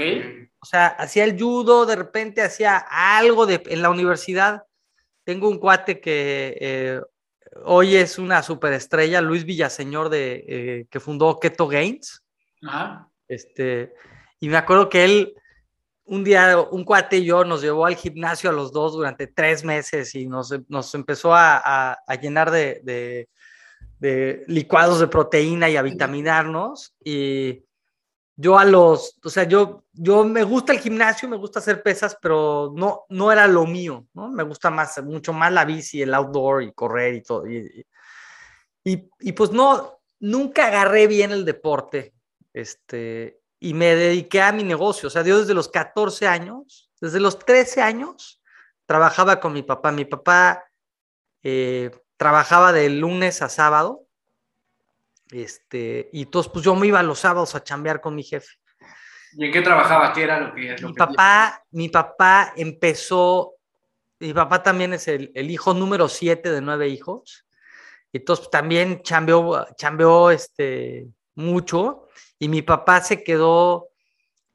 O 0.60 0.66
sea, 0.66 0.86
hacía 0.86 1.24
el 1.24 1.38
judo, 1.38 1.86
de 1.86 1.96
repente 1.96 2.42
hacía 2.42 2.76
algo 2.76 3.46
de, 3.46 3.62
en 3.66 3.82
la 3.82 3.90
universidad. 3.90 4.64
Tengo 5.24 5.48
un 5.48 5.58
cuate 5.58 6.00
que 6.00 6.56
eh, 6.60 7.00
hoy 7.64 7.96
es 7.96 8.18
una 8.18 8.42
superestrella, 8.42 9.20
Luis 9.20 9.44
Villaseñor, 9.44 10.08
de, 10.08 10.44
eh, 10.46 10.86
que 10.90 11.00
fundó 11.00 11.38
Keto 11.38 11.68
Gains. 11.68 12.22
Ajá. 12.62 13.08
Este, 13.28 13.94
y 14.40 14.48
me 14.48 14.56
acuerdo 14.56 14.88
que 14.88 15.04
él, 15.04 15.34
un 16.06 16.24
día, 16.24 16.58
un 16.58 16.84
cuate 16.84 17.18
y 17.18 17.24
yo 17.24 17.44
nos 17.44 17.62
llevó 17.62 17.86
al 17.86 17.96
gimnasio 17.96 18.50
a 18.50 18.52
los 18.52 18.72
dos 18.72 18.92
durante 18.92 19.26
tres 19.26 19.64
meses 19.64 20.14
y 20.14 20.26
nos, 20.26 20.54
nos 20.68 20.94
empezó 20.94 21.34
a, 21.34 21.92
a, 21.94 22.14
llenar 22.16 22.50
de, 22.50 22.80
de, 22.84 23.28
de, 23.98 24.44
licuados 24.46 25.00
de 25.00 25.08
proteína 25.08 25.70
y 25.70 25.76
a 25.76 25.82
vitaminarnos. 25.82 26.94
Y 27.02 27.64
yo 28.36 28.58
a 28.58 28.64
los, 28.64 29.18
o 29.24 29.30
sea, 29.30 29.44
yo, 29.44 29.84
yo 29.92 30.24
me 30.24 30.42
gusta 30.42 30.72
el 30.72 30.80
gimnasio, 30.80 31.28
me 31.28 31.36
gusta 31.36 31.60
hacer 31.60 31.82
pesas, 31.82 32.18
pero 32.20 32.72
no, 32.74 33.04
no 33.08 33.32
era 33.32 33.46
lo 33.46 33.64
mío, 33.64 34.06
¿no? 34.12 34.28
Me 34.28 34.42
gusta 34.42 34.70
más, 34.70 35.02
mucho 35.02 35.32
más 35.32 35.52
la 35.52 35.64
bici, 35.64 36.02
el 36.02 36.12
outdoor 36.12 36.64
y 36.64 36.72
correr 36.72 37.14
y 37.14 37.22
todo. 37.22 37.48
Y, 37.48 37.86
y, 38.84 39.08
y 39.20 39.32
pues 39.32 39.52
no, 39.52 40.00
nunca 40.20 40.66
agarré 40.66 41.06
bien 41.06 41.32
el 41.32 41.44
deporte. 41.44 42.12
Este, 42.52 43.40
y 43.64 43.72
me 43.72 43.96
dediqué 43.96 44.42
a 44.42 44.52
mi 44.52 44.62
negocio. 44.62 45.06
O 45.06 45.10
sea, 45.10 45.22
yo 45.22 45.38
desde 45.38 45.54
los 45.54 45.70
14 45.70 46.26
años, 46.26 46.90
desde 47.00 47.18
los 47.18 47.38
13 47.38 47.80
años, 47.80 48.42
trabajaba 48.84 49.40
con 49.40 49.54
mi 49.54 49.62
papá. 49.62 49.90
Mi 49.90 50.04
papá 50.04 50.66
eh, 51.42 51.90
trabajaba 52.18 52.74
de 52.74 52.90
lunes 52.90 53.40
a 53.40 53.48
sábado. 53.48 54.06
Este, 55.30 56.10
y 56.12 56.24
entonces, 56.24 56.52
pues 56.52 56.62
yo 56.62 56.74
me 56.74 56.88
iba 56.88 57.02
los 57.02 57.20
sábados 57.20 57.54
a 57.54 57.64
chambear 57.64 58.02
con 58.02 58.14
mi 58.14 58.22
jefe. 58.22 58.52
¿Y 59.32 59.46
en 59.46 59.52
qué 59.52 59.62
trabajaba? 59.62 60.12
¿Qué 60.12 60.24
era 60.24 60.40
lo 60.40 60.54
que.? 60.54 60.76
Lo 60.76 60.88
Mi 60.88 60.94
que 60.94 60.98
papá, 60.98 61.64
mi 61.70 61.88
papá 61.88 62.52
empezó, 62.56 63.54
mi 64.20 64.34
papá 64.34 64.62
también 64.62 64.92
es 64.92 65.08
el, 65.08 65.32
el 65.34 65.50
hijo 65.50 65.72
número 65.72 66.10
7 66.10 66.50
de 66.50 66.60
nueve 66.60 66.88
hijos. 66.88 67.46
Entonces 68.12 68.50
también 68.50 69.00
chambeó, 69.02 69.66
chambeó 69.74 70.30
este, 70.30 71.08
mucho 71.34 72.08
y 72.38 72.48
mi 72.48 72.62
papá 72.62 73.00
se 73.00 73.22
quedó 73.22 73.88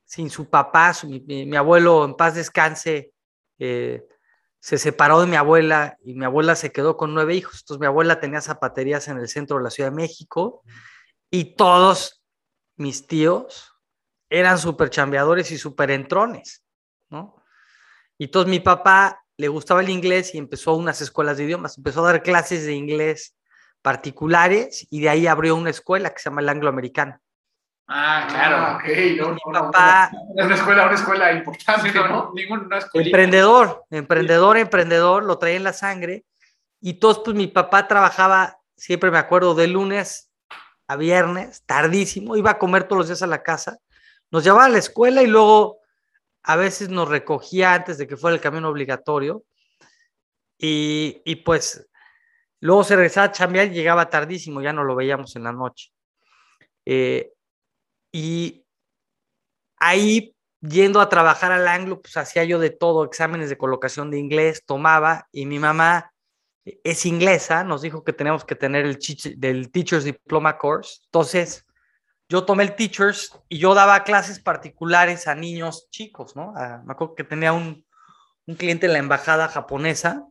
sin 0.06 0.30
su 0.30 0.50
papá, 0.50 0.94
su- 0.94 1.08
mi, 1.08 1.56
abuelo 1.56 2.04
en 2.06 2.16
paz 2.16 2.36
descanse, 2.36 3.14
eh, 3.60 4.06
se 4.60 4.78
separó 4.78 5.22
de 5.22 5.28
mi 5.28 5.36
abuela 5.36 5.98
y 6.04 6.16
mi 6.16 6.26
abuela 6.26 6.56
se 6.56 6.72
quedó 6.72 6.98
con 6.98 7.14
nueve 7.14 7.36
hijos. 7.36 7.62
Entonces 7.62 7.80
mi 7.80 7.86
abuela 7.88 8.20
tenía 8.20 8.42
zapaterías 8.42 9.08
en 9.08 9.18
el 9.20 9.28
centro 9.28 9.58
de 9.58 9.64
la 9.64 9.70
Ciudad 9.70 9.92
de 9.92 9.96
México 9.96 10.64
y 11.32 11.56
todos 11.56 12.24
mis 12.78 13.08
tíos 13.08 13.72
eran 14.30 14.58
súper 14.58 14.90
chambeadores 14.90 15.52
y 15.52 15.58
súper 15.58 15.92
entrones, 15.92 16.64
¿no? 17.10 17.36
Y 18.18 18.26
entonces 18.26 18.50
mi 18.50 18.60
papá 18.60 19.24
le 19.38 19.48
gustaba 19.48 19.82
el 19.82 19.90
inglés 19.90 20.36
y 20.36 20.38
empezó 20.38 20.76
unas 20.76 21.02
escuelas 21.02 21.38
de 21.38 21.46
idiomas, 21.46 21.78
empezó 21.78 22.06
a 22.06 22.12
dar 22.12 22.24
clases 22.24 22.66
de 22.66 22.74
inglés 22.74 23.36
particulares 23.82 24.88
y 24.92 25.02
de 25.02 25.10
ahí 25.10 25.28
abrió 25.28 25.56
una 25.56 25.70
escuela 25.70 26.14
que 26.14 26.20
se 26.20 26.30
llama 26.30 26.42
el 26.42 26.50
angloamericano. 26.50 27.20
Ah, 27.92 28.28
claro, 28.30 28.76
ok. 28.78 28.84
No, 29.18 29.30
Mi 29.34 29.40
no, 29.46 29.52
no, 29.52 29.72
papá- 29.72 30.12
no. 30.14 30.46
Una 30.46 30.54
escuela, 30.56 30.86
una 30.86 30.94
escuela 30.96 31.32
importante, 31.34 31.92
¿no? 31.94 32.32
Ningún, 32.36 32.70
no 32.70 32.78
es 32.78 32.86
Emprendedor, 32.94 33.84
emprendedor, 33.90 34.58
emprendedor, 34.58 35.24
lo 35.24 35.40
traía 35.40 35.58
en 35.58 35.64
la 35.64 35.74
sangre. 35.74 36.24
Y 36.80 36.94
todos, 37.00 37.20
pues 37.26 37.36
mi 37.36 37.48
papá 37.48 37.88
trabajaba, 37.88 38.60
siempre 38.78 39.10
me 39.10 39.18
acuerdo, 39.18 39.56
de 39.56 39.68
lunes 39.68 40.32
a 40.88 40.96
viernes, 40.98 41.64
tardísimo, 41.66 42.36
iba 42.36 42.52
a 42.52 42.58
comer 42.60 42.84
todos 42.84 43.00
los 43.00 43.08
días 43.08 43.22
a 43.24 43.28
la 43.28 43.42
casa, 43.44 43.78
nos 44.32 44.44
llevaba 44.44 44.66
a 44.66 44.70
la 44.70 44.78
escuela 44.78 45.22
y 45.24 45.28
luego 45.28 45.80
a 46.44 46.56
veces 46.56 46.90
nos 46.90 47.10
recogía 47.10 47.74
antes 47.74 47.98
de 47.98 48.08
que 48.08 48.18
fuera 48.18 48.36
el 48.36 48.42
camión 48.42 48.66
obligatorio. 48.66 49.44
Y, 50.58 51.22
y 51.26 51.38
pues 51.38 51.88
luego 52.60 52.84
se 52.84 52.96
regresaba 52.96 53.28
a 53.28 53.32
chambear 53.32 53.68
y 53.68 53.72
llegaba 53.72 54.10
tardísimo, 54.10 54.62
ya 54.62 54.74
no 54.74 54.84
lo 54.84 54.96
veíamos 54.96 55.36
en 55.36 55.44
la 55.44 55.52
noche. 55.54 55.92
Eh, 56.86 57.32
y 58.12 58.66
ahí 59.78 60.36
yendo 60.62 61.00
a 61.00 61.10
trabajar 61.10 61.52
al 61.52 61.68
anglo, 61.68 62.02
pues 62.02 62.18
hacía 62.18 62.44
yo 62.44 62.60
de 62.60 62.70
todo, 62.70 63.06
exámenes 63.06 63.50
de 63.50 63.58
colocación 63.58 64.12
de 64.12 64.20
inglés, 64.20 64.64
tomaba 64.66 65.28
y 65.32 65.46
mi 65.46 65.60
mamá 65.60 66.14
es 66.84 67.06
inglesa, 67.06 67.64
nos 67.64 67.82
dijo 67.82 68.04
que 68.04 68.14
tenemos 68.14 68.44
que 68.46 68.56
tener 68.56 68.86
el 68.86 69.00
del 69.38 69.72
Teachers 69.72 70.04
Diploma 70.04 70.58
Course. 70.58 71.00
Entonces, 71.06 71.66
yo 72.28 72.46
tomé 72.46 72.64
el 72.64 72.76
Teachers 72.76 73.32
y 73.48 73.58
yo 73.58 73.74
daba 73.74 74.04
clases 74.04 74.40
particulares 74.40 75.28
a 75.28 75.34
niños 75.34 75.88
chicos, 75.90 76.36
¿no? 76.36 76.54
A- 76.56 76.84
me 76.86 76.92
acuerdo 76.92 77.16
que 77.16 77.24
tenía 77.24 77.54
un, 77.54 77.86
un 78.46 78.56
cliente 78.56 78.86
en 78.86 78.94
la 78.94 79.00
embajada 79.00 79.48
japonesa 79.48 80.28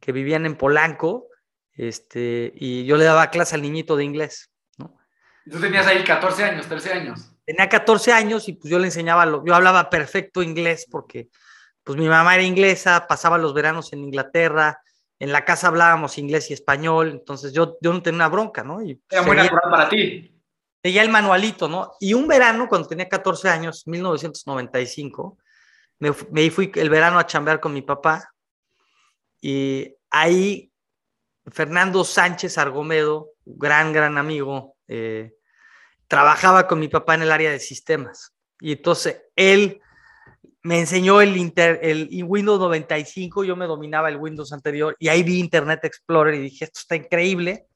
que 0.00 0.12
vivían 0.12 0.46
en 0.46 0.56
Polanco, 0.56 1.26
este, 1.72 2.52
y 2.54 2.86
yo 2.86 2.96
le 2.96 3.04
daba 3.04 3.30
clase 3.30 3.54
al 3.54 3.62
niñito 3.62 3.96
de 3.96 4.04
inglés, 4.04 4.50
Tú 5.50 5.60
tenías 5.60 5.86
ahí 5.86 6.02
14 6.02 6.44
años, 6.44 6.66
13 6.66 6.92
años. 6.92 7.30
tenía 7.44 7.68
14 7.68 8.12
años 8.12 8.48
y 8.48 8.54
pues 8.54 8.70
yo 8.70 8.78
le 8.78 8.86
enseñaba, 8.86 9.24
lo, 9.26 9.44
yo 9.44 9.54
hablaba 9.54 9.88
perfecto 9.88 10.42
inglés 10.42 10.86
porque 10.90 11.28
pues 11.84 11.96
mi 11.96 12.08
mamá 12.08 12.34
era 12.34 12.42
inglesa, 12.42 13.06
pasaba 13.06 13.38
los 13.38 13.54
veranos 13.54 13.92
en 13.92 14.00
Inglaterra, 14.00 14.80
en 15.20 15.30
la 15.30 15.44
casa 15.44 15.68
hablábamos 15.68 16.18
inglés 16.18 16.50
y 16.50 16.54
español, 16.54 17.10
entonces 17.10 17.52
yo, 17.52 17.78
yo 17.80 17.92
no 17.92 18.02
tenía 18.02 18.16
una 18.16 18.28
bronca, 18.28 18.64
¿no? 18.64 18.82
Y 18.82 19.00
Era 19.08 19.22
muy 19.22 19.36
natural 19.36 19.70
para 19.70 19.88
ti. 19.88 20.32
seguía 20.82 21.02
el 21.02 21.10
manualito, 21.10 21.68
¿no? 21.68 21.92
Y 22.00 22.12
un 22.14 22.26
verano, 22.26 22.68
cuando 22.68 22.88
tenía 22.88 23.08
14 23.08 23.48
años, 23.48 23.86
1995, 23.86 25.38
me, 26.00 26.12
me 26.32 26.50
fui 26.50 26.72
el 26.74 26.90
verano 26.90 27.20
a 27.20 27.26
chambear 27.26 27.60
con 27.60 27.72
mi 27.72 27.82
papá 27.82 28.32
y 29.40 29.94
ahí 30.10 30.72
Fernando 31.46 32.02
Sánchez 32.02 32.58
Argomedo, 32.58 33.30
gran, 33.44 33.92
gran 33.92 34.18
amigo, 34.18 34.76
eh, 34.88 35.35
trabajaba 36.08 36.66
con 36.66 36.78
mi 36.78 36.88
papá 36.88 37.14
en 37.14 37.22
el 37.22 37.32
área 37.32 37.50
de 37.50 37.58
sistemas. 37.58 38.32
Y 38.60 38.72
entonces 38.72 39.22
él 39.34 39.80
me 40.62 40.80
enseñó 40.80 41.20
el, 41.20 41.36
inter, 41.36 41.78
el 41.82 42.08
Windows 42.24 42.58
95, 42.58 43.44
yo 43.44 43.54
me 43.54 43.66
dominaba 43.66 44.08
el 44.08 44.16
Windows 44.16 44.52
anterior 44.52 44.96
y 44.98 45.08
ahí 45.08 45.22
vi 45.22 45.38
Internet 45.38 45.84
Explorer 45.84 46.34
y 46.34 46.40
dije, 46.40 46.64
esto 46.64 46.80
está 46.80 46.96
increíble. 46.96 47.66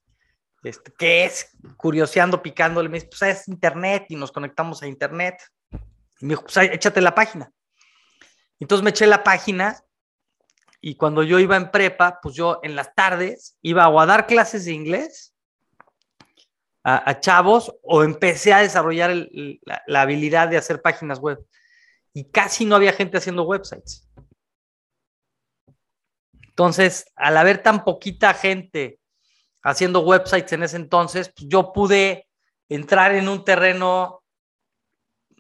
Este, 0.63 0.93
¿Qué 0.99 1.25
es? 1.25 1.57
Curioseando, 1.77 2.43
picándole, 2.43 2.89
me 2.89 2.97
dice, 2.97 3.09
pues 3.09 3.23
es 3.23 3.49
Internet 3.49 4.07
y 4.09 4.17
nos 4.17 4.33
conectamos 4.33 4.83
a 4.83 4.87
Internet. 4.87 5.37
Y 6.21 6.27
me 6.27 6.31
dijo, 6.31 6.43
pues 6.43 6.57
échate 6.57 7.01
la 7.01 7.15
página. 7.15 7.51
Entonces 8.59 8.83
me 8.83 8.91
eché 8.91 9.07
la 9.07 9.23
página 9.23 9.83
y 10.81 10.97
cuando 10.97 11.23
yo 11.23 11.39
iba 11.39 11.57
en 11.57 11.71
prepa, 11.71 12.21
pues 12.23 12.35
yo 12.35 12.61
en 12.63 12.75
las 12.75 12.95
tardes 12.95 13.57
iba 13.63 13.85
a 13.85 14.07
dar 14.07 14.27
clases 14.27 14.65
de 14.65 14.73
inglés 14.73 15.30
a, 16.83 17.21
chavos 17.21 17.75
o 17.83 18.03
empecé 18.03 18.53
a 18.53 18.61
desarrollar 18.61 19.29
la, 19.87 20.01
habilidad 20.01 20.49
de 20.49 20.57
hacer 20.57 20.81
páginas 20.81 21.19
web. 21.19 21.39
Y 22.13 22.25
casi 22.31 22.65
no 22.65 22.77
había 22.77 22.93
gente 22.93 23.19
haciendo 23.19 23.45
websites. 23.45 24.09
Entonces, 26.49 27.07
al 27.17 27.37
haber 27.37 27.63
tan 27.63 27.85
poquita 27.85 28.35
gente 28.35 28.99
haciendo 29.63 30.01
websites 30.01 30.53
en 30.53 30.63
ese 30.63 30.77
entonces, 30.77 31.33
pues 31.35 31.49
yo 31.49 31.73
pude 31.73 32.27
entrar 32.69 33.15
en 33.15 33.29
un 33.29 33.45
terreno 33.45 34.23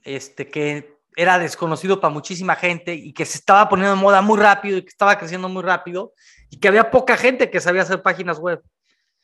este, 0.03 0.49
que 0.49 1.01
era 1.16 1.38
desconocido 1.38 2.01
para 2.01 2.12
muchísima 2.12 2.55
gente 2.57 2.95
y 2.95 3.12
que 3.12 3.26
se 3.26 3.38
estaba 3.38 3.68
poniendo 3.68 3.95
de 3.95 4.01
moda 4.01 4.22
muy 4.22 4.38
rápido 4.38 4.78
y 4.78 4.82
que 4.82 4.88
estaba 4.88 5.18
creciendo 5.18 5.49
muy 5.49 5.62
rápido 5.62 6.14
y 6.49 6.59
que 6.59 6.68
había 6.68 6.91
poca 6.91 7.16
gente 7.16 7.51
que 7.51 7.61
sabía 7.61 7.82
hacer 7.82 8.03
páginas 8.03 8.38
web. 8.38 8.62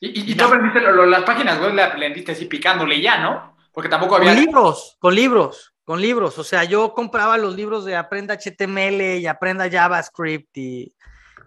Y, 0.01 0.32
y, 0.32 0.34
tú 0.34 0.44
aprendiste 0.44 0.80
lo- 0.80 0.92
lo- 0.92 1.07
las 1.07 1.22
páginas 1.24 1.61
web, 1.61 1.74
le 1.74 1.82
aprendiste 1.82 2.32
así 2.32 2.44
picándole 2.47 3.01
ya, 3.01 3.18
¿no? 3.18 3.57
Porque 3.72 3.88
tampoco 3.88 4.16
había. 4.16 4.30
Con 4.34 4.40
libros, 4.44 4.97
con 4.99 5.14
libros, 5.14 5.74
con 5.84 6.01
libros. 6.01 6.38
O 6.38 6.44
sea, 6.44 6.64
yo 6.64 6.92
compraba 6.94 7.36
los 7.38 7.55
libros 7.57 7.84
de 7.84 7.97
Aprenda 7.97 8.34
HTML 8.38 9.18
y 9.18 9.26
Aprenda 9.26 9.70
JavaScript 9.70 10.57
y, 10.57 10.94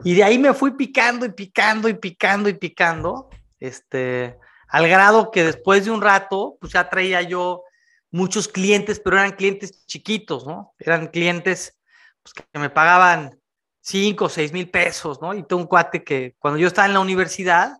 y 0.04 0.14
de 0.16 0.24
ahí 0.24 0.38
me 0.40 0.54
fui 0.54 0.72
picando 0.72 1.26
y 1.26 1.30
picando 1.32 1.90
y 1.90 1.94
picando 1.94 2.50
y 2.50 2.54
picando, 2.54 3.30
este, 3.60 4.38
al 4.68 4.88
grado 4.88 5.30
que 5.32 5.44
después 5.44 5.86
de 5.86 5.92
un 5.92 6.02
rato, 6.02 6.58
pues 6.60 6.74
ya 6.74 6.90
traía 6.90 7.22
yo 7.22 7.64
muchos 8.12 8.48
clientes, 8.48 9.00
pero 9.00 9.18
eran 9.18 9.32
clientes 9.34 9.86
chiquitos, 9.86 10.46
¿no? 10.48 10.74
Eran 10.80 11.08
clientes 11.08 11.78
pues, 12.24 12.34
que 12.34 12.60
me 12.60 12.70
pagaban 12.72 13.40
5 13.82 14.26
o 14.26 14.30
6 14.30 14.54
mil 14.54 14.70
pesos, 14.70 15.22
¿no? 15.22 15.34
Y 15.34 15.44
tengo 15.44 15.62
un 15.62 15.68
cuate 15.68 16.04
que 16.04 16.36
cuando 16.40 16.58
yo 16.60 16.68
estaba 16.68 16.88
en 16.88 16.94
la 16.94 17.00
universidad, 17.00 17.78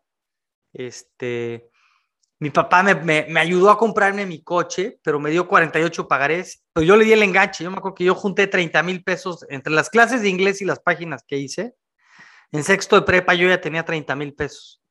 este, 0.74 1.70
mi 2.40 2.50
papá 2.50 2.84
me, 2.84 2.96
me, 2.96 3.26
me, 3.30 3.40
ayudó 3.40 3.70
a 3.70 3.78
comprarme 3.78 4.26
mi 4.26 4.42
coche, 4.44 5.00
pero 5.04 5.20
me 5.20 5.30
dio 5.30 5.48
48 5.48 6.08
pagarés, 6.08 6.64
pero 6.74 6.86
yo 6.86 6.96
le 6.96 7.06
di 7.06 7.14
el 7.14 7.24
enganche. 7.24 7.64
Yo 7.64 7.72
me 7.72 7.78
acuerdo 7.78 7.96
que 7.96 8.06
yo 8.06 8.16
junté 8.16 8.48
30 8.48 8.82
mil 8.84 9.04
pesos 9.04 9.46
entre 9.50 9.74
las 9.74 9.90
clases 9.90 10.22
de 10.22 10.30
inglés 10.30 10.62
y 10.62 10.66
las 10.66 10.80
páginas 10.80 11.24
que 11.28 11.38
hice. 11.38 11.76
En 12.52 12.64
sexto 12.64 12.96
de 12.96 13.04
prepa 13.04 13.34
yo 13.34 13.48
ya 13.48 13.62
tenía 13.62 13.84
30 13.84 14.16
mil 14.16 14.34
pesos. 14.34 14.82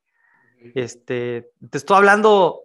Este, 0.75 1.51
te 1.69 1.77
estoy 1.77 1.97
hablando 1.97 2.61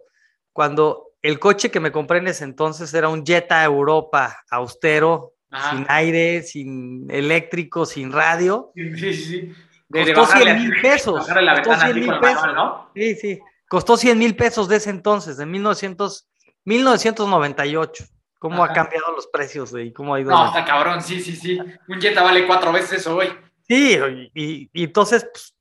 cuando 0.53 1.13
el 1.21 1.39
coche 1.39 1.71
que 1.71 1.79
me 1.79 1.91
compré 1.91 2.19
en 2.19 2.27
ese 2.27 2.43
entonces 2.43 2.93
era 2.93 3.09
un 3.09 3.25
Jetta 3.25 3.63
Europa 3.63 4.43
austero, 4.51 5.33
Ajá. 5.49 5.75
sin 5.75 5.85
aire, 5.89 6.43
sin 6.43 7.07
eléctrico, 7.09 7.85
sin 7.85 8.11
radio. 8.11 8.71
Sí, 8.75 8.95
sí, 8.97 9.13
sí. 9.13 9.53
Costó 9.91 10.25
100 10.25 10.55
mil 10.57 10.81
pesos. 10.81 11.27
La 11.27 11.53
Costó 11.55 11.69
ventana 11.71 11.77
100 11.77 11.89
así 11.91 11.99
mil 11.99 12.19
pesos. 12.19 12.41
manual, 12.41 12.55
¿no? 12.55 12.91
Sí, 12.95 13.15
sí. 13.15 13.39
Costó 13.67 13.97
100 13.97 14.17
mil 14.17 14.35
pesos 14.35 14.67
de 14.67 14.75
ese 14.77 14.89
entonces, 14.89 15.37
de 15.37 15.45
1900, 15.45 16.27
1998. 16.65 18.05
¿Cómo 18.39 18.63
Ajá. 18.63 18.71
ha 18.71 18.75
cambiado 18.75 19.11
los 19.13 19.27
precios 19.27 19.73
y 19.77 19.91
cómo 19.91 20.13
ha 20.13 20.19
ido? 20.21 20.29
No, 20.31 20.47
está 20.47 20.65
cabrón, 20.65 21.01
sí, 21.01 21.19
sí, 21.21 21.35
sí. 21.35 21.57
Un 21.87 21.99
Jetta 22.01 22.21
vale 22.21 22.45
cuatro 22.45 22.71
veces 22.71 22.99
eso 22.99 23.15
hoy. 23.15 23.29
Sí, 23.67 23.97
y, 24.35 24.69
y 24.71 24.83
entonces 24.83 25.27
pues, 25.31 25.55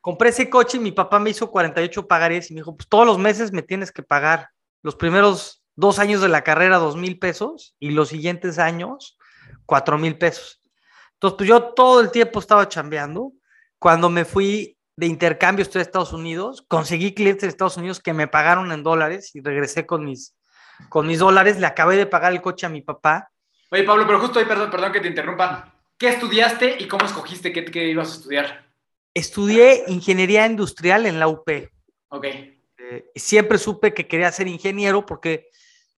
compré 0.00 0.28
ese 0.28 0.48
coche 0.48 0.76
y 0.76 0.80
mi 0.80 0.92
papá 0.92 1.18
me 1.18 1.30
hizo 1.30 1.50
48 1.50 2.06
pagares 2.06 2.50
y 2.50 2.54
me 2.54 2.60
dijo, 2.60 2.76
pues 2.76 2.88
todos 2.88 3.04
los 3.06 3.18
meses 3.18 3.52
me 3.52 3.62
tienes 3.62 3.90
que 3.90 4.04
pagar 4.04 4.50
los 4.82 4.94
primeros 4.94 5.62
dos 5.74 5.98
años 5.98 6.20
de 6.20 6.28
la 6.28 6.42
carrera 6.44 6.76
dos 6.78 6.94
mil 6.96 7.18
pesos 7.18 7.74
y 7.80 7.90
los 7.90 8.08
siguientes 8.10 8.58
años 8.60 9.18
cuatro 9.66 9.98
mil 9.98 10.16
pesos. 10.16 10.60
Entonces, 11.14 11.36
pues 11.36 11.48
yo 11.48 11.62
todo 11.74 12.00
el 12.00 12.10
tiempo 12.10 12.38
estaba 12.38 12.68
chambeando. 12.68 13.32
Cuando 13.80 14.10
me 14.10 14.24
fui 14.24 14.78
de 14.96 15.06
intercambio 15.06 15.64
estoy 15.64 15.80
a 15.80 15.82
Estados 15.82 16.12
Unidos, 16.12 16.64
conseguí 16.68 17.14
clientes 17.14 17.42
de 17.42 17.48
Estados 17.48 17.76
Unidos 17.76 17.98
que 17.98 18.12
me 18.12 18.28
pagaron 18.28 18.70
en 18.70 18.84
dólares 18.84 19.34
y 19.34 19.40
regresé 19.40 19.86
con 19.86 20.04
mis, 20.04 20.36
con 20.88 21.08
mis 21.08 21.18
dólares, 21.18 21.58
le 21.58 21.66
acabé 21.66 21.96
de 21.96 22.06
pagar 22.06 22.30
el 22.32 22.40
coche 22.40 22.66
a 22.66 22.68
mi 22.68 22.82
papá 22.82 23.30
Oye, 23.72 23.84
Pablo, 23.84 24.04
pero 24.04 24.18
justo 24.18 24.40
ahí, 24.40 24.46
perdón, 24.46 24.68
perdón 24.68 24.92
que 24.92 25.00
te 25.00 25.06
interrumpa. 25.06 25.72
¿Qué 25.96 26.08
estudiaste 26.08 26.76
y 26.80 26.88
cómo 26.88 27.04
escogiste 27.04 27.52
qué, 27.52 27.64
qué 27.64 27.86
ibas 27.86 28.10
a 28.10 28.14
estudiar? 28.14 28.66
Estudié 29.14 29.84
ingeniería 29.86 30.44
industrial 30.46 31.06
en 31.06 31.20
la 31.20 31.28
UP. 31.28 31.48
Ok. 32.08 32.24
Eh, 32.24 33.10
siempre 33.14 33.58
supe 33.58 33.94
que 33.94 34.08
quería 34.08 34.32
ser 34.32 34.48
ingeniero 34.48 35.06
porque 35.06 35.50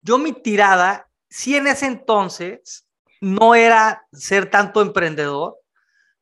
yo 0.01 0.17
mi 0.17 0.33
tirada, 0.33 1.07
sí 1.29 1.55
en 1.55 1.67
ese 1.67 1.85
entonces, 1.85 2.85
no 3.21 3.55
era 3.55 4.05
ser 4.11 4.49
tanto 4.49 4.81
emprendedor, 4.81 5.57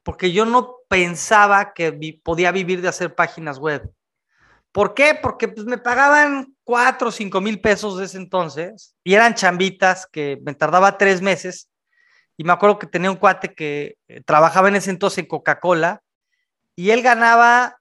porque 0.03 0.32
yo 0.32 0.45
no 0.45 0.76
pensaba 0.90 1.74
que 1.74 2.20
podía 2.22 2.52
vivir 2.52 2.82
de 2.82 2.90
hacer 2.90 3.16
páginas 3.16 3.60
web. 3.60 3.90
¿Por 4.72 4.94
qué? 4.94 5.18
Porque 5.20 5.48
pues, 5.48 5.66
me 5.66 5.78
pagaban 5.78 6.54
cuatro 6.64 7.08
o 7.08 7.12
cinco 7.12 7.40
mil 7.40 7.62
pesos 7.62 7.98
de 7.98 8.06
ese 8.06 8.18
entonces 8.18 8.96
y 9.04 9.14
eran 9.14 9.36
chambitas 9.36 10.06
que 10.12 10.40
me 10.44 10.54
tardaba 10.54 10.98
tres 10.98 11.22
meses. 11.22 11.70
Y 12.38 12.44
me 12.44 12.54
acuerdo 12.54 12.80
que 12.80 12.88
tenía 12.88 13.12
un 13.12 13.18
cuate 13.18 13.54
que 13.54 13.98
eh, 14.08 14.22
trabajaba 14.26 14.68
en 14.68 14.76
ese 14.76 14.90
entonces 14.90 15.20
en 15.20 15.26
Coca-Cola 15.26 16.02
y 16.76 16.92
él 16.92 17.02
ganaba 17.02 17.80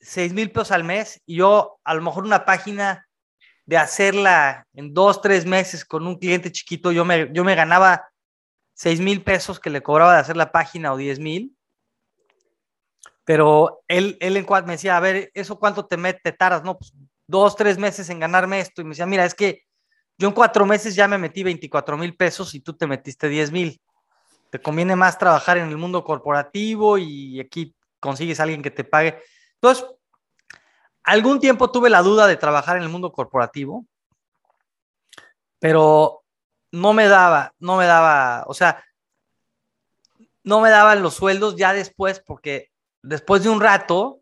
seis 0.00 0.32
mil 0.32 0.50
pesos 0.50 0.70
al 0.70 0.84
mes 0.84 1.20
y 1.26 1.36
yo 1.36 1.78
a 1.84 1.94
lo 1.94 2.02
mejor 2.02 2.24
una 2.24 2.44
página 2.44 3.06
de 3.66 3.76
hacerla 3.78 4.66
en 4.74 4.92
dos, 4.92 5.20
tres 5.22 5.46
meses 5.46 5.84
con 5.84 6.06
un 6.06 6.18
cliente 6.18 6.52
chiquito, 6.52 6.92
yo 6.92 7.04
me, 7.04 7.30
yo 7.32 7.44
me 7.44 7.54
ganaba 7.54 8.08
seis 8.74 9.00
mil 9.00 9.22
pesos 9.22 9.60
que 9.60 9.70
le 9.70 9.82
cobraba 9.82 10.14
de 10.14 10.20
hacer 10.20 10.36
la 10.36 10.52
página 10.52 10.92
o 10.92 10.96
diez 10.96 11.18
mil. 11.18 11.53
Pero 13.24 13.82
él, 13.88 14.16
él 14.20 14.36
en 14.36 14.44
cuanto 14.44 14.66
me 14.66 14.74
decía, 14.74 14.96
a 14.96 15.00
ver, 15.00 15.30
¿eso 15.34 15.58
cuánto 15.58 15.86
te, 15.86 15.96
te 16.14 16.32
tardas? 16.32 16.62
No, 16.62 16.76
pues 16.78 16.92
dos, 17.26 17.56
tres 17.56 17.78
meses 17.78 18.10
en 18.10 18.20
ganarme 18.20 18.60
esto. 18.60 18.82
Y 18.82 18.84
me 18.84 18.90
decía, 18.90 19.06
mira, 19.06 19.24
es 19.24 19.34
que 19.34 19.62
yo 20.18 20.28
en 20.28 20.34
cuatro 20.34 20.66
meses 20.66 20.94
ya 20.94 21.08
me 21.08 21.18
metí 21.18 21.42
24 21.42 21.96
mil 21.96 22.16
pesos 22.16 22.54
y 22.54 22.60
tú 22.60 22.74
te 22.74 22.86
metiste 22.86 23.28
10 23.28 23.50
mil. 23.50 23.80
Te 24.50 24.60
conviene 24.60 24.94
más 24.94 25.18
trabajar 25.18 25.58
en 25.58 25.68
el 25.68 25.76
mundo 25.76 26.04
corporativo 26.04 26.98
y 26.98 27.40
aquí 27.40 27.74
consigues 27.98 28.38
alguien 28.40 28.62
que 28.62 28.70
te 28.70 28.84
pague. 28.84 29.18
Entonces, 29.54 29.86
algún 31.02 31.40
tiempo 31.40 31.70
tuve 31.70 31.90
la 31.90 32.02
duda 32.02 32.26
de 32.26 32.36
trabajar 32.36 32.76
en 32.76 32.82
el 32.82 32.88
mundo 32.88 33.10
corporativo, 33.10 33.86
pero 35.58 36.22
no 36.70 36.92
me 36.92 37.08
daba, 37.08 37.54
no 37.58 37.76
me 37.76 37.86
daba, 37.86 38.44
o 38.46 38.54
sea, 38.54 38.84
no 40.42 40.60
me 40.60 40.70
daban 40.70 41.02
los 41.02 41.14
sueldos 41.14 41.56
ya 41.56 41.72
después, 41.72 42.20
porque 42.20 42.70
después 43.04 43.42
de 43.42 43.50
un 43.50 43.60
rato, 43.60 44.20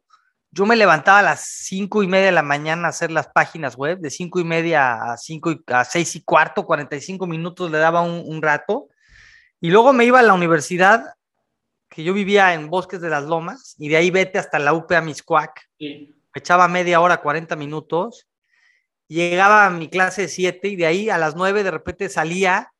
yo 0.50 0.66
me 0.66 0.76
levantaba 0.76 1.20
a 1.20 1.22
las 1.22 1.40
cinco 1.40 2.02
y 2.02 2.06
media 2.06 2.26
de 2.26 2.32
la 2.32 2.42
mañana 2.42 2.86
a 2.86 2.90
hacer 2.90 3.10
las 3.10 3.28
páginas 3.28 3.76
web, 3.76 3.98
de 4.00 4.10
cinco 4.10 4.38
y 4.38 4.44
media 4.44 5.12
a 5.12 5.16
cinco 5.16 5.50
y, 5.50 5.62
a 5.68 5.84
seis 5.84 6.14
y 6.16 6.22
cuarto, 6.22 6.66
45 6.66 7.26
minutos 7.26 7.70
le 7.70 7.78
daba 7.78 8.02
un, 8.02 8.22
un 8.26 8.42
rato, 8.42 8.88
y 9.60 9.70
luego 9.70 9.92
me 9.92 10.04
iba 10.04 10.18
a 10.18 10.22
la 10.22 10.34
universidad, 10.34 11.14
que 11.88 12.04
yo 12.04 12.12
vivía 12.12 12.54
en 12.54 12.68
Bosques 12.68 13.00
de 13.00 13.08
las 13.08 13.24
Lomas, 13.24 13.76
y 13.78 13.88
de 13.88 13.96
ahí 13.96 14.10
vete 14.10 14.38
hasta 14.38 14.58
la 14.58 14.74
UP 14.74 14.90
a 14.92 15.00
Miscuac, 15.00 15.68
Sí. 15.78 16.14
me 16.34 16.38
echaba 16.38 16.68
media 16.68 17.00
hora, 17.00 17.22
40 17.22 17.56
minutos, 17.56 18.26
llegaba 19.08 19.66
a 19.66 19.70
mi 19.70 19.88
clase 19.88 20.22
de 20.22 20.28
7 20.28 20.68
y 20.68 20.76
de 20.76 20.86
ahí 20.86 21.10
a 21.10 21.18
las 21.18 21.36
9 21.36 21.62
de 21.62 21.70
repente 21.70 22.08
salía 22.08 22.72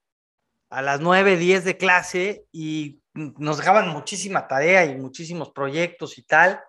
a 0.70 0.82
las 0.82 1.00
9, 1.00 1.36
10 1.36 1.64
de 1.64 1.76
clase 1.76 2.44
y 2.50 3.01
nos 3.14 3.58
dejaban 3.58 3.88
muchísima 3.88 4.46
tarea 4.48 4.84
y 4.84 4.96
muchísimos 4.96 5.50
proyectos 5.50 6.18
y 6.18 6.22
tal. 6.22 6.60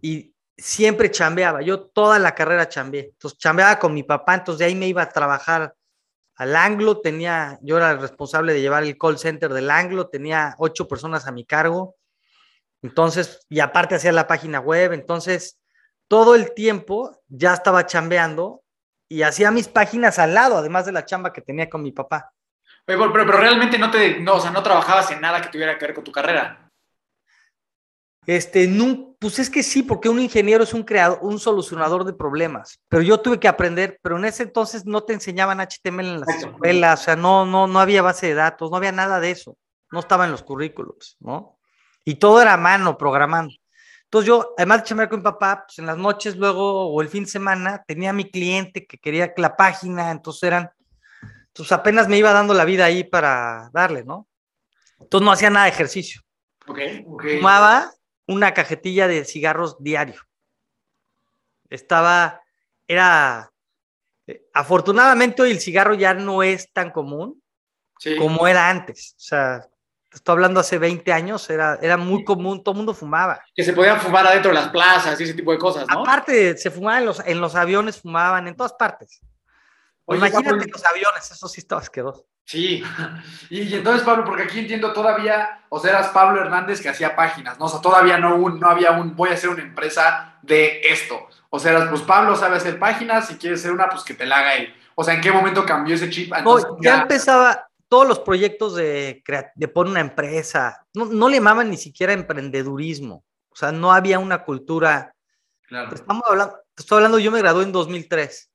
Y 0.00 0.34
siempre 0.56 1.10
chambeaba, 1.10 1.62
yo 1.62 1.86
toda 1.86 2.18
la 2.18 2.34
carrera 2.34 2.68
chambeé. 2.68 3.10
Entonces 3.12 3.38
chambeaba 3.38 3.78
con 3.78 3.94
mi 3.94 4.02
papá, 4.02 4.34
entonces 4.34 4.58
de 4.60 4.64
ahí 4.66 4.74
me 4.74 4.88
iba 4.88 5.02
a 5.02 5.08
trabajar 5.08 5.74
al 6.36 6.56
Anglo, 6.56 7.00
tenía, 7.00 7.58
yo 7.62 7.78
era 7.78 7.92
el 7.92 8.00
responsable 8.00 8.52
de 8.52 8.60
llevar 8.60 8.82
el 8.82 8.98
call 8.98 9.18
center 9.18 9.52
del 9.52 9.70
Anglo, 9.70 10.08
tenía 10.08 10.54
ocho 10.58 10.86
personas 10.86 11.26
a 11.26 11.32
mi 11.32 11.44
cargo. 11.46 11.96
Entonces, 12.82 13.46
y 13.48 13.60
aparte 13.60 13.94
hacía 13.94 14.12
la 14.12 14.26
página 14.26 14.60
web, 14.60 14.92
entonces 14.92 15.58
todo 16.08 16.34
el 16.34 16.52
tiempo 16.52 17.22
ya 17.28 17.54
estaba 17.54 17.86
chambeando 17.86 18.62
y 19.08 19.22
hacía 19.22 19.50
mis 19.50 19.68
páginas 19.68 20.18
al 20.18 20.34
lado, 20.34 20.58
además 20.58 20.84
de 20.86 20.92
la 20.92 21.04
chamba 21.04 21.32
que 21.32 21.40
tenía 21.40 21.70
con 21.70 21.82
mi 21.82 21.92
papá. 21.92 22.32
Pero, 22.86 23.12
pero- 23.12 23.26
pero 23.26 23.38
realmente 23.38 23.78
no 23.78 23.90
te, 23.90 24.20
no, 24.20 24.34
o 24.36 24.40
sea, 24.40 24.50
no 24.50 24.62
trabajabas 24.62 25.10
en 25.10 25.20
nada 25.20 25.42
que 25.42 25.48
tuviera 25.48 25.76
que 25.76 25.84
ver 25.86 25.94
con 25.94 26.04
tu 26.04 26.12
carrera. 26.12 26.70
Este, 28.26 28.66
nun- 28.68 29.16
pues 29.20 29.38
es 29.38 29.48
que 29.48 29.62
sí, 29.62 29.82
porque 29.82 30.08
un 30.08 30.18
ingeniero 30.20 30.64
es 30.64 30.74
un 30.74 30.82
creador, 30.82 31.18
un 31.22 31.38
solucionador 31.38 32.04
de 32.04 32.12
problemas, 32.12 32.80
pero 32.88 33.02
yo 33.02 33.20
tuve 33.20 33.38
que 33.38 33.46
aprender, 33.48 33.98
pero 34.02 34.18
en 34.18 34.24
ese 34.24 34.42
entonces 34.42 34.84
no 34.84 35.02
te 35.04 35.12
enseñaban 35.14 35.60
HTML 35.60 36.08
en 36.14 36.20
las 36.20 36.28
escuelas, 36.44 37.00
o 37.00 37.04
sea, 37.04 37.16
no, 37.16 37.46
no, 37.46 37.66
no 37.68 37.78
había 37.80 38.02
base 38.02 38.26
de 38.26 38.34
datos, 38.34 38.70
no 38.70 38.76
había 38.76 38.90
nada 38.92 39.20
de 39.20 39.30
eso, 39.30 39.56
no 39.92 40.00
estaba 40.00 40.24
en 40.24 40.32
los 40.32 40.42
currículos, 40.42 41.16
¿no? 41.20 41.58
Y 42.04 42.16
todo 42.16 42.42
era 42.42 42.54
a 42.54 42.56
mano, 42.56 42.98
programando. 42.98 43.54
Entonces 44.04 44.26
yo, 44.28 44.54
además 44.58 44.78
de 44.82 44.84
chambear 44.88 45.08
con 45.08 45.20
mi 45.20 45.24
papá, 45.24 45.64
pues 45.66 45.78
en 45.78 45.86
las 45.86 45.96
noches 45.96 46.36
luego 46.36 46.88
o 46.92 47.00
el 47.02 47.08
fin 47.08 47.24
de 47.24 47.30
semana 47.30 47.84
tenía 47.86 48.10
a 48.10 48.12
mi 48.12 48.28
cliente 48.30 48.86
que 48.86 48.98
quería 48.98 49.34
que 49.34 49.42
la 49.42 49.56
página, 49.56 50.10
entonces 50.10 50.42
eran, 50.44 50.70
pues 51.56 51.72
apenas 51.72 52.08
me 52.08 52.18
iba 52.18 52.32
dando 52.32 52.54
la 52.54 52.64
vida 52.64 52.84
ahí 52.84 53.04
para 53.04 53.70
darle, 53.72 54.04
¿no? 54.04 54.28
Entonces 55.00 55.24
no 55.24 55.32
hacía 55.32 55.50
nada 55.50 55.66
de 55.66 55.72
ejercicio 55.72 56.22
Ok, 56.66 56.78
ok. 57.06 57.24
fumaba 57.36 57.92
una 58.26 58.52
cajetilla 58.54 59.06
de 59.08 59.24
cigarros 59.24 59.76
diario. 59.82 60.20
Estaba, 61.68 62.40
era, 62.86 63.50
eh, 64.26 64.42
afortunadamente 64.54 65.42
hoy 65.42 65.50
el 65.50 65.60
cigarro 65.60 65.94
ya 65.94 66.14
no 66.14 66.42
es 66.42 66.72
tan 66.72 66.90
común 66.90 67.42
Sí. 67.98 68.14
como 68.16 68.46
era 68.46 68.68
antes. 68.68 69.14
O 69.16 69.20
sea, 69.20 69.60
te 70.10 70.16
estoy 70.16 70.32
hablando 70.34 70.60
hace 70.60 70.76
20 70.78 71.12
años, 71.12 71.48
era, 71.48 71.78
era 71.80 71.96
muy 71.96 72.24
común, 72.24 72.62
todo 72.62 72.72
el 72.72 72.76
mundo 72.76 72.92
fumaba. 72.94 73.40
Que 73.54 73.64
se 73.64 73.72
podían 73.72 73.98
fumar 74.00 74.26
adentro 74.26 74.50
de 74.50 74.54
las 74.56 74.68
plazas 74.68 75.18
y 75.18 75.24
ese 75.24 75.32
tipo 75.34 75.50
de 75.52 75.58
cosas, 75.58 75.86
¿no? 75.88 76.00
Aparte, 76.02 76.56
se 76.58 76.70
fumaba 76.70 76.98
en 76.98 77.06
los, 77.06 77.20
en 77.26 77.40
los 77.40 77.54
aviones, 77.54 78.00
fumaban 78.00 78.46
en 78.48 78.54
todas 78.56 78.74
partes. 78.74 79.20
Oye, 80.06 80.18
Imagínate 80.18 80.50
Pablo, 80.50 80.64
los 80.72 80.84
aviones, 80.84 81.30
eso 81.30 81.48
sí 81.48 81.60
estaba 81.60 81.80
asqueroso. 81.80 82.26
Sí. 82.44 82.82
Y, 83.50 83.62
y 83.62 83.74
entonces, 83.74 84.02
Pablo, 84.02 84.24
porque 84.24 84.44
aquí 84.44 84.58
entiendo 84.58 84.92
todavía, 84.92 85.64
o 85.68 85.78
sea, 85.78 85.90
eras 85.90 86.08
Pablo 86.08 86.40
Hernández 86.40 86.80
que 86.80 86.88
hacía 86.88 87.14
páginas, 87.14 87.58
¿no? 87.58 87.66
O 87.66 87.68
sea, 87.68 87.80
todavía 87.80 88.18
no, 88.18 88.36
un, 88.36 88.58
no 88.58 88.68
había 88.68 88.92
un, 88.92 89.14
voy 89.14 89.30
a 89.30 89.34
hacer 89.34 89.50
una 89.50 89.62
empresa 89.62 90.38
de 90.42 90.80
esto. 90.80 91.28
O 91.50 91.58
sea, 91.58 91.72
eras, 91.72 91.88
pues 91.88 92.02
Pablo 92.02 92.34
sabe 92.34 92.56
hacer 92.56 92.78
páginas, 92.78 93.28
si 93.28 93.36
quieres 93.36 93.60
hacer 93.60 93.72
una, 93.72 93.88
pues 93.88 94.02
que 94.02 94.14
te 94.14 94.26
la 94.26 94.38
haga 94.38 94.54
él. 94.56 94.74
O 94.94 95.04
sea, 95.04 95.14
¿en 95.14 95.20
qué 95.20 95.30
momento 95.30 95.64
cambió 95.64 95.94
ese 95.94 96.10
chip? 96.10 96.30
No, 96.30 96.38
Entonces, 96.38 96.70
ya 96.80 97.02
empezaba 97.02 97.68
todos 97.88 98.06
los 98.06 98.18
proyectos 98.20 98.74
de, 98.74 99.22
de 99.54 99.68
poner 99.68 99.90
una 99.90 100.00
empresa, 100.00 100.84
no, 100.94 101.04
no 101.04 101.28
le 101.28 101.36
llamaban 101.36 101.70
ni 101.70 101.76
siquiera 101.76 102.12
emprendedurismo, 102.12 103.24
o 103.48 103.56
sea, 103.56 103.72
no 103.72 103.92
había 103.92 104.18
una 104.18 104.44
cultura. 104.44 105.14
Claro. 105.68 105.88
Te 105.88 105.96
Estamos 105.96 106.22
hablando, 106.28 106.54
te 106.74 106.82
estoy 106.82 106.96
hablando, 106.96 107.18
yo 107.18 107.30
me 107.30 107.38
gradué 107.38 107.64
en 107.64 107.72
2003. 107.72 108.50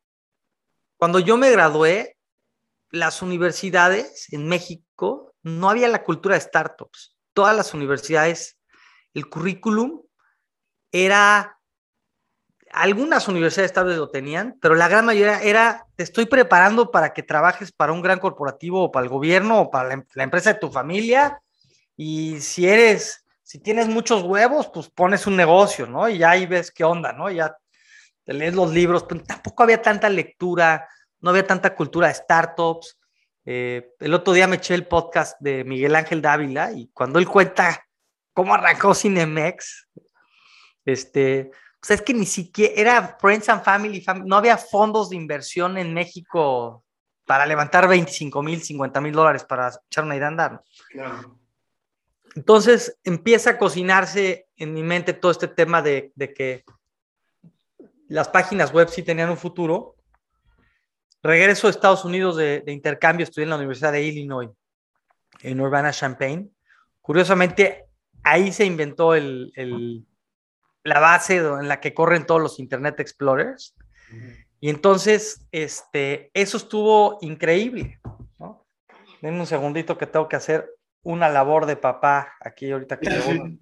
Cuando 1.01 1.17
yo 1.17 1.35
me 1.35 1.49
gradué, 1.49 2.15
las 2.91 3.23
universidades 3.23 4.31
en 4.31 4.47
México 4.47 5.33
no 5.41 5.67
había 5.67 5.87
la 5.87 6.03
cultura 6.03 6.35
de 6.35 6.41
startups. 6.41 7.17
Todas 7.33 7.57
las 7.57 7.73
universidades, 7.73 8.59
el 9.15 9.27
currículum 9.27 10.03
era, 10.91 11.57
algunas 12.69 13.27
universidades 13.27 13.73
tal 13.73 13.85
vez 13.87 13.97
lo 13.97 14.11
tenían, 14.11 14.59
pero 14.61 14.75
la 14.75 14.87
gran 14.87 15.07
mayoría 15.07 15.41
era, 15.41 15.87
te 15.95 16.03
estoy 16.03 16.27
preparando 16.27 16.91
para 16.91 17.13
que 17.13 17.23
trabajes 17.23 17.71
para 17.71 17.93
un 17.93 18.03
gran 18.03 18.19
corporativo 18.19 18.83
o 18.83 18.91
para 18.91 19.03
el 19.03 19.09
gobierno 19.09 19.59
o 19.59 19.71
para 19.71 19.87
la, 19.87 19.93
em- 19.95 20.05
empresa 20.17 20.53
de 20.53 20.59
tu 20.59 20.69
familia. 20.71 21.41
Y 21.97 22.41
si 22.41 22.67
eres, 22.67 23.25
si 23.41 23.57
tienes 23.57 23.87
muchos 23.87 24.21
huevos, 24.21 24.69
pues 24.71 24.87
pones 24.91 25.25
un 25.25 25.35
negocio, 25.35 25.87
¿no? 25.87 26.07
Y 26.07 26.19
ya 26.19 26.29
ahí 26.29 26.45
ves 26.45 26.69
qué 26.69 26.83
onda, 26.83 27.11
¿no? 27.11 27.31
Ya 27.31 27.57
te 28.23 28.33
lees 28.33 28.53
los 28.53 28.71
libros, 28.71 29.03
pero 29.03 29.23
tampoco 29.23 29.63
había 29.63 29.81
tanta 29.81 30.09
lectura, 30.09 30.87
no 31.19 31.29
había 31.29 31.45
tanta 31.45 31.75
cultura 31.75 32.07
de 32.07 32.13
startups. 32.13 32.97
Eh, 33.45 33.93
el 33.99 34.13
otro 34.13 34.33
día 34.33 34.47
me 34.47 34.57
eché 34.57 34.75
el 34.75 34.87
podcast 34.87 35.39
de 35.39 35.63
Miguel 35.63 35.95
Ángel 35.95 36.21
Dávila 36.21 36.71
y 36.71 36.89
cuando 36.93 37.19
él 37.19 37.27
cuenta 37.27 37.85
cómo 38.33 38.53
arrancó 38.53 38.93
Cinemex, 38.93 39.87
este, 40.85 41.51
pues 41.79 41.91
es 41.91 42.01
que 42.01 42.13
ni 42.13 42.25
siquiera 42.25 42.73
era 42.75 43.17
Friends 43.19 43.49
and 43.49 43.63
Family, 43.63 44.03
no 44.25 44.35
había 44.35 44.57
fondos 44.57 45.09
de 45.09 45.15
inversión 45.15 45.77
en 45.77 45.93
México 45.93 46.83
para 47.25 47.45
levantar 47.45 47.87
25 47.87 48.43
mil, 48.43 48.61
50 48.61 49.01
mil 49.01 49.13
dólares 49.13 49.43
para 49.43 49.71
echar 49.89 50.03
una 50.03 50.15
idea 50.15 50.27
a 50.27 50.29
andar. 50.29 50.63
Entonces 52.35 52.97
empieza 53.03 53.51
a 53.51 53.57
cocinarse 53.57 54.47
en 54.55 54.73
mi 54.73 54.83
mente 54.83 55.13
todo 55.13 55.31
este 55.31 55.47
tema 55.47 55.81
de, 55.81 56.11
de 56.15 56.33
que 56.33 56.63
las 58.11 58.27
páginas 58.27 58.73
web 58.73 58.89
sí 58.89 59.03
tenían 59.03 59.29
un 59.29 59.37
futuro. 59.37 59.95
Regreso 61.23 61.67
a 61.67 61.69
Estados 61.69 62.03
Unidos 62.03 62.35
de, 62.35 62.61
intercambio, 62.67 63.23
estudié 63.23 63.43
en 63.43 63.51
la 63.51 63.55
Universidad 63.55 63.93
de 63.93 64.03
Illinois, 64.03 64.49
en 65.41 65.61
Urbana-Champaign. 65.61 66.53
Curiosamente, 67.01 67.85
ahí 68.21 68.51
se 68.51 68.65
inventó 68.65 69.15
el, 69.15 69.53
el, 69.55 70.05
la 70.83 70.99
base 70.99 71.37
en 71.37 71.69
la 71.69 71.79
que 71.79 71.93
corren 71.93 72.25
todos 72.25 72.41
los 72.41 72.59
Internet 72.59 72.99
Explorers. 72.99 73.75
Y 74.59 74.69
entonces, 74.69 75.47
este, 75.53 76.31
eso 76.33 76.57
estuvo 76.57 77.17
increíble. 77.21 78.01
¿no? 78.39 78.65
Denme 79.21 79.39
un 79.39 79.47
segundito 79.47 79.97
que 79.97 80.07
tengo 80.07 80.27
que 80.27 80.35
hacer 80.35 80.69
una 81.03 81.29
labor 81.29 81.65
de 81.65 81.77
papá 81.77 82.33
aquí 82.41 82.71
ahorita 82.71 82.99
que 82.99 83.09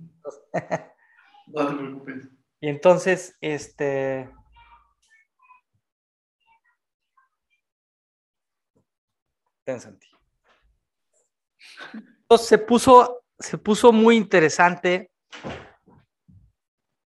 no 1.47 1.67
te 1.67 1.75
preocupes. 1.75 2.29
Y 2.61 2.67
entonces, 2.67 3.37
este, 3.41 4.29
Entonces 12.21 12.47
se 12.47 12.57
puso, 12.57 13.23
se 13.37 13.57
puso 13.57 13.91
muy 13.91 14.15
interesante 14.15 15.11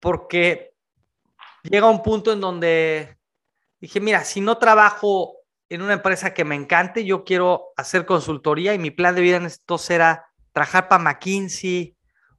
porque 0.00 0.74
llega 1.62 1.88
un 1.88 2.02
punto 2.02 2.32
en 2.32 2.40
donde 2.40 3.18
dije, 3.80 4.00
mira, 4.00 4.24
si 4.24 4.40
no 4.40 4.58
trabajo 4.58 5.36
en 5.68 5.82
una 5.82 5.94
empresa 5.94 6.34
que 6.34 6.44
me 6.44 6.54
encante, 6.54 7.04
yo 7.04 7.24
quiero 7.24 7.72
hacer 7.76 8.04
consultoría 8.04 8.74
y 8.74 8.78
mi 8.78 8.90
plan 8.90 9.14
de 9.14 9.22
vida 9.22 9.36
en 9.36 9.46
esto 9.46 9.76
era 9.88 10.26
trabajar 10.52 10.88
para 10.88 11.02
McKinsey 11.02 11.96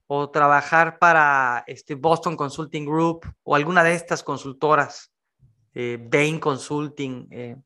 o 0.07 0.29
trabajar 0.29 0.99
para 0.99 1.63
este 1.67 1.95
Boston 1.95 2.37
Consulting 2.37 2.85
Group 2.85 3.25
o 3.43 3.55
alguna 3.55 3.83
de 3.83 3.93
estas 3.93 4.23
consultoras, 4.23 5.11
eh, 5.73 5.97
Bain 5.99 6.39
Consulting, 6.39 7.27
eh, 7.31 7.57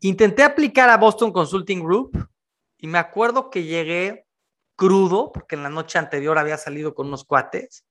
Intenté 0.00 0.42
aplicar 0.42 0.88
a 0.88 0.96
Boston 0.96 1.32
Consulting 1.32 1.82
Group 1.82 2.28
y 2.78 2.86
me 2.86 2.98
acuerdo 2.98 3.50
que 3.50 3.64
llegué 3.64 4.26
crudo, 4.74 5.30
porque 5.30 5.56
en 5.56 5.62
la 5.62 5.68
noche 5.68 5.98
anterior 5.98 6.38
había 6.38 6.56
salido 6.56 6.94
con 6.94 7.08
unos 7.08 7.24
cuates. 7.24 7.84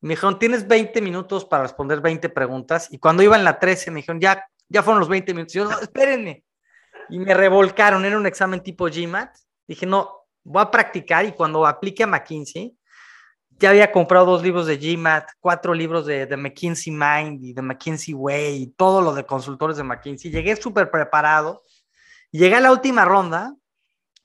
Me 0.00 0.14
dijeron, 0.14 0.38
tienes 0.38 0.66
20 0.66 1.02
minutos 1.02 1.44
para 1.44 1.64
responder 1.64 2.00
20 2.00 2.30
preguntas. 2.30 2.88
Y 2.90 2.98
cuando 2.98 3.22
iba 3.22 3.36
en 3.36 3.44
la 3.44 3.58
13, 3.58 3.90
me 3.90 3.96
dijeron, 3.96 4.20
ya, 4.20 4.42
ya 4.70 4.82
fueron 4.82 5.00
los 5.00 5.10
20 5.10 5.34
minutos. 5.34 5.54
Y 5.54 5.58
yo, 5.58 5.70
espérenme. 5.82 6.44
Y 7.10 7.18
me 7.18 7.34
revolcaron, 7.34 8.06
era 8.06 8.16
un 8.16 8.26
examen 8.26 8.62
tipo 8.62 8.86
GMAT. 8.86 9.36
Dije, 9.68 9.84
no, 9.84 10.20
voy 10.42 10.62
a 10.62 10.70
practicar 10.70 11.26
y 11.26 11.32
cuando 11.32 11.66
aplique 11.66 12.02
a 12.02 12.06
McKinsey, 12.06 12.74
ya 13.60 13.70
había 13.70 13.92
comprado 13.92 14.24
dos 14.24 14.42
libros 14.42 14.66
de 14.66 14.78
GMAT, 14.78 15.32
cuatro 15.38 15.74
libros 15.74 16.06
de, 16.06 16.24
de 16.24 16.36
McKinsey 16.36 16.92
Mind 16.92 17.44
y 17.44 17.52
de 17.52 17.60
McKinsey 17.60 18.14
Way, 18.14 18.62
y 18.62 18.66
todo 18.68 19.02
lo 19.02 19.12
de 19.12 19.26
consultores 19.26 19.76
de 19.76 19.84
McKinsey. 19.84 20.30
Llegué 20.30 20.56
súper 20.56 20.90
preparado. 20.90 21.62
Llegué 22.32 22.56
a 22.56 22.60
la 22.60 22.72
última 22.72 23.04
ronda 23.04 23.54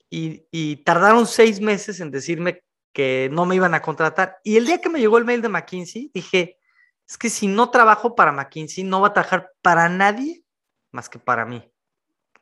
y, 0.09 0.45
y, 0.51 0.77
tardaron 0.77 1.27
seis 1.27 1.59
meses 1.59 1.99
en 1.99 2.11
decirme 2.11 2.63
que 2.93 3.29
no 3.31 3.45
me 3.45 3.55
iban 3.55 3.73
a 3.73 3.81
contratar. 3.81 4.37
Y 4.43 4.55
el 4.55 4.65
día 4.65 4.79
que 4.79 4.89
me 4.89 4.99
llegó 4.99 5.17
el 5.17 5.25
mail 5.25 5.41
de 5.41 5.49
McKinsey, 5.49 6.11
dije, 6.13 6.57
es 7.05 7.17
que 7.17 7.29
si 7.29 7.47
no 7.47 7.71
trabajo 7.71 8.15
para 8.15 8.31
McKinsey, 8.31 8.85
no 8.85 9.01
va 9.01 9.09
a 9.09 9.13
trabajar 9.13 9.51
para 9.61 9.89
nadie 9.89 10.45
más 10.91 11.09
que 11.09 11.19
para 11.19 11.45
mí. 11.45 11.69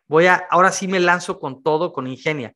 Voy 0.08 0.28
a, 0.28 0.36
ahora 0.52 0.72
sí 0.72 0.88
me 0.88 1.00
lanzo 1.00 1.40
con 1.40 1.64
todo, 1.64 1.92
con 1.92 2.06
Ingenia. 2.06 2.56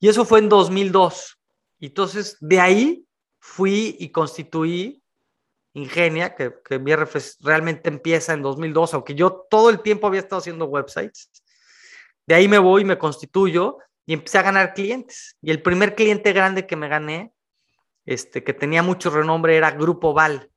Y 0.00 0.08
eso 0.08 0.24
fue 0.24 0.40
en 0.40 0.48
2002. 0.48 1.38
Y 1.78 1.86
entonces, 1.86 2.36
de 2.40 2.58
ahí 2.58 3.05
fui 3.46 3.96
y 4.00 4.10
constituí 4.10 5.02
Ingenia, 5.72 6.34
que, 6.34 6.52
que 6.64 6.78
realmente 7.40 7.88
empieza 7.88 8.32
en 8.32 8.42
2002, 8.42 8.94
aunque 8.94 9.14
yo 9.14 9.46
todo 9.48 9.70
el 9.70 9.82
tiempo 9.82 10.06
había 10.06 10.20
estado 10.20 10.40
haciendo 10.40 10.66
websites. 10.66 11.30
De 12.26 12.34
ahí 12.34 12.48
me 12.48 12.58
voy, 12.58 12.84
me 12.84 12.98
constituyo 12.98 13.78
y 14.04 14.14
empecé 14.14 14.38
a 14.38 14.42
ganar 14.42 14.74
clientes. 14.74 15.36
Y 15.40 15.50
el 15.50 15.62
primer 15.62 15.94
cliente 15.94 16.32
grande 16.32 16.66
que 16.66 16.76
me 16.76 16.88
gané, 16.88 17.32
este, 18.04 18.42
que 18.42 18.52
tenía 18.52 18.82
mucho 18.82 19.10
renombre, 19.10 19.56
era 19.56 19.70
Grupo 19.70 20.12
Val. 20.12 20.50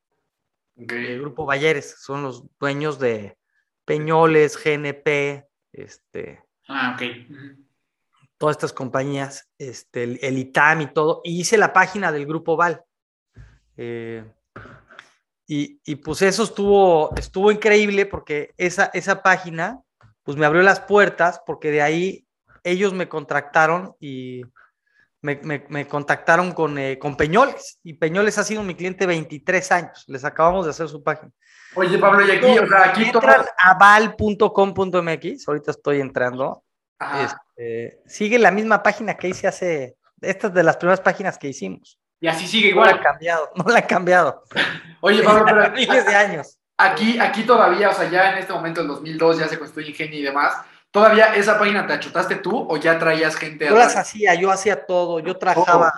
El 0.76 1.20
Grupo 1.20 1.46
Valleres, 1.46 1.96
son 2.02 2.24
los 2.24 2.46
dueños 2.60 2.98
de 2.98 3.38
Peñoles, 3.86 4.58
GNP, 4.62 5.48
este. 5.74 6.44
Ah, 6.68 6.96
ok 6.96 7.69
todas 8.40 8.56
estas 8.56 8.74
compañías, 8.74 9.50
este, 9.60 10.04
el, 10.04 10.38
ITAM 10.38 10.82
y 10.82 10.94
todo, 10.94 11.22
y 11.24 11.42
hice 11.42 11.58
la 11.58 11.74
página 11.74 12.12
del 12.12 12.26
Grupo 12.26 12.56
Val. 12.56 12.84
Eh, 13.78 14.24
y, 15.46 15.80
y, 15.86 15.96
pues 15.98 16.22
eso 16.22 16.44
estuvo, 16.44 17.16
estuvo 17.16 17.52
increíble 17.52 18.06
porque 18.06 18.54
esa, 18.58 18.90
esa 18.94 19.22
página 19.22 19.82
pues 20.24 20.38
me 20.38 20.46
abrió 20.46 20.62
las 20.62 20.80
puertas 20.80 21.42
porque 21.46 21.72
de 21.72 21.82
ahí 21.82 22.26
ellos 22.64 22.94
me 22.94 23.10
contrataron 23.10 23.96
y 24.00 24.44
me, 25.22 25.42
me, 25.68 25.88
contactaron 25.88 26.54
con, 26.54 26.78
eh, 26.78 26.98
con, 26.98 27.18
Peñoles 27.18 27.80
y 27.84 27.94
Peñoles 27.96 28.38
ha 28.38 28.44
sido 28.44 28.64
mi 28.64 28.76
cliente 28.76 29.06
23 29.06 29.72
años, 29.72 30.06
les 30.08 30.24
acabamos 30.24 30.66
de 30.66 30.72
hacer 30.72 30.88
su 30.88 31.04
página. 31.04 31.32
Oye 31.76 31.98
Pablo, 31.98 32.26
y 32.26 32.32
aquí, 32.32 32.58
o 32.58 32.68
sea, 32.68 32.90
aquí... 32.90 33.04
Entran 33.04 33.46
a 33.58 33.74
val.com.mx, 33.74 35.48
ahorita 35.48 35.72
estoy 35.72 36.00
entrando, 36.00 36.64
este, 37.00 38.02
sigue 38.06 38.40
la 38.40 38.52
misma 38.52 38.84
página 38.84 39.16
que 39.16 39.30
hice 39.30 39.48
hace, 39.48 39.98
estas 40.22 40.54
de 40.54 40.64
las 40.64 40.78
primeras 40.78 41.02
páginas 41.02 41.38
que 41.38 41.48
hicimos. 41.48 42.00
Y 42.22 42.28
así 42.28 42.48
sigue 42.48 42.70
igual. 42.70 42.90
No 42.90 42.96
la 42.96 43.00
ha 43.00 43.04
cambiado, 43.04 43.52
no 43.56 43.64
la 43.72 43.80
ha 43.80 43.88
cambiado. 43.88 44.44
Oye, 45.02 45.24
Pablo, 45.24 45.46
pero 45.46 45.72
miles 45.76 46.06
de 46.06 46.16
años. 46.16 46.58
Aquí, 46.78 47.20
aquí 47.20 47.44
todavía, 47.44 47.90
o 47.90 47.94
sea, 47.94 48.10
ya 48.10 48.32
en 48.32 48.40
este 48.40 48.54
momento, 48.54 48.82
en 48.82 48.88
2002, 48.88 49.40
ya 49.40 49.48
se 49.48 49.60
constituye 49.60 49.90
Ingenio 49.90 50.20
y 50.20 50.24
demás. 50.24 50.58
¿Todavía 50.92 51.36
esa 51.36 51.60
página 51.60 51.86
te 51.86 51.94
achutaste 51.94 52.36
tú 52.38 52.66
o 52.70 52.78
ya 52.78 52.98
traías 52.98 53.36
gente? 53.36 53.68
Yo 53.68 53.76
las 53.76 53.96
hacía, 53.96 54.34
yo 54.34 54.50
hacía 54.50 54.86
todo, 54.86 55.20
yo 55.20 55.38
trabajaba, 55.38 55.94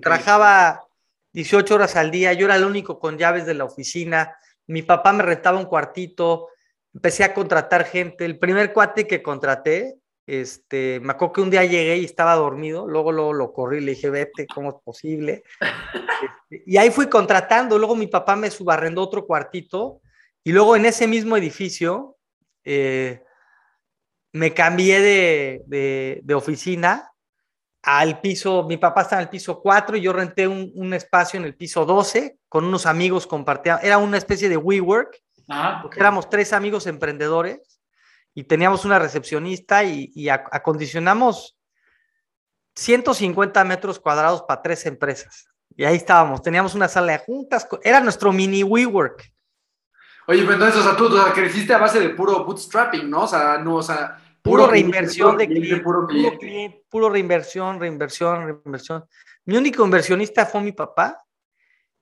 trabajaba 0.00 0.84
18 1.32 1.74
horas 1.74 1.96
al 1.96 2.10
día, 2.10 2.32
yo 2.32 2.46
era 2.46 2.56
el 2.56 2.64
único 2.64 2.98
con 2.98 3.18
llaves 3.18 3.44
de 3.44 3.54
la 3.54 3.64
oficina, 3.64 4.34
mi 4.66 4.82
papá 4.82 5.12
me 5.12 5.22
rentaba 5.22 5.58
un 5.58 5.66
cuartito, 5.66 6.48
empecé 6.94 7.24
a 7.24 7.34
contratar 7.34 7.84
gente, 7.84 8.24
el 8.24 8.38
primer 8.38 8.72
cuate 8.72 9.06
que 9.06 9.22
contraté 9.22 9.99
este, 10.30 11.00
me 11.00 11.12
acuerdo 11.12 11.32
que 11.32 11.40
un 11.40 11.50
día 11.50 11.64
llegué 11.64 11.96
y 11.96 12.04
estaba 12.04 12.36
dormido, 12.36 12.86
luego, 12.86 13.10
luego 13.10 13.32
lo 13.32 13.52
corrí 13.52 13.78
y 13.78 13.80
le 13.80 13.94
dije, 13.96 14.10
vete, 14.10 14.46
¿cómo 14.46 14.68
es 14.68 14.76
posible? 14.84 15.42
Este, 15.60 16.62
y 16.66 16.76
ahí 16.76 16.90
fui 16.90 17.08
contratando, 17.08 17.76
luego 17.76 17.96
mi 17.96 18.06
papá 18.06 18.36
me 18.36 18.48
subarrendó 18.48 19.02
otro 19.02 19.26
cuartito 19.26 20.00
y 20.44 20.52
luego 20.52 20.76
en 20.76 20.86
ese 20.86 21.08
mismo 21.08 21.36
edificio 21.36 22.16
eh, 22.62 23.24
me 24.32 24.54
cambié 24.54 25.00
de, 25.00 26.20
de, 26.22 26.34
oficina 26.34 27.10
al 27.82 28.20
piso, 28.20 28.62
mi 28.68 28.76
papá 28.76 29.02
estaba 29.02 29.22
en 29.22 29.26
el 29.26 29.30
piso 29.30 29.60
4 29.60 29.96
y 29.96 30.00
yo 30.00 30.12
renté 30.12 30.46
un, 30.46 30.70
un 30.76 30.94
espacio 30.94 31.40
en 31.40 31.46
el 31.46 31.56
piso 31.56 31.84
12 31.84 32.38
con 32.48 32.64
unos 32.64 32.86
amigos 32.86 33.26
compartíamos, 33.26 33.82
era 33.82 33.98
una 33.98 34.16
especie 34.16 34.48
de 34.48 34.56
WeWork, 34.56 35.20
ah, 35.48 35.80
porque 35.82 35.98
éramos 35.98 36.30
tres 36.30 36.52
amigos 36.52 36.86
emprendedores 36.86 37.79
y 38.34 38.44
teníamos 38.44 38.84
una 38.84 38.98
recepcionista 38.98 39.84
y, 39.84 40.28
acondicionamos 40.28 41.56
150 42.76 43.64
metros 43.64 43.98
cuadrados 43.98 44.42
para 44.42 44.62
tres 44.62 44.86
empresas. 44.86 45.48
Y 45.76 45.84
ahí 45.84 45.96
estábamos, 45.96 46.42
teníamos 46.42 46.74
una 46.74 46.88
sala 46.88 47.12
de 47.12 47.18
juntas, 47.18 47.66
era 47.82 48.00
nuestro 48.00 48.32
mini 48.32 48.62
WeWork. 48.62 49.32
Oye, 50.26 50.42
pero 50.42 50.54
entonces, 50.54 50.80
o 50.80 50.84
sea, 50.84 50.96
tú 50.96 51.10
creciste 51.34 51.74
a 51.74 51.78
base 51.78 51.98
de 51.98 52.10
puro 52.10 52.44
bootstrapping, 52.44 53.08
¿no? 53.08 53.24
O 53.24 53.26
sea, 53.26 53.58
no, 53.58 53.76
o 53.76 53.82
sea, 53.82 54.16
puro, 54.42 54.66
reinversión 54.66 55.36
de 55.36 55.48
cliente, 55.48 55.82
puro, 55.82 56.06
cliente. 56.06 56.84
puro 56.88 57.10
reinversión, 57.10 57.80
reinversión, 57.80 58.46
reinversión. 58.46 59.04
Mi 59.44 59.56
único 59.56 59.84
inversionista 59.84 60.46
fue 60.46 60.60
mi 60.60 60.72
papá, 60.72 61.24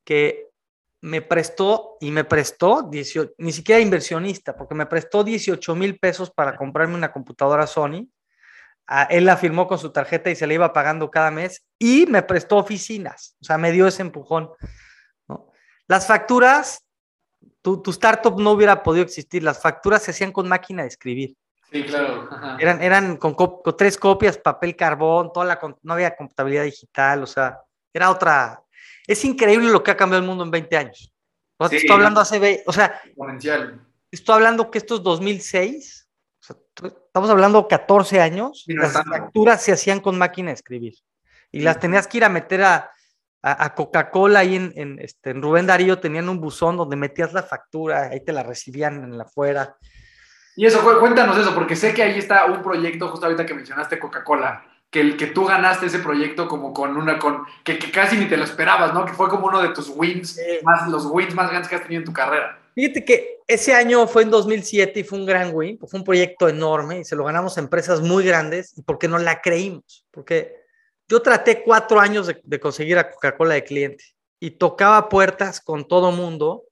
que 0.05 0.48
me 1.01 1.23
prestó 1.23 1.97
y 2.01 2.11
me 2.11 2.25
prestó, 2.25 2.91
ni 3.39 3.53
siquiera 3.53 3.81
inversionista, 3.81 4.57
porque 4.57 4.75
me 4.75 4.87
prestó 4.87 5.23
18 5.23 5.75
mil 5.75 5.99
pesos 5.99 6.31
para 6.31 6.57
comprarme 6.57 6.95
una 6.95 7.13
computadora 7.13 7.67
Sony. 7.67 8.09
él 9.11 9.25
la 9.25 9.37
firmó 9.37 9.69
con 9.69 9.79
su 9.79 9.91
tarjeta 9.93 10.31
y 10.31 10.37
se 10.37 10.47
la 10.47 10.55
iba 10.55 10.73
pagando 10.73 11.11
cada 11.11 11.31
mes 11.31 11.65
y 11.79 12.07
me 12.07 12.23
prestó 12.23 12.57
oficinas, 12.57 13.37
o 13.41 13.45
sea, 13.45 13.59
me 13.59 13.71
dio 13.71 13.87
ese 13.87 14.03
empujón. 14.03 14.51
¿no? 15.29 15.53
Las 15.87 16.07
facturas, 16.07 16.85
tu, 17.63 17.81
tu 17.83 17.91
startup 17.93 18.39
no 18.41 18.53
hubiera 18.53 18.83
podido 18.83 19.05
existir, 19.05 19.43
las 19.43 19.61
facturas 19.63 20.03
se 20.03 20.11
hacían 20.11 20.33
con 20.33 20.49
máquina 20.49 20.83
de 20.83 20.89
escribir. 20.89 21.37
Sí, 21.71 21.85
claro. 21.85 22.27
Ajá. 22.31 22.57
Eran, 22.59 22.83
eran 22.83 23.17
con, 23.19 23.35
co- 23.35 23.63
con 23.63 23.77
tres 23.77 23.99
copias, 23.99 24.39
papel 24.39 24.75
carbón, 24.75 25.31
toda 25.33 25.45
la, 25.47 25.61
no 25.83 25.93
había 25.93 26.17
computabilidad 26.17 26.65
digital, 26.65 27.23
o 27.23 27.27
sea, 27.27 27.61
era 27.93 28.11
otra. 28.11 28.63
Es 29.09 29.25
increíble 29.25 29.71
lo 29.71 29.83
que 29.83 29.91
ha 29.91 29.97
cambiado 29.97 30.23
el 30.23 30.29
mundo 30.29 30.45
en 30.45 30.51
20 30.53 30.77
años. 30.77 31.13
O 31.57 31.65
sea, 31.65 31.71
te 31.71 31.77
estoy 31.79 31.97
hablando 31.97 32.21
hace, 32.21 32.63
o 32.67 32.73
sea, 32.73 33.01
Exponencial. 33.05 33.81
estoy 34.13 34.35
hablando 34.37 34.71
que 34.71 34.79
esto 34.79 34.95
es 34.97 35.03
2006, 35.03 36.09
o 36.41 36.45
sea, 36.47 36.57
tú- 36.75 36.87
estamos 37.07 37.29
hablando 37.31 37.67
14 37.67 38.21
años, 38.21 38.65
las 38.69 38.93
facturas 38.93 39.61
se 39.63 39.73
hacían 39.73 39.99
con 40.01 40.17
máquina 40.17 40.49
de 40.51 40.55
escribir 40.55 40.95
y 41.51 41.59
Sí. 41.59 41.65
las 41.65 41.81
tenías 41.81 42.07
que 42.07 42.19
ir 42.19 42.25
a 42.25 42.29
meter 42.29 42.63
a, 42.63 42.93
a- 43.43 43.65
a 43.65 43.75
Coca-Cola 43.75 44.41
ahí 44.41 44.55
en, 44.57 44.73
en, 44.77 44.99
este, 45.01 45.31
en 45.31 45.43
Rubén 45.43 45.67
Darío, 45.67 45.99
tenían 45.99 46.29
un 46.29 46.41
buzón 46.41 46.77
donde 46.77 46.95
metías 46.97 47.33
la 47.33 47.43
factura, 47.43 48.11
ahí 48.11 48.21
te 48.25 48.33
la 48.33 48.43
recibían 48.45 49.03
en 49.03 49.17
la 49.19 49.25
afuera. 49.25 49.77
Y 50.55 50.67
eso, 50.67 50.81
cu- 50.83 51.01
cuéntanos 51.01 51.37
eso, 51.39 51.55
porque 51.55 51.75
sé 51.77 51.93
que 51.95 52.03
ahí 52.03 52.19
está 52.19 52.45
un 52.47 52.63
proyecto, 52.63 53.09
justo 53.09 53.27
ahorita 53.27 53.47
que 53.47 53.55
mencionaste 53.55 53.99
Coca-Cola, 53.99 54.65
que, 54.91 55.01
el, 55.01 55.16
que 55.16 55.26
tú 55.26 55.45
ganaste 55.45 55.86
ese 55.86 55.99
proyecto 55.99 56.49
como 56.49 56.72
con 56.72 56.97
una, 56.97 57.18
con, 57.18 57.45
que, 57.62 57.78
que 57.78 57.91
casi 57.91 58.16
ni 58.16 58.26
te 58.26 58.36
lo 58.36 58.45
esperabas, 58.45 58.95
¿no? 58.95 59.05
Que 59.05 59.12
fue 59.12 59.28
como 59.28 59.47
uno 59.47 59.61
de 59.61 59.70
tus 59.70 59.91
wins, 59.95 60.41
más, 60.62 60.89
los 60.89 61.07
wins 61.07 61.34
más 61.34 61.51
grandes 61.51 61.68
que 61.68 61.76
has 61.76 61.82
tenido 61.82 62.01
en 62.01 62.07
tu 62.07 62.12
carrera. 62.12 62.59
Fíjate 62.74 63.05
que 63.05 63.39
ese 63.47 63.74
año 63.74 64.07
fue 64.07 64.22
en 64.22 64.30
2007 64.30 65.01
y 65.01 65.05
fue 65.05 65.18
un 65.18 65.26
gran 65.26 65.51
win, 65.53 65.78
fue 65.78 65.99
un 65.99 66.05
proyecto 66.05 66.49
enorme 66.49 67.01
y 67.01 67.05
se 67.05 67.16
lo 67.16 67.24
ganamos 67.24 67.57
a 67.57 67.61
empresas 67.61 68.01
muy 68.01 68.24
grandes 68.24 68.76
y 68.78 68.82
porque 68.82 69.09
no 69.09 69.18
la 69.18 69.41
creímos, 69.41 70.07
porque 70.11 70.55
yo 71.09 71.20
traté 71.20 71.62
cuatro 71.62 71.99
años 72.01 72.26
de, 72.26 72.41
de 72.43 72.61
conseguir 72.61 72.99
a 72.99 73.11
Coca-Cola 73.11 73.55
de 73.55 73.64
cliente 73.64 74.05
y 74.39 74.53
tocaba 74.53 75.09
puertas 75.09 75.61
con 75.61 75.89
todo 75.89 76.12
mundo 76.12 76.64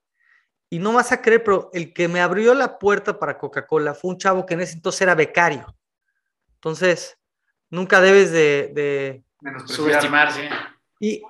y 0.70 0.78
no 0.78 0.92
vas 0.92 1.12
a 1.12 1.22
creer, 1.22 1.42
pero 1.44 1.70
el 1.72 1.92
que 1.92 2.08
me 2.08 2.20
abrió 2.20 2.54
la 2.54 2.78
puerta 2.78 3.18
para 3.18 3.38
Coca-Cola 3.38 3.94
fue 3.94 4.12
un 4.12 4.18
chavo 4.18 4.46
que 4.46 4.54
en 4.54 4.60
ese 4.60 4.74
entonces 4.74 5.02
era 5.02 5.14
becario. 5.14 5.66
Entonces, 6.54 7.18
nunca 7.70 8.00
debes 8.00 8.32
de, 8.32 8.72
de 8.74 9.22
Menospreciar. 9.40 9.76
Subestimar, 9.76 10.32
sí. 10.32 10.42
y, 11.00 11.22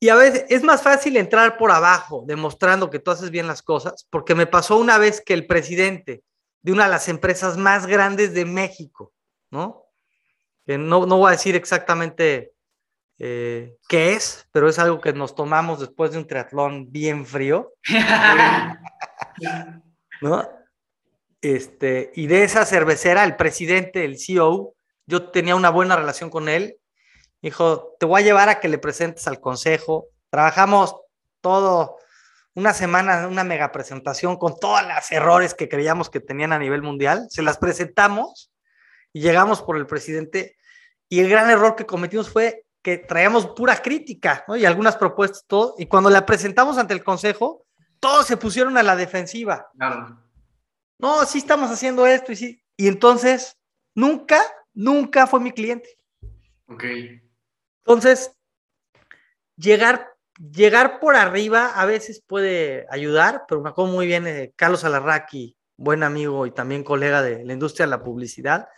y 0.00 0.08
a 0.08 0.16
veces 0.16 0.44
es 0.48 0.62
más 0.62 0.82
fácil 0.82 1.16
entrar 1.16 1.56
por 1.56 1.70
abajo, 1.70 2.24
demostrando 2.26 2.90
que 2.90 2.98
tú 2.98 3.10
haces 3.10 3.30
bien 3.30 3.46
las 3.46 3.62
cosas, 3.62 4.06
porque 4.10 4.34
me 4.34 4.46
pasó 4.46 4.76
una 4.76 4.98
vez 4.98 5.22
que 5.24 5.34
el 5.34 5.46
presidente 5.46 6.22
de 6.62 6.72
una 6.72 6.84
de 6.84 6.90
las 6.90 7.08
empresas 7.08 7.56
más 7.56 7.86
grandes 7.86 8.34
de 8.34 8.44
México, 8.44 9.12
¿no? 9.50 9.86
Que 10.66 10.78
no, 10.78 11.06
no 11.06 11.18
voy 11.18 11.28
a 11.28 11.32
decir 11.32 11.56
exactamente 11.56 12.52
eh, 13.18 13.76
qué 13.88 14.14
es, 14.14 14.48
pero 14.50 14.68
es 14.68 14.78
algo 14.78 15.00
que 15.00 15.12
nos 15.12 15.34
tomamos 15.34 15.80
después 15.80 16.12
de 16.12 16.18
un 16.18 16.26
triatlón 16.26 16.90
bien 16.90 17.26
frío, 17.26 17.72
¿no? 20.20 20.48
Este, 21.40 22.10
y 22.14 22.26
de 22.26 22.44
esa 22.44 22.64
cervecera, 22.64 23.24
el 23.24 23.36
presidente, 23.36 24.04
el 24.04 24.18
CEO, 24.18 24.74
yo 25.06 25.30
tenía 25.30 25.56
una 25.56 25.70
buena 25.70 25.96
relación 25.96 26.30
con 26.30 26.48
él. 26.48 26.78
Dijo, 27.42 27.94
te 27.98 28.06
voy 28.06 28.22
a 28.22 28.24
llevar 28.24 28.48
a 28.48 28.60
que 28.60 28.68
le 28.68 28.78
presentes 28.78 29.26
al 29.26 29.40
consejo. 29.40 30.08
Trabajamos 30.30 30.96
todo 31.40 31.98
una 32.54 32.72
semana, 32.72 33.26
una 33.28 33.44
mega 33.44 33.72
presentación 33.72 34.36
con 34.36 34.58
todos 34.58 34.82
los 34.82 35.12
errores 35.12 35.54
que 35.54 35.68
creíamos 35.68 36.08
que 36.08 36.20
tenían 36.20 36.52
a 36.52 36.58
nivel 36.58 36.82
mundial. 36.82 37.26
Se 37.28 37.42
las 37.42 37.58
presentamos 37.58 38.50
y 39.12 39.20
llegamos 39.20 39.60
por 39.60 39.76
el 39.76 39.86
presidente. 39.86 40.56
Y 41.08 41.20
el 41.20 41.28
gran 41.28 41.50
error 41.50 41.76
que 41.76 41.84
cometimos 41.84 42.30
fue 42.30 42.64
que 42.82 42.98
traíamos 42.98 43.46
pura 43.46 43.80
crítica 43.80 44.44
¿no? 44.46 44.56
y 44.56 44.64
algunas 44.64 44.96
propuestas, 44.96 45.44
todo. 45.46 45.74
Y 45.78 45.86
cuando 45.86 46.10
la 46.10 46.24
presentamos 46.24 46.78
ante 46.78 46.94
el 46.94 47.02
consejo, 47.04 47.66
todos 47.98 48.26
se 48.26 48.36
pusieron 48.36 48.76
a 48.76 48.82
la 48.82 48.96
defensiva 48.96 49.70
Claro. 49.76 50.18
no, 50.98 51.24
sí 51.24 51.38
estamos 51.38 51.70
haciendo 51.70 52.06
esto 52.06 52.32
y 52.32 52.36
sí. 52.36 52.62
Y 52.76 52.88
entonces, 52.88 53.58
nunca, 53.94 54.42
nunca 54.74 55.26
fue 55.26 55.40
mi 55.40 55.52
cliente. 55.52 55.88
Ok. 56.66 56.84
Entonces, 57.86 58.36
llegar, 59.56 60.14
llegar 60.38 61.00
por 61.00 61.16
arriba 61.16 61.72
a 61.74 61.86
veces 61.86 62.22
puede 62.26 62.86
ayudar, 62.90 63.44
pero 63.48 63.60
me 63.60 63.70
acuerdo 63.70 63.92
muy 63.92 64.06
bien 64.06 64.24
de 64.24 64.52
Carlos 64.56 64.84
Alarraqui, 64.84 65.56
buen 65.76 66.02
amigo 66.02 66.46
y 66.46 66.50
también 66.50 66.84
colega 66.84 67.22
de 67.22 67.44
la 67.44 67.52
industria 67.52 67.86
de 67.86 67.90
la 67.90 68.02
publicidad, 68.02 68.68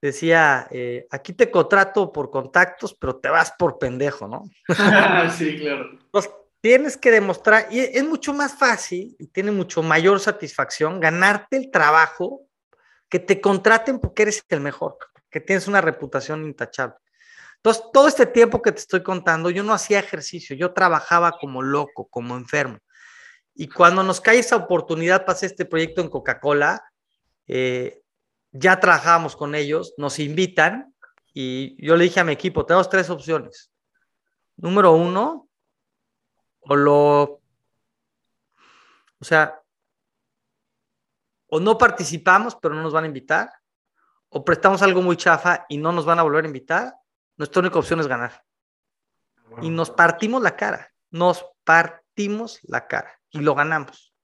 decía, 0.00 0.66
eh, 0.70 1.06
aquí 1.10 1.32
te 1.32 1.50
contrato 1.50 2.10
por 2.12 2.30
contactos, 2.30 2.94
pero 2.94 3.16
te 3.16 3.28
vas 3.28 3.52
por 3.58 3.78
pendejo, 3.78 4.26
¿no? 4.26 4.44
sí, 5.36 5.58
claro. 5.58 5.90
Entonces, 5.92 6.32
tienes 6.60 6.96
que 6.96 7.10
demostrar, 7.10 7.68
y 7.70 7.80
es 7.80 8.04
mucho 8.04 8.32
más 8.32 8.54
fácil 8.54 9.16
y 9.18 9.26
tiene 9.28 9.50
mucho 9.50 9.82
mayor 9.82 10.20
satisfacción 10.20 11.00
ganarte 11.00 11.56
el 11.56 11.70
trabajo 11.70 12.46
que 13.08 13.18
te 13.18 13.40
contraten 13.40 13.98
porque 13.98 14.22
eres 14.22 14.44
el 14.48 14.60
mejor, 14.60 14.96
que 15.30 15.40
tienes 15.40 15.68
una 15.68 15.80
reputación 15.80 16.44
intachable. 16.44 16.96
Entonces, 17.56 17.84
todo 17.92 18.08
este 18.08 18.26
tiempo 18.26 18.62
que 18.62 18.72
te 18.72 18.80
estoy 18.80 19.02
contando, 19.02 19.50
yo 19.50 19.62
no 19.62 19.74
hacía 19.74 19.98
ejercicio, 19.98 20.56
yo 20.56 20.72
trabajaba 20.72 21.32
como 21.32 21.62
loco, 21.62 22.08
como 22.08 22.36
enfermo. 22.36 22.78
Y 23.54 23.68
cuando 23.68 24.02
nos 24.02 24.20
cae 24.20 24.38
esa 24.38 24.56
oportunidad 24.56 25.20
para 25.26 25.32
hacer 25.32 25.50
este 25.50 25.66
proyecto 25.66 26.00
en 26.00 26.08
Coca-Cola, 26.08 26.82
eh, 27.46 28.02
ya 28.52 28.80
trabajábamos 28.80 29.36
con 29.36 29.54
ellos, 29.54 29.94
nos 29.98 30.18
invitan 30.18 30.94
y 31.34 31.84
yo 31.84 31.96
le 31.96 32.04
dije 32.04 32.20
a 32.20 32.24
mi 32.24 32.32
equipo, 32.32 32.64
tenemos 32.64 32.88
tres 32.88 33.10
opciones. 33.10 33.70
Número 34.56 34.92
uno, 34.92 35.48
o 36.60 36.76
lo, 36.76 37.22
o 39.20 39.24
sea, 39.24 39.60
o 41.48 41.60
no 41.60 41.76
participamos, 41.76 42.56
pero 42.56 42.74
no 42.74 42.82
nos 42.82 42.92
van 42.92 43.04
a 43.04 43.08
invitar, 43.08 43.50
o 44.30 44.44
prestamos 44.44 44.82
algo 44.82 45.02
muy 45.02 45.16
chafa 45.16 45.66
y 45.68 45.76
no 45.76 45.92
nos 45.92 46.04
van 46.04 46.18
a 46.18 46.22
volver 46.22 46.44
a 46.44 46.48
invitar, 46.48 46.94
nuestra 47.36 47.60
única 47.60 47.78
opción 47.78 48.00
es 48.00 48.06
ganar. 48.06 48.44
Y 49.60 49.70
nos 49.70 49.90
partimos 49.90 50.42
la 50.42 50.56
cara, 50.56 50.92
nos 51.10 51.44
partimos 51.64 52.60
la 52.62 52.86
cara 52.86 53.20
y 53.30 53.40
lo 53.40 53.54
ganamos. 53.54 54.14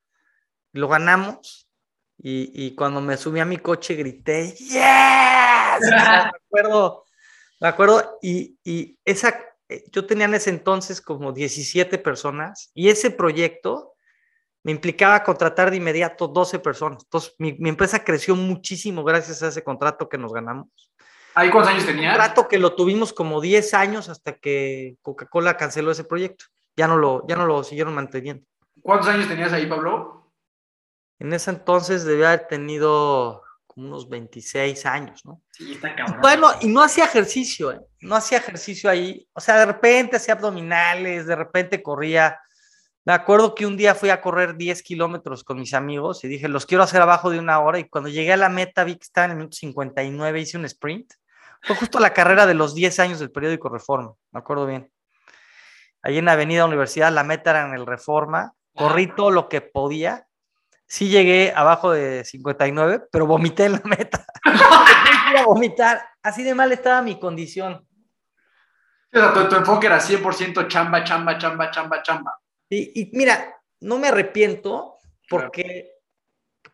Lo 0.73 0.89
ganamos 0.89 1.69
y, 2.19 2.51
y 2.55 2.75
cuando 2.75 3.01
me 3.01 3.17
subí 3.17 3.41
a 3.41 3.45
mi 3.45 3.59
coche 3.59 3.95
grité, 3.95 4.53
¡Yes! 4.53 4.71
Me 5.81 6.31
acuerdo, 6.59 7.05
me 7.61 7.69
acuerdo 7.69 8.19
y, 8.23 8.59
y 8.65 8.99
esa, 9.05 9.39
eh, 9.69 9.85
yo 9.93 10.07
tenía 10.07 10.25
en 10.25 10.35
ese 10.35 10.51
entonces 10.51 11.01
como 11.03 11.33
17 11.33 11.99
personas 11.99 12.71
y 12.73 12.89
ese 12.89 13.11
proyecto 13.11 13.96
me 14.67 14.73
implicaba 14.73 15.23
contratar 15.23 15.71
de 15.71 15.77
inmediato 15.77 16.27
12 16.27 16.59
personas. 16.59 17.05
Entonces, 17.05 17.37
mi, 17.39 17.53
mi 17.53 17.69
empresa 17.69 18.03
creció 18.03 18.35
muchísimo 18.35 19.05
gracias 19.05 19.41
a 19.45 19.47
ese 19.47 19.63
contrato 19.63 20.09
que 20.09 20.19
nos 20.19 20.33
ganamos. 20.33 20.67
¿Ahí 21.37 21.51
cuántos 21.51 21.73
años 21.73 21.87
tenías? 21.87 22.17
Contrato 22.17 22.49
que 22.49 22.59
lo 22.59 22.75
tuvimos 22.75 23.13
como 23.13 23.41
10 23.41 23.75
años 23.75 24.09
hasta 24.09 24.33
que 24.33 24.97
Coca-Cola 25.03 25.57
canceló 25.57 25.93
ese 25.93 26.03
proyecto. 26.03 26.47
Ya 26.77 26.89
no, 26.89 26.97
lo, 26.97 27.25
ya 27.29 27.37
no 27.37 27.47
lo 27.47 27.63
siguieron 27.63 27.95
manteniendo. 27.95 28.45
¿Cuántos 28.83 29.07
años 29.07 29.29
tenías 29.29 29.53
ahí, 29.53 29.67
Pablo? 29.67 30.33
En 31.21 31.33
ese 31.33 31.51
entonces 31.51 32.05
debía 32.05 32.33
haber 32.33 32.49
tenido 32.49 33.45
como 33.69 33.87
unos 33.87 34.09
26 34.09 34.85
años, 34.85 35.25
¿no? 35.25 35.43
Sí, 35.53 35.75
está 35.75 35.95
cabrón. 35.95 36.19
Bueno, 36.21 36.51
y 36.61 36.67
no 36.67 36.83
hacía 36.83 37.05
ejercicio, 37.05 37.71
¿eh? 37.71 37.81
no 38.01 38.17
hacía 38.17 38.39
ejercicio 38.39 38.91
ahí. 38.91 39.29
O 39.33 39.41
sea, 39.41 39.61
de 39.61 39.67
repente 39.67 40.17
hacía 40.17 40.35
abdominales, 40.35 41.25
de 41.25 41.37
repente 41.37 41.81
corría. 41.85 42.37
Me 43.07 43.13
acuerdo 43.13 43.55
que 43.55 43.67
un 43.67 43.77
día 43.77 43.95
fui 43.95 44.11
a 44.11 44.21
correr 44.21 44.57
10 44.57 44.83
kilómetros 44.83 45.45
con 45.45 45.61
mis 45.61 45.75
amigos 45.75 46.25
y 46.25 46.29
dije, 46.29 46.49
los 46.49 46.67
quiero 46.67 46.83
hacer 46.83 47.01
abajo 47.01 47.31
de 47.31 47.39
una 47.39 47.61
hora. 47.61 47.79
Y 47.79 47.89
cuando 47.89 48.11
llegué 48.11 48.33
a 48.33 48.37
la 48.37 48.49
meta 48.49 48.83
vi 48.83 48.97
que 48.97 49.05
estaba 49.05 49.27
en 49.27 49.31
el 49.31 49.37
minuto 49.37 49.57
59, 49.57 50.41
hice 50.41 50.59
un 50.59 50.65
sprint. 50.65 51.13
Fue 51.63 51.77
justo 51.77 52.01
la 52.01 52.13
carrera 52.13 52.47
de 52.47 52.55
los 52.55 52.75
10 52.75 52.99
años 52.99 53.21
del 53.21 53.31
periódico 53.31 53.69
Reforma, 53.69 54.13
me 54.33 54.41
acuerdo 54.41 54.67
bien. 54.67 54.91
Allí 56.03 56.19
en 56.19 56.29
Avenida 56.29 56.65
Universidad, 56.65 57.13
la 57.13 57.23
meta 57.23 57.51
era 57.51 57.69
en 57.69 57.75
el 57.75 57.87
Reforma. 57.87 58.55
Corrí 58.75 59.07
todo 59.07 59.31
lo 59.31 59.49
que 59.49 59.61
podía. 59.61 60.27
Sí 60.89 61.09
llegué 61.09 61.53
abajo 61.55 61.93
de 61.93 62.25
59, 62.25 63.05
pero 63.13 63.27
vomité 63.27 63.67
en 63.67 63.73
la 63.73 63.83
meta. 63.85 64.27
A 64.45 65.45
vomitar. 65.45 66.05
Así 66.25 66.43
de 66.43 66.57
mal 66.57 66.73
estaba 66.73 67.03
mi 67.03 67.21
condición. 67.21 67.87
O 69.13 69.17
sea, 69.17 69.33
tu, 69.33 69.49
tu 69.49 69.55
enfoque 69.55 69.87
era 69.87 70.01
100% 70.01 70.67
chamba, 70.67 71.05
chamba, 71.05 71.39
chamba, 71.39 71.71
chamba, 71.71 72.03
chamba. 72.03 72.37
Y, 72.69 73.01
y 73.01 73.11
mira, 73.13 73.57
no 73.81 73.99
me 73.99 74.09
arrepiento 74.09 74.99
porque, 75.29 75.93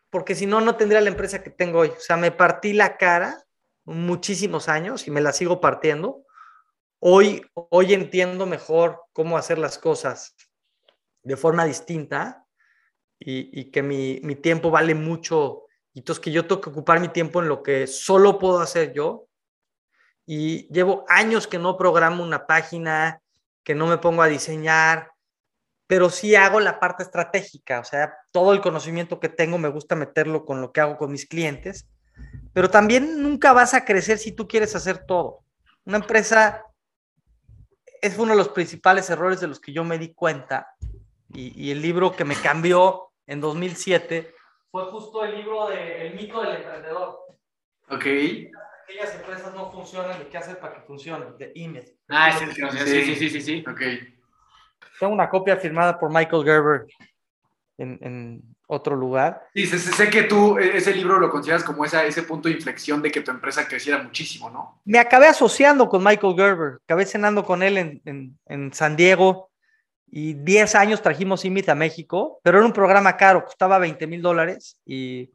porque 0.09 0.35
si 0.35 0.45
no, 0.45 0.61
no 0.61 0.75
tendría 0.75 1.01
la 1.01 1.09
empresa 1.09 1.43
que 1.43 1.49
tengo 1.49 1.79
hoy. 1.79 1.89
O 1.89 1.99
sea, 1.99 2.17
me 2.17 2.31
partí 2.31 2.73
la 2.73 2.97
cara 2.97 3.43
muchísimos 3.85 4.69
años 4.69 5.07
y 5.07 5.11
me 5.11 5.21
la 5.21 5.33
sigo 5.33 5.59
partiendo. 5.59 6.25
Hoy, 6.99 7.45
hoy 7.53 7.93
entiendo 7.93 8.45
mejor 8.45 9.01
cómo 9.11 9.37
hacer 9.37 9.57
las 9.57 9.77
cosas 9.77 10.35
de 11.21 11.37
forma 11.37 11.65
distinta 11.65 12.45
y, 13.19 13.59
y 13.59 13.71
que 13.71 13.83
mi, 13.83 14.19
mi 14.23 14.35
tiempo 14.35 14.71
vale 14.71 14.95
mucho. 14.95 15.65
Y 15.93 15.99
entonces 15.99 16.23
que 16.23 16.31
yo 16.31 16.47
tengo 16.47 16.61
que 16.61 16.69
ocupar 16.69 16.99
mi 16.99 17.09
tiempo 17.09 17.41
en 17.41 17.49
lo 17.49 17.61
que 17.61 17.87
solo 17.87 18.39
puedo 18.39 18.59
hacer 18.59 18.93
yo 18.93 19.27
y 20.25 20.67
llevo 20.73 21.05
años 21.07 21.47
que 21.47 21.59
no 21.59 21.77
programo 21.77 22.23
una 22.23 22.47
página, 22.47 23.21
que 23.63 23.75
no 23.75 23.87
me 23.87 23.97
pongo 23.97 24.21
a 24.21 24.27
diseñar, 24.27 25.12
pero 25.87 26.09
sí 26.09 26.35
hago 26.35 26.59
la 26.59 26.79
parte 26.79 27.03
estratégica, 27.03 27.79
o 27.79 27.83
sea, 27.83 28.13
todo 28.31 28.53
el 28.53 28.61
conocimiento 28.61 29.19
que 29.19 29.29
tengo 29.29 29.57
me 29.57 29.69
gusta 29.69 29.95
meterlo 29.95 30.45
con 30.45 30.61
lo 30.61 30.71
que 30.71 30.81
hago 30.81 30.97
con 30.97 31.11
mis 31.11 31.27
clientes, 31.27 31.87
pero 32.53 32.69
también 32.69 33.21
nunca 33.21 33.53
vas 33.53 33.73
a 33.73 33.85
crecer 33.85 34.17
si 34.17 34.31
tú 34.31 34.47
quieres 34.47 34.75
hacer 34.75 35.05
todo. 35.05 35.43
Una 35.85 35.97
empresa 35.97 36.65
es 38.01 38.17
uno 38.17 38.31
de 38.31 38.37
los 38.37 38.49
principales 38.49 39.09
errores 39.09 39.39
de 39.41 39.47
los 39.47 39.59
que 39.59 39.73
yo 39.73 39.83
me 39.83 39.97
di 39.97 40.13
cuenta 40.13 40.75
y, 41.33 41.61
y 41.61 41.71
el 41.71 41.81
libro 41.81 42.15
que 42.15 42.25
me 42.25 42.35
cambió 42.35 43.09
en 43.27 43.41
2007 43.41 44.33
fue 44.73 44.85
justo 44.85 45.23
el 45.23 45.35
libro 45.37 45.67
de 45.67 46.07
El 46.07 46.15
mito 46.15 46.41
del 46.41 46.55
emprendedor. 46.55 47.19
Ok. 47.89 48.05
Aquellas 48.83 49.13
empresas 49.13 49.53
no 49.53 49.71
funcionan 49.71 50.19
y 50.19 50.25
qué 50.25 50.37
hacer 50.39 50.59
para 50.59 50.73
que 50.73 50.81
funcionen, 50.81 51.37
de 51.37 51.51
Imed. 51.53 51.85
Ah, 52.07 52.31
sí, 52.31 52.45
sí, 52.47 52.53
sí, 52.55 53.05
sí, 53.05 53.15
sí, 53.15 53.29
sí, 53.29 53.41
sí. 53.41 53.63
Ok. 53.69 53.81
Tengo 54.99 55.13
una 55.13 55.29
copia 55.29 55.57
firmada 55.57 55.99
por 55.99 56.13
Michael 56.13 56.43
Gerber 56.43 56.85
en, 57.77 57.97
en 58.01 58.41
otro 58.67 58.95
lugar. 58.95 59.43
Sí, 59.53 59.65
sé, 59.67 59.77
sé- 59.79 60.09
que 60.09 60.23
tú 60.23 60.57
eh, 60.57 60.77
ese 60.77 60.93
libro 60.95 61.19
lo 61.19 61.29
consideras 61.29 61.63
como 61.63 61.85
esa, 61.85 62.05
ese 62.05 62.23
punto 62.23 62.47
de 62.47 62.55
inflexión 62.55 63.01
de 63.01 63.11
que 63.11 63.21
tu 63.21 63.31
empresa 63.31 63.67
creciera 63.67 64.01
muchísimo, 64.01 64.49
¿no? 64.49 64.81
Me 64.85 64.99
acabé 64.99 65.27
asociando 65.27 65.89
con 65.89 66.03
Michael 66.03 66.35
Gerber, 66.35 66.77
acabé 66.83 67.05
cenando 67.05 67.43
con 67.43 67.61
él 67.63 67.77
en, 67.77 68.01
en, 68.05 68.37
en 68.47 68.73
San 68.73 68.95
Diego 68.95 69.49
y 70.09 70.33
10 70.35 70.75
años 70.75 71.01
trajimos 71.01 71.43
Imit 71.45 71.69
a 71.69 71.75
México, 71.75 72.39
pero 72.43 72.57
era 72.59 72.67
un 72.67 72.73
programa 72.73 73.17
caro, 73.17 73.43
costaba 73.45 73.79
20 73.79 74.05
mil 74.07 74.21
dólares 74.21 74.77
y 74.85 75.31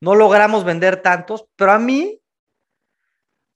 no 0.00 0.14
logramos 0.14 0.64
vender 0.64 1.02
tantos, 1.02 1.46
pero 1.56 1.72
a 1.72 1.78
mí, 1.78 2.20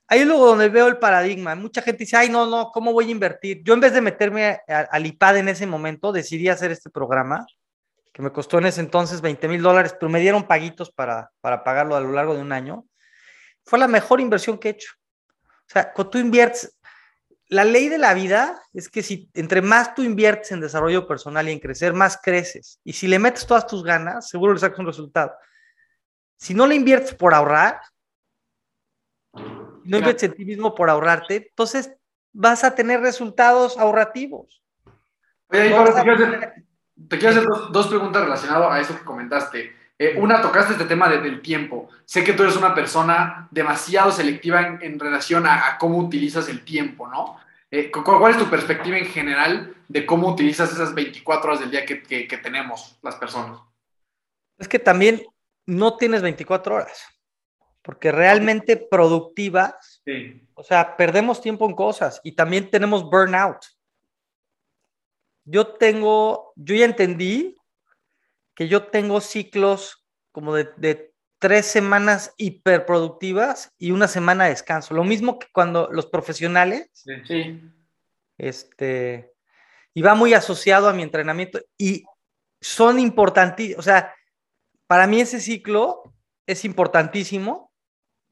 ahí 0.08 0.20
es 0.20 0.26
luego 0.26 0.46
donde 0.46 0.68
veo 0.68 0.88
el 0.88 0.98
paradigma. 0.98 1.54
Mucha 1.54 1.82
gente 1.82 2.04
dice, 2.04 2.16
ay, 2.16 2.30
no, 2.30 2.46
no, 2.46 2.70
¿cómo 2.72 2.92
voy 2.92 3.08
a 3.08 3.10
invertir? 3.10 3.62
Yo 3.62 3.74
en 3.74 3.80
vez 3.80 3.92
de 3.92 4.00
meterme 4.00 4.60
al 4.66 5.06
IPAD 5.06 5.38
en 5.38 5.48
ese 5.48 5.66
momento, 5.66 6.12
decidí 6.12 6.48
hacer 6.48 6.72
este 6.72 6.90
programa, 6.90 7.46
que 8.12 8.22
me 8.22 8.32
costó 8.32 8.58
en 8.58 8.66
ese 8.66 8.80
entonces 8.80 9.20
20 9.20 9.46
mil 9.46 9.62
dólares, 9.62 9.94
pero 9.98 10.10
me 10.10 10.20
dieron 10.20 10.46
paguitos 10.46 10.90
para, 10.90 11.30
para 11.40 11.62
pagarlo 11.62 11.94
a 11.94 12.00
lo 12.00 12.10
largo 12.10 12.34
de 12.34 12.40
un 12.40 12.52
año. 12.52 12.86
Fue 13.64 13.78
la 13.78 13.86
mejor 13.86 14.20
inversión 14.20 14.58
que 14.58 14.68
he 14.68 14.72
hecho. 14.72 14.90
O 15.44 15.70
sea, 15.70 15.92
cuando 15.92 16.10
tú 16.10 16.18
inviertes, 16.18 16.74
la 17.48 17.64
ley 17.64 17.88
de 17.88 17.98
la 17.98 18.14
vida 18.14 18.60
es 18.72 18.88
que 18.88 19.02
si 19.02 19.30
entre 19.34 19.62
más 19.62 19.94
tú 19.94 20.02
inviertes 20.02 20.52
en 20.52 20.60
desarrollo 20.60 21.06
personal 21.06 21.48
y 21.48 21.52
en 21.52 21.60
crecer, 21.60 21.92
más 21.92 22.18
creces. 22.22 22.80
Y 22.82 22.94
si 22.94 23.06
le 23.06 23.18
metes 23.18 23.46
todas 23.46 23.66
tus 23.66 23.84
ganas, 23.84 24.28
seguro 24.28 24.54
le 24.54 24.60
sacas 24.60 24.78
un 24.78 24.86
resultado. 24.86 25.32
Si 26.38 26.54
no 26.54 26.66
le 26.66 26.74
inviertes 26.74 27.14
por 27.14 27.34
ahorrar, 27.34 27.80
no 29.32 29.96
inviertes 29.98 30.24
en 30.24 30.34
ti 30.34 30.44
mismo 30.44 30.74
por 30.74 30.90
ahorrarte, 30.90 31.48
entonces 31.50 31.92
vas 32.32 32.64
a 32.64 32.74
tener 32.74 33.00
resultados 33.00 33.78
ahorrativos. 33.78 34.62
Oye, 35.48 35.70
Pablo, 35.70 35.94
te 35.94 36.02
quiero 36.02 36.14
hacer, 36.16 36.30
tener- 36.40 36.54
te 37.08 37.18
quiero 37.18 37.30
hacer 37.36 37.44
dos, 37.48 37.72
dos 37.72 37.86
preguntas 37.88 38.22
relacionadas 38.22 38.70
a 38.72 38.80
eso 38.80 38.96
que 38.98 39.04
comentaste. 39.04 39.72
Eh, 39.98 40.14
una, 40.18 40.40
tocaste 40.40 40.72
este 40.74 40.84
tema 40.84 41.08
de- 41.08 41.20
del 41.20 41.40
tiempo. 41.42 41.88
Sé 42.04 42.22
que 42.22 42.32
tú 42.32 42.42
eres 42.44 42.56
una 42.56 42.74
persona 42.74 43.48
demasiado 43.50 44.12
selectiva 44.12 44.60
en, 44.60 44.78
en 44.82 44.98
relación 45.00 45.46
a, 45.46 45.68
a 45.68 45.78
cómo 45.78 45.98
utilizas 45.98 46.48
el 46.48 46.64
tiempo, 46.64 47.08
¿no? 47.08 47.36
Eh, 47.70 47.90
cu- 47.90 48.04
¿Cuál 48.04 48.32
es 48.32 48.38
tu 48.38 48.48
perspectiva 48.48 48.96
en 48.96 49.06
general 49.06 49.74
de 49.88 50.06
cómo 50.06 50.28
utilizas 50.28 50.72
esas 50.72 50.94
24 50.94 51.48
horas 51.50 51.60
del 51.60 51.70
día 51.70 51.84
que, 51.84 52.02
que- 52.02 52.28
que 52.28 52.38
tenemos 52.38 52.98
las 53.02 53.16
personas? 53.16 53.58
Es 54.58 54.68
que 54.68 54.78
también 54.78 55.22
no 55.66 55.96
tienes 55.96 56.22
24 56.22 56.76
horas, 56.76 57.02
porque 57.88 58.12
realmente 58.12 58.76
productivas 58.76 60.02
Sí. 60.04 60.46
O 60.52 60.62
sea, 60.62 60.94
perdemos 60.98 61.40
tiempo 61.40 61.66
en 61.66 61.74
cosas 61.74 62.20
y 62.22 62.32
también 62.32 62.70
tenemos 62.70 63.02
burnout. 63.04 63.64
Yo 65.46 65.68
tengo, 65.68 66.52
yo 66.54 66.74
ya 66.74 66.84
entendí 66.84 67.56
que 68.54 68.68
yo 68.68 68.88
tengo 68.88 69.22
ciclos 69.22 70.06
como 70.32 70.54
de, 70.54 70.68
de 70.76 71.14
tres 71.38 71.64
semanas 71.64 72.34
hiperproductivas 72.36 73.72
y 73.78 73.92
una 73.92 74.06
semana 74.06 74.44
de 74.44 74.50
descanso. 74.50 74.92
Lo 74.92 75.04
mismo 75.04 75.38
que 75.38 75.46
cuando 75.50 75.88
los 75.90 76.06
profesionales, 76.08 76.90
Sí. 77.24 77.62
este, 78.36 79.32
y 79.94 80.02
va 80.02 80.14
muy 80.14 80.34
asociado 80.34 80.90
a 80.90 80.92
mi 80.92 81.02
entrenamiento 81.02 81.58
y 81.78 82.04
son 82.60 82.98
importantísimos. 82.98 83.78
O 83.78 83.82
sea, 83.82 84.14
para 84.86 85.06
mí 85.06 85.22
ese 85.22 85.40
ciclo 85.40 86.12
es 86.46 86.66
importantísimo. 86.66 87.67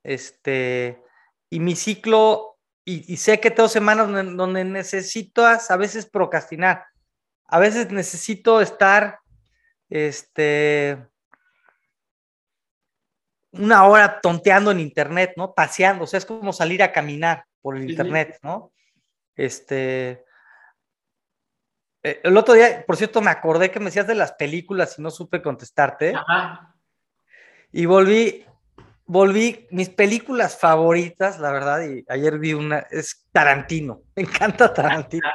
Este, 0.06 1.02
y 1.50 1.58
mi 1.58 1.74
ciclo, 1.74 2.58
y, 2.84 3.12
y 3.12 3.16
sé 3.16 3.40
que 3.40 3.50
tengo 3.50 3.68
semanas 3.68 4.06
donde, 4.06 4.36
donde 4.36 4.64
necesito 4.64 5.44
a, 5.44 5.76
veces 5.76 6.06
procrastinar. 6.06 6.84
A 7.46 7.58
veces 7.58 7.90
necesito 7.90 8.60
estar, 8.60 9.18
este, 9.90 11.04
una 13.50 13.84
hora 13.84 14.20
tonteando 14.20 14.70
en 14.70 14.78
internet, 14.78 15.32
¿no? 15.36 15.54
Paseando, 15.54 16.04
o 16.04 16.06
sea, 16.06 16.18
es 16.18 16.26
como 16.26 16.52
salir 16.52 16.84
a 16.84 16.92
caminar 16.92 17.44
por 17.60 17.76
el 17.76 17.82
Sí, 17.82 17.90
internet, 17.90 18.38
¿no? 18.42 18.72
Este, 19.34 20.24
eh, 22.04 22.20
el 22.22 22.36
otro 22.36 22.54
día, 22.54 22.84
por 22.86 22.96
cierto, 22.96 23.20
me 23.20 23.30
acordé 23.32 23.72
que 23.72 23.80
me 23.80 23.86
decías 23.86 24.06
de 24.06 24.14
las 24.14 24.34
películas 24.34 25.00
y 25.00 25.02
no 25.02 25.10
supe 25.10 25.42
contestarte. 25.42 26.14
Ajá. 26.14 26.76
Y 27.72 27.86
volví, 27.86 28.46
volví, 29.06 29.66
mis 29.70 29.88
películas 29.88 30.58
favoritas, 30.58 31.38
la 31.38 31.50
verdad, 31.52 31.82
y 31.82 32.04
ayer 32.08 32.38
vi 32.38 32.54
una, 32.54 32.80
es 32.90 33.24
Tarantino. 33.32 34.02
Me 34.16 34.22
encanta 34.22 34.72
Tarantino. 34.72 35.28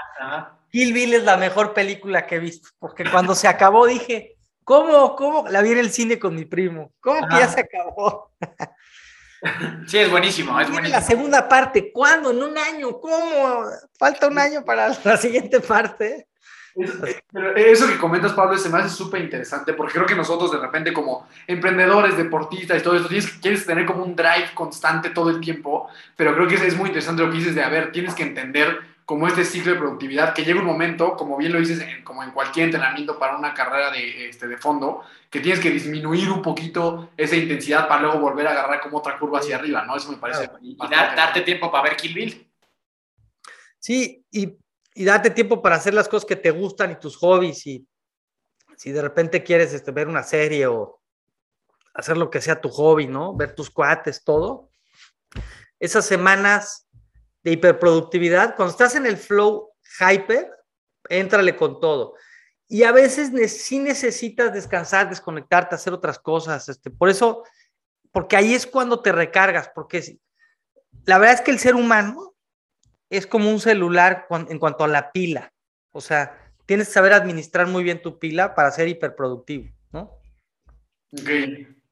Kill 0.70 0.94
Bill 0.94 1.14
es 1.16 1.24
la 1.24 1.38
mejor 1.38 1.74
película 1.74 2.26
que 2.26 2.36
he 2.36 2.40
visto, 2.40 2.70
porque 2.80 3.04
cuando 3.10 3.36
se 3.36 3.48
acabó 3.48 3.88
dije, 3.88 4.38
¿cómo, 4.64 5.16
cómo? 5.16 5.48
La 5.50 5.62
vi 5.62 5.72
en 5.72 5.80
el 5.80 5.92
cine 5.92 6.18
con 6.18 6.36
mi 6.36 6.46
primo. 6.46 6.94
¿Cómo 7.02 7.28
que 7.28 7.36
ya 7.38 7.48
se 7.48 7.62
acabó? 7.62 8.32
Sí, 9.88 9.98
es 9.98 10.12
buenísimo, 10.12 10.60
es 10.62 10.70
buenísimo. 10.70 11.00
la 11.00 11.02
segunda 11.04 11.50
parte. 11.50 11.92
¿Cuándo? 11.92 12.30
¿En 12.30 12.44
un 12.44 12.56
año? 12.60 13.00
¿Cómo? 13.00 13.64
Falta 13.98 14.28
un 14.28 14.38
año 14.38 14.64
para 14.64 14.96
la 15.04 15.18
siguiente 15.18 15.60
parte. 15.60 16.28
Eso, 16.76 16.94
pero 17.32 17.56
eso 17.56 17.88
que 17.88 17.98
comentas, 17.98 18.34
Pablo, 18.34 18.58
se 18.58 18.70
me 18.70 18.78
hace 18.80 18.90
súper 18.96 19.22
interesante 19.22 19.74
porque 19.74 19.94
creo 19.94 20.06
que 20.06 20.16
nosotros 20.16 20.52
de 20.52 20.58
repente 20.58 20.94
como 20.94 21.28
emprendedores, 21.48 22.16
deportistas 22.16 22.80
y 22.80 22.84
todo 22.84 22.96
esto, 22.96 23.10
tienes, 23.10 23.30
quieres 23.34 23.66
tener 23.66 23.86
como 23.86 24.04
un 24.04 24.16
drive 24.16 24.52
constante 24.54 25.10
todo 25.10 25.30
el 25.30 25.42
tiempo, 25.42 25.90
pero 26.16 26.34
creo 26.34 26.48
que 26.48 26.56
es, 26.56 26.78
muy 26.78 26.88
interesante 26.88 27.24
lo 27.24 27.30
que 27.30 27.38
dices 27.38 27.56
de, 27.56 27.64
a 27.64 27.70
ver, 27.70 27.92
tienes 27.92 28.14
que 28.16 28.24
entender 28.24 28.80
como 29.04 29.28
este 29.28 29.44
ciclo 29.44 29.74
de 29.74 29.78
productividad, 29.80 30.34
que 30.34 30.46
llega 30.46 30.62
un 30.62 30.66
momento, 30.66 31.18
como 31.18 31.36
bien 31.36 31.52
lo 31.52 31.60
dices, 31.60 31.82
en- 31.82 32.02
como 32.06 32.24
en 32.24 32.32
cualquier 32.32 32.66
entrenamiento 32.68 33.20
para 33.20 33.36
una 33.36 33.54
carrera 33.54 33.92
de, 33.92 34.30
este, 34.30 34.48
de 34.48 34.56
fondo, 34.56 35.02
que 35.30 35.42
tienes 35.42 35.60
que 35.60 35.70
disminuir 35.72 36.30
un 36.32 36.42
poquito 36.42 37.10
esa 37.18 37.36
intensidad 37.36 37.90
para 37.90 38.04
luego 38.04 38.20
volver 38.20 38.48
a 38.48 38.52
agarrar 38.52 38.80
como 38.80 39.00
otra 39.00 39.18
curva 39.20 39.40
hacia 39.40 39.58
arriba, 39.58 39.84
¿no? 39.86 39.98
Eso 39.98 40.10
me 40.12 40.18
parece... 40.18 40.50
Y 40.62 40.76
bastante- 40.78 40.96
dar- 40.96 41.16
darte 41.18 41.42
tiempo 41.42 41.70
para 41.70 41.84
ver 41.84 41.98
Kill 41.98 42.14
Bill. 42.14 42.48
Sí, 43.80 44.24
y, 44.32 44.56
y 44.94 45.06
date 45.06 45.30
tiempo 45.30 45.62
para 45.62 45.76
hacer 45.76 45.94
las 45.94 46.08
cosas 46.08 46.26
que 46.26 46.36
te 46.36 46.52
gustan 46.52 46.92
y 46.92 46.96
tus 46.96 47.18
hobbies. 47.18 47.66
Y 47.68 47.88
si 48.78 48.92
de 48.92 49.02
repente 49.02 49.44
quieres 49.44 49.74
este, 49.74 49.92
ver 49.92 50.08
una 50.08 50.24
serie 50.24 50.68
o 50.68 51.02
hacer 51.94 52.18
lo 52.18 52.30
que 52.30 52.42
sea 52.42 52.60
tu 52.60 52.70
hobby, 52.70 53.08
¿no? 53.08 53.36
Ver 53.36 53.56
tus 53.56 53.70
cuates, 53.70 54.24
todo. 54.24 54.70
Esas 55.80 56.06
semanas 56.06 56.88
de 57.44 57.52
hiperproductividad, 57.52 58.56
cuando 58.56 58.72
estás 58.72 58.96
en 58.96 59.06
el 59.06 59.18
flow 59.18 59.72
hyper, 60.00 60.52
éntrale 61.10 61.56
con 61.56 61.80
todo. 61.80 62.16
Y 62.68 62.84
a 62.84 62.92
veces 62.92 63.32
sí 63.52 63.80
necesitas 63.80 64.54
descansar, 64.54 65.10
desconectarte, 65.10 65.76
hacer 65.76 65.92
otras 65.92 66.20
cosas. 66.20 66.70
Este, 66.70 66.90
por 66.90 67.10
eso, 67.10 67.44
porque 68.12 68.38
ahí 68.38 68.54
es 68.54 68.66
cuando 68.66 69.02
te 69.02 69.12
recargas, 69.12 69.70
porque 69.74 70.20
la 71.06 71.18
verdad 71.18 71.36
es 71.36 71.42
que 71.42 71.52
el 71.52 71.60
ser 71.60 71.76
humano 71.76 72.31
es 73.12 73.28
como 73.28 73.52
un 73.52 73.60
celular 73.60 74.26
en 74.50 74.58
cuanto 74.58 74.86
a 74.86 74.88
la 74.88 75.12
pila. 75.12 75.54
O 75.92 76.00
sea, 76.00 76.54
tienes 76.66 76.88
que 76.88 76.94
saber 76.94 77.12
administrar 77.12 77.68
muy 77.68 77.84
bien 77.84 78.02
tu 78.02 78.18
pila 78.18 78.56
para 78.56 78.72
ser 78.72 78.88
hiperproductivo, 78.88 79.70
¿no? 79.92 80.18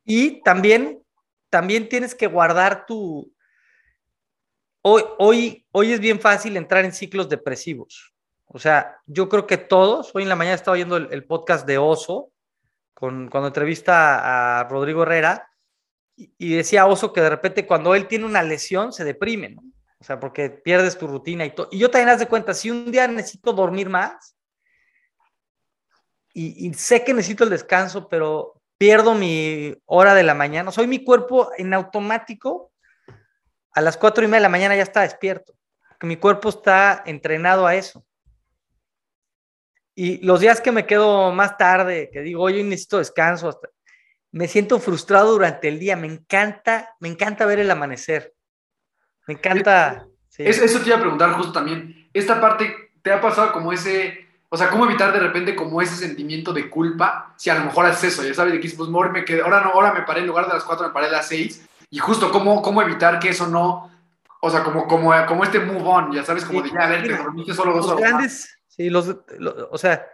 Y 0.06 0.42
también, 0.44 1.04
también 1.50 1.90
tienes 1.90 2.16
que 2.16 2.26
guardar 2.26 2.86
tu... 2.86 3.32
Hoy, 4.82 5.04
hoy, 5.18 5.68
hoy 5.74 5.92
es 5.92 6.00
bien 6.00 6.22
fácil 6.22 6.56
entrar 6.56 6.86
en 6.86 6.94
ciclos 6.94 7.28
depresivos. 7.28 8.14
O 8.46 8.58
sea, 8.58 9.02
yo 9.06 9.28
creo 9.28 9.46
que 9.46 9.58
todos, 9.58 10.16
hoy 10.16 10.24
en 10.24 10.30
la 10.30 10.38
mañana 10.38 10.56
estaba 10.56 10.76
oyendo 10.76 10.96
el, 10.96 11.10
el 11.12 11.26
podcast 11.26 11.68
de 11.68 11.78
Oso, 11.78 12.32
con, 12.94 13.28
cuando 13.28 13.48
entrevista 13.48 14.60
a 14.60 14.64
Rodrigo 14.70 15.04
Herrera, 15.04 15.50
y, 16.16 16.34
y 16.38 16.56
decía 16.56 16.86
Oso 16.86 17.12
que 17.12 17.20
de 17.20 17.30
repente 17.30 17.68
cuando 17.68 17.94
él 17.94 18.08
tiene 18.08 18.26
una 18.26 18.42
lesión 18.42 18.94
se 18.94 19.04
deprime, 19.04 19.50
¿no? 19.50 19.69
O 20.02 20.04
sea, 20.04 20.20
porque 20.20 20.50
pierdes 20.50 20.98
tu 20.98 21.08
rutina 21.08 21.46
y 21.46 21.54
todo. 21.54 21.68
Y 21.72 21.80
yo 21.80 21.92
también 21.92 22.10
haz 22.10 22.20
de 22.20 22.28
cuenta, 22.28 22.54
si 22.54 22.72
un 22.72 22.92
día 22.92 23.08
necesito 23.08 23.52
dormir 23.52 23.90
más 23.90 24.36
y, 26.34 26.74
sé 26.74 27.04
que 27.04 27.14
necesito 27.14 27.44
el 27.44 27.50
descanso, 27.50 28.08
pero 28.08 28.62
pierdo 28.78 29.14
mi 29.14 29.76
hora 29.86 30.14
de 30.14 30.24
la 30.24 30.34
mañana, 30.34 30.72
soy 30.72 30.88
mi 30.88 31.04
cuerpo 31.04 31.52
en 31.58 31.74
automático. 31.74 32.72
a 33.74 33.82
las 33.82 33.98
cuatro 33.98 34.24
y 34.24 34.28
media 34.28 34.38
de 34.38 34.44
la 34.44 34.50
mañana 34.50 34.76
ya 34.76 34.84
está 34.84 35.02
despierto, 35.02 35.54
mi 36.02 36.18
cuerpo 36.18 36.50
está 36.50 37.04
entrenado 37.06 37.68
a 37.68 37.76
eso. 37.76 38.06
Y 39.96 40.26
los 40.26 40.40
días 40.40 40.62
que 40.62 40.72
me 40.72 40.86
quedo 40.86 41.34
más 41.34 41.58
tarde, 41.58 42.10
que 42.12 42.22
digo, 42.22 42.44
hoy 42.44 42.64
necesito 42.64 43.00
descanso, 43.00 43.60
me 44.32 44.48
siento 44.48 44.80
frustrado 44.80 45.34
durante 45.34 45.68
el 45.68 45.80
día. 45.80 45.96
Me 45.96 46.08
encanta, 46.08 46.96
me 47.00 47.10
encanta 47.10 47.46
ver 47.46 47.60
el 47.60 47.70
amanecer. 47.70 48.34
Me 49.30 49.34
encanta. 49.36 50.08
sí. 50.28 50.44
Es- 50.44 50.60
eso 50.60 50.80
te 50.80 50.88
iba 50.88 50.98
a 50.98 51.02
preguntar 51.02 51.32
justo 51.34 51.52
también. 51.52 52.10
Esta 52.14 52.42
parte, 52.42 52.92
¿te 53.04 53.12
ha 53.14 53.22
pasado 53.22 53.52
como 53.52 53.72
ese, 53.72 54.28
o 54.50 54.58
sea, 54.58 54.70
cómo 54.70 54.86
evitar 54.86 55.14
de 55.14 55.20
repente 55.20 55.56
como 55.56 55.82
ese 55.82 55.96
sentimiento 55.96 56.52
de 56.52 56.68
culpa? 56.68 57.34
Si 57.38 57.52
a 57.52 57.56
lo 57.56 57.66
mejor 57.66 57.86
haces 57.86 58.14
eso, 58.14 58.24
ya 58.24 58.34
sabes, 58.34 58.54
de 58.54 58.60
que 58.60 58.70
pues 58.76 58.90
mejor 58.90 59.12
me 59.12 59.24
quedé, 59.24 59.42
ahora 59.42 59.62
no, 59.62 59.70
ahora 59.70 59.94
me 59.94 60.02
paré 60.02 60.22
en 60.22 60.28
lugar 60.28 60.48
de 60.48 60.54
las 60.54 60.64
4, 60.64 60.88
me 60.88 60.94
paré 60.94 61.08
a 61.08 61.12
las 61.12 61.28
6. 61.28 61.64
Y 61.92 62.00
justo 62.00 62.32
cómo, 62.32 62.62
cómo 62.64 62.82
evitar 62.82 63.20
que 63.20 63.30
eso 63.30 63.46
no, 63.48 63.92
o 64.42 64.50
sea, 64.50 64.64
como, 64.64 64.88
como, 64.88 65.14
como 65.28 65.44
este 65.44 65.60
move 65.60 65.84
on, 65.84 66.12
ya 66.12 66.24
sabes, 66.24 66.44
como 66.46 66.64
Sí, 66.64 66.70
de 66.70 66.74
ya, 66.76 66.86
a 66.86 66.90
ver, 66.90 67.04
te 67.04 67.16
dormiste 67.16 67.54
solo 67.54 67.74
dos 67.74 67.86
los 67.86 67.92
horas. 67.96 68.10
grandes, 68.10 68.58
sí, 68.68 68.90
los, 68.90 69.16
lo- 69.38 69.70
o 69.72 69.78
sea, 69.78 70.08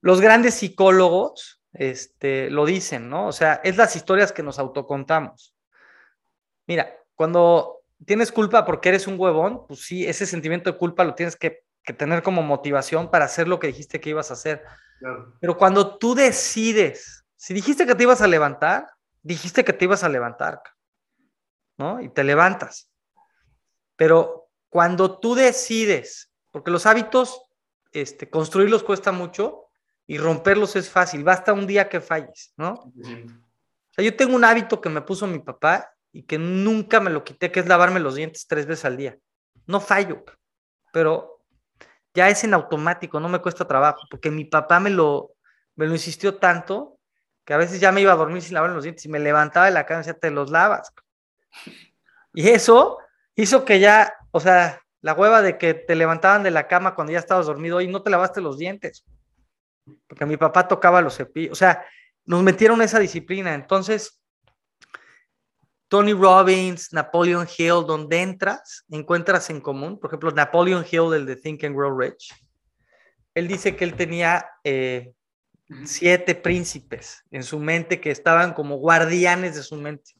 los 0.00 0.20
grandes 0.20 0.54
psicólogos 0.54 1.62
este, 1.72 2.50
lo 2.50 2.64
dicen, 2.66 3.08
¿no? 3.08 3.28
O 3.28 3.32
sea, 3.32 3.60
es 3.62 3.76
las 3.76 3.94
historias 3.94 4.32
que 4.32 4.42
nos 4.42 4.58
autocontamos. 4.58 5.54
Mira, 6.66 6.90
cuando 7.14 7.79
tienes 8.06 8.32
culpa 8.32 8.64
porque 8.64 8.88
eres 8.88 9.06
un 9.06 9.18
huevón, 9.18 9.66
pues 9.66 9.80
sí, 9.80 10.06
ese 10.06 10.26
sentimiento 10.26 10.70
de 10.70 10.78
culpa 10.78 11.04
lo 11.04 11.14
tienes 11.14 11.36
que, 11.36 11.64
que 11.82 11.92
tener 11.92 12.22
como 12.22 12.42
motivación 12.42 13.10
para 13.10 13.26
hacer 13.26 13.48
lo 13.48 13.58
que 13.58 13.68
dijiste 13.68 14.00
que 14.00 14.10
ibas 14.10 14.30
a 14.30 14.34
hacer. 14.34 14.64
Claro. 14.98 15.34
Pero 15.40 15.56
cuando 15.56 15.98
tú 15.98 16.14
decides, 16.14 17.24
si 17.36 17.54
dijiste 17.54 17.86
que 17.86 17.94
te 17.94 18.02
ibas 18.02 18.20
a 18.20 18.26
levantar, 18.26 18.86
dijiste 19.22 19.64
que 19.64 19.72
te 19.72 19.84
ibas 19.84 20.04
a 20.04 20.08
levantar, 20.08 20.62
¿no? 21.76 22.00
Y 22.00 22.08
te 22.08 22.24
levantas. 22.24 22.90
Pero 23.96 24.50
cuando 24.68 25.18
tú 25.18 25.34
decides, 25.34 26.32
porque 26.50 26.70
los 26.70 26.86
hábitos, 26.86 27.42
este, 27.92 28.30
construirlos 28.30 28.82
cuesta 28.82 29.12
mucho 29.12 29.66
y 30.06 30.18
romperlos 30.18 30.76
es 30.76 30.88
fácil, 30.88 31.24
basta 31.24 31.52
un 31.52 31.66
día 31.66 31.88
que 31.88 32.00
falles, 32.00 32.52
¿no? 32.56 32.72
O 32.72 33.92
sea, 33.92 34.04
yo 34.04 34.16
tengo 34.16 34.34
un 34.36 34.44
hábito 34.44 34.80
que 34.80 34.88
me 34.88 35.02
puso 35.02 35.26
mi 35.26 35.40
papá 35.40 35.92
y 36.12 36.24
que 36.24 36.38
nunca 36.38 37.00
me 37.00 37.10
lo 37.10 37.24
quité, 37.24 37.52
que 37.52 37.60
es 37.60 37.66
lavarme 37.66 38.00
los 38.00 38.14
dientes 38.14 38.46
tres 38.46 38.66
veces 38.66 38.84
al 38.84 38.96
día. 38.96 39.18
No 39.66 39.80
fallo, 39.80 40.24
pero 40.92 41.42
ya 42.14 42.28
es 42.28 42.42
en 42.44 42.54
automático, 42.54 43.20
no 43.20 43.28
me 43.28 43.40
cuesta 43.40 43.66
trabajo, 43.66 44.00
porque 44.10 44.30
mi 44.30 44.44
papá 44.44 44.80
me 44.80 44.90
lo, 44.90 45.34
me 45.76 45.86
lo 45.86 45.92
insistió 45.92 46.36
tanto 46.36 46.98
que 47.44 47.54
a 47.54 47.56
veces 47.56 47.80
ya 47.80 47.92
me 47.92 48.00
iba 48.00 48.12
a 48.12 48.16
dormir 48.16 48.42
sin 48.42 48.54
lavar 48.54 48.70
los 48.70 48.84
dientes 48.84 49.04
y 49.04 49.08
me 49.08 49.18
levantaba 49.18 49.66
de 49.66 49.72
la 49.72 49.86
cama 49.86 50.00
y 50.00 50.04
decía, 50.04 50.18
te 50.18 50.30
los 50.30 50.50
lavas. 50.50 50.92
Y 52.34 52.48
eso 52.48 52.98
hizo 53.34 53.64
que 53.64 53.80
ya, 53.80 54.14
o 54.30 54.40
sea, 54.40 54.80
la 55.00 55.14
hueva 55.14 55.42
de 55.42 55.58
que 55.58 55.74
te 55.74 55.94
levantaban 55.94 56.42
de 56.42 56.50
la 56.50 56.68
cama 56.68 56.94
cuando 56.94 57.12
ya 57.12 57.18
estabas 57.18 57.46
dormido 57.46 57.80
y 57.80 57.88
no 57.88 58.02
te 58.02 58.10
lavaste 58.10 58.40
los 58.40 58.58
dientes. 58.58 59.04
Porque 60.06 60.26
mi 60.26 60.36
papá 60.36 60.68
tocaba 60.68 61.00
los 61.00 61.16
cepillos, 61.16 61.52
o 61.52 61.54
sea, 61.56 61.84
nos 62.24 62.42
metieron 62.42 62.82
esa 62.82 62.98
disciplina. 62.98 63.54
Entonces, 63.54 64.19
Tony 65.90 66.12
Robbins, 66.12 66.92
Napoleon 66.92 67.48
Hill, 67.58 67.84
donde 67.84 68.22
entras, 68.22 68.84
encuentras 68.90 69.50
en 69.50 69.60
común. 69.60 69.98
Por 69.98 70.08
ejemplo, 70.08 70.30
Napoleon 70.30 70.86
Hill, 70.88 71.12
el 71.14 71.26
de 71.26 71.34
Think 71.34 71.64
and 71.64 71.74
Grow 71.74 71.98
Rich, 71.98 72.32
él 73.34 73.48
dice 73.48 73.74
que 73.74 73.82
él 73.82 73.94
tenía 73.96 74.48
eh, 74.62 75.12
siete 75.84 76.36
príncipes 76.36 77.24
en 77.32 77.42
su 77.42 77.58
mente 77.58 78.00
que 78.00 78.12
estaban 78.12 78.54
como 78.54 78.76
guardianes 78.76 79.56
de 79.56 79.64
su 79.64 79.74
mente. 79.74 80.12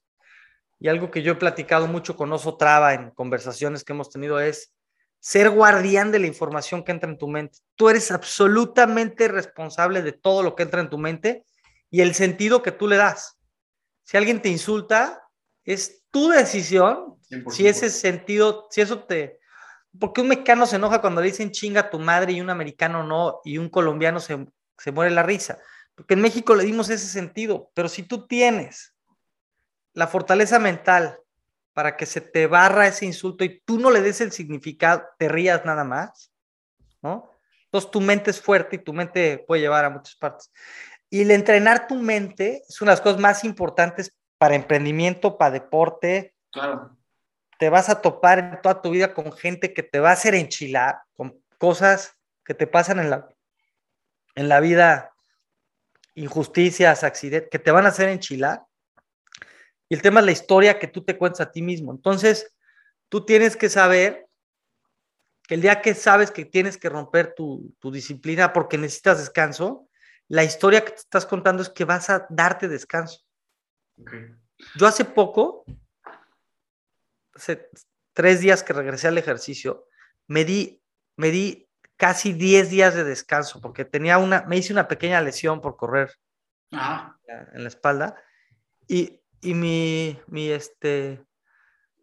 Y 0.81 0.89
algo 0.89 1.13
que 1.13 1.23
yo 1.23 1.33
he 1.33 1.37
platicado 1.37 1.87
mucho 1.87 2.17
con 2.17 2.33
Oso 2.33 2.57
Traba 2.57 2.93
en 2.95 3.13
conversaciones 3.13 3.85
que 3.85 3.93
hemos 3.93 4.11
tenido 4.11 4.41
es 4.41 4.75
ser 5.21 5.51
guardián 5.51 6.11
de 6.11 6.19
la 6.19 6.27
información 6.27 6.83
que 6.83 6.91
entra 6.91 7.09
en 7.09 7.17
tu 7.17 7.29
mente. 7.29 7.61
Tú 7.77 7.89
eres 7.89 8.11
absolutamente 8.11 9.29
responsable 9.29 10.03
de 10.03 10.13
todo 10.13 10.43
lo 10.43 10.57
que 10.57 10.65
entra 10.65 10.81
en 10.81 10.91
tu 10.91 10.99
mente 10.99 11.45
y 11.91 12.01
el 12.01 12.13
sentido 12.15 12.61
que 12.61 12.73
tú 12.73 12.89
le 12.89 12.97
das. 12.97 13.39
Si 14.03 14.17
alguien 14.17 14.43
te 14.43 14.49
insulta, 14.49 15.30
es 15.73 16.03
tu 16.11 16.29
decisión 16.29 17.17
100%. 17.31 17.51
si 17.51 17.67
ese 17.67 17.91
sentido, 17.91 18.67
si 18.71 18.81
eso 18.81 19.05
te... 19.05 19.39
Porque 19.99 20.21
un 20.21 20.29
mexicano 20.29 20.67
se 20.67 20.77
enoja 20.77 21.01
cuando 21.01 21.21
le 21.21 21.29
dicen 21.29 21.51
chinga 21.51 21.81
a 21.83 21.91
tu 21.91 21.99
madre 21.99 22.33
y 22.33 22.41
un 22.41 22.51
americano 22.51 23.03
no, 23.03 23.41
y 23.45 23.59
un 23.59 23.69
colombiano 23.69 24.21
se, 24.21 24.47
se 24.79 24.93
muere 24.93 25.11
la 25.11 25.23
risa. 25.23 25.59
Porque 25.95 26.15
en 26.15 26.21
México 26.21 26.55
le 26.55 26.65
dimos 26.65 26.89
ese 26.91 27.07
sentido, 27.07 27.71
pero 27.75 27.89
si 27.89 28.05
tú 28.05 28.27
tienes 28.27 28.95
la 29.93 30.07
fortaleza 30.07 30.59
mental 30.59 31.19
para 31.73 31.97
que 31.97 32.07
se 32.07 32.21
te 32.21 32.47
barra 32.47 32.87
ese 32.87 33.07
insulto 33.07 33.45
y 33.45 33.61
tú 33.65 33.79
no 33.79 33.91
le 33.91 34.01
des 34.01 34.21
el 34.21 34.33
significado, 34.33 35.05
te 35.19 35.29
rías 35.29 35.65
nada 35.65 35.85
más, 35.85 36.33
¿no? 37.03 37.37
Entonces 37.65 37.91
tu 37.91 38.01
mente 38.01 38.31
es 38.31 38.41
fuerte 38.41 38.77
y 38.77 38.85
tu 38.85 38.93
mente 38.93 39.45
puede 39.47 39.63
llevar 39.63 39.85
a 39.85 39.91
muchas 39.91 40.17
partes. 40.17 40.51
Y 41.09 41.23
el 41.23 41.31
entrenar 41.31 41.87
tu 41.87 41.97
mente 41.97 42.63
es 42.69 42.81
una 42.81 42.93
de 42.93 42.97
las 42.97 43.01
cosas 43.01 43.21
más 43.21 43.45
importantes 43.45 44.17
para 44.41 44.55
emprendimiento, 44.55 45.37
para 45.37 45.51
deporte. 45.51 46.35
Claro. 46.51 46.97
Te 47.59 47.69
vas 47.69 47.91
a 47.91 48.01
topar 48.01 48.39
en 48.39 48.63
toda 48.63 48.81
tu 48.81 48.89
vida 48.89 49.13
con 49.13 49.33
gente 49.33 49.75
que 49.75 49.83
te 49.83 50.01
va 50.01 50.09
a 50.09 50.15
hacer 50.15 50.35
enchilar, 50.35 51.03
con 51.13 51.45
cosas 51.59 52.17
que 52.43 52.55
te 52.55 52.67
pasan 52.67 53.01
en 53.01 53.11
la, 53.11 53.29
en 54.35 54.49
la 54.49 54.61
vida, 54.61 55.13
injusticias, 56.15 57.05
accidentes, 57.05 57.51
que 57.51 57.59
te 57.59 57.71
van 57.71 57.85
a 57.85 57.91
hacer 57.91 58.09
enchilar. 58.09 58.65
Y 59.91 59.95
el 59.95 60.01
tema 60.01 60.21
es 60.21 60.27
la 60.27 60.33
historia 60.33 60.79
que 60.79 60.87
tú 60.87 61.05
te 61.05 61.19
cuentas 61.19 61.43
a 61.43 61.53
ti 61.53 61.61
mismo. 61.61 61.93
Entonces, 61.93 62.51
tú 63.11 63.27
tienes 63.27 63.59
que 63.59 63.69
saber 63.69 64.27
que 65.47 65.57
el 65.57 65.61
día 65.61 65.83
que 65.83 65.93
sabes 65.93 66.31
que 66.31 66.47
tienes 66.47 66.79
que 66.79 66.89
romper 66.89 67.35
tu, 67.35 67.75
tu 67.79 67.91
disciplina 67.91 68.55
porque 68.55 68.79
necesitas 68.79 69.19
descanso, 69.19 69.87
la 70.29 70.45
historia 70.45 70.83
que 70.83 70.93
te 70.93 71.01
estás 71.01 71.27
contando 71.27 71.63
es 71.63 71.69
que 71.69 71.85
vas 71.85 72.09
a 72.09 72.27
darte 72.31 72.69
descanso. 72.69 73.21
Yo 74.77 74.87
hace 74.87 75.05
poco, 75.05 75.65
hace 77.35 77.69
tres 78.13 78.41
días 78.41 78.63
que 78.63 78.73
regresé 78.73 79.09
al 79.09 79.19
ejercicio, 79.19 79.87
me 80.27 80.45
di, 80.45 80.83
me 81.17 81.31
di 81.31 81.69
casi 81.97 82.33
10 82.33 82.71
días 82.71 82.95
de 82.95 83.05
descanso 83.05 83.61
porque 83.61 83.85
tenía 83.85 84.19
una, 84.19 84.43
me 84.47 84.57
hice 84.57 84.73
una 84.73 84.89
pequeña 84.89 85.21
lesión 85.21 85.61
por 85.61 85.77
correr 85.77 86.11
Ajá. 86.73 87.19
en 87.53 87.63
la 87.63 87.69
espalda 87.69 88.17
y, 88.89 89.21
y 89.41 89.55
mi, 89.55 90.19
mi, 90.27 90.51
este, 90.51 91.23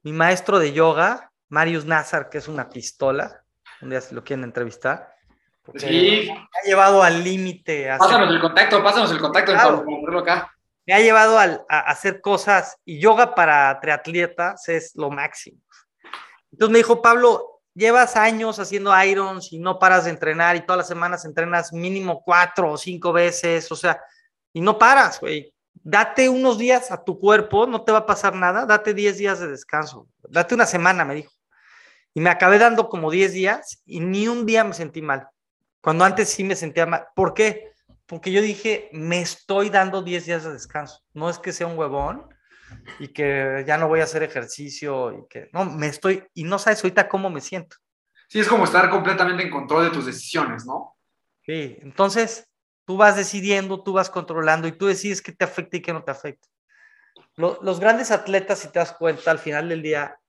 mi 0.04 0.14
maestro 0.14 0.60
de 0.60 0.74
yoga, 0.74 1.32
Marius 1.50 1.86
Nazar, 1.86 2.30
que 2.30 2.38
es 2.38 2.48
una 2.48 2.70
pistola, 2.70 3.44
un 3.82 3.90
día 3.90 4.02
si 4.02 4.14
lo 4.16 4.24
quieren 4.24 4.44
entrevistar, 4.44 5.14
Sí. 5.76 6.30
me 6.32 6.32
ha 6.34 6.66
llevado 6.66 7.04
al 7.04 7.22
límite. 7.26 7.90
Pásanos 8.00 8.30
el 8.34 8.40
contacto, 8.40 8.82
pásanos 8.82 9.12
el 9.12 9.20
contacto 9.20 9.52
Claro. 9.52 9.84
ponerlo 9.84 10.20
acá. 10.20 10.57
Me 10.88 10.94
ha 10.94 11.00
llevado 11.02 11.38
a 11.38 11.80
hacer 11.80 12.22
cosas 12.22 12.78
y 12.86 13.00
yoga 13.00 13.36
para 13.36 13.78
triatletas 13.82 14.70
es 14.70 14.94
lo 14.96 15.12
máximo. 15.12 15.60
Entonces 16.50 16.72
me 16.72 16.78
dijo, 16.78 17.02
Pablo, 17.02 17.62
llevas 17.74 18.16
años 18.16 18.58
haciendo 18.58 18.98
irons 19.04 19.52
y 19.52 19.60
no 19.60 19.80
paras 19.80 20.06
de 20.06 20.12
entrenar 20.12 20.56
y 20.56 20.62
todas 20.62 20.78
las 20.78 20.88
semanas 20.88 21.26
entrenas 21.26 21.74
mínimo 21.74 22.24
cuatro 22.24 22.72
o 22.72 22.78
cinco 22.78 23.12
veces, 23.12 23.70
o 23.70 23.76
sea, 23.76 24.02
y 24.54 24.62
no 24.62 24.78
paras, 24.78 25.20
güey. 25.20 25.54
Date 25.74 26.30
unos 26.30 26.58
días 26.58 26.90
a 26.90 27.04
tu 27.04 27.20
cuerpo, 27.20 27.68
no 27.68 27.84
te 27.84 27.92
va 27.92 28.00
a 28.00 28.06
pasar 28.06 28.34
nada, 28.34 28.66
date 28.66 28.94
10 28.94 29.18
días 29.18 29.40
de 29.40 29.48
descanso, 29.48 30.08
date 30.30 30.56
una 30.56 30.66
semana, 30.66 31.06
me 31.06 31.16
dijo. 31.16 31.32
Y 32.14 32.22
me 32.22 32.30
acabé 32.30 32.58
dando 32.58 32.90
como 32.90 33.12
10 33.12 33.34
días 33.34 33.82
y 33.86 34.00
ni 34.00 34.28
un 34.28 34.46
día 34.46 34.64
me 34.64 34.74
sentí 34.74 35.02
mal, 35.02 35.28
cuando 35.82 36.06
antes 36.06 36.30
sí 36.30 36.44
me 36.44 36.56
sentía 36.56 36.86
mal. 36.86 37.08
¿Por 37.14 37.34
qué? 37.34 37.72
Porque 38.08 38.32
yo 38.32 38.42
dije, 38.42 38.90
me 38.94 39.22
estoy 39.22 39.70
dando 39.70 40.02
10 40.02 40.26
días 40.26 40.44
de 40.44 40.54
descanso. 40.54 41.04
No 41.14 41.30
es 41.30 41.38
que 41.40 41.52
sea 41.54 41.68
un 41.68 41.78
huevón 41.78 42.28
y 43.00 43.10
que 43.10 43.64
ya 43.68 43.78
no 43.78 43.88
voy 43.88 44.00
a 44.00 44.04
hacer 44.06 44.24
ejercicio 44.24 45.12
y 45.12 45.28
que 45.30 45.50
no, 45.54 45.66
me 45.66 45.88
estoy, 45.88 46.24
y 46.34 46.44
no 46.44 46.58
sabes 46.58 46.84
ahorita 46.84 47.08
cómo 47.10 47.30
me 47.30 47.42
siento. 47.42 47.78
Sí, 48.30 48.40
es 48.40 48.48
como 48.48 48.64
estar 48.64 48.90
completamente 48.90 49.44
en 49.44 49.50
control 49.50 49.86
de 49.86 49.92
tus 49.92 50.06
decisiones, 50.06 50.66
¿no? 50.66 50.98
Sí, 51.46 51.78
entonces 51.82 52.50
tú 52.86 52.98
vas 52.98 53.16
decidiendo, 53.16 53.84
tú 53.84 53.94
vas 53.94 54.10
controlando 54.10 54.68
y 54.68 54.72
tú 54.74 54.88
decides 54.88 55.22
qué 55.22 55.32
te 55.32 55.46
afecta 55.46 55.78
y 55.78 55.82
qué 55.82 55.94
no 55.94 56.04
te 56.04 56.12
afecta. 56.12 56.48
Lo- 57.36 57.60
los 57.62 57.80
grandes 57.80 58.12
atletas, 58.12 58.60
si 58.60 58.70
te 58.70 58.80
das 58.80 58.94
cuenta, 58.94 59.32
al 59.32 59.40
final 59.40 59.70
del 59.70 59.82
día 59.82 60.20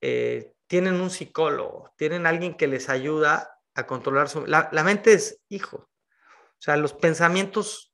eh, 0.00 0.52
tienen 0.66 1.00
un 1.00 1.10
psicólogo, 1.10 1.92
tienen 1.96 2.26
alguien 2.26 2.54
que 2.56 2.66
les 2.66 2.88
ayuda 2.88 3.58
a 3.74 3.86
controlar 3.86 4.28
su... 4.28 4.46
La, 4.46 4.68
la 4.72 4.82
mente 4.84 5.12
es 5.12 5.40
hijo. 5.48 5.89
O 6.60 6.62
sea, 6.62 6.76
los 6.76 6.92
pensamientos 6.92 7.92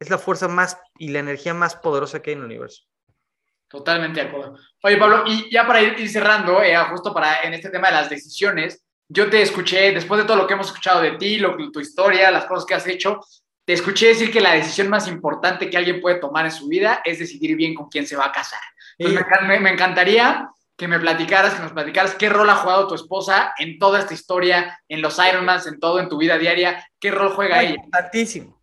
es 0.00 0.10
la 0.10 0.18
fuerza 0.18 0.48
más 0.48 0.78
y 0.98 1.08
la 1.08 1.18
energía 1.18 1.52
más 1.54 1.76
poderosa 1.76 2.22
que 2.22 2.30
hay 2.30 2.34
en 2.34 2.40
el 2.40 2.46
universo. 2.46 2.84
Totalmente 3.68 4.20
de 4.22 4.28
acuerdo. 4.28 4.56
Oye, 4.82 4.96
Pablo, 4.96 5.24
y 5.26 5.50
ya 5.52 5.66
para 5.66 5.82
ir, 5.82 6.08
cerrando, 6.08 6.62
eh, 6.62 6.74
justo 6.90 7.12
para 7.12 7.42
en 7.42 7.52
este 7.52 7.68
tema 7.68 7.88
de 7.88 7.94
las 7.94 8.08
decisiones, 8.08 8.82
yo 9.08 9.28
te 9.28 9.42
escuché, 9.42 9.92
después 9.92 10.20
de 10.20 10.26
todo 10.26 10.36
lo 10.38 10.46
que 10.46 10.54
hemos 10.54 10.68
escuchado 10.68 11.02
de 11.02 11.12
ti, 11.18 11.38
lo, 11.38 11.56
tu 11.70 11.80
historia, 11.80 12.30
las 12.30 12.46
cosas 12.46 12.64
que 12.64 12.74
has 12.74 12.86
hecho, 12.86 13.20
te 13.66 13.74
escuché 13.74 14.08
decir 14.08 14.32
que 14.32 14.40
la 14.40 14.54
decisión 14.54 14.88
más 14.88 15.06
importante 15.08 15.68
que 15.68 15.76
alguien 15.76 16.00
puede 16.00 16.16
tomar 16.18 16.46
en 16.46 16.52
su 16.52 16.68
vida 16.68 17.02
es 17.04 17.18
decidir 17.18 17.54
bien 17.56 17.74
con 17.74 17.88
quién 17.90 18.06
se 18.06 18.16
va 18.16 18.26
a 18.26 18.32
casar. 18.32 18.60
Pues 18.96 19.12
me, 19.12 19.20
encan- 19.20 19.46
me- 19.46 19.60
me 19.60 19.70
encantaría 19.70 20.48
que 20.78 20.86
me 20.86 21.00
platicaras, 21.00 21.54
que 21.54 21.62
nos 21.62 21.72
platicaras 21.72 22.14
qué 22.14 22.28
rol 22.28 22.48
ha 22.48 22.54
jugado 22.54 22.86
tu 22.86 22.94
esposa 22.94 23.52
en 23.58 23.80
toda 23.80 23.98
esta 23.98 24.14
historia, 24.14 24.80
en 24.88 25.02
los 25.02 25.18
Ironmans, 25.18 25.66
en 25.66 25.80
todo, 25.80 25.98
en 25.98 26.08
tu 26.08 26.16
vida 26.16 26.38
diaria. 26.38 26.88
¿Qué 27.00 27.10
rol 27.10 27.32
juega 27.34 27.60
ella? 27.62 27.74
Importantísimo. 27.74 28.62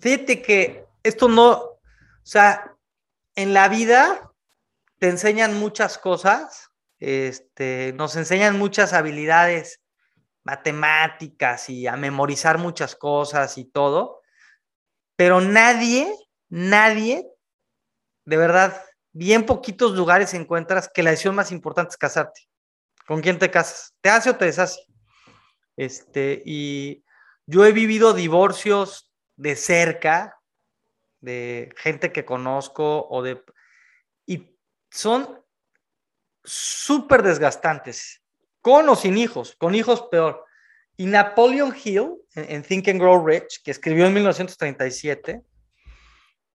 Fíjate 0.00 0.40
que 0.40 0.86
esto 1.02 1.28
no, 1.28 1.50
o 1.50 1.80
sea, 2.22 2.76
en 3.34 3.54
la 3.54 3.68
vida 3.68 4.30
te 4.98 5.08
enseñan 5.08 5.58
muchas 5.58 5.98
cosas, 5.98 6.70
este, 7.00 7.92
nos 7.96 8.14
enseñan 8.14 8.56
muchas 8.56 8.92
habilidades 8.92 9.80
matemáticas 10.44 11.68
y 11.70 11.88
a 11.88 11.96
memorizar 11.96 12.58
muchas 12.58 12.94
cosas 12.94 13.58
y 13.58 13.64
todo, 13.64 14.22
pero 15.16 15.40
nadie, 15.40 16.08
nadie, 16.48 17.26
de 18.26 18.36
verdad, 18.36 18.80
bien 19.18 19.44
poquitos 19.44 19.96
lugares 19.96 20.32
encuentras 20.32 20.88
que 20.88 21.02
la 21.02 21.10
decisión 21.10 21.34
más 21.34 21.50
importante 21.50 21.90
es 21.90 21.96
casarte. 21.96 22.48
¿Con 23.04 23.20
quién 23.20 23.38
te 23.38 23.50
casas? 23.50 23.92
¿Te 24.00 24.10
hace 24.10 24.30
o 24.30 24.36
te 24.36 24.44
deshace? 24.44 24.80
Este, 25.76 26.40
y 26.46 27.02
yo 27.44 27.66
he 27.66 27.72
vivido 27.72 28.14
divorcios 28.14 29.12
de 29.34 29.56
cerca, 29.56 30.38
de 31.20 31.74
gente 31.76 32.12
que 32.12 32.24
conozco 32.24 33.08
o 33.10 33.22
de... 33.22 33.42
Y 34.24 34.56
son 34.90 35.42
súper 36.44 37.22
desgastantes, 37.22 38.22
con 38.60 38.88
o 38.88 38.94
sin 38.94 39.18
hijos, 39.18 39.56
con 39.58 39.74
hijos 39.74 40.02
peor. 40.12 40.44
Y 40.96 41.06
Napoleon 41.06 41.74
Hill, 41.82 42.14
en, 42.36 42.52
en 42.52 42.62
Think 42.62 42.86
and 42.86 43.00
Grow 43.00 43.26
Rich, 43.26 43.62
que 43.64 43.72
escribió 43.72 44.06
en 44.06 44.14
1937, 44.14 45.42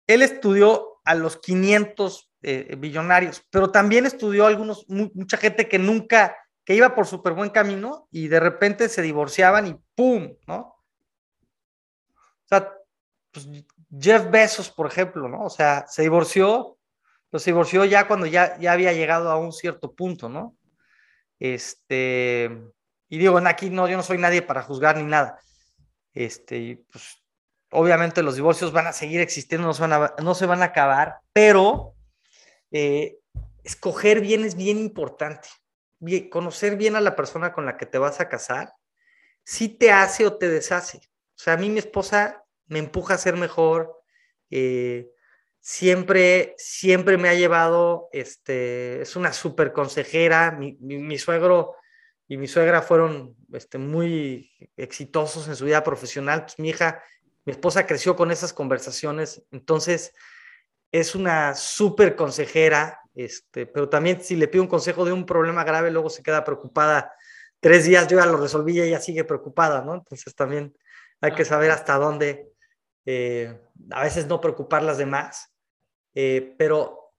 él 0.06 0.22
estudió 0.22 1.00
a 1.04 1.14
los 1.14 1.38
500 1.38 2.29
eh, 2.42 2.74
billonarios, 2.78 3.44
pero 3.50 3.70
también 3.70 4.06
estudió 4.06 4.46
algunos, 4.46 4.88
mu- 4.88 5.10
mucha 5.14 5.36
gente 5.36 5.68
que 5.68 5.78
nunca, 5.78 6.36
que 6.64 6.74
iba 6.74 6.94
por 6.94 7.06
súper 7.06 7.32
buen 7.34 7.50
camino 7.50 8.08
y 8.10 8.28
de 8.28 8.40
repente 8.40 8.88
se 8.88 9.02
divorciaban 9.02 9.66
y 9.66 9.76
¡pum! 9.94 10.34
¿no? 10.46 10.58
O 10.58 12.46
sea, 12.46 12.72
pues, 13.30 13.48
Jeff 14.00 14.30
Bezos, 14.30 14.70
por 14.70 14.86
ejemplo, 14.86 15.28
¿no? 15.28 15.44
O 15.44 15.50
sea, 15.50 15.86
se 15.88 16.02
divorció, 16.02 16.78
pero 17.28 17.38
se 17.40 17.50
divorció 17.50 17.84
ya 17.84 18.06
cuando 18.06 18.26
ya, 18.26 18.58
ya 18.58 18.72
había 18.72 18.92
llegado 18.92 19.30
a 19.30 19.36
un 19.36 19.52
cierto 19.52 19.92
punto, 19.92 20.28
¿no? 20.28 20.56
Este, 21.38 22.50
y 23.08 23.18
digo, 23.18 23.38
aquí 23.38 23.70
no, 23.70 23.88
yo 23.88 23.96
no 23.96 24.02
soy 24.02 24.18
nadie 24.18 24.42
para 24.42 24.62
juzgar 24.62 24.96
ni 24.96 25.04
nada. 25.04 25.38
Este, 26.12 26.58
y 26.58 26.74
pues 26.76 27.22
obviamente 27.70 28.22
los 28.22 28.34
divorcios 28.34 28.72
van 28.72 28.88
a 28.88 28.92
seguir 28.92 29.20
existiendo, 29.20 29.66
no 29.66 29.74
se 29.74 29.82
van 29.82 29.92
a, 29.92 30.14
no 30.22 30.34
se 30.34 30.46
van 30.46 30.62
a 30.62 30.66
acabar, 30.66 31.20
pero 31.32 31.94
eh, 32.70 33.18
escoger 33.64 34.20
bien 34.20 34.44
es 34.44 34.54
bien 34.54 34.78
importante. 34.78 35.48
Conocer 36.30 36.76
bien 36.76 36.96
a 36.96 37.00
la 37.00 37.14
persona 37.14 37.52
con 37.52 37.66
la 37.66 37.76
que 37.76 37.86
te 37.86 37.98
vas 37.98 38.20
a 38.20 38.28
casar, 38.28 38.72
si 39.44 39.68
te 39.68 39.92
hace 39.92 40.26
o 40.26 40.36
te 40.38 40.48
deshace. 40.48 40.98
O 40.98 41.42
sea, 41.42 41.54
a 41.54 41.56
mí 41.56 41.68
mi 41.68 41.78
esposa 41.78 42.44
me 42.66 42.78
empuja 42.78 43.14
a 43.14 43.18
ser 43.18 43.36
mejor, 43.36 44.00
eh, 44.50 45.10
siempre, 45.58 46.54
siempre 46.56 47.18
me 47.18 47.28
ha 47.28 47.34
llevado, 47.34 48.08
este, 48.12 49.02
es 49.02 49.16
una 49.16 49.32
súper 49.32 49.72
consejera, 49.72 50.52
mi 50.52 51.18
suegro 51.18 51.74
y 52.30 52.36
mi 52.36 52.46
suegra 52.46 52.80
fueron 52.80 53.34
este, 53.52 53.76
muy 53.76 54.52
exitosos 54.76 55.48
en 55.48 55.56
su 55.56 55.64
vida 55.64 55.82
profesional, 55.82 56.42
pues 56.42 56.60
mi 56.60 56.68
hija, 56.68 57.02
mi 57.44 57.50
esposa 57.50 57.88
creció 57.88 58.14
con 58.14 58.30
esas 58.30 58.52
conversaciones, 58.52 59.42
entonces 59.50 60.14
es 60.92 61.14
una 61.14 61.54
súper 61.54 62.16
consejera, 62.16 63.00
este, 63.14 63.66
pero 63.66 63.88
también 63.88 64.22
si 64.22 64.36
le 64.36 64.48
pido 64.48 64.64
un 64.64 64.68
consejo 64.68 65.04
de 65.04 65.12
un 65.12 65.26
problema 65.26 65.64
grave, 65.64 65.90
luego 65.90 66.10
se 66.10 66.22
queda 66.22 66.44
preocupada. 66.44 67.12
Tres 67.60 67.84
días 67.84 68.08
yo 68.08 68.18
ya 68.18 68.26
lo 68.26 68.36
resolví 68.36 68.78
y 68.78 68.80
ella 68.80 69.00
sigue 69.00 69.24
preocupada, 69.24 69.82
¿no? 69.82 69.94
Entonces 69.94 70.34
también 70.34 70.74
hay 71.20 71.32
que 71.32 71.44
saber 71.44 71.70
hasta 71.70 71.96
dónde, 71.96 72.50
eh, 73.04 73.60
a 73.90 74.02
veces 74.02 74.26
no 74.26 74.40
preocupar 74.40 74.82
las 74.82 74.98
demás, 74.98 75.52
eh, 76.14 76.54
pero 76.58 77.12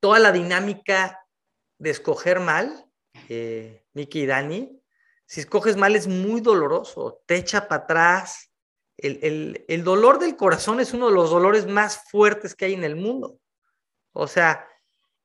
toda 0.00 0.18
la 0.18 0.32
dinámica 0.32 1.26
de 1.78 1.90
escoger 1.90 2.40
mal, 2.40 2.86
eh, 3.28 3.84
Miki 3.92 4.22
y 4.22 4.26
Dani, 4.26 4.80
si 5.26 5.40
escoges 5.40 5.76
mal 5.76 5.96
es 5.96 6.06
muy 6.06 6.40
doloroso, 6.40 7.22
te 7.26 7.36
echa 7.36 7.66
para 7.66 7.84
atrás. 7.84 8.50
El, 8.96 9.18
el, 9.22 9.64
el, 9.68 9.84
dolor 9.84 10.18
del 10.18 10.36
corazón 10.36 10.80
es 10.80 10.94
uno 10.94 11.08
de 11.08 11.14
los 11.14 11.30
dolores 11.30 11.66
más 11.66 12.04
fuertes 12.10 12.54
que 12.54 12.66
hay 12.66 12.74
en 12.74 12.84
el 12.84 12.96
mundo. 12.96 13.38
O 14.12 14.26
sea, 14.26 14.68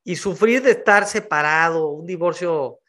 y 0.04 0.16
sufrir 0.16 0.62
de 0.62 0.72
estar 0.72 1.06
separado, 1.06 1.88
un 1.88 2.06
divorcio 2.06 2.80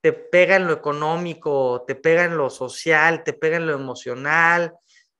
te 0.00 0.12
pega 0.12 0.56
en 0.56 0.66
lo 0.66 0.72
económico, 0.72 1.84
te 1.86 1.94
pega 1.94 2.24
en 2.24 2.36
lo 2.36 2.50
social, 2.50 3.24
te 3.24 3.32
pega 3.32 3.56
en 3.56 3.66
lo 3.66 3.74
emocional 3.74 4.74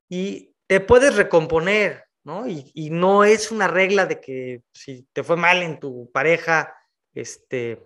y 0.09 0.55
te 0.67 0.81
puedes 0.81 1.17
recomponer, 1.17 2.05
¿no? 2.23 2.47
Y, 2.47 2.71
y 2.75 2.91
no 2.91 3.25
es 3.25 3.51
una 3.51 3.69
regla 3.69 4.07
de 4.07 4.21
que 4.21 4.63
si 4.73 5.07
te 5.13 5.23
fue 5.23 5.37
mal 5.37 5.63
en 5.63 5.81
tu 5.81 6.11
pareja, 6.13 6.75
este, 7.15 7.83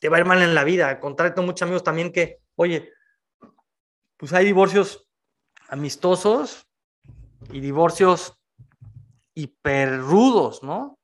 te 0.00 0.08
va 0.08 0.16
a 0.16 0.20
ir 0.20 0.26
mal 0.26 0.42
en 0.42 0.54
la 0.54 0.64
vida. 0.64 0.88
Al 0.88 0.98
contrario, 0.98 1.42
muchos 1.42 1.62
amigos 1.62 1.84
también 1.84 2.10
que, 2.10 2.40
oye, 2.56 2.92
pues 4.16 4.32
hay 4.32 4.44
divorcios 4.44 5.08
amistosos 5.70 6.66
y 7.52 7.60
divorcios 7.60 8.34
hiperrudos, 9.34 10.62
¿no? 10.62 10.98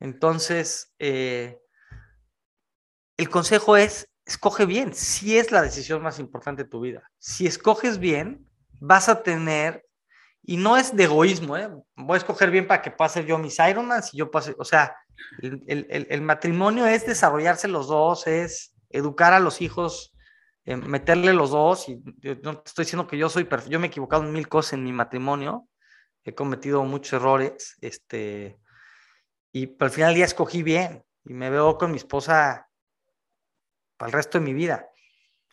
Entonces, 0.00 0.94
eh, 0.98 1.58
el 3.16 3.28
consejo 3.28 3.76
es, 3.76 4.08
escoge 4.24 4.66
bien, 4.66 4.94
si 4.94 5.36
es 5.36 5.50
la 5.50 5.62
decisión 5.62 6.02
más 6.02 6.18
importante 6.18 6.64
de 6.64 6.68
tu 6.68 6.80
vida. 6.80 7.10
Si 7.18 7.46
escoges 7.46 7.98
bien, 7.98 8.48
vas 8.80 9.08
a 9.08 9.22
tener, 9.22 9.84
y 10.42 10.56
no 10.56 10.76
es 10.76 10.94
de 10.94 11.04
egoísmo, 11.04 11.56
¿eh? 11.56 11.68
voy 11.96 12.14
a 12.14 12.18
escoger 12.18 12.50
bien 12.50 12.66
para 12.66 12.82
que 12.82 12.90
pase 12.90 13.24
yo 13.24 13.38
mis 13.38 13.58
Ironmans 13.58 14.14
y 14.14 14.18
yo 14.18 14.30
pase, 14.30 14.54
o 14.58 14.64
sea, 14.64 14.96
el, 15.42 15.64
el, 15.66 16.06
el, 16.08 16.22
matrimonio 16.22 16.86
es 16.86 17.06
desarrollarse 17.06 17.68
los 17.68 17.88
dos, 17.88 18.26
es 18.26 18.74
educar 18.90 19.32
a 19.32 19.40
los 19.40 19.60
hijos, 19.60 20.15
eh, 20.66 20.76
meterle 20.76 21.32
los 21.32 21.50
dos, 21.50 21.88
y 21.88 22.02
yo 22.18 22.34
no 22.42 22.58
te 22.58 22.68
estoy 22.68 22.84
diciendo 22.84 23.06
que 23.06 23.16
yo 23.16 23.28
soy 23.28 23.44
perfecto, 23.44 23.70
yo 23.72 23.78
me 23.78 23.86
he 23.86 23.88
equivocado 23.88 24.24
en 24.24 24.32
mil 24.32 24.48
cosas 24.48 24.74
en 24.74 24.84
mi 24.84 24.92
matrimonio, 24.92 25.68
he 26.24 26.34
cometido 26.34 26.82
muchos 26.84 27.14
errores, 27.14 27.76
este, 27.80 28.58
y 29.52 29.76
al 29.78 29.90
final 29.90 30.14
día 30.14 30.24
escogí 30.24 30.64
bien, 30.64 31.04
y 31.24 31.34
me 31.34 31.50
veo 31.50 31.78
con 31.78 31.92
mi 31.92 31.98
esposa 31.98 32.68
para 33.96 34.08
el 34.08 34.12
resto 34.12 34.38
de 34.38 34.44
mi 34.44 34.54
vida. 34.54 34.88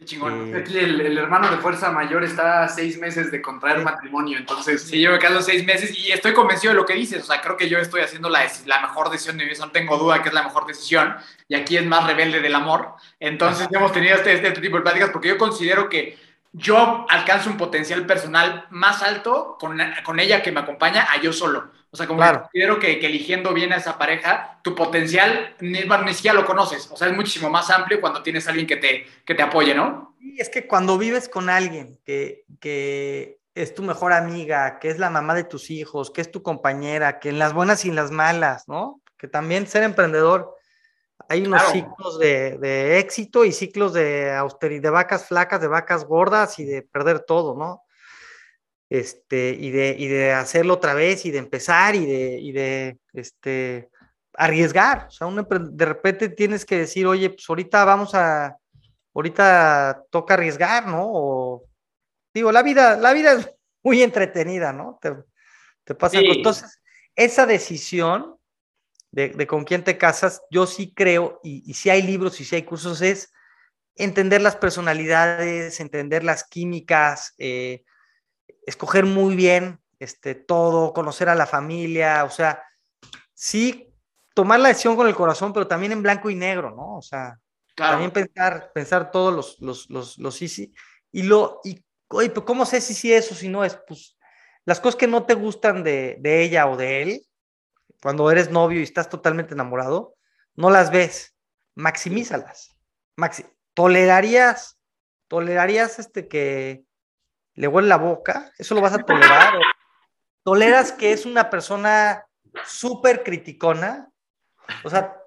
Qué 0.03 0.09
chingón. 0.09 0.53
Eh, 0.53 0.59
Aquí 0.59 0.77
el, 0.77 0.99
el, 0.99 1.17
hermano 1.17 1.49
de 1.49 1.57
fuerza 1.57 1.89
mayor 1.89 2.25
está 2.25 2.63
a 2.63 2.67
seis 2.67 2.99
meses 2.99 3.31
de 3.31 3.41
contraer 3.41 3.83
matrimonio, 3.83 4.37
entonces 4.37 4.83
sí, 4.83 4.99
yo 4.99 5.11
me 5.11 5.19
quedo 5.19 5.41
seis 5.41 5.65
meses 5.65 5.97
y 5.97 6.11
estoy 6.11 6.33
convencido 6.33 6.73
de 6.73 6.79
lo 6.79 6.85
que 6.85 6.93
dices, 6.93 7.23
o 7.23 7.25
sea, 7.25 7.41
creo 7.41 7.55
que 7.55 7.69
yo 7.69 7.77
estoy 7.79 8.01
haciendo 8.01 8.29
la, 8.29 8.45
la 8.65 8.81
mejor 8.81 9.09
decisión 9.09 9.37
de 9.37 9.45
mi 9.45 9.51
vida, 9.51 9.65
no 9.65 9.71
tengo 9.71 9.97
duda 9.97 10.21
que 10.21 10.27
es 10.27 10.35
la 10.35 10.43
mejor 10.43 10.65
decisión, 10.65 11.15
y 11.47 11.55
aquí 11.55 11.77
es 11.77 11.85
más 11.85 12.05
rebelde 12.05 12.41
del 12.41 12.53
amor, 12.53 12.95
entonces 13.19 13.67
hemos 13.71 13.93
tenido 13.93 14.15
este, 14.15 14.33
este 14.33 14.61
tipo 14.61 14.75
de 14.75 14.83
pláticas 14.83 15.09
porque 15.11 15.29
yo 15.29 15.37
considero 15.37 15.87
que 15.87 16.17
yo 16.51 17.05
alcanzo 17.09 17.49
un 17.49 17.57
potencial 17.57 18.05
personal 18.05 18.65
más 18.71 19.01
alto 19.01 19.57
con, 19.57 19.79
con 20.03 20.19
ella 20.19 20.43
que 20.43 20.51
me 20.51 20.59
acompaña 20.59 21.07
a 21.11 21.21
yo 21.21 21.31
solo. 21.31 21.71
O 21.93 21.95
sea, 21.95 22.07
como 22.07 22.17
claro. 22.17 22.39
que 22.39 22.43
considero 22.45 22.79
que, 22.79 22.99
que, 22.99 23.05
eligiendo 23.05 23.53
bien 23.53 23.71
a 23.71 23.75
esa 23.75 23.99
pareja, 23.99 24.59
tu 24.63 24.73
potencial 24.73 25.55
ni, 25.59 25.81
ni, 25.81 26.13
siquiera 26.15 26.33
lo 26.33 26.43
conoces. 26.43 26.89
O 26.91 26.97
sea, 26.97 27.07
es 27.07 27.15
muchísimo 27.15 27.51
más 27.51 27.69
amplio 27.69 28.01
cuando 28.01 28.23
tienes 28.23 28.47
a 28.47 28.49
alguien 28.49 28.65
que 28.65 28.77
te, 28.77 29.05
que 29.23 29.35
te 29.35 29.43
apoye, 29.43 29.75
¿no? 29.75 30.15
Sí, 30.19 30.35
es 30.39 30.49
que 30.49 30.65
cuando 30.65 30.97
vives 30.97 31.29
con 31.29 31.51
alguien 31.51 31.99
que, 32.03 32.45
que 32.59 33.37
es 33.53 33.75
tu 33.75 33.83
mejor 33.83 34.11
amiga, 34.11 34.79
que 34.79 34.89
es 34.89 34.97
la 34.97 35.11
mamá 35.11 35.35
de 35.35 35.43
tus 35.43 35.69
hijos, 35.69 36.09
que 36.09 36.21
es 36.21 36.31
tu 36.31 36.41
compañera, 36.41 37.19
que 37.19 37.29
en 37.29 37.37
las 37.37 37.53
buenas 37.53 37.85
y 37.85 37.89
en 37.89 37.95
las 37.95 38.09
malas, 38.09 38.67
¿no? 38.67 38.99
Que 39.15 39.27
también 39.27 39.67
ser 39.67 39.83
emprendedor, 39.83 40.55
hay 41.29 41.45
unos 41.45 41.61
claro. 41.61 41.73
ciclos 41.75 42.17
de, 42.17 42.57
de, 42.57 42.97
éxito 42.97 43.45
y 43.45 43.51
ciclos 43.51 43.93
de 43.93 44.33
austeridad, 44.33 44.81
de 44.81 44.89
vacas 44.89 45.27
flacas, 45.27 45.61
de 45.61 45.67
vacas 45.67 46.05
gordas 46.05 46.57
y 46.57 46.65
de 46.65 46.81
perder 46.81 47.19
todo, 47.19 47.55
¿no? 47.55 47.82
Este, 48.93 49.57
y, 49.59 49.71
de, 49.71 49.95
y 49.97 50.07
de 50.07 50.33
hacerlo 50.33 50.75
otra 50.75 50.93
vez 50.93 51.25
y 51.25 51.31
de 51.31 51.39
empezar 51.39 51.95
y 51.95 52.05
de, 52.05 52.39
y 52.39 52.51
de 52.51 52.99
este, 53.13 53.89
arriesgar. 54.35 55.07
O 55.07 55.09
sea, 55.09 55.25
un, 55.25 55.47
de 55.49 55.85
repente 55.85 56.29
tienes 56.29 56.63
que 56.63 56.77
decir, 56.77 57.07
oye, 57.07 57.31
pues 57.31 57.43
ahorita 57.49 57.85
vamos 57.85 58.13
a, 58.13 58.55
ahorita 59.15 60.03
toca 60.11 60.35
arriesgar, 60.35 60.85
¿no? 60.85 61.09
O, 61.11 61.63
digo, 62.35 62.51
la 62.51 62.61
vida, 62.61 62.95
la 62.95 63.13
vida 63.13 63.33
es 63.33 63.49
muy 63.81 64.03
entretenida, 64.03 64.71
¿no? 64.71 64.99
Te, 65.01 65.15
te 65.85 65.95
pasa. 65.95 66.19
Sí. 66.19 66.27
Entonces, 66.27 66.79
esa 67.15 67.47
decisión 67.47 68.37
de, 69.09 69.29
de, 69.29 69.47
con 69.47 69.63
quién 69.63 69.83
te 69.83 69.97
casas, 69.97 70.43
yo 70.51 70.67
sí 70.67 70.93
creo, 70.93 71.39
y, 71.41 71.63
y 71.65 71.73
si 71.73 71.89
hay 71.89 72.03
libros 72.03 72.39
y 72.39 72.45
si 72.45 72.57
hay 72.57 72.61
cursos, 72.61 73.01
es 73.01 73.33
entender 73.95 74.43
las 74.43 74.55
personalidades, 74.55 75.79
entender 75.79 76.23
las 76.23 76.43
químicas, 76.43 77.33
eh, 77.39 77.83
escoger 78.65 79.05
muy 79.05 79.35
bien 79.35 79.79
este, 79.99 80.35
todo, 80.35 80.93
conocer 80.93 81.29
a 81.29 81.35
la 81.35 81.45
familia, 81.45 82.23
o 82.25 82.29
sea, 82.29 82.63
sí 83.33 83.89
tomar 84.33 84.59
la 84.59 84.69
decisión 84.69 84.95
con 84.95 85.07
el 85.07 85.15
corazón, 85.15 85.53
pero 85.53 85.67
también 85.67 85.91
en 85.91 86.03
blanco 86.03 86.29
y 86.29 86.35
negro, 86.35 86.71
¿no? 86.71 86.97
O 86.97 87.01
sea, 87.01 87.39
Claro. 87.75 87.93
también 87.93 88.11
pensar, 88.11 88.71
pensar 88.71 89.09
todos 89.11 89.33
los, 89.33 89.59
los, 89.59 89.89
los, 89.89 90.17
los 90.19 90.35
sí, 90.35 90.47
sí. 90.47 90.73
Y 91.11 91.23
lo, 91.23 91.59
y, 91.63 91.83
oye, 92.09 92.29
pues, 92.29 92.45
¿cómo 92.45 92.65
sé 92.65 92.81
si 92.81 92.93
sí 92.93 93.11
es 93.11 93.31
o 93.31 93.35
si 93.35 93.49
no 93.49 93.63
es? 93.63 93.79
Pues, 93.87 94.17
las 94.65 94.79
cosas 94.79 94.95
que 94.95 95.07
no 95.07 95.25
te 95.25 95.33
gustan 95.33 95.83
de, 95.83 96.17
de 96.19 96.43
ella 96.43 96.67
o 96.67 96.77
de 96.77 97.01
él, 97.01 97.25
cuando 98.01 98.29
eres 98.29 98.51
novio 98.51 98.79
y 98.79 98.83
estás 98.83 99.09
totalmente 99.09 99.53
enamorado, 99.53 100.15
no 100.55 100.69
las 100.69 100.91
ves, 100.91 101.35
maximízalas. 101.75 102.75
Maxi 103.15 103.45
¿Tolerarías, 103.73 104.79
tolerarías 105.27 105.97
este 105.97 106.27
que 106.27 106.83
le 107.55 107.67
huele 107.67 107.87
la 107.87 107.97
boca? 107.97 108.51
¿Eso 108.57 108.75
lo 108.75 108.81
vas 108.81 108.93
a 108.93 108.97
tolerar? 109.05 109.55
¿O 109.57 109.61
¿Toleras 110.43 110.91
que 110.91 111.11
es 111.13 111.25
una 111.25 111.49
persona 111.49 112.25
súper 112.65 113.23
criticona? 113.23 114.09
O 114.83 114.89
sea, 114.89 115.17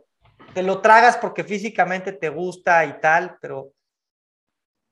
te 0.54 0.62
lo 0.62 0.80
tragas 0.80 1.16
porque 1.16 1.44
físicamente 1.44 2.12
te 2.12 2.28
gusta 2.28 2.84
y 2.84 3.00
tal, 3.00 3.36
pero, 3.40 3.72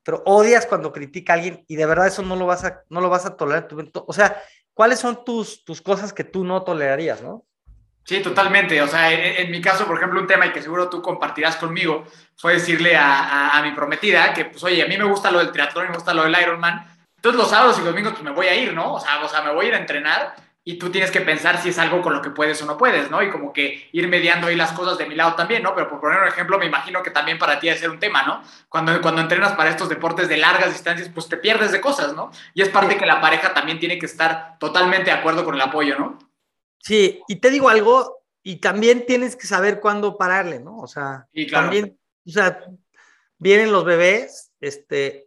pero 0.02 0.22
odias 0.26 0.66
cuando 0.66 0.92
critica 0.92 1.32
a 1.32 1.36
alguien 1.36 1.64
y 1.68 1.76
de 1.76 1.86
verdad 1.86 2.06
eso 2.06 2.22
no 2.22 2.36
lo 2.36 2.46
vas 2.46 2.64
a, 2.64 2.82
no 2.88 3.00
lo 3.00 3.08
vas 3.08 3.24
a 3.26 3.36
tolerar. 3.36 3.68
O 4.06 4.12
sea, 4.12 4.42
¿cuáles 4.72 4.98
son 4.98 5.24
tus, 5.24 5.64
tus 5.64 5.80
cosas 5.80 6.12
que 6.12 6.24
tú 6.24 6.44
no 6.44 6.62
tolerarías, 6.62 7.22
no? 7.22 7.44
Sí, 8.04 8.20
totalmente. 8.20 8.80
O 8.82 8.86
sea, 8.86 9.10
en, 9.12 9.46
en 9.46 9.50
mi 9.50 9.62
caso, 9.62 9.86
por 9.86 9.96
ejemplo, 9.96 10.20
un 10.20 10.26
tema 10.26 10.44
y 10.46 10.52
que 10.52 10.60
seguro 10.60 10.90
tú 10.90 11.00
compartirás 11.00 11.56
conmigo 11.56 12.04
fue 12.36 12.54
decirle 12.54 12.96
a, 12.96 13.18
a- 13.24 13.58
a 13.58 13.62
mi 13.62 13.72
prometida 13.72 14.34
que, 14.34 14.44
pues, 14.44 14.62
oye, 14.64 14.82
a 14.82 14.86
mí 14.86 14.98
me 14.98 15.04
gusta 15.04 15.30
lo 15.30 15.38
del 15.38 15.52
triatlón, 15.52 15.88
me 15.88 15.94
gusta 15.94 16.12
lo 16.12 16.24
del 16.24 16.36
Ironman. 16.38 16.93
Entonces, 17.24 17.40
los 17.40 17.48
sábados 17.48 17.78
y 17.78 17.80
los 17.80 17.88
domingos, 17.88 18.12
pues 18.12 18.22
me 18.22 18.32
voy 18.32 18.48
a 18.48 18.54
ir, 18.54 18.74
¿no? 18.74 18.92
O 18.92 19.00
sea, 19.00 19.24
o 19.24 19.28
sea, 19.30 19.40
me 19.40 19.50
voy 19.50 19.64
a 19.64 19.68
ir 19.68 19.74
a 19.76 19.78
entrenar 19.78 20.36
y 20.62 20.76
tú 20.76 20.90
tienes 20.90 21.10
que 21.10 21.22
pensar 21.22 21.58
si 21.58 21.70
es 21.70 21.78
algo 21.78 22.02
con 22.02 22.12
lo 22.12 22.20
que 22.20 22.28
puedes 22.28 22.60
o 22.60 22.66
no 22.66 22.76
puedes, 22.76 23.10
¿no? 23.10 23.22
Y 23.22 23.30
como 23.30 23.50
que 23.50 23.88
ir 23.92 24.08
mediando 24.08 24.48
ahí 24.48 24.56
las 24.56 24.72
cosas 24.72 24.98
de 24.98 25.06
mi 25.06 25.14
lado 25.14 25.34
también, 25.34 25.62
¿no? 25.62 25.74
Pero 25.74 25.88
por 25.88 26.02
poner 26.02 26.20
un 26.20 26.28
ejemplo, 26.28 26.58
me 26.58 26.66
imagino 26.66 27.02
que 27.02 27.10
también 27.10 27.38
para 27.38 27.58
ti 27.58 27.68
debe 27.68 27.78
ser 27.78 27.88
un 27.88 27.98
tema, 27.98 28.24
¿no? 28.24 28.42
Cuando, 28.68 29.00
cuando 29.00 29.22
entrenas 29.22 29.52
para 29.52 29.70
estos 29.70 29.88
deportes 29.88 30.28
de 30.28 30.36
largas 30.36 30.70
distancias, 30.70 31.08
pues 31.14 31.26
te 31.26 31.38
pierdes 31.38 31.72
de 31.72 31.80
cosas, 31.80 32.12
¿no? 32.12 32.30
Y 32.52 32.60
es 32.60 32.68
parte 32.68 32.98
que 32.98 33.06
la 33.06 33.22
pareja 33.22 33.54
también 33.54 33.80
tiene 33.80 33.98
que 33.98 34.04
estar 34.04 34.58
totalmente 34.58 35.06
de 35.06 35.16
acuerdo 35.16 35.46
con 35.46 35.54
el 35.54 35.62
apoyo, 35.62 35.98
¿no? 35.98 36.18
Sí, 36.78 37.22
y 37.26 37.36
te 37.36 37.48
digo 37.48 37.70
algo, 37.70 38.18
y 38.42 38.56
también 38.56 39.06
tienes 39.06 39.34
que 39.34 39.46
saber 39.46 39.80
cuándo 39.80 40.18
pararle, 40.18 40.60
¿no? 40.60 40.76
O 40.78 40.86
sea, 40.86 41.26
Sí, 41.32 41.46
claro. 41.46 41.68
también, 41.68 41.98
o 42.26 42.30
sea, 42.30 42.60
vienen 43.38 43.72
los 43.72 43.86
bebés, 43.86 44.52
este, 44.60 45.23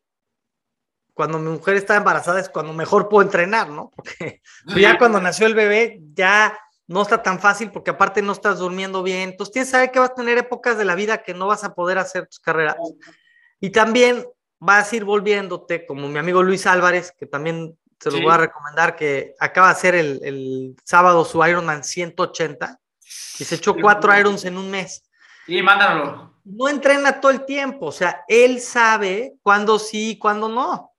cuando 1.17 1.39
mi 1.39 1.49
mujer 1.49 1.75
está 1.75 1.97
embarazada 1.97 2.39
es 2.39 2.47
cuando 2.47 2.71
mejor 2.71 3.09
puedo 3.09 3.23
entrenar, 3.23 3.69
¿no? 3.69 3.91
Porque 3.95 4.41
pues, 4.65 4.77
ya 4.77 4.97
cuando 4.97 5.19
nació 5.19 5.47
el 5.47 5.55
bebé 5.55 5.99
ya 6.13 6.57
no 6.85 7.01
está 7.01 7.21
tan 7.21 7.39
fácil 7.39 7.71
porque 7.71 7.89
aparte 7.89 8.21
no 8.21 8.31
estás 8.31 8.59
durmiendo 8.59 9.03
bien, 9.03 9.31
entonces 9.31 9.51
tienes 9.51 9.67
que 9.69 9.71
saber 9.71 9.91
que 9.91 9.99
vas 9.99 10.11
a 10.11 10.15
tener 10.15 10.37
épocas 10.37 10.77
de 10.77 10.85
la 10.85 10.95
vida 10.95 11.23
que 11.23 11.33
no 11.33 11.47
vas 11.47 11.63
a 11.65 11.73
poder 11.73 11.97
hacer 11.97 12.27
tus 12.27 12.39
carreras. 12.39 12.77
Y 13.59 13.71
también 13.71 14.25
vas 14.59 14.93
a 14.93 14.95
ir 14.95 15.03
volviéndote, 15.03 15.85
como 15.85 16.07
mi 16.07 16.19
amigo 16.19 16.41
Luis 16.43 16.65
Álvarez, 16.65 17.11
que 17.17 17.25
también 17.25 17.77
se 17.99 18.09
los 18.09 18.19
Sí. 18.19 18.23
voy 18.23 18.31
a 18.33 18.37
recomendar, 18.37 18.95
que 18.95 19.33
acaba 19.39 19.67
de 19.67 19.73
hacer 19.73 19.95
el, 19.95 20.19
el 20.23 20.75
sábado 20.85 21.25
su 21.25 21.43
Ironman 21.43 21.83
180 21.83 22.79
y 23.39 23.43
se 23.43 23.55
echó 23.55 23.75
cuatro 23.75 24.17
Irons 24.17 24.45
en 24.45 24.57
un 24.57 24.69
mes. 24.69 25.03
Sí, 25.47 25.61
mándamelo. 25.61 26.33
No 26.45 26.69
entrena 26.69 27.19
todo 27.19 27.31
el 27.31 27.43
tiempo, 27.45 27.87
o 27.87 27.91
sea, 27.91 28.23
él 28.27 28.61
sabe 28.61 29.33
cuándo 29.43 29.77
sí 29.79 30.11
y 30.11 30.17
cuándo 30.17 30.47
no. 30.47 30.91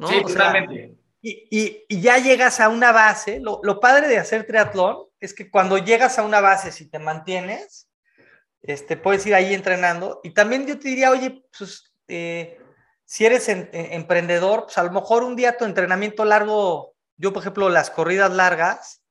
¿No? 0.00 0.08
Sí, 0.08 0.16
O 0.24 0.28
sea, 0.28 0.36
totalmente. 0.46 0.94
y, 1.20 1.46
y- 1.50 1.84
y 1.88 2.00
ya 2.00 2.16
llegas 2.18 2.58
a 2.60 2.68
una 2.68 2.90
base. 2.92 3.38
Lo, 3.40 3.60
lo 3.62 3.78
padre 3.80 4.08
de 4.08 4.18
hacer 4.18 4.46
triatlón 4.46 5.06
es 5.20 5.34
que 5.34 5.50
cuando 5.50 5.76
llegas 5.78 6.18
a 6.18 6.22
una 6.22 6.40
base, 6.40 6.72
si 6.72 6.88
te 6.88 6.98
mantienes, 6.98 7.88
este, 8.62 8.96
puedes 8.96 9.26
ir 9.26 9.34
ahí 9.34 9.52
entrenando. 9.54 10.20
Y 10.22 10.30
también 10.30 10.66
yo 10.66 10.78
te 10.78 10.88
diría, 10.88 11.10
oye, 11.10 11.44
pues, 11.56 11.92
eh, 12.08 12.58
si 13.04 13.26
eres 13.26 13.48
en- 13.50 13.68
en- 13.72 13.92
emprendedor, 13.92 14.64
pues 14.64 14.78
a 14.78 14.82
lo 14.84 14.90
mejor 14.92 15.22
un 15.22 15.36
día 15.36 15.56
tu 15.58 15.64
entrenamiento 15.66 16.24
largo, 16.24 16.94
yo 17.16 17.32
por 17.32 17.42
ejemplo, 17.42 17.68
las 17.68 17.90
corridas 17.90 18.30
largas, 18.32 19.02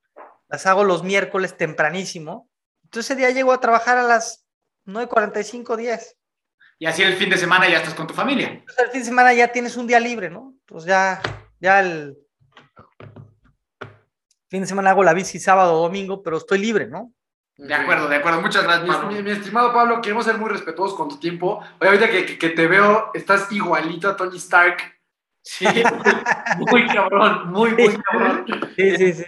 las 0.48 0.66
hago 0.66 0.82
los 0.82 1.04
miércoles 1.04 1.56
tempranísimo. 1.56 2.50
Entonces 2.82 3.10
ese 3.12 3.16
día 3.20 3.30
llego 3.30 3.52
a 3.52 3.60
trabajar 3.60 3.96
a 3.98 4.02
las 4.02 4.44
9.45, 4.84 5.76
10. 5.76 6.16
Y 6.82 6.86
así 6.86 7.02
el 7.02 7.14
fin 7.14 7.28
de 7.28 7.36
semana 7.36 7.68
ya 7.68 7.76
estás 7.76 7.94
con 7.94 8.06
tu 8.06 8.14
familia. 8.14 8.48
Entonces 8.48 8.78
el 8.86 8.90
fin 8.90 9.00
de 9.02 9.04
semana 9.06 9.34
ya 9.34 9.48
tienes 9.52 9.76
un 9.76 9.86
día 9.86 10.00
libre, 10.00 10.30
¿no? 10.30 10.54
Entonces 10.60 10.88
ya, 10.88 11.20
ya 11.60 11.80
el 11.80 12.16
fin 14.48 14.62
de 14.62 14.66
semana 14.66 14.90
hago 14.90 15.04
la 15.04 15.12
bici 15.12 15.38
sábado 15.38 15.74
o 15.78 15.82
domingo, 15.82 16.22
pero 16.22 16.38
estoy 16.38 16.58
libre, 16.58 16.86
¿no? 16.86 17.12
De 17.58 17.74
acuerdo, 17.74 18.08
de 18.08 18.16
acuerdo. 18.16 18.40
Muchas 18.40 18.62
gracias, 18.64 18.84
Mi, 18.88 18.94
Pablo. 18.94 19.10
mi- 19.10 19.22
mi 19.22 19.30
estimado 19.30 19.74
Pablo, 19.74 20.00
queremos 20.00 20.24
ser 20.24 20.38
muy 20.38 20.48
respetuosos 20.48 20.96
con 20.96 21.10
tu 21.10 21.18
tiempo. 21.20 21.58
Oye, 21.80 21.90
ahorita 21.90 22.08
que, 22.10 22.24
que- 22.24 22.38
que 22.38 22.48
te 22.48 22.66
veo, 22.66 23.10
estás 23.12 23.52
igualito 23.52 24.08
a 24.08 24.16
Tony 24.16 24.38
Stark. 24.38 24.78
Sí, 25.42 25.64
muy 26.58 26.86
cabrón, 26.88 27.50
muy, 27.50 27.70
muy 27.72 27.96
cabrón. 27.96 28.44
Sí, 28.76 28.96
sí, 28.96 29.12
sí. 29.14 29.24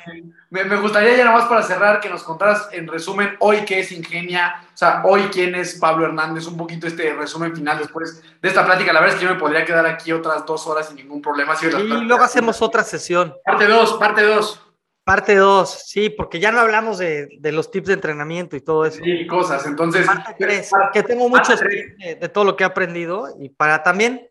Me, 0.51 0.65
me 0.65 0.77
gustaría 0.77 1.17
ya 1.17 1.25
nomás 1.25 1.47
para 1.47 1.63
cerrar 1.63 2.01
que 2.01 2.11
nos 2.11 2.23
contaras 2.23 2.69
en 2.73 2.87
resumen 2.87 3.35
hoy 3.41 3.65
qué 3.65 3.81
es 3.81 3.91
Ingenia, 3.93 4.63
o 4.75 4.77
sea, 4.77 5.03
hoy 5.05 5.23
quién 5.33 5.55
es 5.55 5.79
Pablo 5.79 6.05
Hernández, 6.05 6.47
un 6.47 6.59
poquito 6.59 6.87
este 6.87 7.15
resumen 7.15 7.57
final 7.57 7.79
después 7.79 8.23
de 8.43 8.49
esta 8.49 8.65
plática. 8.65 8.93
La 8.93 9.01
verdad 9.01 9.15
es 9.17 9.21
que 9.21 9.27
yo 9.27 9.33
me 9.35 9.41
podría 9.41 9.65
quedar 9.65 9.87
aquí 9.87 10.13
otras 10.13 10.45
dos 10.45 10.67
horas 10.67 10.89
sin 10.89 10.97
ningún 10.97 11.23
problema. 11.23 11.55
Las 11.55 11.63
Y 11.63 11.87
luego 12.05 12.23
hacemos 12.23 12.61
otra 12.61 12.85
sesión, 12.85 13.35
Parte 13.45 13.67
2, 13.67 13.95
parte 13.95 14.23
2. 14.23 14.63
parte 15.05 15.35
2, 15.37 15.83
sí, 15.87 16.11
porque 16.11 16.39
ya 16.41 16.53
no 16.53 16.61
hablamos 16.61 16.99
de, 16.99 17.29
de 17.41 17.53
los 17.53 17.71
tips 17.71 17.89
de 17.89 17.95
entrenamiento 17.95 18.55
y 18.55 18.61
todo 18.61 18.85
eso. 18.85 19.03
Sí, 19.03 19.27
cosas. 19.27 19.65
Entonces, 19.67 20.07
Parte 20.07 20.35
3, 20.39 20.69
parte- 20.71 20.91
que 20.93 21.03
tengo 21.03 21.27
muchos 21.31 21.59
tips 21.59 21.97
de, 21.99 22.15
de 22.21 22.29
todo 22.29 22.45
lo 22.45 22.55
que 22.57 22.65
he 22.65 22.67
aprendido 22.67 23.29
y 23.41 23.49
para 23.49 23.83
también, 23.83 24.29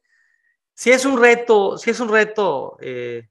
si 0.81 0.89
es 0.89 1.05
un 1.05 1.21
reto, 1.21 1.77
si 1.77 1.91
es 1.91 1.99
un 1.99 2.09
reto 2.09 2.75
eh, 2.81 3.29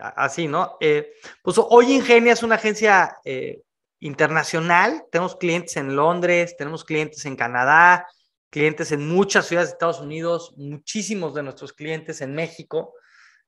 así, 0.00 0.48
¿no? 0.48 0.78
Eh, 0.80 1.12
pues 1.42 1.56
hoy 1.56 1.92
Ingenia 1.92 2.32
es 2.32 2.42
una 2.42 2.56
agencia 2.56 3.18
eh, 3.24 3.62
internacional, 4.00 5.04
tenemos 5.08 5.36
clientes 5.36 5.76
en 5.76 5.94
Londres, 5.94 6.56
tenemos 6.58 6.84
clientes 6.84 7.24
en 7.24 7.36
Canadá, 7.36 8.08
clientes 8.50 8.90
en 8.90 9.08
muchas 9.08 9.46
ciudades 9.46 9.68
de 9.68 9.74
Estados 9.74 10.00
Unidos, 10.00 10.54
muchísimos 10.56 11.34
de 11.34 11.44
nuestros 11.44 11.72
clientes 11.72 12.20
en 12.20 12.34
México. 12.34 12.94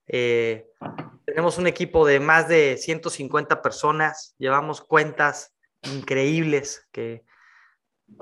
Tenemos 0.07 1.59
un 1.59 1.67
equipo 1.67 2.07
de 2.07 2.21
más 2.21 2.47
de 2.47 2.77
150 2.77 3.63
personas, 3.63 4.37
llevamos 4.39 4.81
cuentas 4.81 5.57
increíbles 5.83 6.87
que 6.93 7.25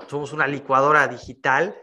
somos 0.07 0.33
una 0.33 0.47
licuadora 0.47 1.07
digital. 1.07 1.75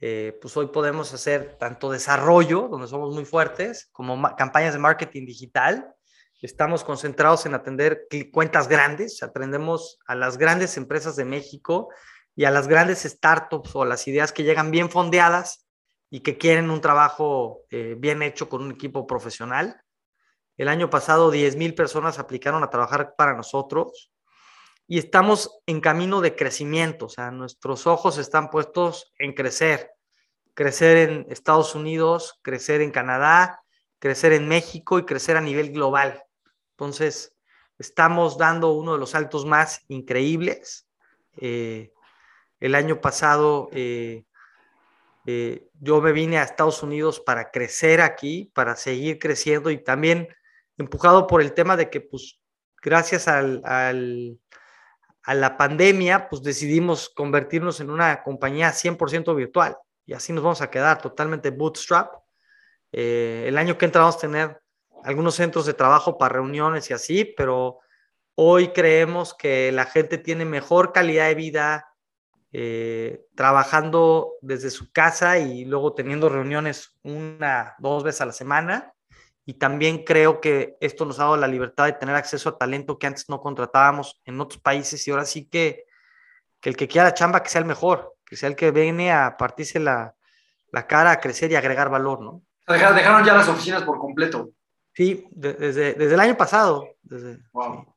Eh, 0.00 0.38
pues 0.40 0.56
hoy 0.56 0.68
podemos 0.68 1.12
hacer 1.12 1.56
tanto 1.58 1.90
desarrollo, 1.90 2.68
donde 2.68 2.86
somos 2.86 3.14
muy 3.14 3.24
fuertes, 3.24 3.88
como 3.92 4.20
campañas 4.36 4.72
de 4.72 4.78
marketing 4.78 5.26
digital. 5.26 5.92
Estamos 6.40 6.84
concentrados 6.84 7.46
en 7.46 7.54
atender 7.54 8.06
cuentas 8.32 8.68
grandes, 8.68 9.22
atendemos 9.24 9.98
a 10.06 10.14
las 10.14 10.38
grandes 10.38 10.76
empresas 10.76 11.16
de 11.16 11.24
México 11.24 11.88
y 12.36 12.44
a 12.44 12.52
las 12.52 12.68
grandes 12.68 13.02
startups 13.02 13.74
o 13.74 13.84
las 13.84 14.06
ideas 14.06 14.32
que 14.32 14.44
llegan 14.44 14.70
bien 14.70 14.88
fondeadas 14.88 15.66
y 16.10 16.20
que 16.20 16.38
quieren 16.38 16.70
un 16.70 16.80
trabajo 16.80 17.64
eh, 17.70 17.96
bien 17.98 18.22
hecho 18.22 18.48
con 18.48 18.62
un 18.62 18.70
equipo 18.70 19.06
profesional. 19.06 19.82
El 20.56 20.68
año 20.68 20.90
pasado 20.90 21.32
10 21.32 21.56
mil 21.56 21.74
personas 21.74 22.20
aplicaron 22.20 22.62
a 22.62 22.70
trabajar 22.70 23.14
para 23.16 23.34
nosotros 23.34 24.12
y 24.88 24.98
estamos 24.98 25.60
en 25.66 25.80
camino 25.80 26.22
de 26.22 26.34
crecimiento, 26.34 27.06
o 27.06 27.08
sea, 27.10 27.30
nuestros 27.30 27.86
ojos 27.86 28.16
están 28.16 28.48
puestos 28.48 29.12
en 29.18 29.34
crecer, 29.34 29.90
crecer 30.54 31.10
en 31.10 31.26
Estados 31.28 31.74
Unidos, 31.74 32.40
crecer 32.40 32.80
en 32.80 32.90
Canadá, 32.90 33.60
crecer 33.98 34.32
en 34.32 34.48
México 34.48 34.98
y 34.98 35.04
crecer 35.04 35.36
a 35.36 35.42
nivel 35.42 35.72
global. 35.72 36.22
Entonces, 36.70 37.36
estamos 37.78 38.38
dando 38.38 38.72
uno 38.72 38.94
de 38.94 38.98
los 38.98 39.10
saltos 39.10 39.44
más 39.44 39.84
increíbles. 39.88 40.88
Eh, 41.36 41.92
el 42.58 42.74
año 42.74 43.00
pasado 43.00 43.68
eh, 43.72 44.24
eh, 45.26 45.68
yo 45.80 46.00
me 46.00 46.12
vine 46.12 46.38
a 46.38 46.44
Estados 46.44 46.82
Unidos 46.82 47.20
para 47.20 47.50
crecer 47.50 48.00
aquí, 48.00 48.50
para 48.54 48.74
seguir 48.74 49.18
creciendo 49.18 49.70
y 49.70 49.84
también 49.84 50.28
empujado 50.78 51.26
por 51.26 51.42
el 51.42 51.52
tema 51.52 51.76
de 51.76 51.90
que, 51.90 52.00
pues, 52.00 52.40
gracias 52.82 53.28
al, 53.28 53.60
al, 53.64 54.38
a 55.28 55.34
la 55.34 55.58
pandemia, 55.58 56.30
pues 56.30 56.42
decidimos 56.42 57.10
convertirnos 57.10 57.80
en 57.80 57.90
una 57.90 58.22
compañía 58.22 58.72
100% 58.72 59.36
virtual 59.36 59.76
y 60.06 60.14
así 60.14 60.32
nos 60.32 60.42
vamos 60.42 60.62
a 60.62 60.70
quedar 60.70 61.02
totalmente 61.02 61.50
bootstrap. 61.50 62.14
Eh, 62.92 63.44
el 63.46 63.58
año 63.58 63.76
que 63.76 63.84
entra 63.84 64.00
vamos 64.00 64.16
a 64.16 64.20
tener 64.20 64.62
algunos 65.04 65.34
centros 65.34 65.66
de 65.66 65.74
trabajo 65.74 66.16
para 66.16 66.36
reuniones 66.36 66.88
y 66.88 66.94
así, 66.94 67.26
pero 67.26 67.80
hoy 68.36 68.68
creemos 68.68 69.34
que 69.34 69.70
la 69.70 69.84
gente 69.84 70.16
tiene 70.16 70.46
mejor 70.46 70.94
calidad 70.94 71.26
de 71.26 71.34
vida 71.34 71.94
eh, 72.50 73.26
trabajando 73.34 74.32
desde 74.40 74.70
su 74.70 74.90
casa 74.92 75.38
y 75.38 75.66
luego 75.66 75.92
teniendo 75.92 76.30
reuniones 76.30 76.98
una, 77.02 77.74
dos 77.80 78.02
veces 78.02 78.22
a 78.22 78.26
la 78.26 78.32
semana. 78.32 78.94
Y 79.48 79.54
también 79.54 80.04
creo 80.04 80.42
que 80.42 80.76
esto 80.78 81.06
nos 81.06 81.18
ha 81.18 81.22
dado 81.24 81.38
la 81.38 81.46
libertad 81.48 81.86
de 81.86 81.94
tener 81.94 82.14
acceso 82.14 82.50
a 82.50 82.58
talento 82.58 82.98
que 82.98 83.06
antes 83.06 83.30
no 83.30 83.40
contratábamos 83.40 84.20
en 84.26 84.38
otros 84.42 84.60
países 84.60 85.08
y 85.08 85.10
ahora 85.10 85.24
sí 85.24 85.46
que 85.48 85.84
que 86.60 86.68
el 86.68 86.76
que 86.76 86.86
quiera 86.88 87.14
chamba 87.14 87.42
que 87.42 87.48
sea 87.48 87.60
el 87.60 87.66
mejor, 87.68 88.14
que 88.26 88.36
sea 88.36 88.48
el 88.50 88.56
que 88.56 88.72
viene 88.72 89.10
a 89.12 89.36
partirse 89.38 89.78
la, 89.80 90.14
la 90.72 90.86
cara, 90.86 91.12
a 91.12 91.20
crecer 91.20 91.50
y 91.52 91.54
agregar 91.54 91.88
valor, 91.88 92.20
¿no? 92.20 92.42
Dejaron, 92.66 92.96
dejaron 92.96 93.24
ya 93.24 93.32
las 93.34 93.48
oficinas 93.48 93.84
por 93.84 93.98
completo. 93.98 94.50
Sí, 94.92 95.24
de- 95.30 95.54
desde, 95.54 95.94
desde 95.94 96.14
el 96.14 96.20
año 96.20 96.36
pasado. 96.36 96.84
Desde, 97.00 97.38
Wow. 97.52 97.94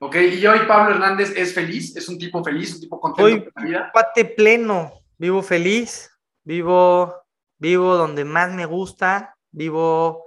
Ok, 0.00 0.16
y 0.16 0.46
hoy 0.46 0.60
Pablo 0.68 0.94
Hernández 0.94 1.32
es 1.34 1.54
feliz, 1.54 1.96
es 1.96 2.08
un 2.10 2.18
tipo 2.18 2.44
feliz, 2.44 2.74
un 2.74 2.80
tipo 2.82 3.00
contento 3.00 3.24
Hoy- 3.24 3.48
la 3.56 3.64
vida. 3.64 3.90
cuate 3.92 4.26
pleno, 4.26 4.92
vivo 5.16 5.42
feliz, 5.42 6.10
vivo, 6.44 7.22
vivo 7.58 7.96
donde 7.96 8.24
más 8.26 8.52
me 8.52 8.66
gusta, 8.66 9.34
vivo 9.50 10.26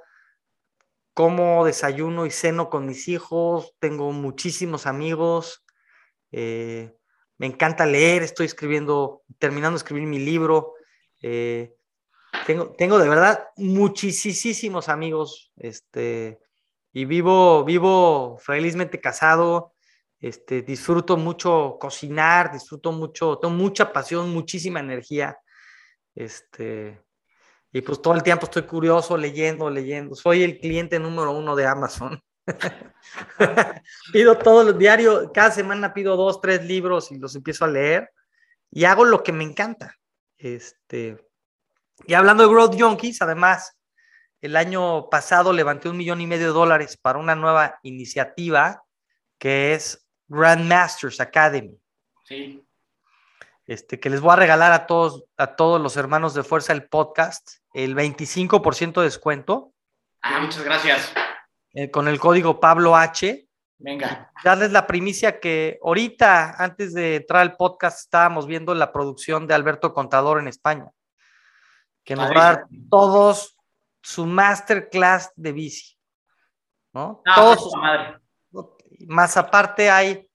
como 1.17 1.65
desayuno 1.65 2.27
y 2.27 2.29
ceno 2.29 2.69
con 2.69 2.85
mis 2.85 3.07
hijos, 3.07 3.73
tengo 3.79 4.11
muchísimos 4.11 4.85
amigos, 4.85 5.65
eh, 6.31 6.95
me 7.39 7.47
encanta 7.47 7.87
leer, 7.87 8.21
estoy 8.21 8.45
escribiendo, 8.45 9.23
terminando 9.39 9.71
de 9.71 9.77
escribir 9.77 10.07
mi 10.07 10.19
libro, 10.19 10.75
eh, 11.23 11.73
tengo, 12.45 12.71
tengo 12.77 12.99
de 12.99 13.09
verdad 13.09 13.47
muchísimos 13.55 14.89
amigos, 14.89 15.51
este, 15.55 16.37
y 16.93 17.05
vivo, 17.05 17.63
vivo 17.63 18.37
felizmente 18.37 19.01
casado, 19.01 19.73
este, 20.19 20.61
disfruto 20.61 21.17
mucho 21.17 21.77
cocinar, 21.81 22.51
disfruto 22.51 22.91
mucho, 22.91 23.39
tengo 23.39 23.55
mucha 23.55 23.91
pasión, 23.91 24.31
muchísima 24.31 24.81
energía. 24.81 25.35
Este, 26.13 27.01
y 27.71 27.81
pues 27.81 28.01
todo 28.01 28.15
el 28.15 28.23
tiempo 28.23 28.45
estoy 28.45 28.63
curioso, 28.63 29.17
leyendo, 29.17 29.69
leyendo. 29.69 30.15
Soy 30.15 30.43
el 30.43 30.59
cliente 30.59 30.99
número 30.99 31.31
uno 31.31 31.55
de 31.55 31.65
Amazon. 31.65 32.21
pido 34.13 34.37
todo 34.37 34.69
el 34.69 34.77
diario, 34.77 35.31
cada 35.33 35.51
semana 35.51 35.93
pido 35.93 36.15
dos, 36.15 36.39
tres 36.39 36.63
libros 36.63 37.11
y 37.11 37.17
los 37.17 37.35
empiezo 37.35 37.65
a 37.65 37.69
leer 37.69 38.09
y 38.71 38.85
hago 38.85 39.05
lo 39.05 39.21
que 39.23 39.33
me 39.33 39.43
encanta. 39.43 39.95
Este, 40.37 41.17
y 42.05 42.13
hablando 42.13 42.43
de 42.43 42.49
Growth 42.49 42.79
Junkies, 42.79 43.21
además, 43.21 43.77
el 44.41 44.55
año 44.55 45.09
pasado 45.09 45.51
levanté 45.51 45.89
un 45.89 45.97
millón 45.97 46.21
y 46.21 46.27
medio 46.27 46.47
de 46.47 46.53
dólares 46.53 46.97
para 46.97 47.19
una 47.19 47.35
nueva 47.35 47.79
iniciativa 47.83 48.83
que 49.37 49.73
es 49.73 50.07
Grandmasters 50.27 51.19
Academy, 51.19 51.79
Sí. 52.23 52.66
Este, 53.67 53.99
que 53.99 54.09
les 54.09 54.21
voy 54.21 54.31
a 54.31 54.37
regalar 54.37 54.71
a 54.71 54.87
todos, 54.87 55.25
a 55.37 55.55
todos 55.55 55.79
los 55.79 55.97
hermanos 55.97 56.33
de 56.33 56.43
Fuerza 56.43 56.73
el 56.73 56.87
podcast 56.87 57.57
el 57.73 57.95
25% 57.95 59.01
de 59.01 59.03
descuento 59.03 59.73
Ah, 60.21 60.39
muchas 60.39 60.63
gracias. 60.63 61.13
eh, 61.73 61.91
con 61.91 62.07
el 62.07 62.19
código 62.19 62.59
Pablo 62.59 62.95
H. 62.95 63.47
Venga. 63.77 64.31
Darles 64.43 64.71
la 64.71 64.87
primicia 64.87 65.39
que 65.39 65.77
ahorita, 65.83 66.55
antes 66.57 66.93
de 66.93 67.17
entrar 67.17 67.41
al 67.41 67.55
podcast, 67.55 67.99
estábamos 67.99 68.47
viendo 68.47 68.73
la 68.73 68.91
producción 68.91 69.45
de 69.45 69.53
Alberto 69.53 69.93
Contador 69.93 70.39
en 70.39 70.47
España, 70.47 70.91
que 72.03 72.15
nos 72.15 72.31
va 72.31 72.41
a 72.41 72.53
dar 72.53 72.65
todos 72.89 73.55
su 74.01 74.25
masterclass 74.25 75.31
de 75.35 75.51
bici, 75.51 75.97
¿no? 76.93 77.21
Ah, 77.25 77.35
todos 77.35 77.59
pues, 77.59 77.75
madre. 77.75 78.17
Más 79.07 79.37
aparte 79.37 79.91
hay 79.91 80.27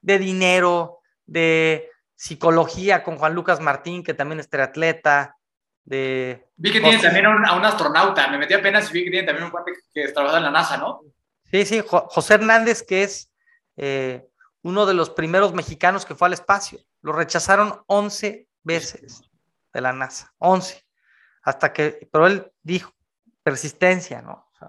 de 0.00 0.18
dinero, 0.18 0.98
de 1.24 1.88
psicología 2.18 3.04
con 3.04 3.16
Juan 3.16 3.34
Lucas 3.34 3.60
Martín, 3.60 4.02
que 4.02 4.12
también 4.12 4.40
es 4.40 4.50
triatleta, 4.50 5.36
de... 5.84 6.44
Vi 6.56 6.72
que 6.72 6.80
tienen 6.80 6.98
José- 6.98 7.06
también 7.06 7.26
a 7.26 7.30
un, 7.30 7.46
a 7.46 7.54
un 7.54 7.64
astronauta. 7.64 8.26
Me 8.28 8.38
metí 8.38 8.54
apenas 8.54 8.90
y 8.90 8.92
vi 8.92 9.04
que 9.04 9.10
tienen 9.10 9.26
también 9.26 9.44
un 9.44 9.50
cuate 9.52 9.72
que, 9.94 10.02
que 10.06 10.12
trabaja 10.12 10.38
en 10.38 10.42
la 10.44 10.50
NASA, 10.50 10.76
¿no? 10.76 11.00
Sí, 11.50 11.64
sí, 11.64 11.80
Jo- 11.86 12.06
José 12.10 12.34
Hernández, 12.34 12.82
que 12.82 13.04
es 13.04 13.30
eh, 13.76 14.26
uno 14.62 14.84
de 14.84 14.94
los 14.94 15.10
primeros 15.10 15.54
mexicanos 15.54 16.04
que 16.04 16.16
fue 16.16 16.26
al 16.26 16.34
espacio. 16.34 16.80
Lo 17.02 17.12
rechazaron 17.12 17.82
11 17.86 18.48
veces 18.64 19.22
de 19.72 19.80
la 19.80 19.92
NASA, 19.92 20.34
11. 20.38 20.84
Hasta 21.44 21.72
que, 21.72 22.08
pero 22.12 22.26
él 22.26 22.52
dijo, 22.62 22.92
persistencia, 23.44 24.20
¿no? 24.22 24.46
O 24.52 24.58
sea, 24.58 24.68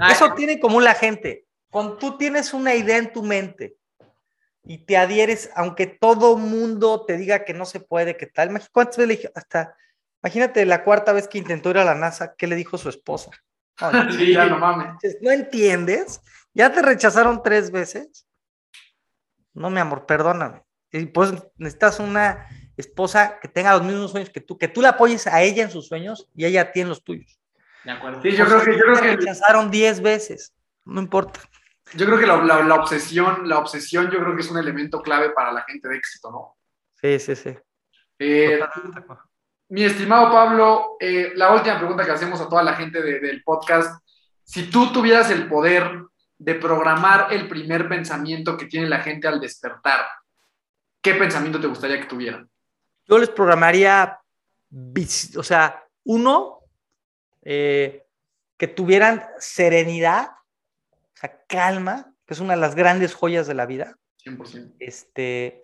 Ah, 0.00 0.10
Eso 0.12 0.32
tiene 0.34 0.58
común 0.58 0.84
la 0.84 0.94
gente. 0.94 1.46
Cuando 1.70 1.96
tú 1.98 2.16
tienes 2.18 2.52
una 2.54 2.74
idea 2.74 2.96
en 2.98 3.12
tu 3.12 3.22
mente 3.22 3.76
y 4.66 4.78
te 4.78 4.96
adhieres, 4.96 5.50
aunque 5.54 5.86
todo 5.86 6.36
mundo 6.36 7.04
te 7.06 7.16
diga 7.16 7.44
que 7.44 7.54
no 7.54 7.64
se 7.64 7.78
puede, 7.78 8.16
que 8.16 8.26
tal. 8.26 8.48
¿Cuántas 8.72 8.96
veces 8.96 9.08
le 9.08 9.16
dije? 9.16 9.32
Hasta, 9.34 9.76
imagínate 10.22 10.66
la 10.66 10.82
cuarta 10.82 11.12
vez 11.12 11.28
que 11.28 11.38
intentó 11.38 11.70
ir 11.70 11.78
a 11.78 11.84
la 11.84 11.94
NASA, 11.94 12.34
¿qué 12.36 12.48
le 12.48 12.56
dijo 12.56 12.76
su 12.76 12.88
esposa? 12.88 13.30
No, 13.80 13.90
Sí, 14.12 14.32
ya 14.32 14.46
no 14.46 14.58
mames. 14.58 14.96
¿No 15.20 15.30
entiendes? 15.30 16.20
¿Ya 16.52 16.72
te 16.72 16.82
rechazaron 16.82 17.42
tres 17.44 17.70
veces? 17.70 18.26
No, 19.54 19.70
mi 19.70 19.78
amor, 19.78 20.04
perdóname. 20.04 20.62
Y 20.90 21.06
pues 21.06 21.32
necesitas 21.56 22.00
una 22.00 22.48
esposa 22.76 23.38
que 23.40 23.48
tenga 23.48 23.72
los 23.72 23.84
mismos 23.84 24.10
sueños 24.10 24.30
que 24.30 24.40
tú, 24.40 24.58
que 24.58 24.68
tú 24.68 24.82
la 24.82 24.90
apoyes 24.90 25.26
a 25.28 25.42
ella 25.42 25.62
en 25.62 25.70
sus 25.70 25.86
sueños 25.86 26.28
y 26.34 26.44
ella 26.44 26.62
a 26.62 26.72
ti 26.72 26.80
en 26.80 26.88
los 26.88 27.04
tuyos. 27.04 27.38
De 27.84 27.92
acuerdo. 27.92 28.20
Sí, 28.20 28.32
yo 28.32 28.44
creo 28.46 28.64
que, 28.64 28.72
yo 28.72 28.78
creo 28.80 28.94
Te 28.96 29.00
que, 29.02 29.16
rechazaron 29.16 29.70
diez 29.70 30.00
veces. 30.00 30.52
No 30.84 31.00
importa. 31.00 31.40
Yo 31.94 32.06
creo 32.06 32.18
que 32.18 32.26
la, 32.26 32.36
la- 32.42 32.62
la 32.62 32.74
obsesión, 32.74 33.48
la 33.48 33.58
obsesión, 33.58 34.10
yo 34.10 34.18
creo 34.20 34.34
que 34.34 34.42
es 34.42 34.50
un 34.50 34.58
elemento 34.58 35.00
clave 35.02 35.30
para 35.30 35.52
la 35.52 35.62
gente 35.62 35.88
de 35.88 35.96
éxito, 35.96 36.30
¿no? 36.30 36.56
Sí, 36.94 37.18
sí, 37.18 37.36
sí. 37.36 37.56
Eh, 38.18 38.60
mi 39.68 39.84
estimado 39.84 40.30
Pablo, 40.32 40.96
eh, 41.00 41.32
la 41.34 41.52
última 41.52 41.78
pregunta 41.78 42.04
que 42.04 42.12
hacemos 42.12 42.40
a 42.40 42.48
toda 42.48 42.62
la 42.62 42.74
gente 42.74 43.02
de- 43.02 43.20
del 43.20 43.42
podcast, 43.42 44.02
si 44.42 44.70
tú 44.70 44.92
tuvieras 44.92 45.30
el 45.30 45.48
poder 45.48 46.02
de 46.38 46.54
programar 46.54 47.32
el 47.32 47.48
primer 47.48 47.88
pensamiento 47.88 48.56
que 48.56 48.66
tiene 48.66 48.88
la 48.88 49.00
gente 49.00 49.26
al 49.28 49.40
despertar, 49.40 50.06
¿qué 51.02 51.14
pensamiento 51.14 51.60
te 51.60 51.66
gustaría 51.66 51.98
que 52.00 52.06
tuvieran? 52.06 52.48
Yo 53.08 53.18
les 53.18 53.28
programaría, 53.30 54.18
o 55.36 55.42
sea, 55.42 55.84
uno, 56.04 56.60
eh, 57.42 58.04
que 58.56 58.68
tuvieran 58.68 59.24
serenidad, 59.38 60.30
calma, 61.46 62.12
que 62.26 62.34
es 62.34 62.40
una 62.40 62.54
de 62.54 62.60
las 62.60 62.74
grandes 62.74 63.14
joyas 63.14 63.46
de 63.46 63.54
la 63.54 63.66
vida, 63.66 63.96
100%. 64.24 64.74
este, 64.78 65.62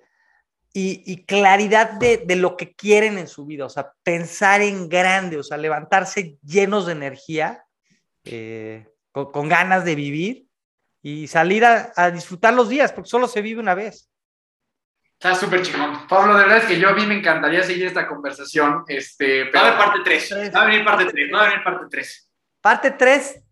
y, 0.72 1.02
y 1.04 1.24
claridad 1.24 1.92
de, 1.92 2.18
de 2.18 2.36
lo 2.36 2.56
que 2.56 2.74
quieren 2.74 3.18
en 3.18 3.28
su 3.28 3.44
vida, 3.46 3.66
o 3.66 3.70
sea, 3.70 3.92
pensar 4.02 4.62
en 4.62 4.88
grande, 4.88 5.38
o 5.38 5.42
sea, 5.42 5.56
levantarse 5.56 6.38
llenos 6.42 6.86
de 6.86 6.92
energía, 6.92 7.64
eh, 8.24 8.86
con, 9.10 9.32
con 9.32 9.48
ganas 9.48 9.84
de 9.84 9.94
vivir 9.94 10.46
y 11.02 11.26
salir 11.26 11.64
a, 11.64 11.92
a 11.96 12.10
disfrutar 12.10 12.54
los 12.54 12.68
días, 12.68 12.92
porque 12.92 13.10
solo 13.10 13.28
se 13.28 13.42
vive 13.42 13.60
una 13.60 13.74
vez. 13.74 14.08
Está 15.22 15.34
súper 15.36 15.62
chingón. 15.62 16.06
Pablo, 16.08 16.34
de 16.36 16.42
verdad 16.42 16.58
es 16.58 16.64
que 16.64 16.80
yo 16.80 16.88
a 16.88 16.94
mí 16.94 17.06
me 17.06 17.16
encantaría 17.18 17.62
seguir 17.62 17.86
esta 17.86 18.08
conversación, 18.08 18.84
este, 18.88 19.44
Va 19.44 19.48
a 19.48 19.50
pero 19.52 19.64
haber 19.64 19.78
parte 19.78 19.98
3. 20.04 20.28
Tres. 20.28 20.54
Va 20.54 20.62
a 20.62 20.66
venir 20.66 20.84
parte 20.84 21.04
3. 21.04 21.30
Va 21.32 21.40
a 21.40 21.48
venir 21.48 21.64
parte 21.64 21.84
3. 21.90 22.30
Parte 22.60 22.90
3 22.92 23.44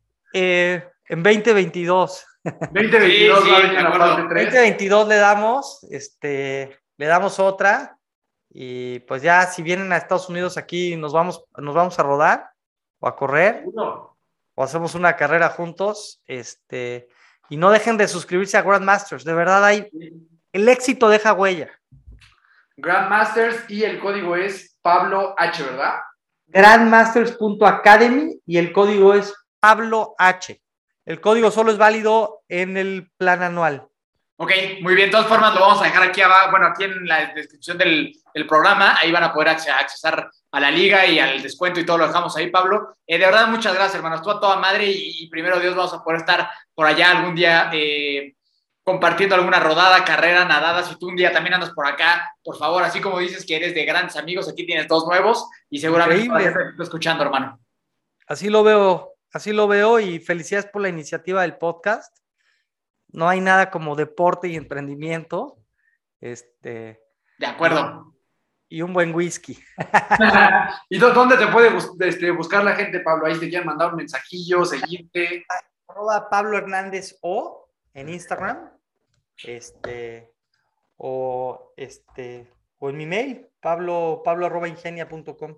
en 1.11 1.23
2022. 1.24 2.27
2022 2.45 3.45
Sí, 3.45 3.51
va 3.51 3.57
a 3.57 3.61
sí, 3.61 3.62
venir 3.62 3.77
de 3.77 3.82
la 3.82 3.89
acuerdo. 3.89 4.16
parte 4.16 4.28
3. 4.31 4.45
2022 4.47 5.09
le 5.09 5.16
damos, 5.16 5.87
este, 5.91 6.78
le 6.97 7.07
damos 7.07 7.39
otra 7.39 7.99
y 8.49 9.01
pues 9.01 9.20
ya 9.23 9.47
si 9.47 9.62
vienen 9.62 9.93
a 9.93 9.97
Estados 9.97 10.28
Unidos 10.28 10.57
aquí 10.57 10.97
nos 10.97 11.12
vamos, 11.12 11.45
nos 11.57 11.74
vamos 11.74 11.99
a 11.99 12.03
rodar 12.03 12.51
o 13.01 13.09
a 13.09 13.16
correr 13.16 13.65
o 14.55 14.62
hacemos 14.62 14.95
una 14.95 15.16
carrera 15.16 15.49
juntos, 15.51 16.23
este, 16.27 17.09
y 17.49 17.57
no 17.57 17.70
dejen 17.70 17.97
de 17.97 18.09
suscribirse 18.09 18.57
a 18.59 18.62
Grandmasters, 18.62 19.24
de 19.24 19.32
verdad 19.35 19.65
hay, 19.65 19.89
el 20.53 20.69
éxito 20.69 21.09
deja 21.09 21.32
huella. 21.32 21.70
Grandmasters 22.77 23.69
y 23.69 23.85
el 23.85 24.01
código 24.01 24.37
es 24.37 24.77
Pablo 24.82 25.35
H, 25.39 25.62
¿verdad? 25.62 25.95
Grandmasters.academy 26.47 28.41
y 28.47 28.59
el 28.59 28.73
código 28.73 29.15
es 29.15 29.35
Pablo 29.61 30.15
H. 30.19 30.61
El 31.11 31.20
código 31.20 31.51
solo 31.51 31.73
es 31.73 31.77
válido 31.77 32.45
en 32.49 32.77
el 32.77 33.11
plan 33.16 33.43
anual. 33.43 33.85
Ok, 34.37 34.53
muy 34.81 34.95
bien. 34.95 35.09
De 35.09 35.11
todas 35.11 35.27
formas, 35.27 35.53
lo 35.53 35.61
vamos 35.61 35.81
a 35.82 35.87
dejar 35.87 36.05
aquí 36.05 36.20
abajo, 36.20 36.53
bueno, 36.53 36.69
aquí 36.69 36.85
en 36.85 37.05
la 37.05 37.32
descripción 37.35 37.77
del, 37.77 38.15
del 38.32 38.47
programa. 38.47 38.97
Ahí 38.97 39.11
van 39.11 39.24
a 39.24 39.32
poder 39.32 39.49
acce- 39.49 39.70
accesar 39.77 40.31
a 40.53 40.61
la 40.61 40.70
liga 40.70 41.05
y 41.07 41.19
al 41.19 41.43
descuento 41.43 41.81
y 41.81 41.85
todo 41.85 41.99
lo 41.99 42.07
dejamos 42.07 42.37
ahí, 42.37 42.49
Pablo. 42.49 42.95
Eh, 43.09 43.19
de 43.19 43.27
verdad, 43.27 43.49
muchas 43.49 43.74
gracias, 43.74 43.97
hermanos. 43.97 44.23
Tú 44.23 44.31
a 44.31 44.39
toda 44.39 44.55
madre 44.59 44.87
y, 44.87 45.24
y 45.24 45.28
primero 45.28 45.59
Dios 45.59 45.74
vamos 45.74 45.93
a 45.93 46.05
poder 46.05 46.20
estar 46.20 46.49
por 46.77 46.87
allá 46.87 47.11
algún 47.11 47.35
día 47.35 47.70
eh, 47.73 48.35
compartiendo 48.85 49.35
alguna 49.35 49.59
rodada, 49.59 50.05
carrera, 50.05 50.45
nadada. 50.45 50.85
Si 50.85 50.97
tú 50.97 51.09
un 51.09 51.16
día 51.16 51.32
también 51.32 51.55
andas 51.55 51.70
por 51.70 51.89
acá, 51.89 52.32
por 52.45 52.57
favor, 52.57 52.85
así 52.85 53.01
como 53.01 53.19
dices 53.19 53.45
que 53.45 53.57
eres 53.57 53.74
de 53.74 53.85
grandes 53.85 54.15
amigos, 54.16 54.49
aquí 54.49 54.65
tienes 54.65 54.87
dos 54.87 55.05
nuevos 55.09 55.45
y 55.69 55.81
seguramente 55.81 56.28
te 56.32 56.49
está 56.70 56.85
escuchando, 56.85 57.24
hermano. 57.24 57.59
Así 58.28 58.49
lo 58.49 58.62
veo, 58.62 59.10
así 59.32 59.52
lo 59.52 59.69
veo 59.69 60.01
y 60.01 60.19
felicidades 60.20 60.66
por 60.70 60.82
la 60.82 60.89
iniciativa 60.89 61.43
del 61.43 61.57
podcast. 61.57 62.16
No 63.09 63.28
hay 63.28 63.40
nada 63.40 63.70
como 63.70 63.97
deporte 63.97 64.48
y 64.48 64.57
emprendimiento. 64.57 65.59
Este, 66.20 67.02
De 67.39 67.47
acuerdo. 67.47 68.15
y 68.69 68.82
un 68.82 68.93
buen 68.93 69.15
whisky. 69.15 69.59
¿Y 70.89 70.98
dó- 70.98 71.12
dónde 71.12 71.36
te 71.36 71.47
puede 71.48 71.70
bus- 71.70 71.90
este, 72.01 72.31
buscar 72.31 72.62
la 72.62 72.77
gente, 72.77 73.01
Pablo? 73.01 73.27
Ahí 73.27 73.39
te 73.39 73.48
quieren 73.48 73.66
mandar 73.66 73.90
un 73.90 73.97
mensajillo, 73.97 74.65
seguirte. 74.65 75.44
Arroba 75.89 76.28
Pablo 76.31 76.57
Hernández 76.59 77.19
O 77.23 77.69
en 77.94 78.09
Instagram. 78.11 78.70
Este, 79.43 80.31
o, 80.97 81.73
este, 81.77 82.52
o 82.78 82.90
en 82.90 82.97
mi 82.97 83.07
mail, 83.07 83.48
pablo, 83.61 84.20
pablo 84.24 84.47
arroba 84.47 84.69
ingenia.com. 84.69 85.57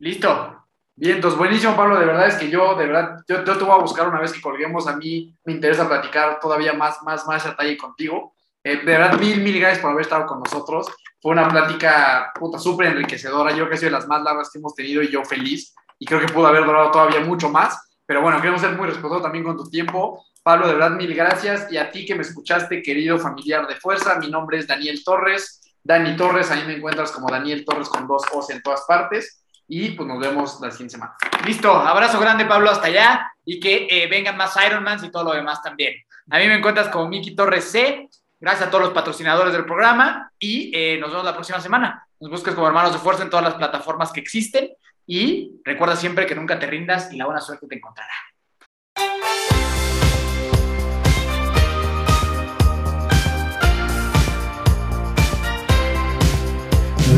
Listo. 0.00 0.66
Bien, 1.00 1.16
entonces 1.16 1.38
buenísimo, 1.38 1.74
Pablo. 1.74 1.98
De 1.98 2.04
verdad 2.04 2.28
es 2.28 2.34
que 2.34 2.50
yo, 2.50 2.74
de 2.74 2.86
verdad, 2.86 3.24
yo, 3.26 3.42
te 3.42 3.64
voy 3.64 3.72
a 3.72 3.80
buscar 3.80 4.06
una 4.06 4.20
vez 4.20 4.34
que 4.34 4.40
colguemos. 4.42 4.86
A 4.86 4.96
mí 4.96 5.34
me 5.46 5.54
interesa 5.54 5.88
platicar 5.88 6.38
todavía 6.38 6.74
más, 6.74 7.02
más, 7.02 7.26
más 7.26 7.42
detalle 7.42 7.78
contigo. 7.78 8.34
Eh, 8.62 8.76
de 8.76 8.84
verdad, 8.84 9.18
mil, 9.18 9.40
mil 9.40 9.58
gracias 9.58 9.80
por 9.80 9.92
haber 9.92 10.02
estado 10.02 10.26
con 10.26 10.40
nosotros. 10.40 10.88
Fue 11.22 11.32
una 11.32 11.48
plática 11.48 12.30
puta 12.38 12.58
súper 12.58 12.88
enriquecedora. 12.88 13.50
Yo 13.52 13.60
creo 13.60 13.68
que 13.70 13.74
ha 13.76 13.78
sido 13.78 13.92
de 13.92 13.96
las 13.96 14.08
más 14.08 14.22
largas 14.22 14.50
que 14.52 14.58
hemos 14.58 14.74
tenido 14.74 15.02
y 15.02 15.10
yo 15.10 15.24
feliz. 15.24 15.74
Y 15.98 16.04
creo 16.04 16.20
que 16.20 16.30
pudo 16.30 16.48
haber 16.48 16.66
durado 16.66 16.90
todavía 16.90 17.20
mucho 17.20 17.48
más. 17.48 17.80
Pero 18.04 18.20
bueno, 18.20 18.38
queremos 18.38 18.60
ser 18.60 18.76
muy 18.76 18.86
respetuosos 18.86 19.22
también 19.22 19.44
con 19.44 19.56
tu 19.56 19.70
tiempo. 19.70 20.22
Pablo, 20.42 20.66
de 20.66 20.74
verdad, 20.74 20.90
mil 20.90 21.14
gracias. 21.14 21.72
Y 21.72 21.78
a 21.78 21.90
ti 21.90 22.04
que 22.04 22.14
me 22.14 22.20
escuchaste, 22.20 22.82
querido 22.82 23.18
familiar 23.18 23.66
de 23.66 23.76
fuerza, 23.76 24.18
mi 24.18 24.30
nombre 24.30 24.58
es 24.58 24.66
Daniel 24.66 25.02
Torres. 25.02 25.62
Dani 25.82 26.14
Torres, 26.14 26.50
ahí 26.50 26.62
me 26.66 26.76
encuentras 26.76 27.10
como 27.10 27.30
Daniel 27.30 27.64
Torres 27.64 27.88
con 27.88 28.06
dos 28.06 28.22
O's 28.34 28.50
en 28.50 28.60
todas 28.60 28.82
partes. 28.86 29.39
Y 29.72 29.90
pues 29.90 30.08
nos 30.08 30.18
vemos 30.18 30.60
la 30.60 30.68
siguiente 30.72 30.94
semana. 30.94 31.14
Listo, 31.46 31.72
abrazo 31.72 32.18
grande 32.18 32.44
Pablo 32.44 32.70
hasta 32.70 32.88
allá 32.88 33.32
y 33.44 33.60
que 33.60 33.86
eh, 33.88 34.08
vengan 34.08 34.36
más 34.36 34.56
Ironmans 34.66 35.04
y 35.04 35.12
todo 35.12 35.22
lo 35.22 35.32
demás 35.32 35.62
también. 35.62 35.94
A 36.28 36.38
mí 36.38 36.48
me 36.48 36.56
encuentras 36.56 36.88
como 36.88 37.08
Miki 37.08 37.36
Torres 37.36 37.70
C. 37.70 38.08
Gracias 38.40 38.66
a 38.66 38.70
todos 38.70 38.82
los 38.82 38.92
patrocinadores 38.92 39.52
del 39.52 39.64
programa 39.64 40.32
y 40.40 40.72
eh, 40.74 40.98
nos 40.98 41.10
vemos 41.10 41.24
la 41.24 41.34
próxima 41.34 41.60
semana. 41.60 42.04
Nos 42.18 42.32
busques 42.32 42.52
como 42.52 42.66
hermanos 42.66 42.92
de 42.92 42.98
fuerza 42.98 43.22
en 43.22 43.30
todas 43.30 43.44
las 43.44 43.54
plataformas 43.54 44.10
que 44.10 44.18
existen 44.18 44.70
y 45.06 45.52
recuerda 45.64 45.94
siempre 45.94 46.26
que 46.26 46.34
nunca 46.34 46.58
te 46.58 46.66
rindas 46.66 47.12
y 47.12 47.16
la 47.16 47.26
buena 47.26 47.40
suerte 47.40 47.68
te 47.68 47.76
encontrará. 47.76 48.10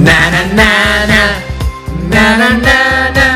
Na 0.02 0.30
na 0.30 0.44
na 0.54 1.06
na 1.06 1.51
na 2.22 2.36
na 2.38 2.50
na 2.66 3.10
na 3.18 3.31